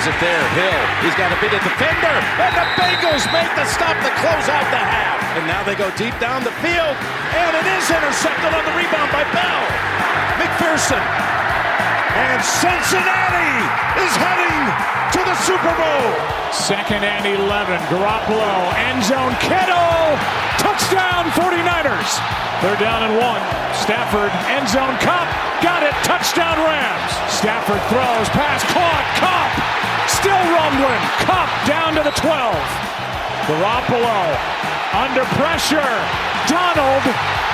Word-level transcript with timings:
Is 0.00 0.08
it 0.08 0.16
there? 0.16 0.44
Hill. 0.56 0.84
He's 1.04 1.12
got 1.12 1.28
to 1.28 1.36
beat 1.44 1.52
a 1.52 1.60
defender. 1.60 2.16
And 2.40 2.52
the 2.56 2.64
Bengals 2.80 3.20
make 3.36 3.52
the 3.52 3.68
stop 3.68 3.92
to 4.00 4.08
close 4.16 4.48
out 4.48 4.64
the 4.72 4.80
half. 4.80 5.20
And 5.36 5.44
now 5.44 5.60
they 5.60 5.76
go 5.76 5.92
deep 6.00 6.16
down 6.16 6.40
the 6.40 6.56
field. 6.64 6.96
And 7.36 7.52
it 7.52 7.68
is 7.68 7.84
intercepted 7.84 8.48
on 8.48 8.64
the 8.64 8.72
rebound 8.80 9.12
by 9.12 9.28
Bell. 9.28 9.60
McPherson. 10.40 11.04
And 12.16 12.40
Cincinnati 12.40 13.52
is 14.00 14.12
heading 14.16 14.64
to 15.12 15.20
the 15.20 15.36
Super 15.44 15.68
Bowl. 15.76 16.08
Second 16.48 17.04
and 17.04 17.28
11. 17.28 17.76
Garoppolo. 17.92 18.72
End 18.80 19.04
zone. 19.04 19.36
Kittle. 19.44 20.16
Touchdown 20.64 21.28
49ers. 21.36 22.10
They're 22.64 22.80
down 22.80 23.04
and 23.04 23.20
one. 23.20 23.44
Stafford. 23.76 24.32
End 24.48 24.64
zone. 24.64 24.96
Cup. 25.04 25.28
Got 25.60 25.84
it. 25.84 25.92
Touchdown 26.08 26.56
Rams. 26.64 27.12
Stafford 27.28 27.84
throws. 27.92 28.32
Pass 28.32 28.64
caught. 28.72 29.04
Cup. 29.20 29.79
Still 30.18 30.42
rumbling. 30.50 31.02
Cup 31.22 31.50
down 31.66 31.94
to 31.94 32.02
the 32.02 32.14
12. 32.18 32.56
Garoppolo. 33.46 34.20
Under 34.92 35.24
pressure. 35.38 35.94
Donald 36.50 37.04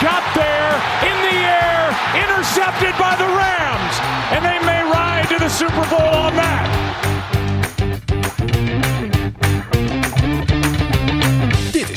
got 0.01 0.25
there 0.33 0.73
in 1.05 1.17
the 1.29 1.37
air. 1.37 1.93
Intercepted 2.17 2.97
by 2.97 3.15
the 3.17 3.29
Rams. 3.29 3.95
And 4.33 4.45
they 4.45 4.59
may 4.65 4.83
ride 4.83 5.29
to 5.29 5.39
the 5.39 5.49
Super 5.49 5.85
Bowl 5.91 6.01
on 6.01 6.35
that. 6.37 7.16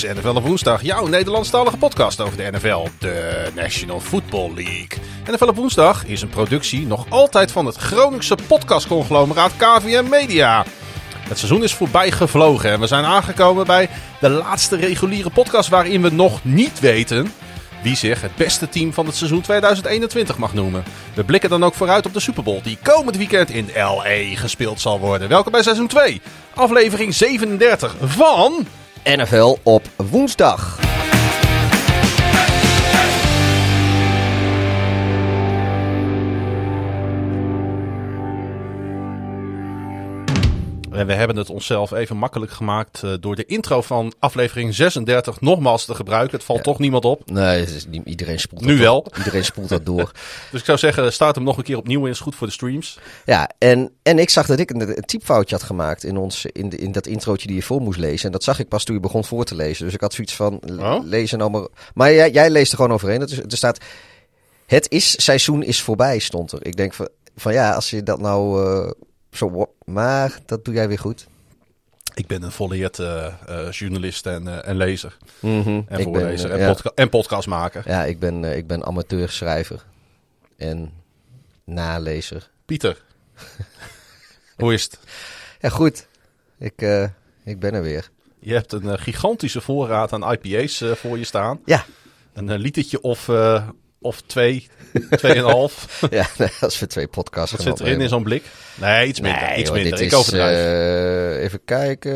NFL 0.04 0.36
op 0.36 0.46
woensdag, 0.46 0.82
jouw 0.82 1.08
Nederlandstalige 1.08 1.78
podcast 1.78 2.22
over 2.22 2.38
de 2.38 2.50
NFL, 2.52 2.88
de 3.00 3.48
National 3.56 4.00
Football 4.00 4.54
League. 4.56 4.90
NFL 5.32 5.48
op 5.48 5.56
woensdag 5.56 6.06
is 6.06 6.22
een 6.22 6.30
productie 6.30 6.86
nog 6.86 7.06
altijd 7.10 7.52
van 7.52 7.66
het 7.66 7.76
Groningse 7.76 8.38
podcastconglomeraat 8.48 9.52
KVM 9.58 10.10
Media. 10.10 10.66
Het 11.28 11.38
seizoen 11.38 11.64
is 11.64 11.74
voorbij 11.74 12.12
gevlogen 12.12 12.72
en 12.72 12.80
we 12.80 12.88
zijn 12.88 13.06
aangekomen 13.06 13.66
bij 13.66 13.90
de 14.20 14.30
laatste 14.30 14.76
reguliere 14.76 15.30
podcast 15.30 15.70
waarin 15.70 16.02
we 16.02 16.10
nog 16.10 16.44
niet 16.44 16.80
weten 16.80 17.32
wie 17.82 17.96
zich 17.96 18.22
het 18.22 18.36
beste 18.36 18.70
team 18.70 18.94
van 18.94 19.06
het 19.06 19.16
seizoen 19.16 19.42
2021 19.42 20.38
mag 20.38 20.54
noemen. 20.54 20.84
We 21.14 21.24
blikken 21.24 21.50
dan 21.50 21.64
ook 21.64 21.74
vooruit 21.74 22.06
op 22.06 22.14
de 22.14 22.20
Super 22.20 22.44
Bowl 22.44 22.62
die 22.64 22.78
komend 22.84 23.18
weekend 23.18 23.50
in 23.50 23.70
LA 23.76 24.36
gespeeld 24.36 24.82
zal 24.82 25.00
worden. 25.00 25.30
Welkom 25.30 25.52
bij 25.52 25.64
seizoen 25.64 25.88
2, 25.88 26.22
aflevering 26.56 27.14
37 27.14 27.96
van... 28.02 28.68
NFL 29.04 29.56
op 29.64 29.82
woensdag. 29.96 30.80
En 41.00 41.08
we 41.08 41.14
hebben 41.14 41.36
het 41.36 41.50
onszelf 41.50 41.92
even 41.92 42.18
makkelijk 42.18 42.52
gemaakt 42.52 43.04
eh, 43.04 43.14
door 43.20 43.36
de 43.36 43.46
intro 43.46 43.82
van 43.82 44.14
aflevering 44.20 44.76
36 44.76 45.42
nogmaals 45.42 45.86
te 45.86 45.96
gebruiken. 45.96 46.38
Het 46.38 46.46
valt 46.46 46.64
toch 46.64 46.80
niemand 46.80 47.06
op. 47.06 47.32
Nee, 47.32 47.62
is 47.62 47.86
niet, 47.88 48.06
iedereen 48.06 48.40
spoelt 48.40 48.66
Nu 48.66 48.78
wel. 48.78 49.06
Iedereen 49.18 49.46
spoelt 49.46 49.70
dat 49.70 49.86
door. 49.86 50.12
Dus 50.52 50.60
ik 50.60 50.66
zou 50.66 50.78
zeggen, 50.78 51.14
start 51.14 51.36
hem 51.36 51.44
nog 51.44 51.58
een 51.58 51.64
keer 51.64 51.78
opnieuw 51.78 52.06
in. 52.06 52.12
Is 52.12 52.20
goed 52.20 52.36
voor 52.36 52.48
de 52.48 52.54
streams. 52.54 53.00
Ja, 53.26 53.50
en, 53.58 53.92
en 54.04 54.20
ik 54.20 54.30
zag 54.30 54.46
dat 54.46 54.60
ik 54.60 54.70
een, 54.70 54.82
een 54.82 55.06
typfoutje 55.06 55.56
had 55.56 55.64
gemaakt 55.64 56.04
in, 56.04 56.18
ons, 56.18 56.46
in, 56.46 56.70
de, 56.70 56.78
in 56.78 56.92
dat 56.92 57.08
introotje 57.08 57.48
die 57.48 57.56
je 57.56 57.64
voor 57.64 57.82
moest 57.82 58.00
lezen. 58.00 58.26
En 58.26 58.32
dat 58.32 58.44
zag 58.44 58.60
ik 58.60 58.68
pas 58.68 58.84
toen 58.84 58.96
je 58.96 59.02
begon 59.02 59.26
voor 59.26 59.46
te 59.46 59.56
lezen. 59.56 59.86
Dus 59.86 59.94
ik 59.94 60.02
had 60.02 60.14
zoiets 60.14 60.36
van, 60.36 60.62
Oh. 60.80 61.04
lezen 61.04 61.38
nou 61.38 61.52
maar... 61.52 61.68
Maar 61.94 62.14
jij, 62.14 62.32
jij 62.32 62.50
leest 62.50 62.72
er 62.72 62.78
gewoon 62.78 62.94
overheen. 62.94 63.20
Dat 63.20 63.30
is, 63.30 63.38
er 63.38 63.58
staat, 63.58 63.78
het 64.66 64.92
is, 64.92 65.24
seizoen 65.24 65.64
is 65.64 65.82
voorbij, 65.82 66.20
stond 66.20 66.52
er. 66.52 66.66
Ik 66.66 66.76
denk 66.76 66.94
van, 66.94 67.10
van 67.36 67.54
ja, 67.54 67.74
als 67.74 67.90
je 67.90 68.04
dat 68.04 68.20
nou 68.20 68.66
eh, 68.66 68.92
zo... 69.32 69.74
Maar 69.86 70.40
dat 70.46 70.66
doe 70.66 70.74
jij 70.74 70.88
weer 70.88 71.00
goed. 71.00 71.28
Ik 72.14 72.28
ben 72.28 72.44
een 72.44 72.52
volleerd 72.52 73.00
eh, 73.00 73.26
eh, 73.48 73.72
journalist 73.72 74.26
en, 74.26 74.48
eh, 74.48 74.70
en 74.70 74.76
lezer. 74.78 75.18
Mhm. 75.40 75.68
En 75.70 75.80
Ik 75.80 75.88
ben, 75.88 76.04
voorlezer 76.04 76.50
eh, 76.50 76.56
en, 76.56 76.62
ja. 76.62 76.68
podca- 76.74 76.92
en 76.96 77.10
podcastmaker. 77.10 77.84
Ja, 77.86 78.04
ik 78.06 78.20
ben, 78.20 78.44
eh, 78.46 78.58
ik 78.58 78.68
ben 78.68 78.86
amateurschrijver. 78.86 79.84
En 80.58 80.92
nalezer. 81.64 82.50
Pieter, 82.66 83.02
hoe 84.58 84.74
is 84.74 84.84
het? 84.84 85.00
Ja, 85.60 85.70
goed. 85.70 86.08
Ik, 86.58 86.82
eh, 86.82 87.04
ik 87.44 87.60
ben 87.60 87.74
er 87.74 87.82
weer. 87.82 88.10
Je 88.40 88.54
hebt 88.54 88.72
een 88.72 89.00
gigantische 89.00 89.62
voorraad 89.62 90.14
aan 90.14 90.32
IPA's 90.32 90.84
voor 90.94 91.18
je 91.18 91.24
staan. 91.24 91.60
Ja, 91.66 91.86
Een 92.34 92.58
litertje 92.58 93.02
of, 93.02 93.30
eh, 93.30 93.68
of 94.02 94.22
twee, 94.22 94.68
tweeënhalf. 95.12 96.02
ja 96.12 96.28
als 96.62 96.80
we 96.80 96.88
twee 96.88 97.08
podcasts 97.08 97.52
Wat 97.52 97.62
zit 97.62 97.80
erin 97.80 98.02
in 98.02 98.10
zo'n 98.10 98.24
blik? 98.24 98.44
Nee, 98.76 99.08
iets 99.08 99.20
minder. 99.20 99.42
Nee, 99.42 99.60
iets 99.60 99.72
minder. 99.72 100.02
Ik 100.02 100.14
overdrijf. 100.14 100.56
eh, 101.38 101.44
even 101.44 101.62
kijken. 101.66 102.14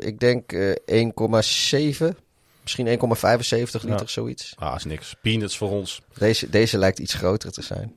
eh, 0.00 0.06
ik 0.08 0.20
denk 0.20 0.52
eh 0.52 0.74
1,7. 0.86 2.16
Misschien 2.62 2.86
1,75 2.86 3.82
liter, 3.82 4.00
Ja. 4.00 4.06
zoiets. 4.06 4.54
Ah, 4.58 4.74
is 4.76 4.84
niks. 4.84 5.14
Peanuts 5.22 5.56
voor 5.56 5.70
ons. 5.70 6.00
Deze, 6.18 6.48
deze 6.50 6.78
lijkt 6.78 6.98
iets 6.98 7.14
groter 7.14 7.52
te 7.52 7.62
zijn. 7.62 7.94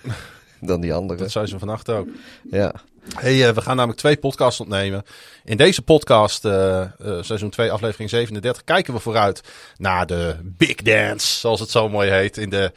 dan 0.60 0.80
die 0.80 0.94
andere. 0.94 1.20
Dat 1.20 1.30
zijn 1.30 1.48
ze 1.48 1.58
vannacht 1.58 1.90
ook. 1.90 2.08
Ja. 2.50 2.74
Hey, 3.14 3.48
eh, 3.48 3.54
we 3.54 3.60
gaan 3.60 3.76
namelijk 3.76 4.00
twee 4.00 4.16
podcasts 4.16 4.60
opnemen. 4.60 5.04
In 5.44 5.56
deze 5.56 5.82
podcast, 5.82 6.44
eh, 6.44 6.82
eh, 6.82 6.88
seizoen 7.20 7.50
2, 7.50 7.70
aflevering 7.70 8.10
37, 8.10 8.64
kijken 8.64 8.94
we 8.94 9.00
vooruit 9.00 9.42
naar 9.76 10.06
de 10.06 10.36
Big 10.42 10.74
Dance, 10.74 11.38
zoals 11.38 11.60
het 11.60 11.70
zo 11.70 11.88
mooi 11.88 12.10
heet, 12.10 12.36
in 12.36 12.50
de, 12.50 12.72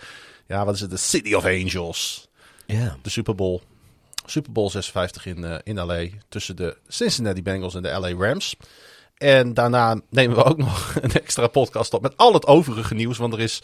ja, 0.48 0.66
wat 0.66 0.74
is 0.74 0.82
het, 0.82 0.90
de 0.90 0.98
City 0.98 1.34
of 1.34 1.46
Angels. 1.46 2.28
Ja. 2.66 2.98
De 3.02 3.10
Super 3.10 3.36
Bowl. 3.36 3.62
Super 4.26 4.52
Bowl 4.52 4.70
56 4.70 5.26
in, 5.26 5.62
in 5.64 5.80
LA, 5.80 6.06
tussen 6.30 6.56
de 6.56 6.78
Cincinnati 6.88 7.44
Bengals 7.44 7.76
en 7.76 7.82
de 7.82 8.00
LA 8.00 8.28
Rams. 8.28 8.56
En 9.18 9.54
daarna 9.54 10.00
nemen 10.10 10.38
we 10.38 10.44
ook 10.44 10.58
nog 10.68 10.96
een 11.02 11.12
extra 11.12 11.48
podcast 11.48 11.94
op 11.94 12.02
met 12.02 12.18
al 12.18 12.34
het 12.34 12.48
overige 12.48 12.94
nieuws, 12.94 13.18
want 13.18 13.34
er 13.34 13.40
is 13.40 13.62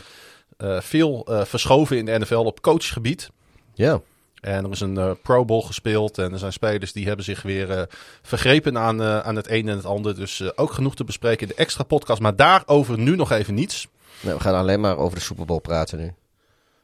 veel 0.79 1.27
verschoven 1.27 1.97
in 1.97 2.05
de 2.05 2.19
NFL 2.19 2.35
op 2.35 2.61
coachgebied. 2.61 3.29
Ja. 3.73 4.01
En 4.45 4.65
er 4.65 4.71
is 4.71 4.79
een 4.79 4.97
eh, 4.97 5.11
Pro 5.21 5.45
Bowl 5.45 5.61
gespeeld. 5.61 6.17
En 6.17 6.33
er 6.33 6.39
zijn 6.39 6.53
spelers 6.53 6.93
die 6.93 7.07
hebben 7.07 7.25
zich 7.25 7.41
weer 7.41 7.71
eh, 7.71 7.83
vergrepen 8.21 8.77
aan, 8.77 9.01
eh, 9.01 9.19
aan 9.19 9.35
het 9.35 9.49
een 9.49 9.69
en 9.69 9.75
het 9.75 9.85
ander. 9.85 10.15
Dus 10.15 10.57
ook 10.57 10.71
genoeg 10.71 10.95
te 10.95 11.03
bespreken 11.03 11.47
in 11.47 11.53
de 11.55 11.61
extra 11.61 11.83
podcast. 11.83 12.21
Maar 12.21 12.35
daarover 12.35 12.97
nu 12.97 13.15
nog 13.15 13.31
even 13.31 13.53
niets. 13.53 13.87
Nou, 14.21 14.35
we 14.35 14.41
gaan 14.41 14.55
alleen 14.55 14.79
maar 14.79 14.97
over 14.97 15.17
de 15.17 15.23
Super 15.23 15.45
Bowl 15.45 15.59
praten 15.59 15.97
nu. 15.97 16.13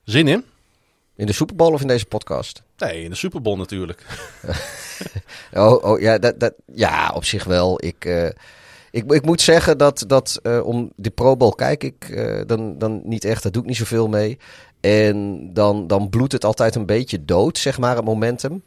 Zin 0.03 0.27
in? 0.27 0.45
In 1.15 1.25
de 1.25 1.33
Super 1.33 1.55
Bowl 1.55 1.73
of 1.73 1.81
in 1.81 1.87
deze 1.87 2.05
podcast? 2.05 2.63
Nee, 2.77 3.03
in 3.03 3.09
de 3.09 3.15
Super 3.15 3.41
Bowl 3.41 3.57
natuurlijk. 3.57 4.05
Oh, 5.53 5.83
oh 5.83 5.99
ja, 5.99 6.17
dat, 6.17 6.39
dat, 6.39 6.53
ja, 6.73 7.11
op 7.15 7.25
zich 7.25 7.43
wel. 7.43 7.83
Ik, 7.83 8.05
ik, 8.91 9.11
ik 9.11 9.25
moet 9.25 9.41
zeggen 9.41 9.77
dat, 9.77 10.03
dat 10.07 10.41
om 10.63 10.91
de 10.95 11.09
Pro 11.09 11.37
Bowl 11.37 11.51
kijk 11.51 11.83
ik 11.83 12.17
dan, 12.47 12.77
dan 12.77 13.01
niet 13.03 13.25
echt. 13.25 13.43
Dat 13.43 13.53
doe 13.53 13.61
ik 13.61 13.67
niet 13.67 13.77
zoveel 13.77 14.07
mee. 14.07 14.37
En 14.81 15.49
dan, 15.53 15.87
dan 15.87 16.09
bloedt 16.09 16.31
het 16.31 16.45
altijd 16.45 16.75
een 16.75 16.85
beetje 16.85 17.25
dood, 17.25 17.57
zeg 17.57 17.77
maar, 17.79 17.95
het 17.95 18.05
momentum. 18.05 18.63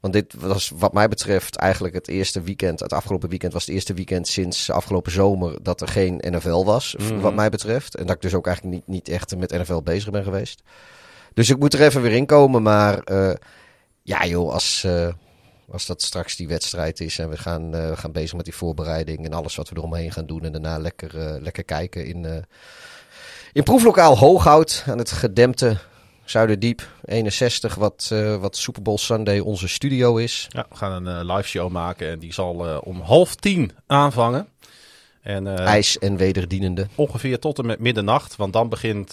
Want 0.00 0.12
dit 0.14 0.34
was 0.38 0.72
wat 0.74 0.92
mij 0.92 1.08
betreft 1.08 1.56
eigenlijk 1.56 1.94
het 1.94 2.08
eerste 2.08 2.40
weekend. 2.42 2.80
Het 2.80 2.92
afgelopen 2.92 3.28
weekend 3.28 3.52
was 3.52 3.66
het 3.66 3.74
eerste 3.74 3.94
weekend 3.94 4.28
sinds 4.28 4.70
afgelopen 4.70 5.12
zomer 5.12 5.62
dat 5.62 5.80
er 5.80 5.88
geen 5.88 6.22
NFL 6.26 6.64
was, 6.64 6.94
Mhm. 6.98 7.20
wat 7.20 7.34
mij 7.34 7.48
betreft. 7.48 7.94
En 7.96 8.06
dat 8.06 8.16
ik 8.16 8.22
dus 8.22 8.34
ook 8.34 8.46
eigenlijk 8.46 8.76
niet, 8.76 8.86
niet 8.86 9.08
echt 9.08 9.36
met 9.36 9.50
NFL 9.50 9.80
bezig 9.82 10.10
ben 10.10 10.24
geweest. 10.24 10.62
Dus 11.34 11.50
ik 11.50 11.58
moet 11.58 11.74
er 11.74 11.80
even 11.82 12.02
weer 12.02 12.12
in 12.12 12.26
komen. 12.26 12.62
Maar 12.62 12.98
eh, 12.98 13.34
ja 14.02 14.26
joh, 14.26 14.52
als, 14.52 14.84
eh, 14.84 15.08
als 15.70 15.86
dat 15.86 16.02
straks 16.02 16.36
die 16.36 16.48
wedstrijd 16.48 17.00
is 17.00 17.18
en 17.18 17.30
we 17.30 17.36
gaan, 17.36 17.74
eh, 17.74 17.88
we 17.88 17.96
gaan 17.96 18.12
bezig 18.12 18.36
met 18.36 18.44
die 18.44 18.54
voorbereiding 18.54 19.24
en 19.24 19.32
alles 19.32 19.56
wat 19.56 19.68
we 19.68 19.76
eromheen 19.76 20.12
gaan 20.12 20.26
doen. 20.26 20.44
En 20.44 20.52
daarna 20.52 20.78
lekker, 20.78 21.40
lekker 21.42 21.64
kijken 21.64 22.06
in, 22.06 22.44
in 23.52 23.62
proeflokaal 23.62 24.18
Hooghout 24.18 24.84
aan 24.86 24.98
het 24.98 25.12
gedempte 25.12 25.76
Zuiderdiep 26.24 26.88
61, 27.04 27.74
wat, 27.74 28.08
eh, 28.12 28.36
wat 28.36 28.56
Super 28.56 28.82
Bowl 28.82 28.98
Sunday 28.98 29.38
onze 29.38 29.68
studio 29.68 30.16
is. 30.16 30.46
Ja, 30.48 30.66
we 30.68 30.76
gaan 30.76 31.06
een 31.06 31.18
eh, 31.28 31.34
live 31.36 31.48
show 31.48 31.70
maken. 31.70 32.10
En 32.10 32.18
die 32.18 32.32
zal 32.32 32.68
eh, 32.68 32.78
om 32.82 33.00
half 33.00 33.34
tien 33.34 33.72
aanvangen. 33.86 34.48
En 35.22 35.46
IJs 35.46 35.98
en 35.98 36.16
wederdienende. 36.16 36.86
ongeveer 36.94 37.38
tot 37.38 37.58
en 37.58 37.66
met 37.66 37.78
middernacht. 37.78 38.36
Want 38.36 38.52
dan 38.52 38.68
begint 38.68 39.10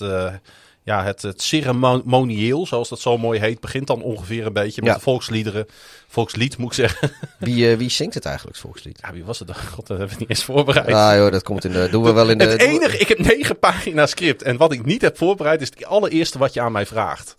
ja, 0.88 1.04
het, 1.04 1.22
het 1.22 1.42
ceremonieel, 1.42 2.66
zoals 2.68 2.90
dat 2.90 3.00
zo 3.00 3.18
mooi 3.18 3.40
heet. 3.40 3.60
Begint 3.60 3.88
dan 3.88 4.02
ongeveer 4.02 4.46
een 4.46 4.54
beetje 4.54 4.82
met 4.82 4.90
Ja. 4.90 4.96
de 4.96 5.02
volksliederen. 5.02 5.66
Volkslied 6.08 6.58
moet 6.58 6.68
ik 6.70 6.74
zeggen. 6.76 7.12
Wie, 7.40 7.72
eh, 7.72 7.78
wie 7.78 7.90
zingt 7.90 8.14
het 8.14 8.26
eigenlijk, 8.26 8.58
volkslied? 8.58 9.00
Ja, 9.02 9.12
wie 9.14 9.24
was 9.26 9.40
het 9.40 9.48
dan? 9.48 9.58
God, 9.76 9.88
dat 9.88 9.98
hebben 9.98 10.16
we 10.16 10.20
niet 10.22 10.30
eens 10.30 10.44
voorbereid. 10.44 10.94
Ah 10.94 11.16
joh, 11.16 11.32
dat 11.32 11.44
komt 11.44 11.66
in 11.66 11.72
de... 11.72 11.88
Doen 11.92 12.04
we 12.04 12.12
wel 12.12 12.30
in 12.30 12.38
de... 12.38 12.44
Het 12.46 12.62
enige, 12.62 12.98
ik 12.98 13.08
heb 13.08 13.20
negen 13.20 13.60
pagina's 13.60 14.10
script. 14.10 14.42
En 14.42 14.58
wat 14.58 14.72
ik 14.72 14.86
niet 14.86 15.02
heb 15.02 15.18
voorbereid, 15.18 15.62
is 15.62 15.70
het 15.70 15.86
allereerste 15.86 16.38
wat 16.38 16.54
je 16.54 16.62
aan 16.62 16.72
mij 16.72 16.86
vraagt. 16.86 17.34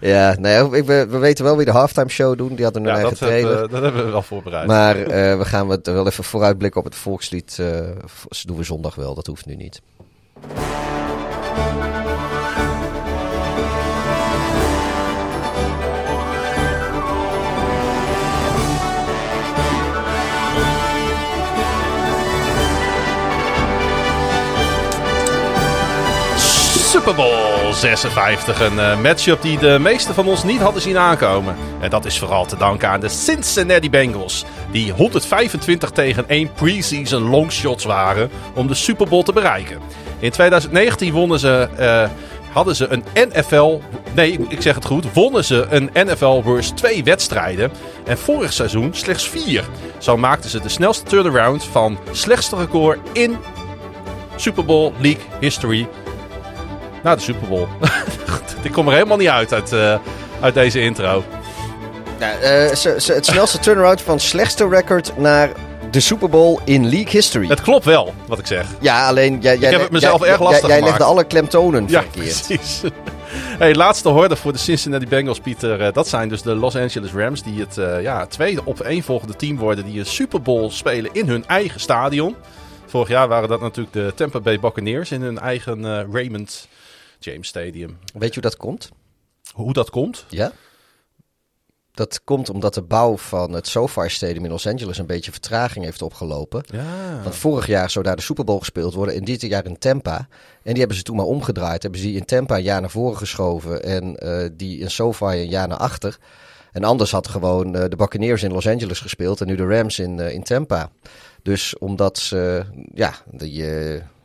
ja, 0.00 0.36
nee, 0.38 0.76
ik, 0.76 0.84
we, 0.84 1.06
we 1.08 1.18
weten 1.18 1.44
wel 1.44 1.56
wie 1.56 1.64
de 1.66 1.70
halftime 1.72 2.08
show 2.08 2.38
doen. 2.38 2.54
Die 2.54 2.64
hadden 2.64 2.82
een 2.82 2.88
Ja, 2.88 2.94
eigen 2.94 3.18
dat, 3.18 3.28
heb, 3.28 3.44
eh, 3.44 3.70
dat 3.70 3.82
hebben 3.82 4.04
we 4.04 4.10
wel 4.10 4.22
voorbereid. 4.22 4.66
Maar 4.66 4.96
eh, 4.96 5.38
we 5.38 5.44
gaan 5.44 5.66
wel 5.82 6.06
even 6.06 6.24
vooruitblikken 6.24 6.80
op 6.80 6.86
het 6.86 6.94
volkslied. 6.96 7.52
v- 8.06 8.42
doen 8.42 8.56
we 8.56 8.62
zondag 8.62 8.94
wel, 8.94 9.14
dat 9.14 9.26
hoeft 9.26 9.46
nu 9.46 9.54
niet. 9.56 9.80
Super 26.92 27.14
Bowl 27.14 27.72
56. 27.72 28.60
Een 28.60 28.74
uh, 28.74 29.00
matchup 29.00 29.42
die 29.42 29.58
de 29.58 29.78
meesten 29.80 30.14
van 30.14 30.26
ons 30.26 30.44
niet 30.44 30.60
hadden 30.60 30.82
zien 30.82 30.98
aankomen. 30.98 31.56
En 31.80 31.90
dat 31.90 32.04
is 32.04 32.18
vooral 32.18 32.46
te 32.46 32.56
danken 32.56 32.88
aan 32.88 33.00
de 33.00 33.08
Cincinnati 33.08 33.90
Bengals. 33.90 34.44
Die 34.70 34.92
125 34.92 35.90
tegen 35.90 36.28
1 36.28 36.52
preseason 36.52 37.22
longshots 37.22 37.84
waren 37.84 38.30
om 38.54 38.66
de 38.66 38.74
Super 38.74 39.08
Bowl 39.08 39.22
te 39.22 39.32
bereiken. 39.32 39.78
In 40.18 40.30
2019 40.30 41.12
wonnen 41.12 41.38
ze, 41.38 41.68
uh, 41.80 42.08
hadden 42.52 42.76
ze 42.76 42.86
een 42.88 43.04
NFL. 43.28 43.80
Nee, 44.14 44.38
ik 44.48 44.62
zeg 44.62 44.74
het 44.74 44.84
goed. 44.84 45.12
Wonnen 45.12 45.44
ze 45.44 45.66
een 45.70 45.90
NFL 45.94 46.42
Worst 46.42 46.76
2 46.76 47.04
wedstrijden. 47.04 47.72
En 48.04 48.18
vorig 48.18 48.52
seizoen 48.52 48.94
slechts 48.94 49.28
4. 49.28 49.64
Zo 49.98 50.16
maakten 50.16 50.50
ze 50.50 50.60
de 50.60 50.68
snelste 50.68 51.04
turnaround 51.04 51.64
van 51.64 51.98
slechtste 52.10 52.56
record 52.56 52.98
in 53.12 53.36
Super 54.36 54.64
Bowl 54.64 54.92
League 54.98 55.22
history. 55.40 55.88
Na 57.02 57.14
de 57.14 57.20
Super 57.20 57.48
Bowl. 57.48 57.66
Ik 58.62 58.72
kom 58.72 58.88
er 58.88 58.94
helemaal 58.94 59.16
niet 59.16 59.28
uit 59.28 59.52
uit, 59.52 59.72
uh, 59.72 59.98
uit 60.40 60.54
deze 60.54 60.80
intro. 60.80 61.24
Ja, 62.18 62.34
uh, 62.42 62.70
het 63.14 63.26
snelste 63.26 63.58
turnaround 63.58 64.02
van 64.02 64.20
slechtste 64.20 64.68
record 64.68 65.18
naar 65.18 65.50
de 65.90 66.00
Super 66.00 66.28
Bowl 66.28 66.60
in 66.64 66.88
league 66.88 67.10
history. 67.10 67.48
Het 67.48 67.60
klopt 67.60 67.84
wel, 67.84 68.14
wat 68.26 68.38
ik 68.38 68.46
zeg. 68.46 68.66
Ja, 68.80 69.08
alleen... 69.08 69.40
Jij, 69.40 69.54
ik 69.54 69.60
heb 69.60 69.80
het 69.80 69.90
mezelf 69.90 70.20
jij, 70.20 70.28
erg 70.30 70.40
lastig 70.40 70.68
Jij, 70.68 70.78
jij 70.78 70.88
legde 70.88 71.04
alle 71.04 71.24
klemtonen 71.24 71.84
ja, 71.88 72.00
verkeerd. 72.00 72.44
precies. 72.46 72.82
hey, 73.58 73.74
laatste 73.74 74.08
horde 74.08 74.36
voor 74.36 74.52
de 74.52 74.58
Cincinnati 74.58 75.06
Bengals, 75.06 75.40
Pieter. 75.40 75.80
Uh, 75.80 75.92
dat 75.92 76.08
zijn 76.08 76.28
dus 76.28 76.42
de 76.42 76.54
Los 76.54 76.76
Angeles 76.76 77.12
Rams, 77.12 77.42
die 77.42 77.60
het 77.60 77.76
uh, 77.76 78.02
ja, 78.02 78.26
tweede 78.26 78.60
op 78.64 78.80
één 78.80 79.02
volgende 79.02 79.36
team 79.36 79.56
worden 79.56 79.84
die 79.84 79.98
een 79.98 80.06
Super 80.06 80.42
Bowl 80.42 80.70
spelen 80.70 81.10
in 81.12 81.28
hun 81.28 81.46
eigen 81.46 81.80
stadion. 81.80 82.36
Vorig 82.86 83.08
jaar 83.08 83.28
waren 83.28 83.48
dat 83.48 83.60
natuurlijk 83.60 83.94
de 83.94 84.12
Tampa 84.14 84.40
Bay 84.40 84.60
Buccaneers 84.60 85.10
in 85.10 85.22
hun 85.22 85.38
eigen 85.38 85.78
uh, 85.78 86.00
Raymond 86.12 86.68
James 87.24 87.48
Stadium. 87.48 87.98
Weet 88.12 88.34
je 88.34 88.40
hoe 88.40 88.50
dat 88.50 88.56
komt? 88.56 88.90
Hoe 89.52 89.72
dat 89.72 89.90
komt? 89.90 90.26
Ja. 90.28 90.52
Dat 91.92 92.24
komt 92.24 92.50
omdat 92.50 92.74
de 92.74 92.82
bouw 92.82 93.16
van 93.16 93.52
het 93.52 93.66
SoFi 93.66 94.08
Stadium 94.08 94.44
in 94.44 94.50
Los 94.50 94.66
Angeles 94.66 94.98
een 94.98 95.06
beetje 95.06 95.30
vertraging 95.30 95.84
heeft 95.84 96.02
opgelopen. 96.02 96.64
Ja. 96.66 97.22
Want 97.22 97.34
vorig 97.34 97.66
jaar 97.66 97.90
zou 97.90 98.04
daar 98.04 98.16
de 98.16 98.22
Super 98.22 98.44
Bowl 98.44 98.58
gespeeld 98.58 98.94
worden 98.94 99.14
en 99.14 99.24
dit 99.24 99.40
jaar 99.40 99.66
in 99.66 99.78
Tampa. 99.78 100.16
En 100.62 100.70
die 100.70 100.78
hebben 100.78 100.96
ze 100.96 101.02
toen 101.02 101.16
maar 101.16 101.24
omgedraaid. 101.24 101.82
Hebben 101.82 102.00
ze 102.00 102.06
die 102.06 102.16
in 102.16 102.24
Tampa 102.24 102.56
een 102.56 102.62
jaar 102.62 102.80
naar 102.80 102.90
voren 102.90 103.16
geschoven 103.16 103.82
en 103.82 104.16
uh, 104.26 104.48
die 104.52 104.78
in 104.78 104.90
SoFi 104.90 105.24
een 105.24 105.48
jaar 105.48 105.68
naar 105.68 105.78
achter. 105.78 106.18
En 106.72 106.84
anders 106.84 107.10
had 107.10 107.28
gewoon 107.28 107.76
uh, 107.76 107.84
de 107.88 107.96
Buccaneers 107.96 108.42
in 108.42 108.52
Los 108.52 108.66
Angeles 108.66 109.00
gespeeld 109.00 109.40
en 109.40 109.46
nu 109.46 109.56
de 109.56 109.66
Rams 109.66 109.98
in, 109.98 110.18
uh, 110.18 110.32
in 110.32 110.42
Tampa. 110.42 110.90
Dus 111.42 111.78
omdat 111.78 112.18
ze, 112.18 112.64
ja, 112.94 113.14
die, 113.30 113.64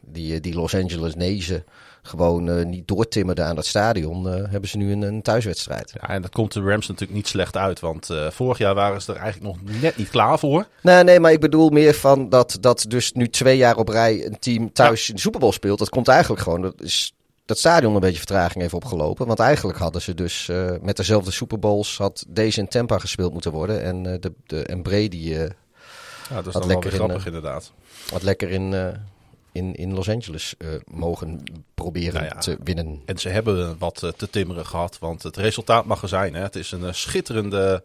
die, 0.01 0.39
die 0.39 0.53
Los 0.53 0.75
Angeles 0.75 1.15
nezen 1.15 1.65
gewoon 2.07 2.49
uh, 2.49 2.65
niet 2.65 2.87
doortimmerden 2.87 3.45
aan 3.45 3.55
dat 3.55 3.65
stadion, 3.65 4.27
uh, 4.27 4.33
hebben 4.49 4.69
ze 4.69 4.77
nu 4.77 4.91
een, 4.91 5.01
een, 5.01 5.21
thuiswedstrijd. 5.21 5.93
Ja, 6.01 6.09
en 6.09 6.21
dat 6.21 6.31
komt 6.31 6.53
de 6.53 6.61
Rams 6.61 6.87
natuurlijk 6.87 7.17
niet 7.17 7.27
slecht 7.27 7.57
uit, 7.57 7.79
want 7.79 8.09
uh, 8.09 8.27
vorig 8.29 8.57
jaar 8.57 8.75
waren 8.75 9.01
ze 9.01 9.13
er 9.13 9.19
eigenlijk 9.19 9.53
nog 9.53 9.81
net 9.81 9.97
niet 9.97 10.09
klaar 10.09 10.39
voor. 10.39 10.67
Nee, 10.81 11.03
nee, 11.03 11.19
maar 11.19 11.31
ik 11.31 11.39
bedoel 11.39 11.69
meer 11.69 11.93
van 11.93 12.29
dat, 12.29 12.57
dat 12.59 12.85
dus 12.87 13.11
nu 13.11 13.29
twee 13.29 13.57
jaar 13.57 13.77
op 13.77 13.89
rij 13.89 14.25
een 14.25 14.39
team 14.39 14.73
thuis 14.73 15.01
ja. 15.01 15.09
in 15.09 15.15
de 15.15 15.21
Super 15.21 15.39
Bowl 15.39 15.53
speelt. 15.53 15.79
Dat 15.79 15.89
komt 15.89 16.07
eigenlijk 16.07 16.41
gewoon, 16.41 16.61
dat 16.61 16.81
is 16.81 17.13
dat 17.47 17.57
stadion 17.57 17.93
een 17.93 17.99
beetje 17.99 18.17
vertraging 18.17 18.61
heeft 18.61 18.73
opgelopen. 18.73 19.27
Want 19.27 19.39
eigenlijk 19.39 19.77
hadden 19.77 20.01
ze 20.01 20.13
dus 20.13 20.47
uh, 20.47 20.71
met 20.81 20.97
dezelfde 20.97 21.31
Super 21.31 21.59
Bowls 21.59 21.97
had 21.97 22.25
deze 22.27 22.59
in 22.59 22.67
Tampa 22.67 22.97
gespeeld 22.97 23.33
moeten 23.33 23.51
worden. 23.51 23.83
En, 23.83 24.03
uh, 24.03 24.13
de, 24.19 24.33
de, 24.45 24.63
en 24.63 24.81
Brady 24.81 25.17
uh, 25.17 25.39
ja, 26.29 26.35
dat 26.35 26.47
is 26.47 26.53
had 26.53 26.65
lekker 26.65 26.91
in, 26.91 26.97
grappig 26.97 27.25
inderdaad. 27.25 27.71
Had 28.11 28.23
lekker 28.23 28.49
in, 28.49 28.73
in, 29.57 29.75
in 29.75 29.93
Los 29.93 30.09
Angeles 30.09 30.55
mogen 30.91 31.43
proberen 31.73 32.13
nou 32.21 32.25
ja, 32.25 32.39
te 32.39 32.57
winnen. 32.63 33.01
En 33.05 33.17
ze 33.17 33.29
hebben 33.29 33.77
wat 33.77 34.13
te 34.17 34.29
timmeren 34.29 34.65
gehad. 34.65 34.97
Want 34.99 35.23
het 35.23 35.37
resultaat 35.37 35.85
mag 35.85 36.01
er 36.01 36.07
zijn. 36.07 36.33
Hè. 36.33 36.41
Het 36.41 36.55
is 36.55 36.71
een 36.71 36.95
schitterende... 36.95 37.83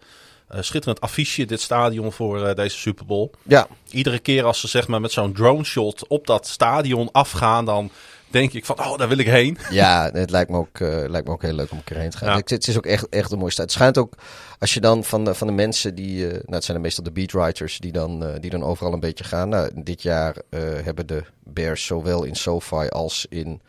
Uh, 0.55 0.61
schitterend 0.61 1.01
affiche, 1.01 1.45
dit 1.45 1.61
stadion 1.61 2.13
voor 2.13 2.49
uh, 2.49 2.55
deze 2.55 2.79
Super 2.79 3.07
Bowl. 3.07 3.31
Ja. 3.43 3.67
Iedere 3.91 4.19
keer 4.19 4.45
als 4.45 4.61
ze 4.61 4.69
zeg 4.69 4.89
maar, 4.89 5.01
met 5.01 5.13
zo'n 5.13 5.33
drone 5.33 5.65
shot 5.65 6.07
op 6.07 6.27
dat 6.27 6.47
stadion 6.47 7.09
afgaan, 7.13 7.65
dan 7.65 7.91
denk 8.33 8.53
ik 8.53 8.65
van, 8.65 8.79
oh, 8.79 8.99
daar 8.99 9.09
wil 9.09 9.19
ik 9.19 9.27
heen. 9.27 9.59
Ja, 9.71 10.11
het 10.13 10.31
lijkt 10.31 10.51
me 10.51 10.57
ook, 10.57 10.79
uh, 10.79 11.05
lijkt 11.09 11.27
me 11.27 11.33
ook 11.33 11.43
heel 11.43 11.53
leuk 11.53 11.71
om 11.71 11.79
een 11.79 11.85
keer 11.85 11.97
heen 11.97 12.11
te 12.11 12.17
gaan. 12.17 12.29
Ja. 12.29 12.37
Het, 12.37 12.51
het, 12.51 12.69
is 12.69 12.77
ook 12.77 12.87
echt, 12.87 13.09
echt 13.09 13.33
een 13.33 13.39
mooie 13.39 13.51
stad. 13.51 13.65
Het 13.65 13.75
schijnt 13.75 13.99
ook, 13.99 14.15
als 14.59 14.75
je 14.75 14.81
dan 14.81 15.05
van 15.05 15.25
de, 15.25 15.35
van 15.35 15.47
de 15.47 15.53
mensen 15.53 15.95
die, 15.95 16.27
nou 16.27 16.43
het 16.47 16.65
zijn 16.65 16.81
meestal 16.81 17.05
de 17.05 17.13
beatwriters 17.13 17.79
die 17.79 17.93
dan, 17.93 18.39
die 18.41 18.51
dan 18.51 18.63
overal 18.63 18.93
een 18.93 19.01
beetje 19.01 19.25
gaan. 19.25 19.49
Nou, 19.49 19.71
dit 19.75 20.03
jaar 20.03 20.37
hebben 20.85 21.07
de 21.07 21.25
Bears 21.45 21.87
zowel 21.87 22.25
in 22.25 22.35
SoFi 22.35 22.89
als 22.89 23.27
in 23.29 23.61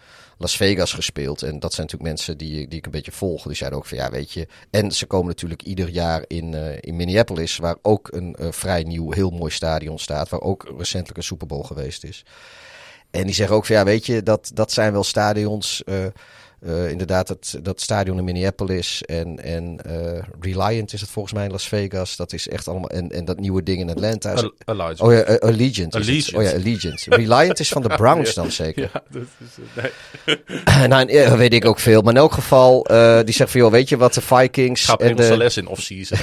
Las 0.43 0.55
Vegas 0.55 0.93
gespeeld. 0.93 1.41
En 1.41 1.59
dat 1.59 1.73
zijn 1.73 1.85
natuurlijk 1.85 2.15
mensen 2.15 2.37
die, 2.37 2.67
die 2.67 2.77
ik 2.77 2.85
een 2.85 2.91
beetje 2.91 3.11
volg. 3.11 3.43
Die 3.43 3.55
zeiden 3.55 3.79
ook 3.79 3.85
van 3.85 3.97
ja, 3.97 4.09
weet 4.09 4.31
je. 4.31 4.47
En 4.69 4.91
ze 4.91 5.05
komen 5.05 5.27
natuurlijk 5.27 5.61
ieder 5.61 5.89
jaar 5.89 6.23
in, 6.27 6.53
uh, 6.53 6.77
in 6.79 6.95
Minneapolis, 6.95 7.57
waar 7.57 7.75
ook 7.81 8.11
een 8.11 8.35
uh, 8.39 8.51
vrij 8.51 8.83
nieuw, 8.83 9.11
heel 9.11 9.29
mooi 9.29 9.51
stadion 9.51 9.99
staat. 9.99 10.29
Waar 10.29 10.41
ook 10.41 10.73
recentelijk 10.77 11.17
een 11.17 11.23
Super 11.23 11.47
Bowl 11.47 11.63
geweest 11.63 12.03
is. 12.03 12.25
En 13.13 13.23
die 13.23 13.35
zeggen 13.35 13.55
ook 13.55 13.65
van 13.65 13.75
ja, 13.75 13.83
weet 13.83 14.05
je, 14.05 14.23
dat, 14.23 14.51
dat 14.53 14.71
zijn 14.71 14.91
wel 14.91 15.03
stadions. 15.03 15.81
Uh, 15.85 16.05
uh, 16.67 16.89
inderdaad, 16.89 17.27
dat, 17.27 17.57
dat 17.61 17.81
stadion 17.81 18.17
in 18.17 18.23
Minneapolis 18.23 19.03
en, 19.03 19.43
en 19.43 19.79
uh, 19.87 20.19
Reliant 20.39 20.93
is 20.93 21.01
het 21.01 21.09
volgens 21.09 21.33
mij 21.33 21.45
in 21.45 21.51
Las 21.51 21.67
Vegas. 21.67 22.15
Dat 22.15 22.33
is 22.33 22.47
echt 22.47 22.67
allemaal. 22.67 22.89
En, 22.89 23.11
en 23.11 23.25
dat 23.25 23.39
nieuwe 23.39 23.63
ding 23.63 23.79
in 23.79 23.89
Atlanta. 23.89 24.33
Al 24.33 24.53
Allegiant. 24.65 25.01
Oh 25.01 25.13
ja, 25.13 25.35
Allegiant. 25.35 25.95
Allegiant. 25.95 26.33
Oh 26.33 26.43
ja, 26.43 26.51
Allegiant. 26.51 27.05
Reliant 27.07 27.59
is 27.59 27.69
van 27.69 27.81
de 27.81 27.87
Browns 27.97 28.33
dan 28.33 28.51
zeker. 28.51 28.89
Ja, 28.93 29.03
dat 29.11 29.21
is 29.21 29.91
nee. 30.25 30.87
nou, 30.87 31.37
weet 31.37 31.53
ik 31.53 31.65
ook 31.65 31.79
veel. 31.79 32.01
Maar 32.01 32.13
in 32.13 32.19
elk 32.19 32.33
geval, 32.33 32.91
uh, 32.91 33.19
die 33.23 33.33
zegt 33.33 33.51
van 33.51 33.59
joh, 33.59 33.71
weet 33.71 33.89
je 33.89 33.97
wat 33.97 34.13
de 34.13 34.21
Vikings. 34.21 34.85
Ga 34.85 34.97
en 34.97 35.15
de 35.15 35.37
les 35.37 35.57
in 35.57 35.67
off-season. 35.67 36.17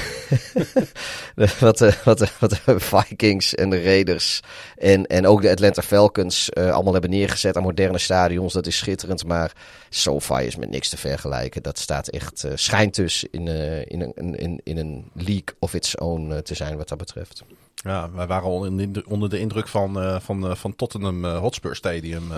wat, 1.59 1.79
de, 1.79 1.95
wat, 2.05 2.19
de, 2.19 2.29
wat 2.39 2.51
de 2.51 2.81
Vikings 2.81 3.55
en 3.55 3.71
de 3.71 3.83
Raiders 3.83 4.41
en, 4.81 5.07
en 5.07 5.27
ook 5.27 5.43
de 5.43 5.51
Atlanta 5.51 5.83
Falcons 5.83 6.51
uh, 6.53 6.73
allemaal 6.73 6.93
hebben 6.93 7.11
neergezet 7.11 7.57
aan 7.57 7.63
moderne 7.63 7.99
stadions. 7.99 8.53
Dat 8.53 8.67
is 8.67 8.77
schitterend. 8.77 9.25
Maar 9.25 9.53
SoFi 9.89 10.43
is 10.43 10.57
met 10.57 10.71
niks 10.71 10.89
te 10.89 10.97
vergelijken. 10.97 11.63
Dat 11.63 11.79
staat 11.79 12.09
echt, 12.09 12.45
uh, 12.45 12.53
schijnt 12.55 12.95
dus 12.95 13.25
in, 13.31 13.47
uh, 13.47 13.79
in, 13.79 14.13
een, 14.15 14.35
in, 14.37 14.61
in 14.65 14.79
een 14.79 15.11
league 15.15 15.55
of 15.59 15.75
its 15.75 15.97
own 15.97 16.41
te 16.43 16.55
zijn 16.55 16.77
wat 16.77 16.89
dat 16.89 16.99
betreft. 16.99 17.43
Ja, 17.75 18.11
wij 18.15 18.27
waren 18.27 18.49
al 18.49 18.65
in 18.65 19.05
onder 19.07 19.31
de 19.31 19.39
indruk 19.39 19.69
van, 19.69 20.03
uh, 20.03 20.17
van, 20.21 20.51
uh, 20.51 20.55
van 20.55 20.77
Tottenham 20.77 21.25
uh, 21.25 21.39
Hotspur 21.39 21.77
Stadium. 21.77 22.33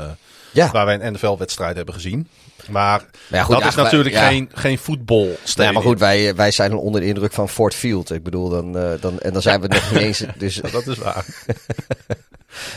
ja. 0.53 0.71
Waar 0.71 0.87
wij 0.87 1.01
een 1.01 1.13
NFL-wedstrijd 1.13 1.77
hebben 1.77 1.95
gezien. 1.95 2.29
Maar 2.71 3.05
ja, 3.29 3.43
goed, 3.43 3.55
dat 3.55 3.65
is 3.65 3.75
natuurlijk 3.75 4.15
wij, 4.15 4.23
ja. 4.23 4.29
geen, 4.29 4.51
geen 4.53 4.79
voetbalstadium. 4.79 5.67
Ja, 5.67 5.73
maar 5.73 5.83
goed, 5.83 5.99
wij, 5.99 6.35
wij 6.35 6.51
zijn 6.51 6.75
onder 6.75 7.01
de 7.01 7.07
indruk 7.07 7.33
van 7.33 7.49
Fort 7.49 7.75
Field. 7.75 8.11
Ik 8.11 8.23
bedoel, 8.23 8.49
dan, 8.49 8.73
dan, 9.01 9.21
en 9.21 9.33
dan 9.33 9.43
zijn 9.43 9.61
we 9.61 9.69
nog 9.69 9.91
niet 9.91 10.01
eens... 10.01 10.25
Dus... 10.39 10.61
Dat 10.73 10.87
is 10.87 10.99
waar. 10.99 11.27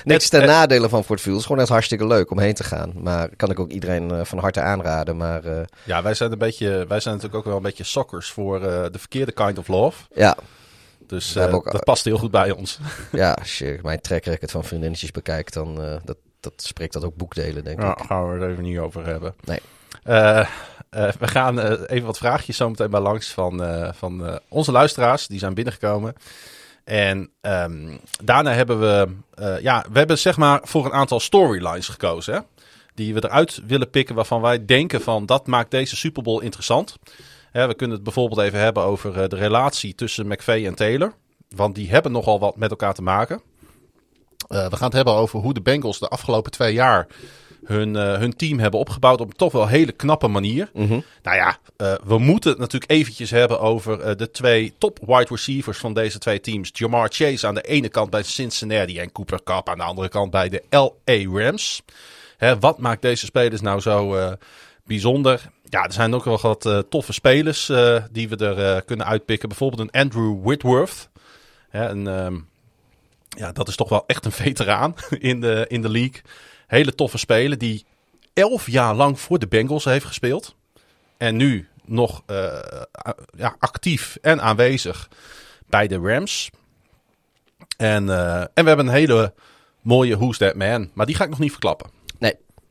Niks 0.03 0.29
ten 0.29 0.45
nadele 0.45 0.89
van 0.89 1.03
Fort. 1.03 1.23
Het 1.23 1.35
is 1.35 1.45
gewoon 1.45 1.61
echt 1.61 1.69
hartstikke 1.69 2.07
leuk 2.07 2.31
om 2.31 2.39
heen 2.39 2.53
te 2.53 2.63
gaan. 2.63 2.93
Maar 2.95 3.29
kan 3.35 3.51
ik 3.51 3.59
ook 3.59 3.69
iedereen 3.69 4.11
uh, 4.11 4.19
van 4.23 4.37
harte 4.37 4.61
aanraden. 4.61 5.17
Maar, 5.17 5.45
uh... 5.45 5.61
Ja, 5.83 6.01
wij 6.03 6.13
zijn, 6.13 6.31
een 6.31 6.37
beetje, 6.37 6.85
wij 6.87 6.99
zijn 6.99 7.15
natuurlijk 7.15 7.35
ook 7.35 7.45
wel 7.45 7.55
een 7.55 7.61
beetje 7.61 7.83
sokkers 7.83 8.31
voor 8.31 8.59
de 8.59 8.99
verkeerde 8.99 9.31
kind 9.31 9.57
of 9.57 9.67
love. 9.67 10.03
Ja. 10.13 10.37
Dus 11.07 11.37
ook, 11.37 11.71
dat 11.71 11.83
past 11.83 12.05
heel 12.05 12.17
goed 12.17 12.31
bij 12.31 12.51
ons. 12.51 12.79
Ja, 13.11 13.31
als 13.31 13.57
je 13.57 13.79
mijn 13.81 14.01
track 14.01 14.25
record 14.25 14.51
van 14.51 14.63
vriendinnetjes 14.63 15.11
bekijkt, 15.11 15.53
dan 15.53 15.75
dat, 16.03 16.17
dat 16.39 16.53
spreekt 16.55 16.93
dat 16.93 17.03
ook 17.03 17.15
boekdelen, 17.15 17.63
denk 17.63 17.81
ja, 17.81 17.91
ik. 17.91 17.97
Daar 17.97 18.07
gaan 18.07 18.29
we 18.29 18.45
er 18.45 18.51
even 18.51 18.63
niet 18.63 18.77
over 18.77 19.05
hebben. 19.05 19.35
Nee. 19.43 19.59
we 21.19 21.27
gaan 21.27 21.59
even 21.85 22.05
wat 22.05 22.17
vraagjes 22.17 22.57
zo 22.57 22.69
meteen 22.69 22.89
bij 22.89 22.99
langs 22.99 23.31
van, 23.31 23.63
van 23.95 24.39
onze 24.47 24.71
luisteraars. 24.71 25.27
Die 25.27 25.39
zijn 25.39 25.53
binnengekomen. 25.53 26.15
En 26.85 27.29
um, 27.41 27.99
daarna 28.23 28.51
hebben 28.51 28.79
we, 28.79 29.07
uh, 29.39 29.61
ja, 29.61 29.85
we 29.91 29.97
hebben 29.97 30.17
zeg 30.17 30.37
maar 30.37 30.59
voor 30.63 30.85
een 30.85 30.93
aantal 30.93 31.19
storylines 31.19 31.87
gekozen. 31.87 32.33
Hè? 32.33 32.39
Die 32.93 33.13
we 33.13 33.23
eruit 33.23 33.61
willen 33.67 33.89
pikken 33.89 34.15
waarvan 34.15 34.41
wij 34.41 34.65
denken 34.65 35.01
van 35.01 35.25
dat 35.25 35.47
maakt 35.47 35.71
deze 35.71 35.95
Super 35.95 36.23
Bowl 36.23 36.41
interessant. 36.41 36.97
Hè, 37.51 37.67
we 37.67 37.75
kunnen 37.75 37.95
het 37.95 38.05
bijvoorbeeld 38.05 38.39
even 38.39 38.59
hebben 38.59 38.83
over 38.83 39.21
uh, 39.21 39.27
de 39.27 39.35
relatie 39.35 39.95
tussen 39.95 40.27
McVeigh 40.27 40.67
en 40.67 40.75
Taylor. 40.75 41.13
Want 41.49 41.75
die 41.75 41.89
hebben 41.89 42.11
nogal 42.11 42.39
wat 42.39 42.57
met 42.57 42.69
elkaar 42.69 42.93
te 42.93 43.01
maken. 43.01 43.41
Uh, 44.49 44.67
we 44.67 44.75
gaan 44.75 44.87
het 44.87 44.95
hebben 44.95 45.13
over 45.13 45.39
hoe 45.39 45.53
de 45.53 45.61
Bengals 45.61 45.99
de 45.99 46.07
afgelopen 46.07 46.51
twee 46.51 46.73
jaar 46.73 47.07
hun, 47.65 47.95
uh, 47.95 48.17
hun 48.17 48.35
team 48.35 48.59
hebben 48.59 48.79
opgebouwd 48.79 49.21
op 49.21 49.27
een 49.27 49.35
toch 49.35 49.51
wel 49.51 49.67
hele 49.67 49.91
knappe 49.91 50.27
manier. 50.27 50.69
Mm 50.73 50.87
-hmm. 50.87 51.03
Nou 51.23 51.37
ja, 51.37 51.57
uh, 51.77 51.93
we 52.03 52.17
moeten 52.17 52.49
het 52.49 52.59
natuurlijk 52.59 52.91
eventjes 52.91 53.29
hebben 53.29 53.59
over 53.59 53.99
uh, 53.99 54.15
de 54.15 54.31
twee 54.31 54.73
top 54.77 54.99
wide 55.01 55.27
receivers 55.29 55.77
van 55.77 55.93
deze 55.93 56.19
twee 56.19 56.39
teams. 56.39 56.69
Jamar 56.73 57.09
Chase 57.11 57.47
aan 57.47 57.55
de 57.55 57.61
ene 57.61 57.89
kant 57.89 58.09
bij 58.09 58.23
Cincinnati 58.23 58.99
en 58.99 59.11
Cooper 59.11 59.43
Cup 59.43 59.69
aan 59.69 59.77
de 59.77 59.83
andere 59.83 60.09
kant 60.09 60.31
bij 60.31 60.49
de 60.49 60.63
LA 60.69 61.41
Rams. 61.41 61.81
Hè, 62.37 62.59
wat 62.59 62.77
maakt 62.77 63.01
deze 63.01 63.25
spelers 63.25 63.61
nou 63.61 63.79
zo 63.79 64.17
bijzonder? 64.83 65.41
Ja, 65.69 65.83
er 65.83 65.93
zijn 65.93 66.13
ook 66.13 66.23
wel 66.23 66.39
wat 66.41 66.85
toffe 66.89 67.13
spelers 67.13 67.65
die 68.11 68.29
we 68.29 68.35
er 68.35 68.81
kunnen 68.81 69.05
uitpikken. 69.05 69.49
Bijvoorbeeld 69.49 69.81
een 69.81 70.01
Andrew 70.01 70.43
Whitworth. 70.43 71.09
Hè, 71.69 71.89
een, 71.89 72.07
um, 72.07 72.47
ja, 73.29 73.51
dat 73.51 73.67
is 73.67 73.75
toch 73.75 73.89
wel 73.89 74.03
echt 74.07 74.25
een 74.25 74.31
veteraan 74.31 74.95
in 75.19 75.41
de, 75.41 75.65
in 75.67 75.81
de 75.81 75.89
league 75.89 76.21
hele 76.67 76.95
toffe 76.95 77.17
speler 77.17 77.57
die 77.57 77.85
elf 78.33 78.69
jaar 78.69 78.95
lang 78.95 79.19
voor 79.19 79.39
de 79.39 79.47
Bengals 79.47 79.85
heeft 79.85 80.05
gespeeld. 80.05 80.55
En 81.17 81.35
nu 81.35 81.67
nog 81.85 82.23
uh, 82.27 82.59
ja, 83.37 83.55
actief 83.59 84.17
en 84.21 84.41
aanwezig 84.41 85.09
bij 85.67 85.87
de 85.87 85.99
Rams. 85.99 86.49
En, 87.77 88.05
uh, 88.05 88.39
en 88.39 88.49
we 88.53 88.67
hebben 88.67 88.87
een 88.87 88.93
hele 88.93 89.33
mooie 89.81 90.17
Who's 90.17 90.37
That 90.37 90.55
Man. 90.55 90.89
Maar 90.93 91.05
die 91.05 91.15
ga 91.15 91.23
ik 91.23 91.29
nog 91.29 91.39
niet 91.39 91.51
verklappen. 91.51 91.89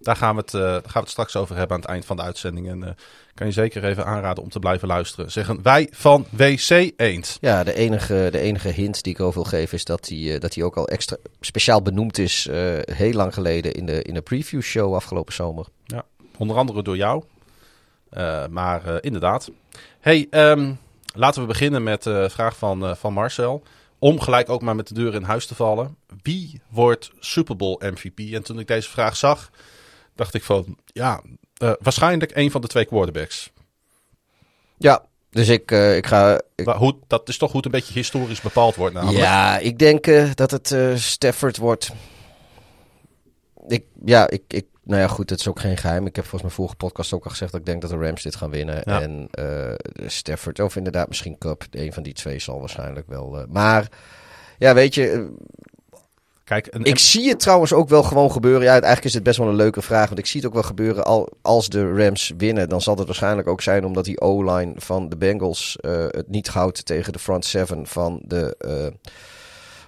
Daar 0.05 0.17
gaan 0.17 0.35
we 0.35 0.41
het, 0.41 0.55
uh, 0.55 0.61
daar 0.61 0.71
gaan 0.73 0.93
we 0.93 0.99
het 0.99 1.09
straks 1.09 1.37
over 1.37 1.57
hebben 1.57 1.77
aan 1.77 1.83
het 1.83 1.91
eind 1.91 2.05
van 2.05 2.17
de 2.17 2.23
uitzending. 2.23 2.69
En 2.69 2.79
uh, 2.79 2.89
kan 3.35 3.47
je 3.47 3.53
zeker 3.53 3.85
even 3.85 4.07
aanraden 4.07 4.43
om 4.43 4.51
te 4.51 4.59
blijven 4.59 4.89
luisteren. 4.89 5.33
Zeggen 5.33 5.63
wij 5.63 5.89
van 5.91 6.27
WC 6.31 6.93
Eend. 6.97 7.39
Ja, 7.41 7.65
de 7.65 7.75
enige, 7.75 8.29
de 8.33 8.39
enige 8.39 8.69
hint 8.69 9.03
die 9.03 9.13
ik 9.13 9.21
over 9.21 9.35
wil 9.35 9.51
geven 9.51 9.77
is 9.77 9.85
dat 9.85 10.09
hij 10.09 10.39
dat 10.39 10.55
hij 10.55 10.65
ook 10.65 10.77
al 10.77 10.89
extra 10.89 11.17
speciaal 11.41 11.83
benoemd 11.83 12.19
is. 12.19 12.49
heel 12.85 13.13
lang 13.13 13.35
geleden 13.35 13.73
in 13.73 13.87
de, 13.87 14.03
in 14.03 14.15
de 14.15 14.23
preview 14.23 14.63
show 14.63 14.95
afgelopen 14.95 15.35
zomer. 15.35 15.67
Ja, 15.85 16.05
onder 16.37 16.57
andere 16.57 16.83
door 16.83 16.97
jou. 16.97 17.25
Maar 18.51 19.03
inderdaad. 19.03 19.51
Hey, 20.01 20.27
um, 20.31 20.79
laten 21.15 21.41
we 21.41 21.47
beginnen 21.47 21.83
met 21.83 22.03
de 22.03 22.31
vraag 22.31 22.57
van, 22.57 22.97
van 22.97 23.13
Marcel. 23.13 23.63
Om 23.99 24.21
gelijk 24.21 24.49
ook 24.49 24.63
maar 24.63 24.77
met 24.77 24.89
de 24.89 24.95
deur 24.95 25.15
in 25.15 25.23
huis 25.23 25.47
te 25.47 25.55
vallen. 25.55 25.97
Wie 26.23 26.61
wordt 26.69 27.11
Super 27.19 27.57
Bowl 27.57 27.83
MVP? 27.85 28.19
En 28.19 28.43
toen 28.43 28.59
ik 28.59 28.67
deze 28.67 28.91
vraag 28.91 29.17
zag, 29.17 29.51
dacht 30.15 30.35
ik 30.35 30.45
van... 30.45 30.79
Ja, 30.85 31.23
waarschijnlijk 31.59 32.33
een 32.35 32.51
van 32.51 32.61
de 32.61 32.67
twee 32.67 32.85
quarterbacks. 32.85 33.53
Ja, 34.77 35.05
dus 35.31 35.49
ik, 35.49 35.71
ik 35.71 36.07
ga... 36.07 36.41
Ik... 36.55 36.65
Maar 36.65 36.77
hoe, 36.77 36.99
dat 37.07 37.29
is 37.29 37.39
toch 37.39 37.53
het 37.53 37.65
een 37.65 37.71
beetje 37.71 37.93
historisch 37.95 38.41
bepaald 38.41 38.75
wordt 38.75 38.95
namelijk. 38.95 39.19
Ja, 39.19 39.59
ik 39.59 39.79
denk 39.79 40.05
dat 40.37 40.51
het 40.51 41.01
Stafford 41.01 41.57
wordt. 41.57 41.93
Ik, 43.69 43.85
ja, 44.05 44.31
ik, 44.31 44.43
ik 44.49 44.67
nou 44.83 45.01
ja, 45.01 45.09
goed, 45.09 45.31
het 45.31 45.41
is 45.41 45.49
ook 45.49 45.61
geen 45.61 45.77
geheim. 45.77 46.07
Ik 46.07 46.17
heb 46.17 46.25
volgens 46.25 46.43
mijn 46.43 46.55
vorige 46.55 46.77
podcast 46.77 47.13
ook 47.13 47.25
al 47.25 47.31
gezegd 47.31 47.53
dat 47.53 47.61
ik 47.61 47.67
denk 47.67 47.81
dat 47.81 47.91
de 47.91 47.97
Rams 47.97 48.23
dit 48.23 48.37
gaan 48.37 48.51
winnen. 48.51 48.83
Ja. 48.85 49.01
En 49.01 49.29
Stafford, 50.07 50.61
of 50.61 50.77
inderdaad 50.77 51.09
misschien 51.09 51.39
Cup. 51.39 51.65
Een 51.71 51.93
van 51.93 52.03
die 52.03 52.13
twee 52.13 52.39
zal 52.39 52.61
waarschijnlijk 52.61 53.09
wel. 53.09 53.47
Maar 53.49 53.89
ja, 54.59 54.75
weet 54.75 54.95
je. 54.95 55.35
Kijk, 56.45 56.67
een, 56.71 56.85
ik 56.85 56.99
zie 56.99 57.29
het 57.29 57.41
trouwens 57.41 57.73
ook 57.73 57.89
wel 57.89 58.03
gewoon 58.03 58.31
gebeuren. 58.31 58.63
Ja, 58.63 58.71
eigenlijk 58.71 59.05
is 59.05 59.15
het 59.15 59.23
best 59.23 59.39
wel 59.39 59.49
een 59.49 59.55
leuke 59.55 59.83
vraag. 59.83 60.07
Want 60.07 60.19
ik 60.19 60.27
zie 60.27 60.41
het 60.41 60.49
ook 60.49 60.55
wel 60.55 60.63
gebeuren 60.63 61.05
al, 61.05 61.29
als 61.43 61.69
de 61.69 61.93
Rams 61.93 62.33
winnen. 62.37 62.69
Dan 62.69 62.81
zal 62.81 62.97
het 62.97 63.07
waarschijnlijk 63.07 63.49
ook 63.49 63.61
zijn 63.63 63.85
omdat 63.85 64.05
die 64.05 64.21
O-line 64.21 64.73
van 64.77 65.09
de 65.09 65.17
Bengals 65.17 65.79
het 66.11 66.29
niet 66.29 66.49
houdt 66.49 66.87
tegen 66.87 67.13
de 67.13 67.19
front 67.19 67.45
seven 67.45 67.87
van 67.87 68.21
de 68.23 68.57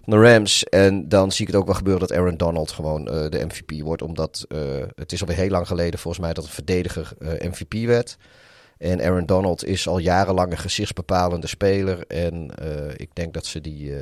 de 0.06 0.20
Rams. 0.20 0.64
En 0.64 1.08
dan 1.08 1.32
zie 1.32 1.46
ik 1.46 1.52
het 1.52 1.60
ook 1.60 1.66
wel 1.66 1.74
gebeuren 1.74 2.08
dat 2.08 2.18
Aaron 2.18 2.36
Donald 2.36 2.70
gewoon 2.70 3.00
uh, 3.00 3.28
de 3.28 3.44
MVP 3.44 3.82
wordt. 3.82 4.02
Omdat 4.02 4.46
het 4.94 5.12
is 5.12 5.20
alweer 5.20 5.36
heel 5.36 5.48
lang 5.48 5.66
geleden 5.66 6.00
volgens 6.00 6.24
mij 6.24 6.32
dat 6.32 6.44
een 6.44 6.50
verdediger 6.50 7.12
MVP 7.18 7.86
werd. 7.86 8.16
En 8.78 9.02
Aaron 9.02 9.26
Donald 9.26 9.64
is 9.64 9.88
al 9.88 9.98
jarenlang 9.98 10.50
een 10.50 10.58
gezichtsbepalende 10.58 11.46
speler. 11.46 12.06
En 12.06 12.50
ik 12.96 13.08
denk 13.12 13.34
dat 13.34 13.46
ze 13.46 13.60
die... 13.60 13.94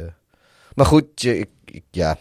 Maar 0.74 0.86
goed, 0.86 1.24
ik, 1.24 1.48
ik, 1.64 1.82
ja... 1.90 2.16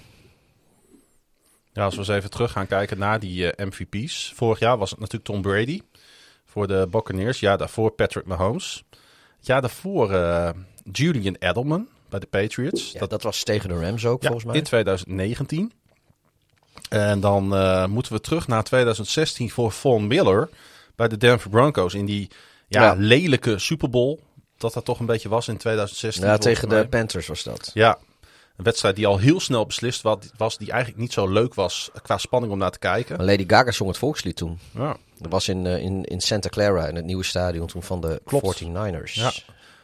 Ja, 1.73 1.83
als 1.83 1.93
we 1.93 1.99
eens 1.99 2.09
even 2.09 2.29
terug 2.29 2.51
gaan 2.51 2.67
kijken 2.67 2.97
naar 2.97 3.19
die 3.19 3.53
MVP's. 3.57 4.31
Vorig 4.35 4.59
jaar 4.59 4.77
was 4.77 4.89
het 4.89 4.99
natuurlijk 4.99 5.25
Tom 5.25 5.41
Brady 5.41 5.81
voor 6.45 6.67
de 6.67 6.87
Buccaneers. 6.89 7.39
Ja, 7.39 7.57
daarvoor 7.57 7.91
Patrick 7.91 8.25
Mahomes. 8.25 8.83
Ja, 9.39 9.61
daarvoor 9.61 10.11
Julian 10.91 11.35
Edelman 11.39 11.87
bij 12.09 12.19
de 12.19 12.25
Patriots. 12.25 12.91
Ja, 12.91 12.99
dat, 12.99 13.09
dat, 13.09 13.23
was 13.23 13.43
tegen 13.43 13.69
de 13.69 13.79
Rams 13.79 14.05
ook, 14.05 14.21
ja, 14.21 14.27
volgens 14.27 14.45
mij. 14.45 14.55
In 14.55 14.63
2019. 14.63 15.71
En 16.89 17.19
dan 17.19 17.53
uh, 17.53 17.85
moeten 17.85 18.13
we 18.13 18.19
terug 18.19 18.47
naar 18.47 18.63
2016 18.63 19.49
voor 19.49 19.71
Von 19.71 20.07
Miller 20.07 20.49
bij 20.95 21.07
de 21.07 21.17
Denver 21.17 21.49
Broncos. 21.49 21.93
In 21.93 22.05
die 22.05 22.29
ja, 22.67 22.83
ja. 22.83 22.93
lelijke 22.97 23.59
Super 23.59 23.89
Bowl. 23.89 24.19
Dat 24.57 24.73
dat 24.73 24.85
toch 24.85 24.99
een 24.99 25.05
beetje 25.05 25.29
was 25.29 25.47
in 25.47 25.57
2016. 25.57 26.25
Ja, 26.25 26.37
tegen 26.37 26.67
mij. 26.67 26.81
de 26.81 26.87
Panthers 26.87 27.27
was 27.27 27.43
dat. 27.43 27.71
Ja, 27.73 27.97
een 28.55 28.63
wedstrijd 28.63 28.95
die 28.95 29.07
al 29.07 29.17
heel 29.17 29.39
snel 29.39 29.65
beslist 29.65 30.01
was. 30.37 30.57
Die 30.57 30.71
eigenlijk 30.71 31.01
niet 31.01 31.13
zo 31.13 31.27
leuk 31.27 31.53
was 31.53 31.89
qua 32.01 32.17
spanning 32.17 32.53
om 32.53 32.59
naar 32.59 32.71
te 32.71 32.79
kijken. 32.79 33.17
Maar 33.17 33.25
Lady 33.25 33.43
Gaga 33.47 33.71
zong 33.71 33.89
het 33.89 33.97
volkslied 33.97 34.35
toen. 34.35 34.59
Ja. 34.71 34.97
Dat 35.19 35.31
was 35.31 35.47
in, 35.47 35.65
uh, 35.65 35.77
in, 35.77 36.03
in 36.03 36.21
Santa 36.21 36.49
Clara, 36.49 36.87
in 36.87 36.95
het 36.95 37.05
nieuwe 37.05 37.23
stadion 37.23 37.67
toen 37.67 37.83
van 37.83 38.01
de 38.01 38.21
Klopt. 38.25 38.63
49ers. 38.63 39.13
Ja. 39.13 39.31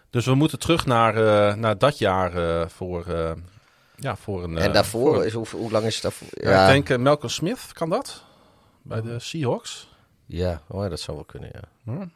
Dus 0.10 0.26
we 0.26 0.36
moeten 0.36 0.60
terug 0.60 0.86
naar, 0.86 1.18
uh, 1.18 1.56
naar 1.56 1.78
dat 1.78 1.98
jaar 1.98 2.36
uh, 2.36 2.68
voor, 2.68 3.06
uh, 3.08 3.32
ja, 3.96 4.16
voor 4.16 4.44
een... 4.44 4.58
en 4.58 4.74
daarvoor, 4.74 5.14
voor 5.14 5.26
is, 5.26 5.34
hoe, 5.34 5.48
hoe, 5.52 5.72
lang 5.72 5.86
is 5.86 5.94
het 5.94 6.04
daarvoor? 6.04 6.28
Ja, 6.32 6.50
ja. 6.50 6.74
Ik 6.74 6.86
denk 6.86 7.02
Malcolm 7.02 7.30
Smith, 7.30 7.60
kan 7.74 7.90
dat? 7.90 8.24
Bij 8.82 9.02
de 9.02 9.20
Seahawks? 9.20 9.90
Ja, 10.26 10.62
oh, 10.68 10.84
ja 10.84 10.90
dat 10.90 11.00
zou 11.00 11.18
wel 11.18 11.26
kunnen, 11.26 11.50
ja. 11.54 11.94
Hm. 11.94 12.08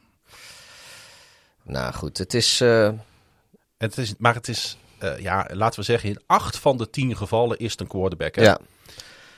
Nou 1.63 1.93
goed, 1.93 2.17
het 2.17 2.33
is... 2.33 2.63
Het 3.77 3.97
is 3.97 4.13
maar 4.17 4.33
het 4.33 4.47
is, 4.47 4.77
ja, 5.17 5.47
laten 5.51 5.79
we 5.79 5.85
zeggen, 5.85 6.09
in 6.09 6.21
acht 6.25 6.57
van 6.57 6.77
de 6.77 6.89
tien 6.89 7.17
gevallen 7.17 7.57
is 7.57 7.71
het 7.71 7.81
een 7.81 7.87
quarterback. 7.87 8.35
Hè? 8.35 8.43
Ja. 8.43 8.59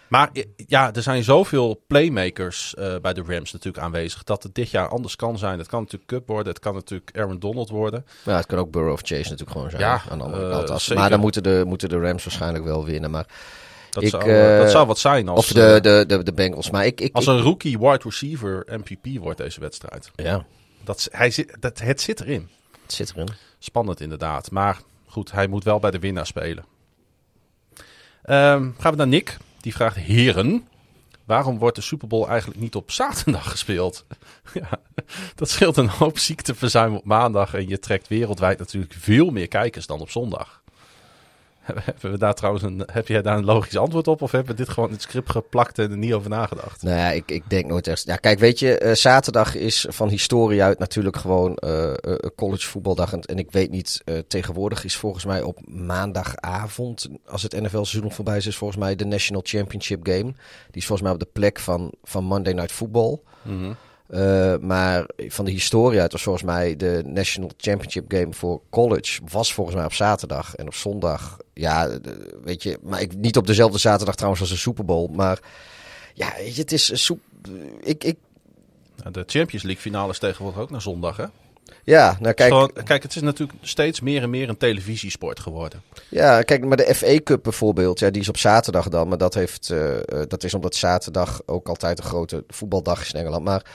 Maar 0.08 0.30
ja, 0.68 0.94
er 0.94 1.02
zijn 1.02 1.24
zoveel 1.24 1.84
playmakers 1.88 2.76
uh, 2.80 2.96
bij 3.02 3.14
de 3.14 3.24
Rams 3.28 3.52
natuurlijk 3.52 3.84
aanwezig. 3.84 4.24
Dat 4.24 4.44
het 4.44 4.56
dit 4.56 4.70
jaar 4.70 4.88
anders 4.88 5.16
kan 5.16 5.38
zijn. 5.38 5.58
Het 5.58 5.68
kan 5.68 5.82
natuurlijk 5.82 6.10
Cup 6.10 6.28
worden. 6.28 6.54
Het 6.54 6.62
kan 6.62 6.74
natuurlijk 6.74 7.18
Aaron 7.18 7.40
Donald 7.40 7.70
worden. 7.70 8.06
Ja, 8.24 8.36
het 8.36 8.46
kan 8.46 8.60
ook 8.60 8.72
Burrow 8.72 8.92
of 8.92 9.00
Chase 9.00 9.22
natuurlijk 9.22 9.52
gewoon 9.52 9.70
zijn. 9.70 9.82
Ja, 9.82 10.02
aan 10.10 10.18
de 10.18 10.24
andere 10.24 10.50
kant. 10.50 10.70
Als, 10.70 10.94
maar 10.94 11.10
dan 11.10 11.20
moeten 11.20 11.44
de, 11.44 11.64
moeten 11.68 11.90
de 11.90 12.00
Rams 12.00 12.24
waarschijnlijk 12.24 12.64
wel 12.64 12.86
winnen. 12.86 13.12
Maar 13.12 13.26
dat, 13.90 14.04
ik, 14.04 14.10
zou, 14.10 14.30
uh, 14.30 14.58
dat 14.58 14.72
zou 14.72 14.88
wat 14.88 15.00
zijn. 15.00 15.28
Als, 15.28 15.40
of 15.40 15.48
de, 15.48 15.80
de, 15.82 16.04
de, 16.08 16.24
de 16.24 16.34
Bengals. 16.34 16.70
Maar 16.70 16.86
ik, 16.86 17.02
ik, 17.02 17.16
als 17.16 17.28
een 17.28 17.42
rookie 17.42 17.80
wide 17.80 18.02
receiver 18.04 18.66
MVP 18.68 19.20
wordt 19.20 19.38
deze 19.38 19.60
wedstrijd. 19.60 20.12
Ja, 20.16 20.46
Dat, 20.84 21.08
hij 21.12 21.32
zit, 21.32 21.58
dat, 21.60 21.80
het 21.80 22.02
zit 22.02 22.22
erin. 22.22 22.50
het 22.84 22.94
zit 22.94 23.12
erin. 23.16 23.30
Spannend 23.60 24.02
inderdaad. 24.02 24.52
Maar 24.52 24.78
hij 25.24 25.48
moet 25.48 25.64
wel 25.64 25.80
bij 25.80 25.92
de 25.92 26.00
winnaar 26.00 26.26
spelen. 26.26 26.66
Um, 28.30 28.76
gaan 28.78 28.92
we 28.92 28.96
naar 28.96 29.08
Nick. 29.08 29.38
Die 29.62 29.74
vraagt: 29.74 29.96
Heren, 29.96 30.68
waarom 31.26 31.58
wordt 31.58 31.76
de 31.76 31.82
Super 31.82 32.08
Bowl 32.08 32.28
eigenlijk 32.28 32.60
niet 32.60 32.76
op 32.76 32.92
zaterdag 32.92 33.50
gespeeld? 33.50 34.06
ja, 34.54 34.70
dat 35.36 35.50
scheelt 35.50 35.78
een 35.78 35.90
hoop 35.90 36.18
ziekteverzuim 36.18 36.96
op 36.96 37.06
maandag. 37.06 37.54
En 37.54 37.68
je 37.68 37.80
trekt 37.80 38.08
wereldwijd 38.08 38.60
natuurlijk 38.60 38.94
veel 38.94 39.30
meer 39.30 39.48
kijkers 39.48 39.88
dan 39.88 40.00
op 40.00 40.10
zondag. 40.10 40.64
Hebben 41.86 42.12
we 42.12 42.18
daar 42.18 42.34
trouwens 42.34 42.64
een, 42.64 42.84
heb 42.92 43.08
jij 43.08 43.22
daar 43.22 43.38
een 43.38 43.46
logisch 43.46 43.78
antwoord 43.78 44.08
op? 44.08 44.22
Of 44.22 44.32
hebben 44.32 44.56
we 44.56 44.64
dit 44.64 44.70
gewoon 44.70 44.90
in 44.90 44.96
het 44.96 45.04
script 45.04 45.32
geplakt 45.32 45.80
en 45.80 45.92
er 45.92 45.98
niet 45.98 46.14
over 46.14 46.30
nagedacht? 46.30 46.84
Nou 46.84 46.98
ja, 46.98 47.12
ik, 47.12 47.32
ik 47.32 47.50
denk 47.50 47.66
nooit 47.66 47.88
echt. 47.88 48.06
Ja, 48.06 48.16
kijk, 48.16 48.40
weet 48.40 48.60
je, 48.60 48.82
uh, 48.84 48.94
zaterdag 48.94 49.56
is 49.56 49.86
van 49.90 50.10
historie 50.10 50.64
uit 50.64 50.80
natuurlijk 50.80 51.18
gewoon 51.18 51.58
uh, 51.66 51.94
uh, 52.02 52.16
college 52.36 52.68
voetbaldag. 52.68 53.14
En, 53.14 53.22
en, 53.22 53.38
ik 53.38 53.52
weet 53.52 53.72
niet, 53.72 54.04
tegenwoordig 54.28 54.84
is 54.84 54.96
volgens 54.96 55.26
mij 55.26 55.42
op 55.42 55.60
maandagavond, 55.68 57.10
als 57.26 57.44
het 57.44 57.62
NFL-seizoen 57.62 58.12
voorbij 58.12 58.38
is, 58.38 58.48
is 58.48 58.58
volgens 58.58 58.80
mij 58.80 58.96
de 58.96 59.06
National 59.06 59.42
Championship 59.46 60.08
Game. 60.08 60.34
Die 60.72 60.82
is 60.82 60.86
volgens 60.86 61.02
mij 61.02 61.12
op 61.12 61.20
de 61.20 61.30
plek 61.34 61.60
van, 61.60 61.92
van 62.04 62.24
Monday 62.24 62.54
Night 62.54 62.72
Football. 62.72 63.20
Mm 63.42 63.60
-hmm. 63.60 63.76
Uh, 64.10 64.56
maar 64.58 65.06
van 65.18 65.46
de 65.46 65.52
historie 65.52 66.02
uit 66.02 66.12
was 66.12 66.24
volgens 66.24 66.44
mij 66.44 66.76
de 66.76 67.02
National 67.06 67.52
Championship 67.58 68.06
Game 68.08 68.34
voor 68.34 68.62
college 68.70 69.22
was 69.32 69.54
volgens 69.54 69.76
mij 69.76 69.86
op 69.86 69.94
zaterdag 69.94 70.56
en 70.56 70.68
op 70.68 70.74
zondag. 70.74 71.38
Ja, 71.54 72.00
weet 72.44 72.64
je, 72.64 72.80
maar 72.82 73.02
ik, 73.02 73.16
niet 73.16 73.38
op 73.38 73.48
dezelfde 73.48 73.78
zaterdag 73.78 74.16
trouwens 74.16 74.42
als 74.42 74.52
de 74.52 74.58
Super 74.58 74.86
Bowl. 74.86 75.10
Maar 75.12 75.40
ja, 76.14 76.34
weet 76.38 76.56
je, 76.56 76.62
het 76.62 76.72
is 76.72 77.04
soep. 77.04 77.20
Ik, 77.80 78.04
ik... 78.04 78.18
De 79.12 79.24
Champions 79.28 79.64
League 79.64 79.82
finale 79.82 80.12
is 80.12 80.20
tegenwoordig 80.20 80.62
ook 80.62 80.70
naar 80.70 80.82
zondag, 80.82 81.18
hè? 81.18 81.26
Ja, 81.84 82.18
nou 82.20 82.34
kijk. 82.34 82.52
Gewoon, 82.52 82.72
kijk, 82.84 83.04
het 83.04 83.16
is 83.16 83.22
natuurlijk 83.22 83.60
steeds 83.62 84.00
meer 84.00 84.22
en 84.22 84.30
meer 84.30 84.50
een 84.50 84.58
televisiesport 84.58 85.40
geworden. 85.40 85.82
Ja, 86.10 86.42
kijk, 86.42 86.66
maar 86.66 86.78
de 86.78 86.96
FA 86.96 87.20
Cup 87.24 87.44
bijvoorbeeld, 87.44 88.00
ja, 88.00 88.10
die 88.10 88.22
is 88.22 88.30
op 88.30 88.38
zaterdag 88.38 88.90
dan. 88.90 89.08
Maar 89.08 89.18
dat, 89.18 89.34
heeft, 89.34 89.70
uh, 89.70 89.92
dat 90.28 90.44
is 90.44 90.54
omdat 90.54 90.76
zaterdag 90.76 91.42
ook 91.46 91.68
altijd 91.68 91.98
een 91.98 92.04
grote 92.04 92.44
voetbaldag 92.48 93.02
is 93.02 93.12
in 93.12 93.20
Engeland. 93.20 93.44
Maar 93.44 93.66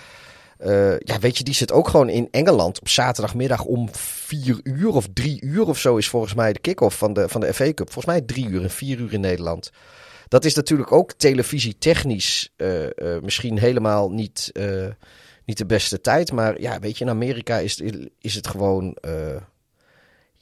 uh, 0.64 0.98
ja, 0.98 1.18
weet 1.18 1.38
je, 1.38 1.44
die 1.44 1.54
zit 1.54 1.72
ook 1.72 1.88
gewoon 1.88 2.08
in 2.08 2.28
Engeland 2.30 2.80
op 2.80 2.88
zaterdagmiddag 2.88 3.64
om 3.64 3.88
vier 3.92 4.60
uur 4.62 4.88
of 4.88 5.06
drie 5.12 5.42
uur 5.42 5.66
of 5.66 5.78
zo 5.78 5.96
is 5.96 6.08
volgens 6.08 6.34
mij 6.34 6.52
de 6.52 6.58
kick-off 6.58 6.98
van 6.98 7.12
de, 7.12 7.28
van 7.28 7.40
de 7.40 7.54
FA 7.54 7.72
Cup. 7.72 7.92
Volgens 7.92 8.14
mij 8.14 8.20
drie 8.20 8.48
uur 8.48 8.62
en 8.62 8.70
vier 8.70 8.98
uur 8.98 9.12
in 9.12 9.20
Nederland. 9.20 9.70
Dat 10.28 10.44
is 10.44 10.54
natuurlijk 10.54 10.92
ook 10.92 11.12
televisietechnisch 11.12 12.52
uh, 12.56 12.86
misschien 13.22 13.58
helemaal 13.58 14.10
niet, 14.10 14.52
niet 15.44 15.58
de 15.58 15.66
beste 15.66 16.00
tijd. 16.00 16.32
Maar 16.32 16.60
ja, 16.60 16.78
weet 16.78 16.98
je, 16.98 17.04
in 17.04 17.10
Amerika 17.10 17.58
is, 17.58 17.82
is 18.20 18.34
het 18.34 18.46
gewoon... 18.46 18.96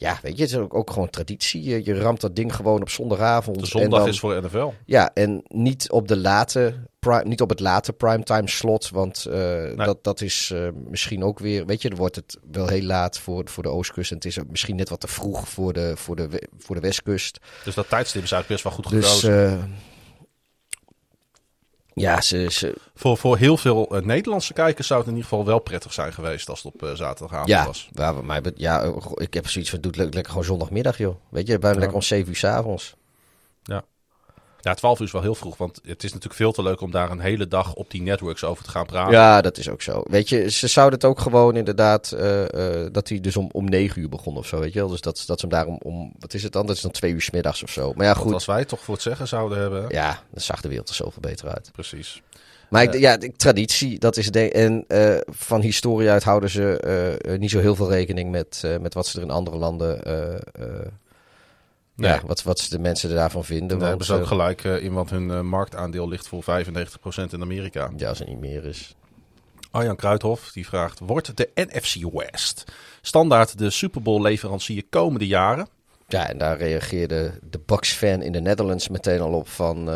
ja, 0.01 0.19
weet 0.23 0.37
je, 0.37 0.43
het 0.43 0.51
is 0.51 0.57
ook, 0.57 0.75
ook 0.75 0.91
gewoon 0.91 1.11
traditie. 1.11 1.63
Je, 1.63 1.85
je, 1.85 2.01
ramt 2.01 2.21
dat 2.21 2.37
ding 2.37 2.55
gewoon 2.55 2.81
op 2.81 2.91
zondagavond. 2.91 3.61
De 3.61 3.67
zondag 3.67 3.99
en 3.99 3.99
dan, 3.99 4.09
is 4.09 4.21
voor 4.21 4.43
NFL. 4.43 4.73
Ja, 4.85 5.11
en 5.15 5.43
niet 5.49 5.91
op 5.91 6.09
de 6.09 6.17
late 6.17 6.75
Prime, 6.99 7.25
niet 7.25 7.41
op 7.41 7.49
het 7.49 7.61
late 7.61 7.93
primetime 7.93 8.49
slot, 8.49 8.91
want 8.91 9.27
uh, 9.29 9.35
nee. 9.35 9.77
dat, 9.77 10.05
dat 10.05 10.21
is 10.21 10.51
uh, 10.55 10.69
misschien 10.89 11.25
ook 11.25 11.39
weer, 11.39 11.67
weet 11.67 11.83
je, 11.83 11.89
dan 11.89 11.99
wordt 11.99 12.17
het 12.17 12.39
wel 12.51 12.69
heel 12.69 12.83
laat 12.83 13.19
voor, 13.19 13.43
voor 13.49 13.63
de 13.63 13.69
oostkust 13.69 14.11
en 14.11 14.17
het 14.17 14.27
is 14.27 14.39
misschien 14.49 14.77
net 14.77 14.89
wat 14.89 15.01
te 15.01 15.09
vroeg 15.09 15.49
voor 15.49 15.73
de, 15.73 15.93
voor 15.97 16.17
de, 16.17 16.49
voor 16.59 16.75
de 16.75 16.81
westkust. 16.81 17.39
Dus 17.65 17.75
dat 17.75 17.89
tijdstip 17.89 18.23
is 18.23 18.33
eigenlijk 18.33 18.63
best 18.63 18.63
wel 18.63 18.73
goed 18.73 18.91
dus, 18.91 19.07
gekozen. 19.07 19.53
Uh, 19.53 19.65
Ja, 22.01 22.21
ze, 22.21 22.47
ze, 22.51 22.75
Voor, 22.95 23.17
voor 23.17 23.37
heel 23.37 23.57
veel 23.57 23.89
eh, 23.97 24.03
Nederlandse 24.03 24.53
kijkers 24.53 24.87
zou 24.87 25.01
het 25.01 25.09
in 25.09 25.15
ieder 25.17 25.29
geval 25.31 25.45
wel 25.47 25.59
prettig 25.59 25.93
zijn 25.93 26.13
geweest 26.13 26.49
als 26.49 26.63
het 26.63 26.75
op 26.75 26.83
eh, 26.83 26.95
zaterdagavond 26.95 27.49
ja, 27.49 27.67
was. 27.67 27.89
ja, 27.93 28.13
mij 28.13 28.41
bet- 28.41 28.59
ja, 28.59 28.83
eh, 28.83 28.97
ik 29.15 29.35
heb 29.35 29.49
zoiets 29.49 29.71
van, 29.71 29.81
doe 29.81 29.91
het 29.91 30.01
le- 30.01 30.05
lekker 30.11 30.29
gewoon 30.29 30.45
zondagmiddag, 30.45 30.99
joh. 30.99 31.15
Weet 31.29 31.47
je, 31.47 31.59
bijna 31.59 31.75
Ja. 31.75 31.79
lekker 31.81 31.97
om 31.99 32.03
7 32.03 32.29
uur 32.29 32.37
s'avonds. 32.37 32.95
Ja, 33.63 33.85
12 34.75 34.99
uur 35.01 35.07
is 35.07 35.13
wel 35.13 35.23
heel 35.23 35.35
vroeg, 35.35 35.57
want 35.57 35.81
het 35.87 36.05
is 36.05 36.11
natuurlijk 36.13 36.35
veel 36.41 36.53
te 36.53 36.63
leuk 36.63 36.81
om 36.81 36.91
daar 36.91 37.11
een 37.11 37.21
hele 37.21 37.49
dag 37.49 37.75
op 37.75 37.91
die 37.91 38.03
networks 38.03 38.45
over 38.45 38.65
te 38.65 38.71
gaan 38.71 38.87
praten. 38.87 39.13
Ja, 39.13 39.41
dat 39.41 39.59
is 39.59 39.69
ook 39.71 39.83
zo. 39.83 40.03
Weet 40.05 40.29
je, 40.29 40.51
ze 40.51 40.67
zouden 40.67 40.99
het 40.99 41.09
ook 41.09 41.21
gewoon 41.21 41.57
inderdaad, 41.57 42.13
eh, 42.13 42.83
eh, 42.85 42.93
dat 42.93 43.09
hij 43.09 43.21
dus 43.21 43.37
om, 43.37 43.49
om 43.53 43.65
9 43.69 44.03
uur 44.03 44.09
begon 44.09 44.37
of 44.37 44.47
zo, 44.47 44.59
weet 44.61 44.73
je 44.73 44.79
wel. 44.79 44.89
Dus 44.89 45.01
dat, 45.01 45.25
dat 45.27 45.41
ze 45.41 45.47
hem 45.47 45.55
daarom 45.55 45.79
om, 45.83 46.13
wat 46.19 46.35
is 46.35 46.43
het 46.43 46.53
dan? 46.53 46.67
Dat 46.67 46.77
is 46.77 46.83
dan 46.83 46.91
2 46.91 47.13
uur 47.13 47.21
's 47.21 47.31
middags 47.31 47.63
of 47.63 47.71
zo. 47.71 47.93
Maar 47.95 48.07
ja, 48.07 48.13
Want 48.13 48.25
goed. 48.25 48.33
als 48.35 48.45
wij 48.47 48.65
toch 48.65 48.81
voor 48.81 48.95
het 48.95 49.03
zeggen 49.03 49.29
zouden 49.29 49.59
hebben. 49.59 49.85
Ja, 49.89 50.09
dan 50.31 50.41
zag 50.43 50.61
de 50.61 50.69
wereld 50.69 50.89
er 50.89 50.95
zoveel 50.95 51.21
beter 51.23 51.49
uit. 51.49 51.71
Precies. 51.73 52.23
Maar 52.71 52.83
ik, 52.83 52.95
ja, 52.99 53.17
de- 53.17 53.33
traditie, 53.37 53.99
dat 53.99 54.17
is 54.17 54.31
ding. 54.31 54.51
En 54.53 54.85
eh, 54.89 55.17
van 55.27 55.61
historie 55.61 56.11
uit 56.11 56.25
houden 56.25 56.51
ze 56.51 56.79
eh, 56.81 57.33
eh, 57.35 57.41
niet 57.41 57.51
zo 57.51 57.59
heel 57.61 57.75
veel 57.75 57.91
rekening 57.91 58.31
met, 58.31 58.61
eh, 58.65 58.79
met 58.79 58.95
wat 58.95 59.07
ze 59.07 59.17
er 59.19 59.25
in 59.25 59.31
andere 59.31 59.57
landen. 59.57 60.01
Nee. 61.99 62.13
Ja, 62.13 62.21
wat, 62.27 62.43
wat 62.43 62.67
de 62.71 62.79
mensen 62.79 63.11
er 63.11 63.17
daarvan 63.17 63.45
vinden. 63.45 63.79
Daar 63.79 63.89
hebben 63.89 64.07
ze 64.07 64.15
ook 64.15 64.21
eh, 64.21 64.27
gelijk 64.27 64.65
eh, 64.65 64.83
in, 64.83 64.93
want 64.93 65.11
hun 65.11 65.31
eh, 65.31 65.41
marktaandeel 65.41 66.09
ligt 66.09 66.29
voor 66.29 66.43
95% 66.43 66.47
in 67.31 67.43
Amerika. 67.43 67.91
ja, 67.97 68.09
als 68.09 68.19
het 68.19 68.29
niet 68.29 68.41
meer 68.41 68.65
is. 68.65 68.95
Arjan 69.71 69.97
Kruithof 69.97 70.51
die 70.53 70.67
vraagt: 70.67 70.99
Wordt 70.99 71.37
de 71.37 71.51
NFC 71.55 72.13
West 72.13 72.65
standaard 73.01 73.59
de 73.59 73.71
Super 73.71 74.03
Bowl 74.03 74.23
leverancier 74.23 74.85
komende 74.91 75.27
jaren? 75.27 75.69
Ja, 76.09 76.29
en 76.29 76.39
daar 76.39 76.57
reageerde 76.57 77.39
de 77.51 77.61
Bucks-fan 77.67 78.23
in 78.23 78.33
de 78.33 78.41
Netherlands 78.41 78.89
meteen 78.89 79.21
al 79.21 79.33
op 79.33 79.49
van... 79.49 79.91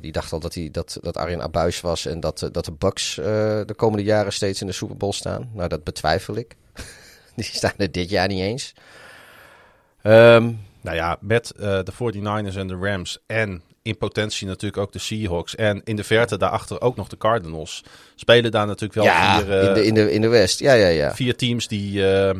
die 0.00 0.12
dacht 0.12 0.32
al 0.32 0.40
dat, 0.40 0.54
hij, 0.54 0.68
dat, 0.72 0.98
dat 1.00 1.16
Arjen 1.16 1.42
Abuis 1.42 1.80
was 1.80 2.06
en 2.06 2.20
dat, 2.20 2.48
dat 2.52 2.64
de 2.64 2.72
Bucks 2.72 3.14
de 3.14 3.74
komende 3.76 4.04
jaren 4.04 4.32
steeds 4.32 4.60
in 4.60 4.66
de 4.66 4.72
Super 4.72 4.96
Bowl 4.96 5.12
staan. 5.12 5.50
Nou, 5.52 5.68
dat 5.68 5.84
betwijfel 5.84 6.36
ik. 6.36 6.56
die 7.36 7.44
staan 7.44 7.72
er 7.76 7.92
dit 7.92 8.10
jaar 8.10 8.28
niet 8.28 8.40
eens. 8.40 8.74
Ehm, 10.02 10.50
Nou 10.80 10.96
ja, 10.96 11.16
met 11.20 11.50
eh, 11.50 11.78
de 11.82 11.92
49ers 11.92 12.56
en 12.56 12.66
de 12.66 12.76
Rams 12.80 13.18
en 13.26 13.62
in 13.82 13.98
potentie 13.98 14.46
natuurlijk 14.46 14.82
ook 14.82 14.92
de 14.92 14.98
Seahawks 14.98 15.54
en 15.54 15.80
in 15.84 15.96
de 15.96 16.04
verte 16.04 16.38
daarachter 16.38 16.80
ook 16.80 16.96
nog 16.96 17.08
de 17.08 17.16
Cardinals 17.16 17.82
spelen 18.14 18.50
daar 18.50 18.66
natuurlijk 18.66 18.94
wel 18.94 19.04
ja, 19.04 19.38
vier, 19.38 19.58
eh, 19.58 19.66
in, 19.68 19.74
de, 19.74 19.86
in, 19.86 19.94
de, 19.94 20.12
in 20.12 20.20
de 20.20 20.28
West. 20.28 20.58
Ja, 20.58 20.72
ja, 20.72 20.86
ja. 20.86 21.14
vier 21.14 21.36
teams 21.36 21.68
die, 21.68 22.10
eh, 22.10 22.38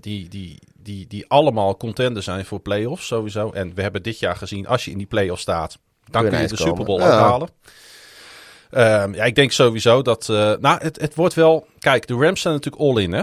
die, 0.00 0.28
die, 0.28 0.58
die, 0.78 1.06
die 1.06 1.24
allemaal 1.28 1.76
contender 1.76 2.22
zijn 2.22 2.44
voor 2.44 2.60
playoffs 2.60 3.06
sowieso. 3.06 3.50
En 3.50 3.74
we 3.74 3.82
hebben 3.82 4.02
dit 4.02 4.18
jaar 4.18 4.36
gezien, 4.36 4.66
als 4.66 4.84
je 4.84 4.90
in 4.90 4.98
die 4.98 5.06
playoffs 5.06 5.42
staat, 5.42 5.78
dan 6.10 6.22
Kun 6.22 6.30
je 6.30 6.36
kun 6.36 6.42
je 6.42 6.56
de 6.56 6.62
Super 6.62 6.84
Bowl. 6.84 7.00
Ja. 7.00 7.10
uithalen. 7.10 7.48
Ehm, 8.70 9.14
ja, 9.14 9.24
ik 9.24 9.34
denk 9.34 9.52
sowieso 9.52 10.02
dat... 10.02 10.28
eh, 10.28 10.52
nou, 10.60 10.82
het, 10.82 11.00
het 11.00 11.14
wordt 11.14 11.34
wel... 11.34 11.66
Kijk, 11.78 12.06
de 12.06 12.14
Rams 12.14 12.40
zijn 12.40 12.54
natuurlijk 12.54 12.82
all-in, 12.82 13.12
hè? 13.12 13.22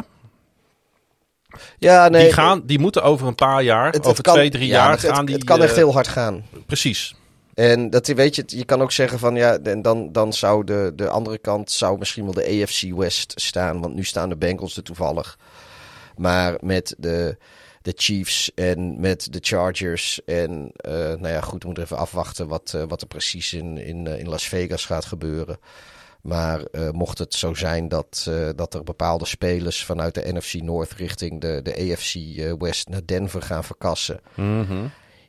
Ja, 1.78 2.08
nee. 2.10 2.24
die, 2.24 2.34
gaan, 2.34 2.62
die 2.66 2.80
moeten 2.80 3.04
over 3.04 3.28
een 3.28 3.36
paar 3.36 3.64
jaar, 3.64 3.86
het- 3.86 3.96
het 3.96 4.06
over 4.06 4.24
kan- 4.24 4.34
twee, 4.34 4.50
drie 4.50 4.68
ja, 4.68 4.74
jaar 4.74 4.92
het, 4.92 5.00
gaan 5.00 5.26
die... 5.26 5.36
Het 5.36 5.44
kan 5.44 5.62
echt 5.62 5.72
eh, 5.72 5.78
heel 5.78 5.94
hard 5.94 6.08
gaan. 6.08 6.46
Precies. 6.66 7.16
En 7.54 7.90
dat, 7.90 8.08
weet 8.08 8.36
je, 8.36 8.44
je 8.48 8.66
kan 8.66 8.82
ook 8.82 8.92
zeggen 8.92 9.20
van 9.20 9.36
ja, 9.36 9.58
en 9.58 9.82
dan, 9.82 10.12
dan 10.12 10.34
zou 10.34 10.64
de, 10.64 10.92
de 10.96 11.10
andere 11.10 11.38
kant 11.38 11.72
zou 11.72 11.98
misschien 11.98 12.24
wel 12.24 12.34
de 12.34 12.62
AFC 12.64 12.82
West 12.96 13.34
staan. 13.36 13.82
Want 13.82 13.96
nu 13.96 14.04
staan 14.04 14.30
de 14.30 14.36
Bengals 14.38 14.78
er 14.78 14.84
toevallig. 14.84 15.38
Maar 16.18 16.56
met 16.60 16.96
de, 16.98 17.38
de 17.82 17.94
Chiefs 17.96 18.52
en 18.56 19.00
met 19.00 19.28
de 19.34 19.40
Chargers. 19.42 20.20
En 20.26 20.72
eh, 20.76 20.92
nou 20.94 21.28
ja, 21.28 21.42
goed, 21.42 21.60
we 21.62 21.66
moeten 21.66 21.84
even 21.84 21.98
afwachten 21.98 22.48
wat, 22.48 22.72
eh, 22.76 22.84
wat 22.88 23.02
er 23.02 23.08
precies 23.08 23.54
in, 23.54 23.78
in, 23.78 24.08
eh, 24.08 24.20
in 24.20 24.30
Las 24.30 24.48
Vegas 24.48 24.86
gaat 24.86 25.06
gebeuren. 25.06 25.60
Maar 26.22 26.64
eh, 26.64 26.90
mocht 26.90 27.18
het 27.18 27.34
zo 27.34 27.54
zijn 27.54 27.88
dat, 27.88 28.26
eh, 28.30 28.50
dat 28.56 28.74
er 28.74 28.84
bepaalde 28.84 29.26
spelers 29.26 29.86
vanuit 29.86 30.14
de 30.14 30.34
NFC 30.34 30.54
North 30.54 30.92
richting 30.92 31.42
de, 31.42 31.60
de 31.64 31.92
AFC 31.92 32.16
eh, 32.16 32.54
West 32.58 32.90
naar 32.90 33.06
Denver 33.06 33.42
gaan 33.42 33.64
verkassen. 33.64 34.20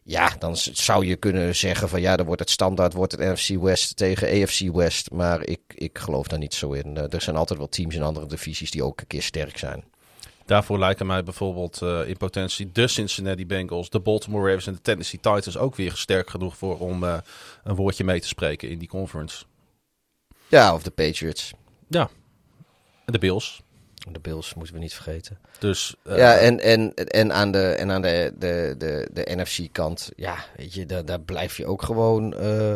Ja, 0.03 0.33
dan 0.39 0.57
zou 0.57 1.07
je 1.07 1.17
kunnen 1.17 1.57
zeggen 1.57 1.89
van 1.89 2.01
ja, 2.01 2.17
dan 2.17 2.27
wordt 2.27 2.41
het 2.41 2.51
standaard, 2.51 2.93
wordt 2.93 3.13
het 3.13 3.21
NFC 3.21 3.49
West 3.49 3.97
tegen 3.97 4.43
AFC 4.43 4.61
West. 4.73 5.11
Maar 5.11 5.47
ik, 5.47 5.61
ik 5.75 5.99
geloof 5.99 6.27
daar 6.27 6.39
niet 6.39 6.55
zo 6.55 6.73
in. 6.73 6.97
Er 6.97 7.21
zijn 7.21 7.37
altijd 7.37 7.59
wel 7.59 7.69
teams 7.69 7.95
in 7.95 8.03
andere 8.03 8.27
divisies 8.27 8.71
die 8.71 8.85
ook 8.85 9.01
een 9.01 9.07
keer 9.07 9.23
sterk 9.23 9.59
zijn. 9.59 9.85
Daarvoor 10.47 10.79
lijken 10.79 11.07
mij 11.07 11.23
bijvoorbeeld 11.23 11.83
in 12.07 12.17
potentie 12.17 12.73
de 12.73 12.89
Cincinnati 12.89 13.47
Bengals, 13.47 13.91
de 13.91 14.01
Baltimore 14.01 14.47
Ravens 14.47 14.67
en 14.67 14.73
de 14.73 14.83
Tennessee 14.83 15.21
Titans 15.21 15.59
ook 15.59 15.77
weer 15.77 15.93
sterk 15.95 16.31
genoeg 16.31 16.57
voor 16.57 16.79
om 16.79 17.03
een 17.03 17.75
woordje 17.75 18.05
mee 18.05 18.21
te 18.21 18.29
spreken 18.29 18.69
in 18.69 18.79
die 18.79 18.89
conference. 18.89 19.45
Ja, 20.51 20.75
of 20.75 20.83
de 20.83 20.91
Patriots. 20.91 21.53
Ja. 21.89 22.09
En 23.07 23.13
de 23.13 23.19
Bills. 23.19 23.63
De 24.13 24.21
Bills 24.21 24.55
moeten 24.55 24.75
we 24.75 24.81
niet 24.81 24.95
vergeten. 24.95 25.39
Dus 25.59 25.95
eh, 26.05 26.17
ja, 26.17 26.37
en, 26.37 26.61
en, 26.61 26.95
en 26.95 27.33
aan 27.33 27.51
de, 27.53 27.63
en 27.69 27.91
aan 27.91 28.03
de, 28.03 28.33
de, 28.39 28.75
de, 28.79 29.09
de 29.13 29.27
NFC-kant, 29.37 30.11
ja, 30.17 30.35
weet 30.57 30.75
je, 30.75 30.87
daar, 30.87 31.05
daar 31.05 31.21
blijf 31.21 31.57
je 31.57 31.67
ook 31.67 31.83
gewoon. 31.83 32.35
eh, 32.35 32.71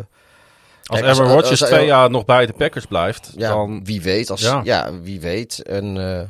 als 0.85 1.01
kijk, 1.01 1.05
Aaron 1.05 1.33
Rodgers 1.33 1.61
als- 1.61 1.71
twee 1.71 1.87
jaar 1.87 2.11
nog 2.11 2.25
bij 2.25 2.47
de 2.47 2.53
Packers 2.53 2.87
blijft, 2.87 3.33
ja, 3.37 3.49
dan... 3.49 3.85
wie 3.85 4.03
weet. 4.03 4.31
Als, 4.31 4.41
ja. 4.41 4.61
Ja. 4.65 5.01
wie 5.01 5.21
weet. 5.21 5.63
En, 5.63 5.85
eh, 5.87 6.29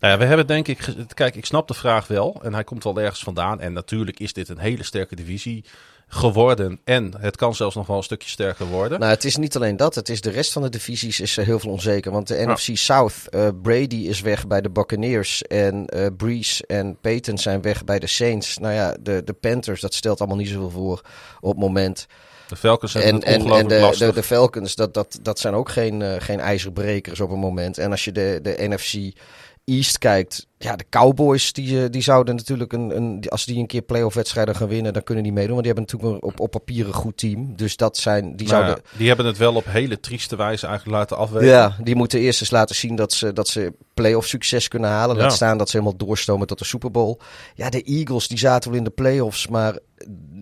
Nou 0.00 0.12
ja, 0.12 0.18
we 0.18 0.24
hebben 0.24 0.46
denk 0.46 0.68
ik... 0.68 0.94
Kijk, 1.14 1.34
ik 1.34 1.46
snap 1.46 1.68
de 1.68 1.74
vraag 1.74 2.06
wel. 2.06 2.40
En 2.42 2.54
hij 2.54 2.64
komt 2.64 2.84
wel 2.84 3.00
ergens 3.00 3.22
vandaan. 3.22 3.60
En 3.60 3.72
natuurlijk 3.72 4.20
is 4.20 4.32
dit 4.32 4.48
een 4.48 4.58
hele 4.58 4.82
sterke 4.82 5.16
divisie 5.16 5.64
geworden. 6.12 6.80
En 6.84 7.12
het 7.18 7.36
kan 7.36 7.54
zelfs 7.54 7.74
nog 7.74 7.86
wel 7.86 7.96
een 7.96 8.02
stukje 8.02 8.28
sterker 8.28 8.66
worden. 8.66 9.00
Nou, 9.00 9.12
het 9.12 9.24
is 9.24 9.36
niet 9.36 9.56
alleen 9.56 9.76
dat. 9.76 9.94
Het 9.94 10.08
is 10.08 10.20
de 10.20 10.30
rest 10.30 10.52
van 10.52 10.62
de 10.62 10.68
divisies 10.68 11.20
is 11.20 11.36
eh, 11.36 11.44
heel 11.44 11.58
veel 11.58 11.70
onzeker. 11.70 12.12
Want 12.12 12.28
de. 12.28 12.46
NFC 12.46 12.76
South, 12.76 13.14
eh, 13.28 13.48
Brady 13.62 13.96
is 13.96 14.20
weg 14.20 14.46
bij 14.46 14.60
de 14.60 14.70
Buccaneers. 14.70 15.42
En 15.42 15.86
eh 15.86 16.06
Breeze 16.16 16.66
en 16.66 16.96
Peyton 17.00 17.38
zijn 17.38 17.62
weg 17.62 17.84
bij 17.84 17.98
de 17.98 18.06
Saints. 18.06 18.58
Nou 18.58 18.74
ja, 18.74 18.96
de, 19.00 19.22
de 19.24 19.32
Panthers, 19.32 19.80
dat 19.80 19.94
stelt 19.94 20.18
allemaal 20.18 20.38
niet 20.38 20.48
zoveel 20.48 20.70
voor 20.70 21.00
op 21.40 21.50
het 21.50 21.60
moment. 21.60 22.06
de 22.48 22.56
Falcons 22.56 22.92
hebben 22.92 23.12
En, 23.12 23.16
het 23.16 23.24
en, 23.24 23.50
en 23.50 23.68
de, 23.68 23.94
de, 23.98 24.12
de 24.12 24.22
Falcons, 24.22 24.74
dat, 24.74 24.94
dat, 24.94 25.18
dat 25.22 25.38
zijn 25.38 25.54
ook 25.54 25.68
geen, 25.68 26.22
geen 26.22 26.40
ijzerbrekers 26.40 27.20
op 27.20 27.30
het 27.30 27.38
moment. 27.38 27.78
En 27.78 27.90
als 27.90 28.04
je 28.04 28.12
de, 28.12 28.38
de 28.42 28.56
NFC 28.58 29.16
East 29.64 29.98
kijkt, 29.98 30.46
ja, 30.58 30.76
de 30.76 30.84
Cowboys, 30.90 31.52
die, 31.52 31.82
eh, 31.82 31.90
die 31.90 32.02
zouden 32.02 32.36
natuurlijk, 32.36 32.72
een, 32.72 32.96
een, 32.96 33.24
als 33.28 33.44
die 33.44 33.58
een 33.58 33.66
keer 33.66 33.82
playoff 33.82 34.14
wedstrijden 34.14 34.56
gaan 34.56 34.68
winnen, 34.68 34.92
dan 34.92 35.02
kunnen 35.02 35.24
die 35.24 35.32
meedoen. 35.32 35.54
Want 35.54 35.64
die 35.64 35.74
hebben 35.74 35.98
natuurlijk 35.98 36.24
op, 36.24 36.40
op 36.40 36.50
papier 36.50 36.86
een 36.86 36.92
goed 36.92 37.16
team. 37.16 37.56
Dus 37.56 37.76
dat 37.76 37.96
zijn, 37.96 38.36
die 38.36 38.46
Nou 38.46 38.60
ja, 38.60 38.66
zouden... 38.66 38.84
die 38.96 39.08
hebben 39.08 39.26
het 39.26 39.36
wel 39.36 39.54
op 39.54 39.64
hele 39.66 40.00
trieste 40.00 40.36
wijze 40.36 40.66
eigenlijk 40.66 40.96
laten 40.96 41.16
afweten. 41.16 41.48
Ja, 41.48 41.76
die 41.82 41.94
moeten 41.94 42.20
eerst 42.20 42.40
eens 42.40 42.50
laten 42.50 42.74
zien 42.74 42.96
dat 42.96 43.12
ze, 43.12 43.32
dat 43.32 43.48
ze 43.48 43.72
playoff 43.94 44.26
succes 44.26 44.68
kunnen 44.68 44.90
halen. 44.90 45.16
Ja. 45.16 45.22
Laat 45.22 45.32
staan 45.32 45.58
dat 45.58 45.70
ze 45.70 45.76
helemaal 45.76 45.98
doorstomen 45.98 46.46
tot 46.46 46.58
de 46.58 46.64
Super 46.64 46.90
Bowl. 46.90 47.18
Ja, 47.54 47.70
de 47.70 47.82
Eagles 47.82 48.28
die 48.28 48.38
zaten 48.38 48.70
wel 48.70 48.78
in 48.78 48.84
de 48.84 48.90
playoffs, 48.90 49.46
maar 49.46 49.78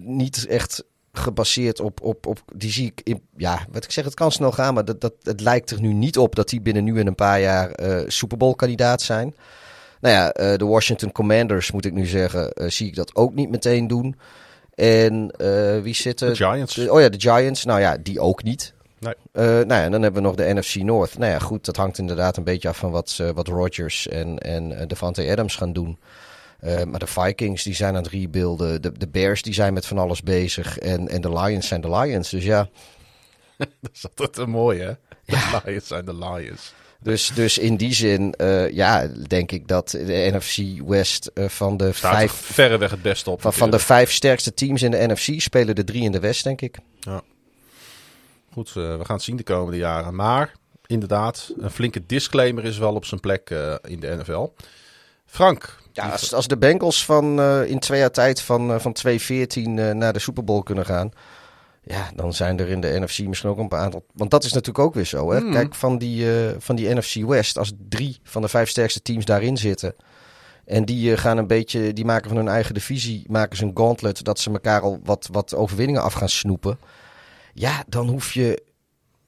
niet 0.04 0.46
echt 0.46 0.84
gebaseerd 1.18 1.80
op, 1.80 2.00
op, 2.02 2.26
op 2.26 2.42
die 2.54 2.70
zie 2.70 2.86
ik 2.86 3.00
in, 3.04 3.22
ja, 3.36 3.66
wat 3.70 3.84
ik 3.84 3.90
zeg, 3.90 4.04
het 4.04 4.14
kan 4.14 4.32
snel 4.32 4.52
gaan, 4.52 4.74
maar 4.74 4.84
dat, 4.84 5.00
dat, 5.00 5.14
het 5.22 5.40
lijkt 5.40 5.70
er 5.70 5.80
nu 5.80 5.92
niet 5.92 6.18
op 6.18 6.34
dat 6.34 6.48
die 6.48 6.60
binnen 6.60 6.84
nu 6.84 7.00
en 7.00 7.06
een 7.06 7.14
paar 7.14 7.40
jaar 7.40 7.70
eh 7.70 8.02
Super 8.06 8.36
Bowl 8.36 8.54
kandidaat 8.54 9.02
zijn. 9.02 9.34
Nou 10.00 10.14
ja, 10.14 10.32
eh, 10.32 10.56
de 10.58 10.64
Washington 10.64 11.12
Commanders 11.12 11.70
moet 11.70 11.84
ik 11.84 11.92
nu 11.92 12.06
zeggen, 12.06 12.52
eh, 12.52 12.68
zie 12.68 12.86
ik 12.86 12.94
dat 12.94 13.14
ook 13.14 13.34
niet 13.34 13.50
meteen 13.50 13.86
doen. 13.86 14.16
En 14.74 15.34
wie 15.82 15.94
zitten? 15.94 16.28
De 16.28 16.36
Giants. 16.36 16.74
De- 16.74 16.92
oh 16.92 17.00
ja, 17.00 17.08
de 17.08 17.20
Giants. 17.20 17.64
Nou 17.64 17.80
ja, 17.80 17.96
die 18.02 18.20
ook 18.20 18.42
niet. 18.42 18.74
Nee. 18.98 19.14
Nou 19.32 19.66
ja, 19.66 19.82
en 19.82 19.90
dan 19.90 20.02
hebben 20.02 20.22
we 20.22 20.28
nog 20.28 20.36
de 20.36 20.54
NFC 20.54 20.74
North. 20.74 21.18
Nou 21.18 21.32
ja, 21.32 21.38
goed, 21.38 21.64
dat 21.64 21.76
hangt 21.76 21.98
inderdaad 21.98 22.36
een 22.36 22.44
beetje 22.44 22.68
af 22.68 22.76
van 22.76 22.90
wat, 22.90 23.22
wat 23.34 23.48
Rodgers 23.48 24.08
en, 24.08 24.38
en 24.38 24.88
Devante 24.88 25.30
Adams 25.30 25.56
gaan 25.56 25.72
doen. 25.72 25.98
Eh, 26.58 26.84
maar 26.84 26.98
de 26.98 27.06
Vikings 27.06 27.62
die 27.62 27.74
zijn 27.74 27.96
aan 27.96 28.02
het 28.02 28.12
rebuilden. 28.12 28.82
De, 28.82 28.92
de 28.92 29.08
Bears 29.08 29.42
die 29.42 29.54
zijn 29.54 29.72
met 29.72 29.86
van 29.86 29.98
alles 29.98 30.22
bezig. 30.22 30.78
En, 30.78 31.08
en 31.08 31.20
de 31.20 31.32
Lions 31.32 31.68
zijn 31.68 31.80
de 31.80 31.90
Lions. 31.90 32.30
Dus 32.30 32.44
ja, 32.44 32.68
Dat 33.80 33.90
is 33.92 34.04
altijd 34.08 34.36
een 34.36 34.50
mooie, 34.50 34.82
hè? 34.82 34.92
De 35.24 35.60
Lions 35.64 35.86
zijn 35.86 36.04
de 36.04 36.14
Lions. 36.14 36.72
dus, 37.00 37.30
dus 37.34 37.58
in 37.58 37.76
die 37.76 37.94
zin, 37.94 38.34
eh, 38.34 38.70
ja, 38.70 39.06
denk 39.06 39.52
ik 39.52 39.68
dat 39.68 39.90
de 39.90 40.30
NFC 40.32 40.82
West 40.88 41.26
eh, 41.26 41.48
van 41.48 41.76
de 41.76 41.92
Staat 41.92 42.14
vijf... 42.14 42.32
verreweg 42.32 42.90
het 42.90 43.02
beste 43.02 43.30
op. 43.30 43.40
Van, 43.40 43.52
van 43.52 43.70
de 43.70 43.78
vijf 43.78 44.12
sterkste 44.12 44.54
teams 44.54 44.82
in 44.82 44.90
de 44.90 45.06
NFC 45.06 45.40
spelen 45.40 45.74
de 45.74 45.84
drie 45.84 46.02
in 46.02 46.12
de 46.12 46.20
West, 46.20 46.44
denk 46.44 46.60
ik. 46.60 46.78
Goed, 48.52 48.68
eh, 48.68 48.74
we 48.74 49.04
gaan 49.04 49.16
het 49.16 49.24
zien 49.24 49.36
de 49.36 49.42
komende 49.42 49.78
jaren. 49.78 50.14
Maar 50.14 50.52
inderdaad, 50.86 51.52
een 51.58 51.70
flinke 51.70 52.06
disclaimer 52.06 52.64
is 52.64 52.78
wel 52.78 52.94
op 52.94 53.04
zijn 53.04 53.20
plek 53.20 53.50
in 53.82 54.00
de 54.00 54.16
NFL. 54.16 54.52
Frank. 55.26 55.77
Ja, 55.98 56.08
als, 56.08 56.34
als 56.34 56.46
de 56.46 56.58
Bengals 56.58 57.04
van, 57.04 57.40
eh, 57.40 57.64
in 57.64 57.78
twee 57.78 57.98
jaar 57.98 58.10
tijd 58.10 58.40
van, 58.40 58.72
eh, 58.72 58.78
van 58.78 58.92
2-14 58.92 59.78
eh, 59.78 59.90
naar 59.90 60.12
de 60.12 60.18
Super 60.18 60.44
Bowl 60.44 60.62
kunnen 60.62 60.86
gaan. 60.86 61.10
Ja, 61.82 62.10
dan 62.14 62.32
zijn 62.32 62.58
er 62.58 62.68
in 62.68 62.80
de 62.80 63.00
NFC 63.00 63.18
misschien 63.18 63.50
ook 63.50 63.58
een 63.58 63.68
paar 63.68 63.80
aantal. 63.80 64.04
Want 64.14 64.30
dat 64.30 64.44
is 64.44 64.52
natuurlijk 64.52 64.84
ook 64.84 64.94
weer 64.94 65.04
zo. 65.04 65.30
Hè? 65.30 65.38
Hmm. 65.38 65.52
Kijk, 65.52 65.74
van 65.74 65.98
die, 65.98 66.26
van 66.58 66.76
die 66.76 66.94
NFC 66.94 67.14
West, 67.14 67.58
als 67.58 67.72
drie 67.88 68.20
van 68.22 68.42
de 68.42 68.48
vijf 68.48 68.68
sterkste 68.68 69.02
teams 69.02 69.24
daarin 69.24 69.56
zitten. 69.56 69.94
En 70.64 70.84
die 70.84 71.16
gaan 71.16 71.36
een 71.36 71.46
beetje, 71.46 71.92
die 71.92 72.04
maken 72.04 72.28
van 72.28 72.36
hun 72.36 72.48
eigen 72.48 72.74
divisie, 72.74 73.24
maken 73.28 73.56
ze 73.56 73.64
een 73.64 73.70
gauntlet 73.74 74.24
dat 74.24 74.38
ze 74.38 74.50
elkaar 74.50 74.80
al 74.80 75.00
wat, 75.04 75.28
wat 75.32 75.54
overwinningen 75.54 76.02
af 76.02 76.12
gaan 76.12 76.28
snoepen. 76.28 76.78
Ja, 77.54 77.84
dan 77.86 78.08
hoef 78.08 78.32
je 78.32 78.62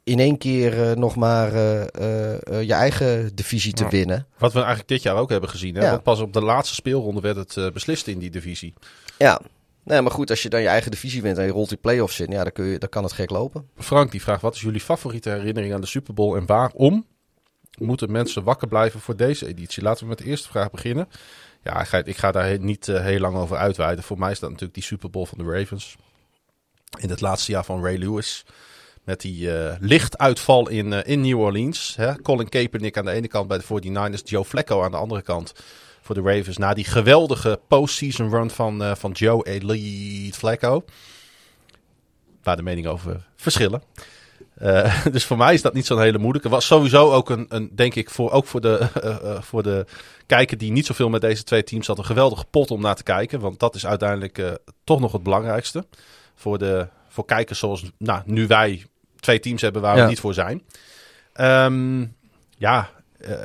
in 0.04 0.18
één 0.18 0.38
keer 0.38 0.90
eh, 0.90 0.96
nog 0.96 1.16
maar 1.16 1.54
eh, 1.54 2.32
eh, 2.32 2.62
je 2.62 2.72
eigen 2.72 3.34
divisie 3.34 3.72
te 3.72 3.88
winnen. 3.88 4.26
Wat 4.38 4.52
we 4.52 4.58
eigenlijk 4.58 4.88
dit 4.88 5.02
jaar 5.02 5.16
ook 5.16 5.30
hebben 5.30 5.50
gezien. 5.50 5.74
Hè? 5.74 5.82
Ja. 5.82 5.90
Want 5.90 6.02
pas 6.02 6.20
op 6.20 6.32
de 6.32 6.42
laatste 6.42 6.74
speelronde 6.74 7.20
werd 7.20 7.54
het 7.54 7.72
beslist 7.72 8.06
in 8.06 8.18
die 8.18 8.30
divisie. 8.30 8.74
Ja. 9.18 9.40
Nee, 9.84 10.00
maar 10.00 10.12
goed, 10.12 10.30
als 10.30 10.42
je 10.42 10.48
dan 10.48 10.60
je 10.60 10.68
eigen 10.68 10.90
divisie 10.90 11.22
wint 11.22 11.38
en 11.38 11.44
je 11.44 11.50
rolt 11.50 11.68
die 11.68 11.78
play-offs 11.78 12.20
in, 12.20 12.30
ja, 12.30 12.42
dan, 12.42 12.52
kun 12.52 12.64
je, 12.64 12.78
dan 12.78 12.88
kan 12.88 13.02
het 13.02 13.12
gek 13.12 13.30
lopen. 13.30 13.68
Frank 13.76 14.10
die 14.10 14.22
vraagt: 14.22 14.42
wat 14.42 14.54
is 14.54 14.60
jullie 14.60 14.80
favoriete 14.80 15.30
herinnering 15.30 15.74
aan 15.74 15.80
de 15.80 15.86
Super 15.86 16.14
Bowl 16.14 16.36
en 16.36 16.46
waarom 16.46 17.06
moeten 17.78 18.12
mensen 18.12 18.44
wakker 18.44 18.68
blijven 18.68 19.00
voor 19.00 19.16
deze 19.16 19.46
editie? 19.46 19.82
Laten 19.82 20.02
we 20.02 20.08
met 20.08 20.18
de 20.18 20.24
eerste 20.24 20.48
vraag 20.48 20.70
beginnen. 20.70 21.08
Ja, 21.62 21.80
ik 21.80 21.86
ga, 21.86 22.04
ik 22.04 22.16
ga 22.16 22.32
daar 22.32 22.58
niet 22.58 22.86
heel 22.86 23.20
lang 23.20 23.36
over 23.36 23.56
uitweiden. 23.56 24.04
Voor 24.04 24.18
mij 24.18 24.30
is 24.30 24.38
dat 24.38 24.48
natuurlijk 24.48 24.74
die 24.74 24.84
Super 24.84 25.10
Bowl 25.10 25.26
van 25.26 25.38
de 25.38 25.44
Ravens. 25.44 25.96
In 26.98 27.10
het 27.10 27.20
laatste 27.20 27.52
jaar 27.52 27.64
van 27.64 27.82
Ray 27.82 27.96
Lewis. 27.96 28.44
Met 29.10 29.20
die 29.20 29.56
eh, 29.56 29.76
lichtuitval 29.80 30.68
in, 30.68 30.92
eh, 30.92 31.12
in 31.12 31.20
New 31.20 31.40
Orleans. 31.40 31.94
Hè? 31.96 32.22
Colin 32.22 32.48
Kaepernick 32.48 32.98
aan 32.98 33.04
de 33.04 33.10
ene 33.10 33.28
kant 33.28 33.48
bij 33.48 33.58
de 33.58 33.64
49ers. 33.64 34.22
Joe 34.24 34.44
Flacco 34.44 34.82
aan 34.82 34.90
de 34.90 34.96
andere 34.96 35.22
kant 35.22 35.52
voor 36.00 36.14
de 36.14 36.20
Ravens. 36.20 36.56
Na 36.56 36.74
die 36.74 36.84
geweldige 36.84 37.60
postseason 37.68 38.30
run 38.30 38.50
van, 38.50 38.82
eh, 38.82 38.94
van 38.94 39.10
Joe 39.10 39.46
Elite 39.46 40.38
Flacco. 40.38 40.84
Waar 42.42 42.56
de 42.56 42.62
meningen 42.62 42.90
over 42.90 43.26
verschillen. 43.36 43.82
Dus 45.12 45.24
voor 45.24 45.36
mij 45.36 45.54
is 45.54 45.62
dat 45.62 45.74
niet 45.74 45.86
zo'n 45.86 46.00
hele 46.00 46.18
moeilijke. 46.18 46.48
Was 46.48 46.66
sowieso 46.66 47.12
ook 47.12 47.30
een, 47.30 47.46
een 47.48 47.70
denk 47.74 47.94
ik, 47.94 48.10
voor, 48.10 48.30
ook 48.30 48.46
voor 48.46 48.60
de, 48.60 48.88
voor 49.50 49.62
de 49.62 49.86
kijker 50.26 50.58
die 50.58 50.72
niet 50.72 50.86
zoveel 50.86 51.08
met 51.08 51.20
deze 51.20 51.44
twee 51.44 51.64
teams 51.64 51.86
had, 51.86 51.98
een 51.98 52.04
geweldige 52.04 52.44
pot 52.50 52.70
om 52.70 52.80
naar 52.80 52.94
te 52.94 53.02
kijken. 53.02 53.40
Want 53.40 53.58
dat 53.58 53.74
is 53.74 53.86
uiteindelijk 53.86 54.60
toch 54.84 55.00
nog 55.00 55.12
het 55.12 55.22
belangrijkste. 55.22 55.86
Voor, 56.34 56.58
de, 56.58 56.88
voor 57.08 57.24
kijkers 57.24 57.58
zoals 57.58 57.84
nou, 57.98 58.22
nu 58.24 58.46
wij 58.46 58.89
twee 59.20 59.40
teams 59.40 59.62
hebben 59.62 59.82
waar 59.82 59.96
Ja. 59.96 60.02
we 60.02 60.08
niet 60.08 60.20
voor 60.20 60.34
zijn. 60.34 60.62
Ehm, 61.32 62.00
ja, 62.58 62.90
eh, 63.20 63.42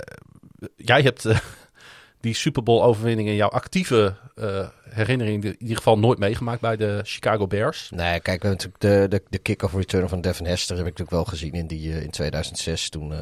jij 0.76 1.02
hebt 1.02 1.26
eh, 1.26 1.38
die 2.22 2.34
Super 2.34 2.64
Bowl 2.64 2.84
overwinning 2.84 3.28
in 3.28 3.36
jouw 3.36 3.50
actieve 3.50 4.16
eh, 4.36 4.68
herinnering 4.90 5.44
in 5.44 5.56
ieder 5.60 5.78
geval 5.78 6.00
nooit 6.00 6.20
meegemaakt 6.20 6.62
bij 6.62 6.76
de 6.78 7.00
Chicago 7.04 7.48
Bears. 7.48 7.90
Nee, 7.96 8.20
kijk, 8.20 8.44
natuurlijk 8.44 8.80
de, 8.80 9.06
de, 9.10 9.24
de 9.30 9.38
kick-off 9.38 9.74
return 9.74 10.10
van 10.10 10.22
Devin 10.22 10.46
Hester 10.46 10.78
heb 10.78 10.86
ik 10.86 10.92
natuurlijk 10.98 11.18
wel 11.18 11.26
gezien 11.26 11.54
in, 11.54 11.68
die, 11.68 12.02
in 12.04 12.10
2006. 12.10 12.90
Toen, 12.90 13.14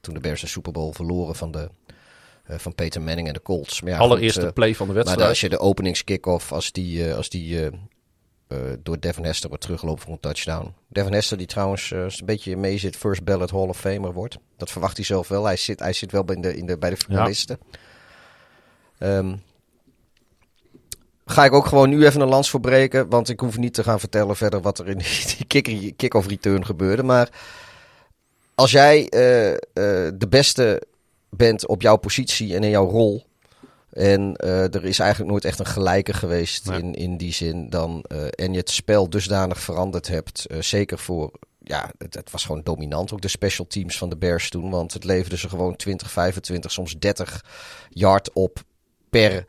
toen 0.00 0.14
de 0.14 0.20
Bears 0.20 0.40
de 0.40 0.46
Super 0.46 0.72
Bowl 0.72 0.92
verloren 0.92 1.34
van, 1.34 1.50
de, 1.50 1.68
van 2.48 2.74
Peter 2.74 3.02
Manning 3.02 3.26
en 3.28 3.34
de 3.34 3.42
Colts. 3.42 3.80
Maar 3.80 3.90
ja, 3.90 3.96
goed, 3.98 4.06
Allereerste 4.06 4.46
eh, 4.46 4.52
play 4.52 4.74
van 4.74 4.86
de 4.86 4.92
maar 4.92 5.02
wedstrijd. 5.02 5.28
als 5.30 5.40
je 5.40 5.48
de 5.48 5.58
openingskick-off, 5.58 6.52
als 6.52 6.72
die, 6.72 7.14
als 7.14 7.28
die 7.28 7.70
door 8.82 9.00
Devin 9.00 9.24
Hester 9.24 9.48
wordt 9.48 9.64
teruggelopen 9.64 10.02
voor 10.02 10.12
een 10.12 10.20
touchdown. 10.20 10.74
Devin 10.88 11.12
Hester, 11.12 11.36
die 11.36 11.46
trouwens 11.46 11.92
eh, 11.92 12.00
een 12.00 12.12
beetje 12.24 12.56
mee 12.56 12.78
zit, 12.78 12.96
first 12.96 13.24
ballot 13.24 13.50
Hall 13.50 13.68
of 13.68 13.78
Famer 13.78 14.12
wordt. 14.12 14.38
Dat 14.56 14.70
verwacht 14.70 14.96
hij 14.96 15.04
zelf 15.06 15.28
wel. 15.28 15.44
Hij 15.44 15.56
zit, 15.56 15.78
hij 15.80 15.92
zit 15.92 16.12
wel 16.12 16.24
bij 16.24 16.36
de, 16.40 16.56
in 16.56 16.66
de, 16.66 16.78
bij 16.78 16.90
de 16.90 16.96
finalisten. 16.96 17.58
Ehm, 18.98 19.34
ga 21.26 21.44
ik 21.44 21.52
ook 21.52 21.66
gewoon 21.66 21.88
nu 21.88 22.06
even 22.06 22.20
een 22.20 22.28
lans 22.28 22.50
voor 22.50 22.60
breken. 22.60 23.08
Want 23.08 23.28
ik 23.28 23.40
hoef 23.40 23.58
niet 23.58 23.74
te 23.74 23.82
gaan 23.82 24.00
vertellen 24.00 24.36
verder 24.36 24.60
wat 24.60 24.78
er 24.78 24.88
in 24.88 24.98
die 25.36 25.46
kick- 25.46 25.92
kick-off 25.96 26.26
return 26.28 26.64
gebeurde. 26.66 27.02
Maar 27.02 27.28
als 28.54 28.70
jij 28.70 29.08
eh, 29.08 29.50
eh, 29.52 29.58
de 30.14 30.26
beste 30.28 30.82
bent 31.30 31.66
op 31.66 31.82
jouw 31.82 31.96
positie 31.96 32.54
en 32.54 32.62
in 32.64 32.70
jouw 32.70 32.88
rol. 32.88 33.26
En 33.92 34.36
eh, 34.36 34.74
er 34.74 34.84
is 34.84 34.98
eigenlijk 34.98 35.30
nooit 35.30 35.44
echt 35.44 35.58
een 35.58 35.66
gelijke 35.66 36.12
geweest 36.12 36.66
Nee. 36.66 36.78
in, 36.80 36.94
in 36.94 37.16
die 37.16 37.32
zin. 37.32 37.70
Dan, 37.70 38.02
eh, 38.08 38.24
en 38.30 38.52
je 38.52 38.58
het 38.58 38.70
spel 38.70 39.10
dusdanig 39.10 39.60
veranderd 39.60 40.08
hebt. 40.08 40.44
eh, 40.46 40.60
zeker 40.60 40.98
voor. 40.98 41.30
Ja, 41.64 41.90
het, 41.98 42.14
het 42.14 42.30
was 42.30 42.44
gewoon 42.44 42.62
dominant. 42.62 43.12
Ook 43.12 43.20
de 43.20 43.28
special 43.28 43.66
teams 43.66 43.98
van 43.98 44.08
de 44.08 44.16
Bears 44.16 44.50
toen. 44.50 44.70
Want 44.70 44.92
het 44.92 45.04
leverde 45.04 45.36
ze 45.36 45.48
gewoon 45.48 45.76
20, 45.76 46.10
25, 46.10 46.70
soms 46.70 46.98
30 46.98 47.44
yard 47.88 48.32
op 48.32 48.62
per 49.10 49.44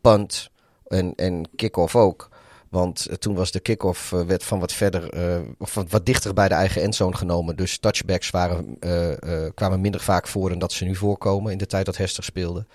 punt. 0.00 0.50
En, 0.86 1.14
en 1.14 1.48
kick-off 1.56 1.96
ook. 1.96 2.28
Want 2.68 3.20
toen 3.20 3.34
was 3.34 3.50
de 3.50 3.60
kick-off 3.60 4.10
werd 4.10 4.44
van 4.44 4.60
wat 4.60 4.72
verder, 4.72 5.10
of 5.58 5.74
wat, 5.74 5.90
wat 5.90 6.06
dichter 6.06 6.34
bij 6.34 6.48
de 6.48 6.54
eigen 6.54 6.82
endzone 6.82 7.16
genomen. 7.16 7.56
Dus 7.56 7.78
touchbacks 7.78 8.30
waren, 8.30 8.78
kwamen 9.54 9.80
minder 9.80 10.00
vaak 10.00 10.28
voor 10.28 10.48
dan 10.48 10.58
dat 10.58 10.72
ze 10.72 10.84
nu 10.84 10.96
voorkomen 10.96 11.52
in 11.52 11.58
de 11.58 11.66
tijd 11.66 11.86
dat 11.86 11.96
Hester 11.96 12.24
speelde. 12.24 12.66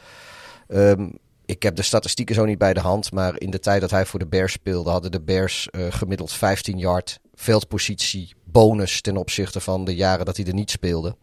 Ehm, 0.67 1.10
ik 1.45 1.63
heb 1.63 1.75
de 1.75 1.82
statistieken 1.82 2.36
zo 2.36 2.45
niet 2.45 2.58
bij 2.58 2.73
de 2.73 2.80
hand, 2.80 3.12
maar 3.12 3.39
in 3.39 3.49
de 3.49 3.60
tijd 3.60 3.82
dat 3.82 3.91
hij 3.91 4.06
voor 4.06 4.19
de 4.19 4.28
Bears 4.28 4.51
speelde, 4.51 4.89
hadden 4.89 5.12
de 5.12 5.21
Bears 5.21 5.69
eh, 5.69 5.86
gemiddeld 5.89 6.32
15 6.32 6.78
yard 6.78 7.19
veldpositie 7.34 8.34
bonus 8.43 9.01
ten 9.01 9.17
opzichte 9.17 9.60
van 9.60 9.86
de 9.86 9.95
jaren 9.95 10.25
dat 10.25 10.38
hij 10.38 10.45
er 10.45 10.54
niet 10.54 10.71
speelde. 10.71 11.15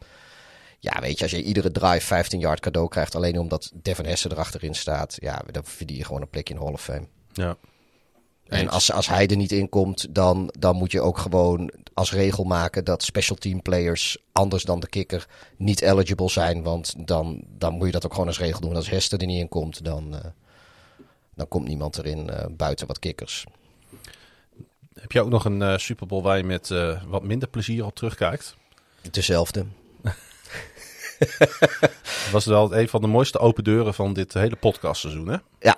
Ja, 0.78 1.00
weet 1.00 1.16
je, 1.18 1.22
als 1.22 1.32
je 1.32 1.42
iedere 1.42 1.70
drive 1.70 2.06
15 2.06 2.40
yard 2.40 2.60
cadeau 2.60 2.88
krijgt, 2.88 3.14
alleen 3.14 3.38
omdat 3.38 3.72
Devin 3.74 4.06
Hester 4.06 4.32
erachterin 4.32 4.74
staat, 4.74 5.16
ja, 5.20 5.42
dan 5.50 5.64
verdien 5.64 5.96
je 5.96 6.04
gewoon 6.04 6.22
een 6.22 6.30
plekje 6.30 6.54
in 6.54 6.60
Hall 6.60 6.72
of 6.72 6.82
Fame. 6.82 7.06
Ja. 7.32 7.56
En 8.52 8.68
als, 8.68 8.92
als 8.92 9.08
hij 9.08 9.26
er 9.26 9.36
niet 9.36 9.52
in 9.52 9.68
komt, 9.68 10.14
dan, 10.14 10.52
dan 10.58 10.76
moet 10.76 10.92
je 10.92 11.00
ook 11.00 11.18
gewoon 11.18 11.70
als 11.94 12.12
regel 12.12 12.44
maken 12.44 12.84
dat 12.84 13.02
special 13.02 13.36
team 13.36 13.62
players 13.62 14.16
anders 14.32 14.62
dan 14.62 14.80
de 14.80 14.88
kikker 14.88 15.26
niet 15.56 15.82
eligible 15.82 16.30
zijn. 16.30 16.62
Want 16.62 16.94
dan, 17.06 17.42
dan 17.58 17.72
moet 17.74 17.86
je 17.86 17.92
dat 17.92 18.04
ook 18.04 18.12
gewoon 18.12 18.26
als 18.26 18.38
regel 18.38 18.60
doen. 18.60 18.70
En 18.70 18.76
als 18.76 18.90
Hester 18.90 19.20
er 19.20 19.26
niet 19.26 19.40
in 19.40 19.48
komt, 19.48 19.84
dan, 19.84 20.16
eh, 20.16 20.30
dan 21.34 21.48
komt 21.48 21.68
niemand 21.68 21.98
erin 21.98 22.30
eh, 22.30 22.46
buiten 22.50 22.86
wat 22.86 22.98
kikkers. 22.98 23.44
Heb 24.94 25.12
je 25.12 25.20
ook 25.20 25.30
nog 25.30 25.44
een 25.44 25.62
eh, 25.62 25.76
Super 25.76 26.06
Bowl 26.06 26.22
waar 26.22 26.36
je 26.36 26.44
met 26.44 26.68
wat 27.06 27.22
minder 27.22 27.48
plezier 27.48 27.84
op 27.84 27.94
terugkijkt? 27.94 28.56
Dezelfde. 29.10 29.66
Was 32.32 32.44
wel 32.44 32.76
een 32.76 32.88
van 32.88 33.00
de 33.00 33.06
mooiste 33.06 33.38
open 33.38 33.64
deuren 33.64 33.94
van 33.94 34.12
dit 34.12 34.34
hele 34.34 34.56
podcastseizoen, 34.56 35.28
hè? 35.28 35.36
Ja, 35.58 35.76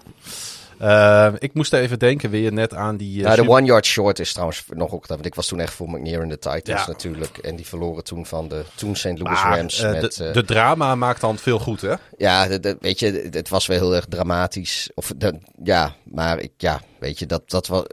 Eh, 0.78 1.32
ik 1.38 1.54
moest 1.54 1.72
even 1.72 1.98
denken 1.98 2.30
weer 2.30 2.52
net 2.52 2.74
aan 2.74 2.96
die... 2.96 3.22
nou, 3.22 3.34
de 3.34 3.40
Super- 3.40 3.56
one 3.56 3.66
yard 3.66 3.86
short 3.86 4.18
is 4.18 4.32
trouwens 4.32 4.64
nog 4.68 4.92
ook... 4.92 5.06
Want 5.06 5.26
ik 5.26 5.34
was 5.34 5.46
toen 5.46 5.60
echt 5.60 5.72
voor 5.72 5.88
McNair 5.90 6.20
en 6.22 6.28
de 6.28 6.38
Titans 6.38 6.66
Ja. 6.66 6.86
natuurlijk. 6.86 7.38
En 7.38 7.56
die 7.56 7.66
verloren 7.66 8.04
toen 8.04 8.26
van 8.26 8.48
de 8.48 8.64
toen 8.74 8.96
St. 8.96 9.04
Louis 9.04 9.42
Maar, 9.42 9.56
Rams. 9.58 9.80
eh, 9.82 9.90
met, 10.00 10.16
de, 10.16 10.24
eh, 10.24 10.32
de 10.34 10.44
drama 10.44 10.94
maakt 10.94 11.20
dan 11.20 11.38
veel 11.38 11.58
goed, 11.58 11.80
hè? 11.80 11.94
Ja, 12.16 12.46
de- 12.48 12.60
de- 12.60 12.76
weet 12.80 12.98
je, 12.98 13.28
het- 13.30 13.48
was 13.48 13.66
wel 13.66 13.78
heel 13.78 13.94
erg 13.94 14.04
dramatisch. 14.08 14.90
Of, 14.94 15.12
ja, 15.62 15.94
maar 16.04 16.38
ik, 16.40 16.52
ja, 16.56 16.80
weet 16.98 17.18
je, 17.18 17.26
dat, 17.26 17.50
dat 17.50 17.66
was... 17.66 17.84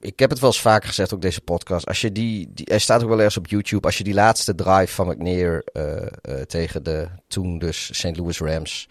Ik 0.00 0.18
heb 0.18 0.30
het 0.30 0.38
wel 0.38 0.50
eens 0.50 0.60
vaker 0.60 0.88
gezegd, 0.88 1.14
ook 1.14 1.22
deze 1.22 1.40
podcast. 1.40 1.86
Als 1.86 2.00
je 2.00 2.12
die, 2.12 2.48
die, 2.54 2.66
er 2.66 2.80
staat 2.80 3.02
ook 3.02 3.08
wel 3.08 3.16
ergens 3.18 3.36
op 3.36 3.46
YouTube. 3.46 3.86
Als 3.86 3.98
je 3.98 4.04
die 4.04 4.14
laatste 4.14 4.54
drive 4.54 4.94
van 4.94 5.06
McNair 5.08 5.64
tegen 6.46 6.82
de 6.82 7.08
toen 7.28 7.58
dus 7.58 7.90
St. 7.98 8.16
Louis 8.16 8.38
Rams. 8.40 8.88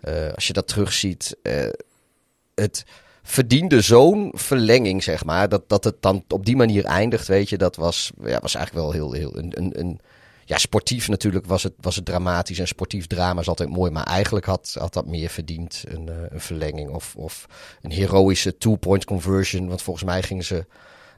Eh, 0.00 0.32
als 0.34 0.46
je 0.46 0.52
dat 0.52 0.68
terugziet. 0.68 1.36
eh 1.42 1.68
het 2.54 2.84
verdiende 3.22 3.80
zo'n 3.80 4.32
verlenging, 4.34 5.02
zeg 5.02 5.24
maar. 5.24 5.48
Dat, 5.48 5.68
dat 5.68 5.84
het 5.84 6.02
dan 6.02 6.24
op 6.28 6.46
die 6.46 6.56
manier 6.56 6.84
eindigt, 6.84 7.26
weet 7.26 7.48
je. 7.48 7.58
Dat 7.58 7.76
was, 7.76 8.12
ja, 8.22 8.40
was 8.40 8.54
eigenlijk 8.54 8.86
wel 8.86 8.92
heel, 8.92 9.12
heel 9.12 9.38
een, 9.38 9.52
een, 9.56 9.80
een 9.80 10.00
ja, 10.44 10.58
sportief 10.58 11.08
natuurlijk 11.08 11.46
was 11.46 11.62
het, 11.62 11.72
was 11.80 11.96
het 11.96 12.04
dramatisch. 12.04 12.58
En 12.58 12.66
sportief 12.66 13.06
drama 13.06 13.40
is 13.40 13.48
altijd 13.48 13.68
mooi. 13.68 13.90
Maar 13.90 14.04
eigenlijk 14.04 14.46
had, 14.46 14.76
had 14.78 14.92
dat 14.92 15.06
meer 15.06 15.28
verdiend. 15.28 15.84
Een, 15.88 16.08
eh, 16.08 16.14
een 16.28 16.40
verlenging 16.40 16.90
of, 16.90 17.14
of 17.16 17.46
een 17.82 17.92
heroïsche 17.92 18.56
two-point 18.56 19.04
conversion. 19.04 19.68
Want 19.68 19.82
volgens 19.82 20.04
mij 20.04 20.22
gingen 20.22 20.44
ze, 20.44 20.66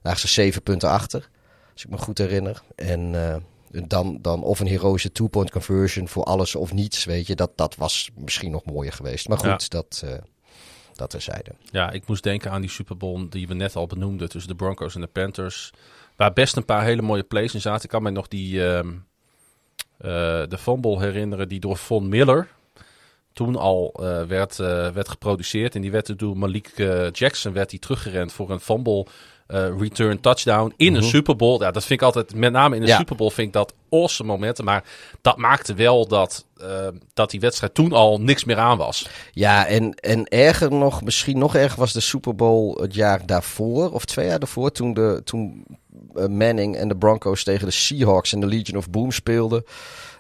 lagen 0.03 0.21
ze 0.21 0.29
zeven 0.29 0.63
punten 0.63 0.89
achter. 0.89 1.29
Als 1.73 1.85
ik 1.85 1.91
me 1.91 1.99
goed 1.99 2.19
herinner. 2.19 2.63
En 2.75 3.15
dan, 3.71 4.19
dan 4.21 4.43
of 4.43 4.61
een 4.61 4.67
heroïsche 4.67 5.13
two-point 5.13 5.51
conversion 5.51 6.09
voor 6.09 6.25
alles 6.25 6.55
of 6.55 6.73
niets. 6.73 7.05
Weet 7.05 7.27
je, 7.27 7.35
dat, 7.35 7.51
dat 7.55 7.75
was 7.75 8.11
misschien 8.15 8.51
nog 8.51 8.65
mooier 8.65 8.93
geweest. 8.93 9.29
Maar 9.29 9.39
goed, 9.39 9.71
dat, 9.71 10.03
eh 10.05 10.19
dat 10.97 11.11
terzijde. 11.11 11.51
Ja, 11.71 11.91
ik 11.91 12.07
moest 12.07 12.23
denken 12.23 12.51
aan 12.51 12.61
die 12.61 12.71
Super 12.71 12.97
Bowl 12.97 13.29
die 13.29 13.49
we 13.49 13.55
net 13.55 13.77
al 13.77 13.87
benoemden 13.87 14.29
tussen 14.29 14.51
de 14.51 14.57
Broncos 14.57 14.95
en 14.95 15.01
de 15.01 15.07
Panthers. 15.07 15.71
Waar 16.17 16.33
best 16.33 16.57
een 16.57 16.65
paar 16.65 16.85
hele 16.85 17.03
mooie 17.03 17.23
plays 17.23 17.55
in 17.55 17.61
zaten. 17.61 17.85
Ik 17.85 17.91
kan 17.91 18.03
me 18.03 18.11
nog 18.11 18.29
die 18.29 18.67
ehm, 18.67 18.89
eh, 19.99 20.09
de 20.49 20.59
fumble 20.59 20.99
herinneren 21.01 21.49
die 21.49 21.61
door 21.61 21.77
Von 21.77 22.09
Miller 22.09 22.49
toen 23.33 23.57
al 23.57 23.93
eh, 23.93 24.23
werd, 24.23 24.57
werd 24.57 25.09
geproduceerd. 25.09 25.75
En 25.75 25.81
die 25.81 25.91
werd 25.91 26.19
door 26.19 26.37
Malik 26.37 26.73
Jackson 27.13 27.53
werd 27.53 27.71
die 27.71 27.79
teruggerend 27.79 28.33
voor 28.33 28.51
een 28.51 28.61
fumble 28.61 29.07
eh, 29.47 29.69
return 29.79 30.21
touchdown 30.21 30.73
in 30.77 30.95
een 30.95 31.03
Super 31.03 31.37
Bowl. 31.37 31.63
Ja, 31.63 31.71
dat 31.71 31.85
vind 31.85 32.01
ik 32.01 32.07
altijd, 32.07 32.35
met 32.35 32.53
name 32.53 32.77
in 32.77 32.83
een 32.83 32.89
Ja. 32.89 32.97
Super 32.97 33.17
Bowl, 33.17 33.31
vind 33.31 33.47
ik 33.47 33.53
dat 33.53 33.75
awesome 33.91 34.33
momenten. 34.33 34.65
Maar 34.65 34.85
dat 35.23 35.37
maakte 35.37 35.75
wel 35.75 36.07
dat, 36.07 36.45
eh, 36.57 36.89
dat 37.15 37.31
die 37.31 37.41
wedstrijd 37.41 37.75
toen 37.75 37.93
al 37.93 38.21
niks 38.21 38.45
meer 38.45 38.59
aan 38.59 38.79
was. 38.79 39.09
Ja, 39.33 39.67
en, 39.67 39.95
en 39.95 40.25
erger 40.29 40.71
nog, 40.73 41.03
misschien 41.03 41.39
nog 41.39 41.55
erger 41.55 41.79
was 41.79 41.93
de 41.93 42.01
Super 42.01 42.35
Bowl 42.35 42.83
het 42.83 42.95
jaar 42.95 43.27
daarvoor, 43.27 43.93
of 43.93 44.05
twee 44.05 44.27
jaar 44.27 44.39
daarvoor, 44.39 44.73
toen, 44.73 44.95
de, 44.95 45.21
toen 45.25 45.65
eh, 46.15 46.27
Manning 46.27 46.77
en 46.77 46.89
de 46.89 46.97
Broncos 46.97 47.45
tegen 47.45 47.67
de 47.67 47.73
Seahawks 47.73 48.33
en 48.33 48.41
de 48.41 48.47
Legion 48.47 48.79
of 48.79 48.91
Boom 48.91 49.11
speelden. 49.13 49.65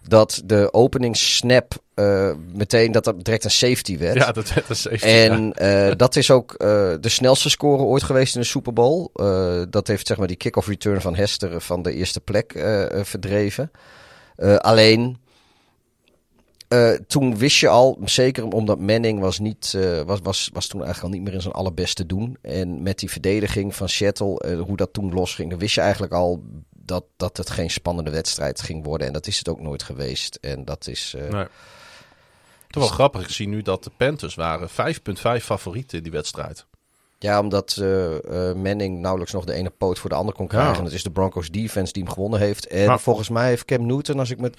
Dat 0.08 0.42
de 0.44 0.72
openingssnap 0.72 1.74
uh, 1.94 2.30
meteen 2.54 2.92
dat 2.92 3.04
dat 3.04 3.24
direct 3.24 3.44
een 3.44 3.50
safety 3.50 3.98
werd. 3.98 4.16
Ja, 4.16 4.32
dat 4.32 4.52
werd 4.54 4.68
een 4.68 4.76
safety. 4.76 5.04
En 5.04 5.54
uh, 5.62 5.92
dat 5.96 6.16
is 6.16 6.30
ook 6.30 6.52
uh, 6.52 6.58
de 7.00 7.08
snelste 7.08 7.50
score 7.50 7.82
ooit 7.82 8.02
geweest 8.02 8.34
in 8.34 8.40
de 8.40 8.46
Super 8.46 8.72
Bowl. 8.72 9.08
dat 9.70 9.86
heeft 9.86 10.06
zeg 10.06 10.16
maar 10.16 10.26
die 10.26 10.36
kick-off 10.36 10.68
return 10.68 11.00
van 11.00 11.16
Hester 11.16 11.60
van 11.60 11.82
de 11.82 11.92
eerste 11.92 12.20
plek 12.20 12.52
verdreven. 13.02 13.70
alleen 14.58 15.18
toen 17.06 17.38
wist 17.38 17.58
je 17.58 17.68
al, 17.68 17.98
zeker 18.04 18.44
omdat 18.44 18.80
Manning 18.80 19.20
was, 19.20 19.38
niet, 19.38 19.78
was, 20.06 20.18
was, 20.22 20.50
was 20.52 20.66
toen 20.66 20.84
eigenlijk 20.84 21.12
al 21.12 21.18
niet 21.18 21.28
meer 21.28 21.36
in 21.36 21.42
zijn 21.42 21.54
allerbeste 21.54 22.06
doen. 22.06 22.36
En 22.42 22.82
met 22.82 22.98
die 22.98 23.10
verdediging 23.10 23.74
van 23.74 23.88
Seattle, 23.88 24.56
hoe 24.66 24.76
dat 24.76 24.92
toen 24.92 25.12
losging, 25.12 25.50
dan 25.50 25.58
wist 25.58 25.74
je 25.74 25.80
eigenlijk 25.80 26.12
al 26.12 26.42
dat, 26.86 27.04
dat 27.16 27.36
het 27.36 27.50
geen 27.50 27.70
spannende 27.70 28.10
wedstrijd 28.10 28.60
ging 28.60 28.84
worden. 28.84 29.06
En 29.06 29.12
dat 29.12 29.26
is 29.26 29.38
het 29.38 29.48
ook 29.48 29.60
nooit 29.60 29.82
geweest. 29.82 30.38
En 30.40 30.64
dat 30.64 30.86
is... 30.86 31.14
Nee. 31.30 31.46
Toch 32.68 32.82
wel 32.82 32.92
grappig. 32.92 33.22
Ik 33.22 33.30
zie 33.30 33.48
nu 33.48 33.62
dat 33.62 33.84
de 33.84 33.90
Panthers 33.96 34.34
waren 34.34 34.68
5,5 34.68 34.74
favorieten 35.42 35.96
in 35.98 36.02
die 36.02 36.12
wedstrijd. 36.12 36.66
Ja, 37.18 37.40
omdat 37.40 37.78
uh, 37.80 38.12
uh, 38.12 38.52
Manning 38.52 38.98
nauwelijks 39.00 39.32
nog 39.32 39.44
de 39.44 39.52
ene 39.52 39.70
poot 39.70 39.98
voor 39.98 40.10
de 40.10 40.16
ander 40.16 40.34
kon 40.34 40.46
krijgen. 40.46 40.76
Ja. 40.76 40.82
Dat 40.82 40.92
is 40.92 41.02
de 41.02 41.10
Broncos 41.10 41.50
defense 41.50 41.92
die 41.92 42.02
hem 42.02 42.12
gewonnen 42.12 42.40
heeft. 42.40 42.66
En 42.66 42.86
maar... 42.86 43.00
volgens 43.00 43.28
mij 43.28 43.48
heeft 43.48 43.64
Cam 43.64 43.86
Newton, 43.86 44.18
als 44.18 44.30
ik 44.30 44.40
me... 44.40 44.52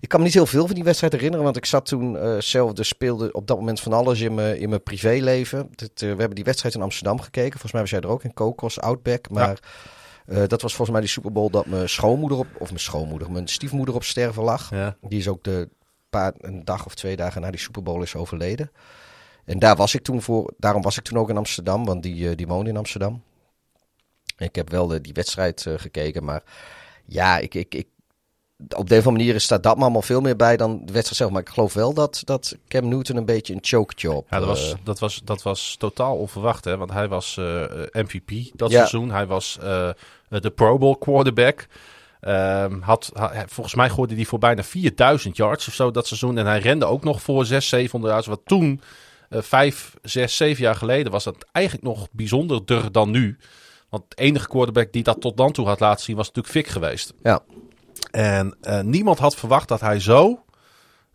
Ik 0.00 0.08
kan 0.08 0.18
me 0.20 0.24
niet 0.26 0.34
heel 0.34 0.46
veel 0.46 0.66
van 0.66 0.74
die 0.74 0.84
wedstrijd 0.84 1.12
herinneren, 1.12 1.44
want 1.44 1.56
ik 1.56 1.64
zat 1.64 1.86
toen 1.86 2.14
uh, 2.14 2.36
zelf, 2.38 2.72
dus 2.72 2.88
speelde 2.88 3.32
op 3.32 3.46
dat 3.46 3.58
moment 3.58 3.80
van 3.80 3.92
alles 3.92 4.20
in 4.20 4.34
mijn, 4.34 4.58
in 4.58 4.68
mijn 4.68 4.82
privéleven. 4.82 5.70
We 5.94 6.06
hebben 6.06 6.34
die 6.34 6.44
wedstrijd 6.44 6.74
in 6.74 6.82
Amsterdam 6.82 7.20
gekeken. 7.20 7.50
Volgens 7.52 7.72
mij 7.72 7.80
was 7.80 7.90
jij 7.90 8.00
er 8.00 8.08
ook 8.08 8.24
in 8.24 8.34
Kokos, 8.34 8.80
Outback. 8.80 9.30
Maar 9.30 9.48
ja. 9.48 9.68
Dat 10.26 10.62
was 10.62 10.74
volgens 10.74 10.90
mij 10.90 11.00
die 11.00 11.08
Super 11.08 11.32
Bowl 11.32 11.50
dat 11.50 11.66
mijn 11.66 11.88
schoonmoeder 11.88 12.38
op, 12.38 12.46
of 12.58 12.68
mijn 12.68 12.80
schoonmoeder, 12.80 13.30
mijn 13.30 13.48
stiefmoeder 13.48 13.94
op 13.94 14.04
sterven 14.04 14.42
lag. 14.42 14.70
Ja. 14.70 14.96
Die 15.00 15.18
is 15.18 15.28
ook 15.28 15.44
de 15.44 15.68
paar, 16.10 16.32
een 16.38 16.64
dag 16.64 16.86
of 16.86 16.94
twee 16.94 17.16
dagen 17.16 17.40
na 17.40 17.50
die 17.50 17.60
Super 17.60 17.82
Bowl 17.82 18.02
is 18.02 18.14
overleden. 18.14 18.70
En 19.44 19.58
daar 19.58 19.76
was 19.76 19.94
ik 19.94 20.02
toen 20.02 20.22
voor, 20.22 20.52
daarom 20.56 20.82
was 20.82 20.96
ik 20.96 21.04
toen 21.04 21.18
ook 21.18 21.28
in 21.30 21.36
Amsterdam, 21.36 21.84
want 21.84 22.02
die, 22.02 22.14
uh, 22.14 22.36
die 22.36 22.46
woonde 22.46 22.70
in 22.70 22.76
Amsterdam. 22.76 23.22
Ik 24.36 24.54
heb 24.54 24.70
wel 24.70 24.86
de, 24.86 25.00
die 25.00 25.12
wedstrijd 25.12 25.64
uh, 25.64 25.74
gekeken, 25.76 26.24
maar 26.24 26.42
ja, 27.04 27.38
ik, 27.38 27.54
ik, 27.54 27.74
ik, 27.74 27.88
op 28.76 28.88
de 28.88 28.94
een 28.94 29.00
of 29.00 29.06
andere 29.06 29.24
manier 29.24 29.40
staat 29.40 29.62
dat 29.62 29.76
me 29.76 29.82
allemaal 29.82 30.02
veel 30.02 30.20
meer 30.20 30.36
bij 30.36 30.56
dan 30.56 30.72
de 30.84 30.92
wedstrijd 30.92 31.16
zelf. 31.16 31.30
Maar 31.30 31.40
ik 31.40 31.48
geloof 31.48 31.72
wel 31.72 31.94
dat, 31.94 32.22
dat 32.24 32.56
Cam 32.68 32.88
Newton 32.88 33.16
een 33.16 33.24
beetje 33.24 33.54
een 33.54 33.58
choke 33.62 33.94
job. 33.94 34.26
Ja, 34.30 34.38
dat 34.38 34.48
was, 34.48 34.68
uh, 34.68 34.74
dat 34.84 34.98
was, 34.98 35.20
dat 35.24 35.42
was 35.42 35.76
totaal 35.78 36.16
onverwacht, 36.16 36.64
hè? 36.64 36.76
want 36.76 36.92
hij 36.92 37.08
was 37.08 37.36
MVP 37.92 38.30
dat 38.54 38.70
ja. 38.70 38.76
seizoen. 38.76 39.10
Hij 39.10 39.26
was 39.26 39.58
de 40.28 40.52
Pro 40.54 40.78
Bowl 40.78 40.96
quarterback. 40.98 41.66
Um, 42.20 42.82
had, 42.82 43.10
had, 43.14 43.32
volgens 43.46 43.74
mij 43.74 43.90
gooide 43.90 44.14
hij 44.14 44.24
voor 44.24 44.38
bijna 44.38 44.62
4000 44.62 45.36
yards 45.36 45.68
of 45.68 45.74
zo 45.74 45.90
dat 45.90 46.06
seizoen. 46.06 46.38
En 46.38 46.46
hij 46.46 46.58
rende 46.58 46.84
ook 46.84 47.04
nog 47.04 47.22
voor 47.22 47.44
600, 47.46 47.64
700 47.64 48.12
yards. 48.12 48.26
Wat 48.26 48.40
toen 48.44 48.80
vijf, 49.30 49.94
zes, 50.02 50.36
zeven 50.36 50.62
jaar 50.62 50.76
geleden 50.76 51.12
was 51.12 51.24
dat 51.24 51.46
eigenlijk 51.52 51.86
nog 51.86 52.08
bijzonderder 52.10 52.92
dan 52.92 53.10
nu. 53.10 53.38
Want 53.92 54.04
de 54.08 54.16
enige 54.16 54.48
quarterback 54.48 54.92
die 54.92 55.02
dat 55.02 55.20
tot 55.20 55.36
dan 55.36 55.52
toe 55.52 55.66
had 55.66 55.80
laten 55.80 56.04
zien 56.04 56.16
was 56.16 56.26
natuurlijk 56.26 56.54
Vic 56.54 56.66
geweest. 56.66 57.12
Ja. 57.22 57.42
En 58.10 58.56
uh, 58.62 58.80
niemand 58.80 59.18
had 59.18 59.36
verwacht 59.36 59.68
dat 59.68 59.80
hij 59.80 60.00
zo 60.00 60.44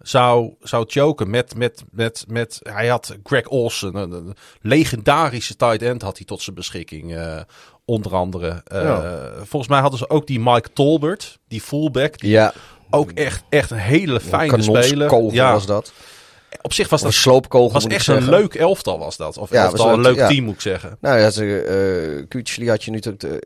zou, 0.02 0.54
zou 0.62 0.86
choken 0.88 1.30
met, 1.30 1.56
met, 1.56 1.84
met, 1.92 2.26
met... 2.28 2.60
Hij 2.64 2.88
had 2.88 3.18
Greg 3.24 3.48
Olsen, 3.48 3.96
een, 3.96 4.12
een 4.12 4.36
legendarische 4.62 5.56
tight 5.56 5.82
end 5.82 6.02
had 6.02 6.18
hij 6.18 6.26
tot 6.26 6.42
zijn 6.42 6.56
beschikking. 6.56 7.12
Uh, 7.12 7.40
onder 7.86 8.16
andere. 8.16 8.64
Uh, 8.74 8.82
ja. 8.82 9.30
Volgens 9.44 9.68
mij 9.68 9.80
hadden 9.80 10.00
ze 10.00 10.10
ook 10.10 10.28
die 10.28 10.40
Mike 10.40 10.70
Tolbert, 10.74 11.40
die 11.48 11.62
fullback. 11.62 12.20
Die 12.20 12.30
ja. 12.30 12.54
Ook 12.90 13.12
echt, 13.12 13.44
echt 13.50 13.72
een 13.72 13.78
hele 13.78 14.20
fijne 14.20 14.62
speler. 14.62 15.34
Ja. 15.34 15.52
was 15.52 15.66
dat 15.66 15.94
op 16.62 16.74
zich 16.74 16.90
was 16.90 17.02
dat 17.02 17.10
een 17.10 17.18
sloopkogel. 17.18 17.72
Was 17.72 17.86
echt 17.86 18.08
een 18.08 18.30
leuk 18.30 18.56
elftal 18.56 19.00
was 19.00 19.18
dat. 19.18 19.38
Of 19.38 19.52
ja, 19.52 19.64
elftal, 19.64 19.94
een 19.94 20.02
leuk 20.02 20.16
ja. 20.16 20.28
team 20.28 20.44
moet 20.44 20.54
ik 20.54 20.62
zeggen. 20.62 20.98
Nou 21.02 21.20
ja, 21.20 21.42
uh, 21.42 22.26
Kutschli 22.28 22.70
had 22.70 22.84
je 22.84 22.92
nu 22.92 23.00
de, 23.00 23.44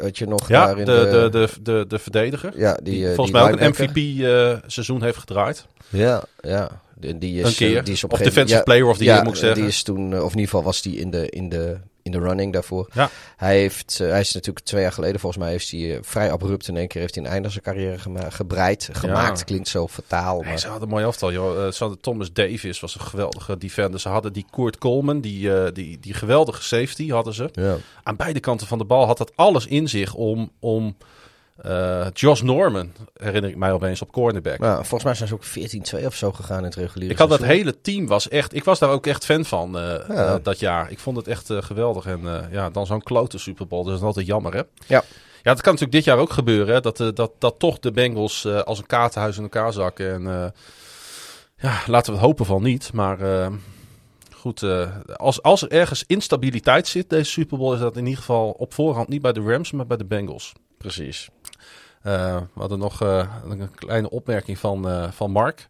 had 0.00 0.18
je 0.18 0.26
nog 0.26 0.48
ja, 0.48 0.66
daarin 0.66 0.84
de, 0.84 1.08
de, 1.10 1.28
de, 1.30 1.62
de, 1.62 1.84
de 1.88 1.98
verdediger. 1.98 2.52
Ja, 2.56 2.78
die, 2.82 2.94
die 2.94 3.04
volgens 3.04 3.30
die 3.30 3.40
mij 3.40 3.52
ook 3.52 3.60
een 3.60 3.86
MVP 3.86 3.96
uh, 3.96 4.56
seizoen 4.66 5.02
heeft 5.02 5.18
gedraaid. 5.18 5.66
Ja, 5.88 6.22
ja. 6.40 6.80
Die, 6.96 7.18
die 7.18 7.40
is, 7.40 7.46
een 7.46 7.54
keer. 7.54 7.84
Die 7.84 7.92
is 7.92 8.04
op 8.04 8.12
of 8.12 8.18
defensive 8.18 8.58
ja, 8.58 8.62
player 8.62 8.86
of 8.86 8.96
the 8.96 9.04
ja, 9.04 9.22
moet 9.22 9.32
ik 9.32 9.38
zeggen. 9.38 9.60
Die 9.60 9.68
is 9.68 9.82
toen, 9.82 10.06
of 10.06 10.32
in 10.32 10.38
ieder 10.38 10.40
geval 10.40 10.62
was 10.62 10.82
die 10.82 10.96
in 10.96 11.10
de, 11.10 11.30
in 11.30 11.48
de 11.48 11.76
in 12.12 12.20
de 12.20 12.26
running 12.26 12.52
daarvoor. 12.52 12.88
Ja. 12.92 13.10
Hij, 13.36 13.58
heeft, 13.58 13.98
uh, 14.02 14.08
hij 14.10 14.20
is 14.20 14.32
natuurlijk 14.32 14.66
twee 14.66 14.82
jaar 14.82 14.92
geleden, 14.92 15.20
volgens 15.20 15.42
mij, 15.42 15.50
heeft 15.52 15.70
hij 15.70 15.80
uh, 15.80 15.98
vrij 16.02 16.32
abrupt 16.32 16.68
in 16.68 16.76
één 16.76 16.88
keer 16.88 17.00
heeft 17.00 17.14
hij 17.14 17.24
een 17.24 17.30
einde 17.30 17.46
aan 17.46 17.52
zijn 17.52 17.64
carrière 17.64 17.98
gema 17.98 18.30
gebreid. 18.30 18.88
Gemaakt 18.92 19.38
ja. 19.38 19.44
klinkt 19.44 19.68
zo 19.68 19.88
fataal. 19.88 20.42
Maar... 20.42 20.58
ze 20.58 20.66
hadden 20.66 20.88
een 20.88 20.94
mooi 20.94 21.04
aftal. 21.04 21.32
Joh. 21.32 21.70
Ze 21.70 21.78
hadden 21.78 22.00
Thomas 22.00 22.32
Davis, 22.32 22.80
was 22.80 22.94
een 22.94 23.00
geweldige 23.00 23.58
defender. 23.58 24.00
Ze 24.00 24.08
hadden 24.08 24.32
die 24.32 24.46
Kurt 24.50 24.78
Coleman, 24.78 25.20
die, 25.20 25.72
die, 25.72 25.98
die 25.98 26.14
geweldige 26.14 26.62
safety 26.62 27.08
hadden 27.08 27.34
ze. 27.34 27.48
Ja. 27.52 27.76
Aan 28.02 28.16
beide 28.16 28.40
kanten 28.40 28.66
van 28.66 28.78
de 28.78 28.84
bal 28.84 29.06
had 29.06 29.18
dat 29.18 29.32
alles 29.36 29.66
in 29.66 29.88
zich 29.88 30.14
om. 30.14 30.50
om 30.58 30.96
uh, 31.66 32.06
Josh 32.12 32.40
Norman 32.40 32.92
herinner 33.16 33.50
ik 33.50 33.56
mij 33.56 33.72
opeens 33.72 34.02
op 34.02 34.12
cornerback. 34.12 34.64
Volgens 34.74 35.04
mij 35.04 35.14
zijn 35.14 35.28
ze 35.28 35.34
ook 35.34 36.02
14-2 36.02 36.06
of 36.06 36.14
zo 36.14 36.32
gegaan 36.32 36.58
in 36.58 36.64
het 36.64 36.74
reguliere 36.74 37.12
Ik 37.12 37.18
had 37.18 37.28
dat 37.28 37.42
hele 37.42 37.80
team 37.80 38.06
was 38.06 38.28
echt... 38.28 38.54
Ik 38.54 38.64
was 38.64 38.78
daar 38.78 38.90
ook 38.90 39.06
echt 39.06 39.24
fan 39.24 39.44
van 39.44 39.76
uh, 39.76 39.82
ja. 40.08 40.34
uh, 40.34 40.34
dat 40.42 40.58
jaar. 40.58 40.90
Ik 40.90 40.98
vond 40.98 41.16
het 41.16 41.28
echt 41.28 41.52
geweldig. 41.52 42.06
En 42.06 42.48
ja, 42.50 42.70
dan 42.70 42.86
zo'n 42.86 43.02
klote 43.02 43.38
Super 43.38 43.66
Bowl. 43.66 43.84
Dat 43.84 43.96
is 43.96 44.02
altijd 44.02 44.26
jammer, 44.26 44.52
hè? 44.52 44.62
Ja. 44.86 45.04
Ja, 45.42 45.52
dat 45.54 45.60
kan 45.60 45.72
natuurlijk 45.72 45.92
dit 45.92 46.04
jaar 46.04 46.18
ook 46.18 46.32
gebeuren. 46.32 46.74
Hè? 46.74 46.80
Dat, 46.80 46.96
dat, 47.14 47.32
dat 47.38 47.54
toch 47.58 47.78
de 47.78 47.90
Bengals 47.90 48.46
als 48.46 48.78
een 48.78 48.86
kaartenhuis 48.86 49.36
in 49.36 49.42
elkaar 49.42 49.72
zakken. 49.72 50.12
En 50.12 50.52
ja, 51.56 51.80
laten 51.86 52.12
we 52.12 52.18
het 52.18 52.26
hopen 52.26 52.46
van 52.46 52.62
niet. 52.62 52.92
Maar 52.92 53.18
goed, 54.34 54.64
als, 55.16 55.42
als 55.42 55.62
er 55.62 55.70
ergens 55.70 56.04
instabiliteit 56.06 56.88
zit, 56.88 57.10
deze 57.10 57.30
Super 57.30 57.58
Bowl, 57.58 57.74
is 57.74 57.80
dat 57.80 57.96
in 57.96 58.04
ieder 58.04 58.18
geval 58.18 58.50
op 58.50 58.74
voorhand 58.74 59.08
niet 59.08 59.22
bij 59.22 59.32
de 59.32 59.40
Rams, 59.40 59.72
maar 59.72 59.86
bij 59.86 59.96
de 59.96 60.04
Bengals. 60.04 60.52
Precies. 60.80 61.28
Uh, 62.06 62.36
we 62.54 62.60
hadden 62.60 62.78
nog 62.78 63.02
uh, 63.02 63.34
een 63.48 63.74
kleine 63.74 64.10
opmerking 64.10 64.58
van, 64.58 64.88
uh, 64.88 65.10
van 65.10 65.30
Mark. 65.30 65.68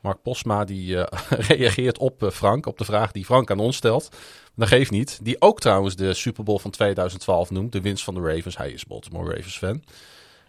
Mark 0.00 0.22
Posma 0.22 0.64
die 0.64 0.96
reageert 1.52 1.98
op 1.98 2.28
Frank, 2.32 2.66
op 2.66 2.78
de 2.78 2.84
vraag 2.84 3.12
die 3.12 3.24
Frank 3.24 3.50
aan 3.50 3.58
ons 3.58 3.76
stelt. 3.76 4.08
Dat 4.56 4.68
geeft 4.68 4.90
niet. 4.90 5.18
Die 5.22 5.40
ook 5.40 5.60
trouwens 5.60 5.96
de 5.96 6.14
Super 6.14 6.44
Bowl 6.44 6.58
van 6.58 6.70
2012 6.70 7.50
noemt. 7.50 7.72
De 7.72 7.80
winst 7.80 8.04
van 8.04 8.14
de 8.14 8.20
Ravens. 8.20 8.56
Hij 8.56 8.70
is 8.70 8.84
Baltimore 8.84 9.34
Ravens 9.34 9.58
fan. 9.58 9.82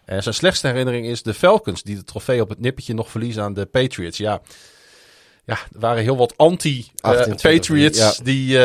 En 0.04 0.22
zijn 0.22 0.34
slechtste 0.34 0.66
herinnering 0.66 1.06
is 1.06 1.22
de 1.22 1.34
Falcons. 1.34 1.82
Die 1.82 1.96
de 1.96 2.04
trofee 2.04 2.40
op 2.40 2.48
het 2.48 2.60
nippertje 2.60 2.94
nog 2.94 3.10
verliezen 3.10 3.42
aan 3.42 3.54
de 3.54 3.66
Patriots. 3.66 4.18
Ja, 4.18 4.40
ja 5.44 5.54
er 5.54 5.80
waren 5.80 6.02
heel 6.02 6.16
wat 6.16 6.36
anti-Patriots 6.36 7.98
ja. 7.98 8.12
die, 8.22 8.58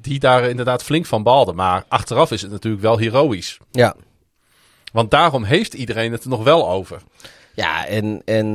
die 0.00 0.18
daar 0.18 0.48
inderdaad 0.48 0.82
flink 0.82 1.06
van 1.06 1.22
baalden. 1.22 1.54
Maar 1.54 1.84
achteraf 1.88 2.30
is 2.30 2.42
het 2.42 2.50
natuurlijk 2.50 2.82
wel 2.82 2.98
heroïs. 2.98 3.58
Ja, 3.70 3.96
want 4.94 5.10
daarom 5.10 5.44
heeft 5.44 5.74
iedereen 5.74 6.12
het 6.12 6.22
er 6.22 6.28
nog 6.28 6.42
wel 6.42 6.70
over. 6.70 7.02
Ja, 7.54 7.86
en, 7.86 8.22
en 8.24 8.46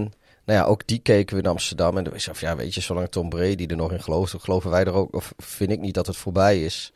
nou 0.46 0.60
ja, 0.60 0.64
ook 0.64 0.88
die 0.88 1.00
keken 1.00 1.36
we 1.36 1.42
in 1.42 1.50
Amsterdam. 1.50 1.98
En 1.98 2.04
we 2.04 2.26
of 2.30 2.42
ja, 2.42 2.56
weet 2.56 2.74
je, 2.74 2.82
zolang 2.82 3.10
Tom 3.10 3.30
Brady 3.30 3.66
er 3.66 3.76
nog 3.76 3.92
in 3.92 4.02
gelooft, 4.02 4.36
geloven 4.40 4.70
wij 4.70 4.84
er 4.84 4.94
ook, 4.94 5.16
of 5.16 5.34
vind 5.38 5.72
ik 5.72 5.80
niet 5.80 5.94
dat 5.94 6.08
het 6.08 6.18
voorbij 6.18 6.64
is. 6.64 6.92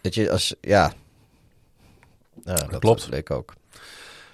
Dat 0.00 0.14
je 0.14 0.30
als, 0.30 0.54
ja. 0.60 0.92
ja 2.44 2.54
dat, 2.54 2.70
dat 2.70 2.80
klopt. 2.80 3.14
ik 3.14 3.30
ook. 3.30 3.54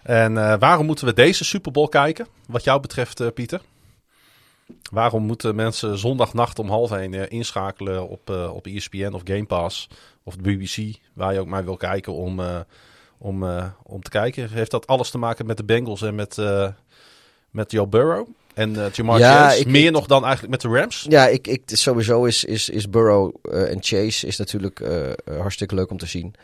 En 0.02 0.32
uh, 0.32 0.54
waarom 0.58 0.86
moeten 0.86 1.06
we 1.06 1.12
deze 1.12 1.44
Super 1.44 1.72
Bowl 1.72 1.88
kijken, 1.88 2.26
wat 2.46 2.64
jou 2.64 2.80
betreft, 2.80 3.20
uh, 3.20 3.28
Pieter? 3.34 3.60
Waarom 4.90 5.22
moeten 5.22 5.54
mensen 5.54 5.98
zondagnacht 5.98 6.58
om 6.58 6.68
half 6.68 6.92
één 6.92 7.12
uh, 7.12 7.22
inschakelen 7.28 8.08
op, 8.08 8.30
op 8.30 8.66
ESPN 8.66 9.12
of 9.12 9.20
Game 9.24 9.46
Pass 9.46 9.88
of 10.22 10.36
de 10.36 10.42
BBC, 10.42 10.96
waar 11.12 11.32
je 11.32 11.40
ook 11.40 11.46
maar 11.46 11.64
wil 11.64 11.76
kijken 11.76 12.12
om 12.12 12.40
om, 13.18 13.42
uh, 13.42 13.64
om 13.82 14.02
te 14.02 14.10
kijken. 14.10 14.50
Heeft 14.50 14.70
dat 14.70 14.86
alles 14.86 15.10
te 15.10 15.18
maken 15.18 15.46
met 15.46 15.56
de 15.56 15.64
Bengals 15.64 16.02
en 16.02 16.14
met, 16.14 16.36
uh, 16.36 16.68
met 17.50 17.70
Joe 17.70 17.86
Burrow? 17.86 18.28
En 18.54 18.70
uh, 18.70 18.90
Jamar 18.90 19.18
ja, 19.18 19.48
Chase, 19.48 19.60
ik, 19.60 19.66
meer 19.66 19.86
ik, 19.86 19.92
nog 19.92 20.06
dan 20.06 20.24
eigenlijk 20.24 20.52
met 20.52 20.60
de 20.60 20.78
Rams? 20.78 21.06
Ja, 21.08 21.26
ik, 21.26 21.46
ik, 21.46 21.62
sowieso 21.66 22.24
is, 22.24 22.44
is, 22.44 22.68
is 22.68 22.90
Burrow 22.90 23.34
en 23.42 23.78
Chase 23.80 24.26
is 24.26 24.36
natuurlijk 24.36 24.82
hartstikke 25.24 25.74
leuk 25.74 25.90
om 25.90 25.98
te 25.98 26.06
zien. 26.06 26.34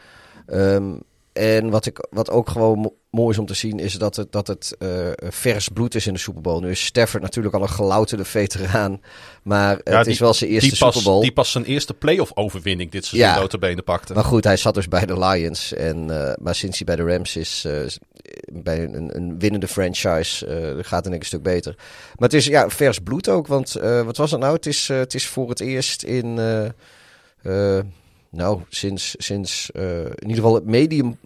Um, 0.46 1.02
en 1.34 1.70
wat, 1.70 1.86
ik, 1.86 2.06
wat 2.10 2.30
ook 2.30 2.48
gewoon 2.48 2.92
mooi 3.10 3.30
is 3.30 3.38
om 3.38 3.46
te 3.46 3.54
zien, 3.54 3.78
is 3.78 3.94
dat 3.94 4.16
het, 4.16 4.32
dat 4.32 4.46
het 4.46 4.76
uh, 4.78 5.10
vers 5.16 5.68
bloed 5.68 5.94
is 5.94 6.06
in 6.06 6.12
de 6.12 6.18
Super 6.18 6.42
Bowl. 6.42 6.60
Nu 6.60 6.70
is 6.70 6.84
Stafford 6.84 7.22
natuurlijk 7.22 7.54
al 7.54 7.62
een 7.62 7.68
gelouterde 7.68 8.24
veteraan. 8.24 9.00
Maar 9.42 9.80
ja, 9.84 9.96
het 9.96 10.04
die, 10.04 10.12
is 10.12 10.18
wel 10.18 10.34
zijn 10.34 10.50
eerste 10.50 10.76
Super 10.76 11.02
Bowl. 11.02 11.20
Die 11.20 11.32
pas 11.32 11.50
zijn 11.50 11.64
eerste 11.64 11.94
playoff 11.94 12.30
overwinning 12.34 12.90
dit 12.90 13.04
seizoen 13.04 13.30
ja, 13.30 13.38
notabene 13.40 13.82
pakte. 13.82 14.14
Maar 14.14 14.24
goed, 14.24 14.44
hij 14.44 14.56
zat 14.56 14.74
dus 14.74 14.88
bij 14.88 15.06
de 15.06 15.18
Lions. 15.18 15.72
En, 15.72 16.08
uh, 16.08 16.32
maar 16.40 16.54
sinds 16.54 16.78
hij 16.78 16.96
bij 16.96 17.04
de 17.04 17.12
Rams 17.12 17.36
is, 17.36 17.64
uh, 17.66 17.86
bij 18.52 18.84
een, 18.84 19.16
een, 19.16 19.38
winnende 19.38 19.68
franchise, 19.68 20.78
gaat 20.80 21.04
het 21.04 21.14
een 21.14 21.22
stuk 21.22 21.42
beter. 21.42 21.74
Maar 21.76 22.28
het 22.28 22.34
is 22.34 22.46
ja, 22.46 22.68
vers 22.68 22.98
bloed 22.98 23.28
ook. 23.28 23.46
Want 23.46 23.72
wat 24.04 24.16
was 24.16 24.30
het 24.30 24.40
nou? 24.40 24.54
Het 24.54 24.66
is, 24.66 24.88
het 24.88 25.14
is 25.14 25.26
voor 25.26 25.48
het 25.48 25.60
eerst 25.60 26.02
in 26.02 26.38
nou, 28.34 28.60
sinds, 28.68 29.14
sinds 29.18 29.70
uh, 29.72 29.98
in 29.98 30.28
ieder 30.28 30.36
geval 30.36 30.54
het 30.54 30.64
medium 30.64 31.18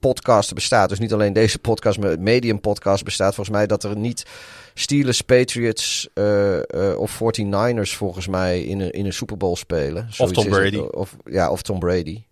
podcast 0.00 0.54
bestaat. 0.54 0.88
Dus 0.88 0.98
niet 0.98 1.12
alleen 1.12 1.32
deze 1.32 1.58
podcast, 1.58 1.98
maar 1.98 2.10
het 2.10 2.20
medium 2.20 2.60
podcast 2.60 3.04
bestaat. 3.04 3.34
Volgens 3.34 3.56
mij 3.56 3.66
dat 3.66 3.84
er 3.84 3.96
niet 3.96 4.26
Steelers, 4.74 5.20
Patriots 5.20 6.08
uh, 6.14 6.58
of 6.96 7.20
49ers 7.22 7.96
volgens 7.96 8.26
mij 8.26 8.62
in 8.62 8.80
een, 8.80 8.90
in 8.90 9.04
een 9.06 9.12
Super 9.12 9.36
Bowl 9.36 9.56
spelen. 9.56 10.06
Zoiets 10.10 10.38
of 10.38 10.44
Tom 10.44 10.52
Brady. 10.52 10.76
of, 10.76 11.16
ja, 11.24 11.50
of 11.50 11.62
Tom 11.62 11.78
Brady. 11.78 12.22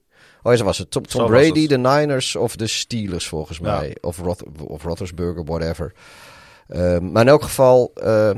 Oh, 0.42 0.54
zo 0.54 0.64
was 0.64 0.78
het. 0.78 0.90
Tom, 0.90 1.06
Tom 1.06 1.26
Brady, 1.26 1.66
de 1.66 1.78
Niners 1.78 2.36
of 2.36 2.56
de 2.56 2.66
Steelers 2.66 3.26
volgens 3.26 3.60
mij. 3.60 3.96
Of, 4.00 4.18
Roth 4.18 4.42
of 4.66 4.82
Rothersburger, 4.82 5.44
whatever. 5.44 5.92
Uh, 6.68 6.98
maar 6.98 7.22
in 7.22 7.28
elk 7.28 7.42
geval, 7.42 7.92
uh, 8.04 8.30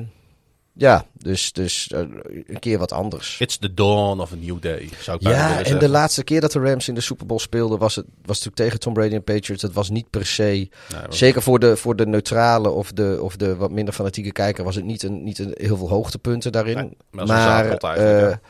ja, 0.72 1.04
dus, 1.12 1.52
dus 1.52 1.90
uh, 1.94 1.98
een 2.46 2.58
keer 2.58 2.78
wat 2.78 2.92
anders. 2.92 3.40
It's 3.40 3.58
the 3.58 3.74
dawn 3.74 4.20
of 4.20 4.32
a 4.32 4.36
new 4.36 4.60
day, 4.60 4.88
zou 5.00 5.16
ik 5.16 5.22
Ja, 5.22 5.48
en 5.48 5.54
zeggen. 5.54 5.78
de 5.78 5.88
laatste 5.88 6.24
keer 6.24 6.40
dat 6.40 6.52
de 6.52 6.60
Rams 6.60 6.88
in 6.88 6.94
de 6.94 7.00
Super 7.00 7.26
Bowl 7.26 7.40
speelden, 7.40 7.78
was 7.78 7.96
het 7.96 8.06
was 8.06 8.36
natuurlijk 8.36 8.56
tegen 8.56 8.80
Tom 8.80 8.92
Brady 8.92 9.14
en 9.14 9.24
Patriots. 9.24 9.62
Het 9.62 9.72
was 9.72 9.90
niet 9.90 10.10
per 10.10 10.26
se, 10.26 10.42
nee, 10.42 10.68
zeker 11.08 11.42
voor 11.42 11.58
de, 11.58 11.76
voor 11.76 11.96
de 11.96 12.06
neutrale 12.06 12.70
of 12.70 12.92
de, 12.92 13.18
of 13.22 13.36
de 13.36 13.56
wat 13.56 13.70
minder 13.70 13.94
fanatieke 13.94 14.32
kijker, 14.32 14.64
was 14.64 14.74
het 14.74 14.84
niet, 14.84 15.02
een, 15.02 15.22
niet 15.24 15.38
een, 15.38 15.54
heel 15.54 15.76
veel 15.76 15.88
hoogtepunten 15.88 16.52
daarin. 16.52 16.76
Nee, 16.76 16.96
maar, 17.10 17.26
maar 17.26 17.98
ja. 18.00 18.40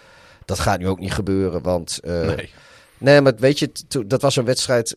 dat 0.44 0.58
gaat 0.58 0.78
nu 0.78 0.88
ook 0.88 1.00
niet 1.00 1.12
gebeuren, 1.12 1.62
want... 1.62 2.00
nee. 2.02 2.50
Nee, 2.98 3.20
maar 3.20 3.34
weet 3.36 3.58
je, 3.58 3.70
dat 4.06 4.22
was 4.22 4.36
een 4.36 4.44
wedstrijd. 4.44 4.96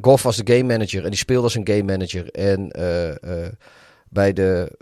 Goff 0.00 0.22
was 0.22 0.36
de 0.36 0.54
game 0.54 0.72
manager 0.72 1.04
en 1.04 1.10
die 1.10 1.18
speelde 1.18 1.42
als 1.42 1.54
een 1.54 1.68
game 1.68 1.82
manager. 1.82 2.30
En 2.30 2.68
bij, 4.08 4.32
de, 4.32 4.72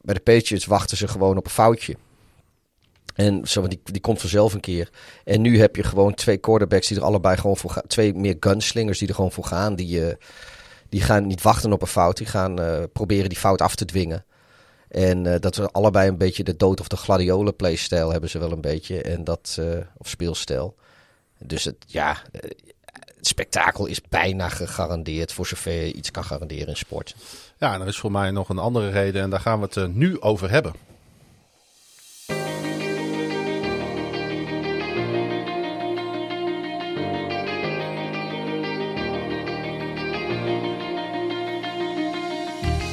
bij 0.00 0.14
de 0.14 0.20
Patriots 0.20 0.66
wachten 0.66 0.96
ze 0.96 1.08
gewoon 1.08 1.36
op 1.36 1.44
een 1.44 1.50
foutje. 1.50 1.96
En 3.14 3.48
zo, 3.48 3.68
die, 3.68 3.80
die 3.84 4.00
komt 4.00 4.20
vanzelf 4.20 4.54
een 4.54 4.60
keer. 4.60 4.90
En 5.24 5.40
nu 5.40 5.58
heb 5.60 5.76
je 5.76 5.82
gewoon 5.82 6.14
twee 6.14 6.36
quarterbacks 6.36 6.88
die 6.88 6.96
er 6.96 7.04
allebei 7.04 7.36
gewoon 7.36 7.56
voor 7.56 7.70
gaan. 7.70 7.86
Twee 7.86 8.14
meer 8.14 8.36
gunslingers 8.40 8.98
die 8.98 9.08
er 9.08 9.14
gewoon 9.14 9.32
voor 9.32 9.44
gaan. 9.44 9.74
Die, 9.74 10.16
die 10.88 11.00
gaan 11.00 11.26
niet 11.26 11.42
wachten 11.42 11.72
op 11.72 11.82
een 11.82 11.88
fout. 11.88 12.16
Die 12.16 12.26
gaan 12.26 12.58
proberen 12.92 13.28
die 13.28 13.38
fout 13.38 13.60
af 13.60 13.74
te 13.74 13.84
dwingen. 13.84 14.24
En 14.88 15.24
uh, 15.24 15.34
dat 15.38 15.56
we 15.56 15.70
allebei 15.70 16.08
een 16.08 16.18
beetje 16.18 16.44
de 16.44 16.56
dood 16.56 16.80
of 16.80 16.88
de 16.88 16.96
gladiolen 16.96 17.56
playstyle 17.56 18.10
hebben 18.10 18.30
ze 18.30 18.38
wel 18.38 18.52
een 18.52 18.60
beetje. 18.60 19.02
En 19.02 19.24
dat, 19.24 19.60
of 19.96 20.08
speelstijl. 20.08 20.76
Dus 21.38 21.64
het, 21.64 21.76
ja, 21.86 22.22
het 23.20 23.28
spektakel 23.28 23.86
is 23.86 24.00
bijna 24.08 24.48
gegarandeerd 24.48 25.32
voor 25.32 25.46
zover 25.46 25.72
je 25.72 25.92
iets 25.92 26.10
kan 26.10 26.24
garanderen 26.24 26.68
in 26.68 26.76
sport. 26.76 27.14
Ja, 27.58 27.74
en 27.74 27.80
er 27.80 27.86
is 27.86 27.98
voor 27.98 28.12
mij 28.12 28.30
nog 28.30 28.48
een 28.48 28.58
andere 28.58 28.90
reden 28.90 29.22
en 29.22 29.30
daar 29.30 29.40
gaan 29.40 29.58
we 29.58 29.64
het 29.64 29.76
uh, 29.76 29.84
nu 29.86 30.20
over 30.20 30.50
hebben. 30.50 30.72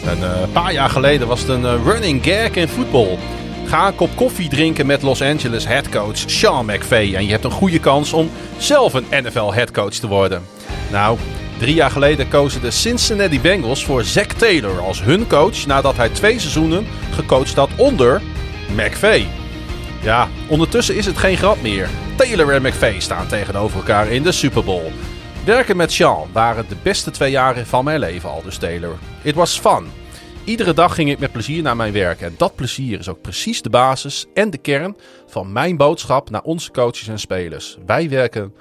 Een 0.05 0.19
uh, 0.19 0.51
paar 0.53 0.73
jaar 0.73 0.89
geleden 0.89 1.27
was 1.27 1.39
het 1.39 1.49
een 1.49 1.61
uh, 1.61 1.85
running 1.85 2.23
gag 2.23 2.51
in 2.51 2.67
voetbal. 2.67 3.17
Ga 3.67 3.87
een 3.87 3.95
kop 3.95 4.15
koffie 4.15 4.49
drinken 4.49 4.85
met 4.85 5.01
Los 5.01 5.21
Angeles 5.21 5.67
headcoach 5.67 6.17
Sean 6.17 6.65
McVay. 6.65 7.15
En 7.15 7.25
je 7.25 7.31
hebt 7.31 7.43
een 7.43 7.51
goede 7.51 7.79
kans 7.79 8.13
om 8.13 8.29
zelf 8.57 8.93
een 8.93 9.05
NFL 9.09 9.53
headcoach 9.53 9.93
te 9.93 10.07
worden. 10.07 10.45
Nou, 10.91 11.17
drie 11.57 11.73
jaar 11.73 11.91
geleden 11.91 12.27
kozen 12.27 12.61
de 12.61 12.71
Cincinnati 12.71 13.41
Bengals 13.41 13.85
voor 13.85 14.03
Zack 14.03 14.31
Taylor 14.31 14.79
als 14.79 15.01
hun 15.01 15.27
coach. 15.27 15.65
Nadat 15.65 15.97
hij 15.97 16.09
twee 16.09 16.39
seizoenen 16.39 16.87
gecoacht 17.13 17.55
had 17.55 17.69
onder 17.75 18.21
McVay. 18.75 19.27
Ja, 20.01 20.27
ondertussen 20.47 20.95
is 20.95 21.05
het 21.05 21.17
geen 21.17 21.37
grap 21.37 21.61
meer. 21.61 21.89
Taylor 22.15 22.53
en 22.53 22.61
McVay 22.61 22.99
staan 22.99 23.27
tegenover 23.27 23.77
elkaar 23.77 24.07
in 24.07 24.23
de 24.23 24.31
Super 24.31 24.63
Bowl. 24.63 24.91
Werken 25.45 25.77
met 25.77 25.91
Sean 25.91 26.27
waren 26.31 26.65
de 26.69 26.75
beste 26.83 27.11
twee 27.11 27.31
jaren 27.31 27.65
van 27.65 27.83
mijn 27.83 27.99
leven 27.99 28.29
al, 28.29 28.41
dus 28.43 28.57
Taylor. 28.57 28.95
It 29.21 29.35
was 29.35 29.59
fun. 29.59 29.96
Iedere 30.47 30.73
dag 30.73 30.95
ging 30.95 31.09
ik 31.09 31.19
met 31.19 31.31
plezier 31.31 31.61
naar 31.61 31.75
mijn 31.75 31.93
werk. 31.93 32.21
En 32.21 32.35
dat 32.37 32.55
plezier 32.55 32.99
is 32.99 33.09
ook 33.09 33.21
precies 33.21 33.61
de 33.61 33.69
basis 33.69 34.25
en 34.33 34.49
de 34.49 34.57
kern 34.57 34.97
van 35.25 35.51
mijn 35.51 35.77
boodschap 35.77 36.29
naar 36.29 36.41
onze 36.41 36.71
coaches 36.71 37.07
en 37.07 37.19
spelers. 37.19 37.77
Wij 37.85 38.09
werken 38.09 38.53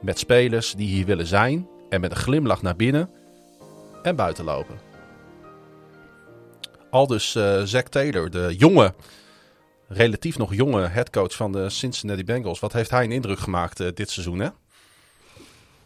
met 0.00 0.18
spelers 0.18 0.72
die 0.72 0.88
hier 0.88 1.06
willen 1.06 1.26
zijn 1.26 1.68
en 1.88 2.00
met 2.00 2.10
een 2.10 2.16
glimlach 2.16 2.62
naar 2.62 2.76
binnen 2.76 3.10
en 4.02 4.16
buiten 4.16 4.44
lopen. 4.44 4.78
Aldus 6.90 7.34
uh, 7.34 7.62
Zack 7.62 7.88
Taylor, 7.88 8.30
de 8.30 8.54
jonge, 8.56 8.94
relatief 9.88 10.38
nog 10.38 10.54
jonge 10.54 10.86
headcoach 10.86 11.34
van 11.34 11.52
de 11.52 11.70
Cincinnati 11.70 12.24
Bengals. 12.24 12.60
Wat 12.60 12.72
heeft 12.72 12.90
hij 12.90 13.04
een 13.04 13.12
indruk 13.12 13.38
gemaakt 13.38 13.80
uh, 13.80 13.88
dit 13.94 14.10
seizoen, 14.10 14.38
hè? 14.38 14.48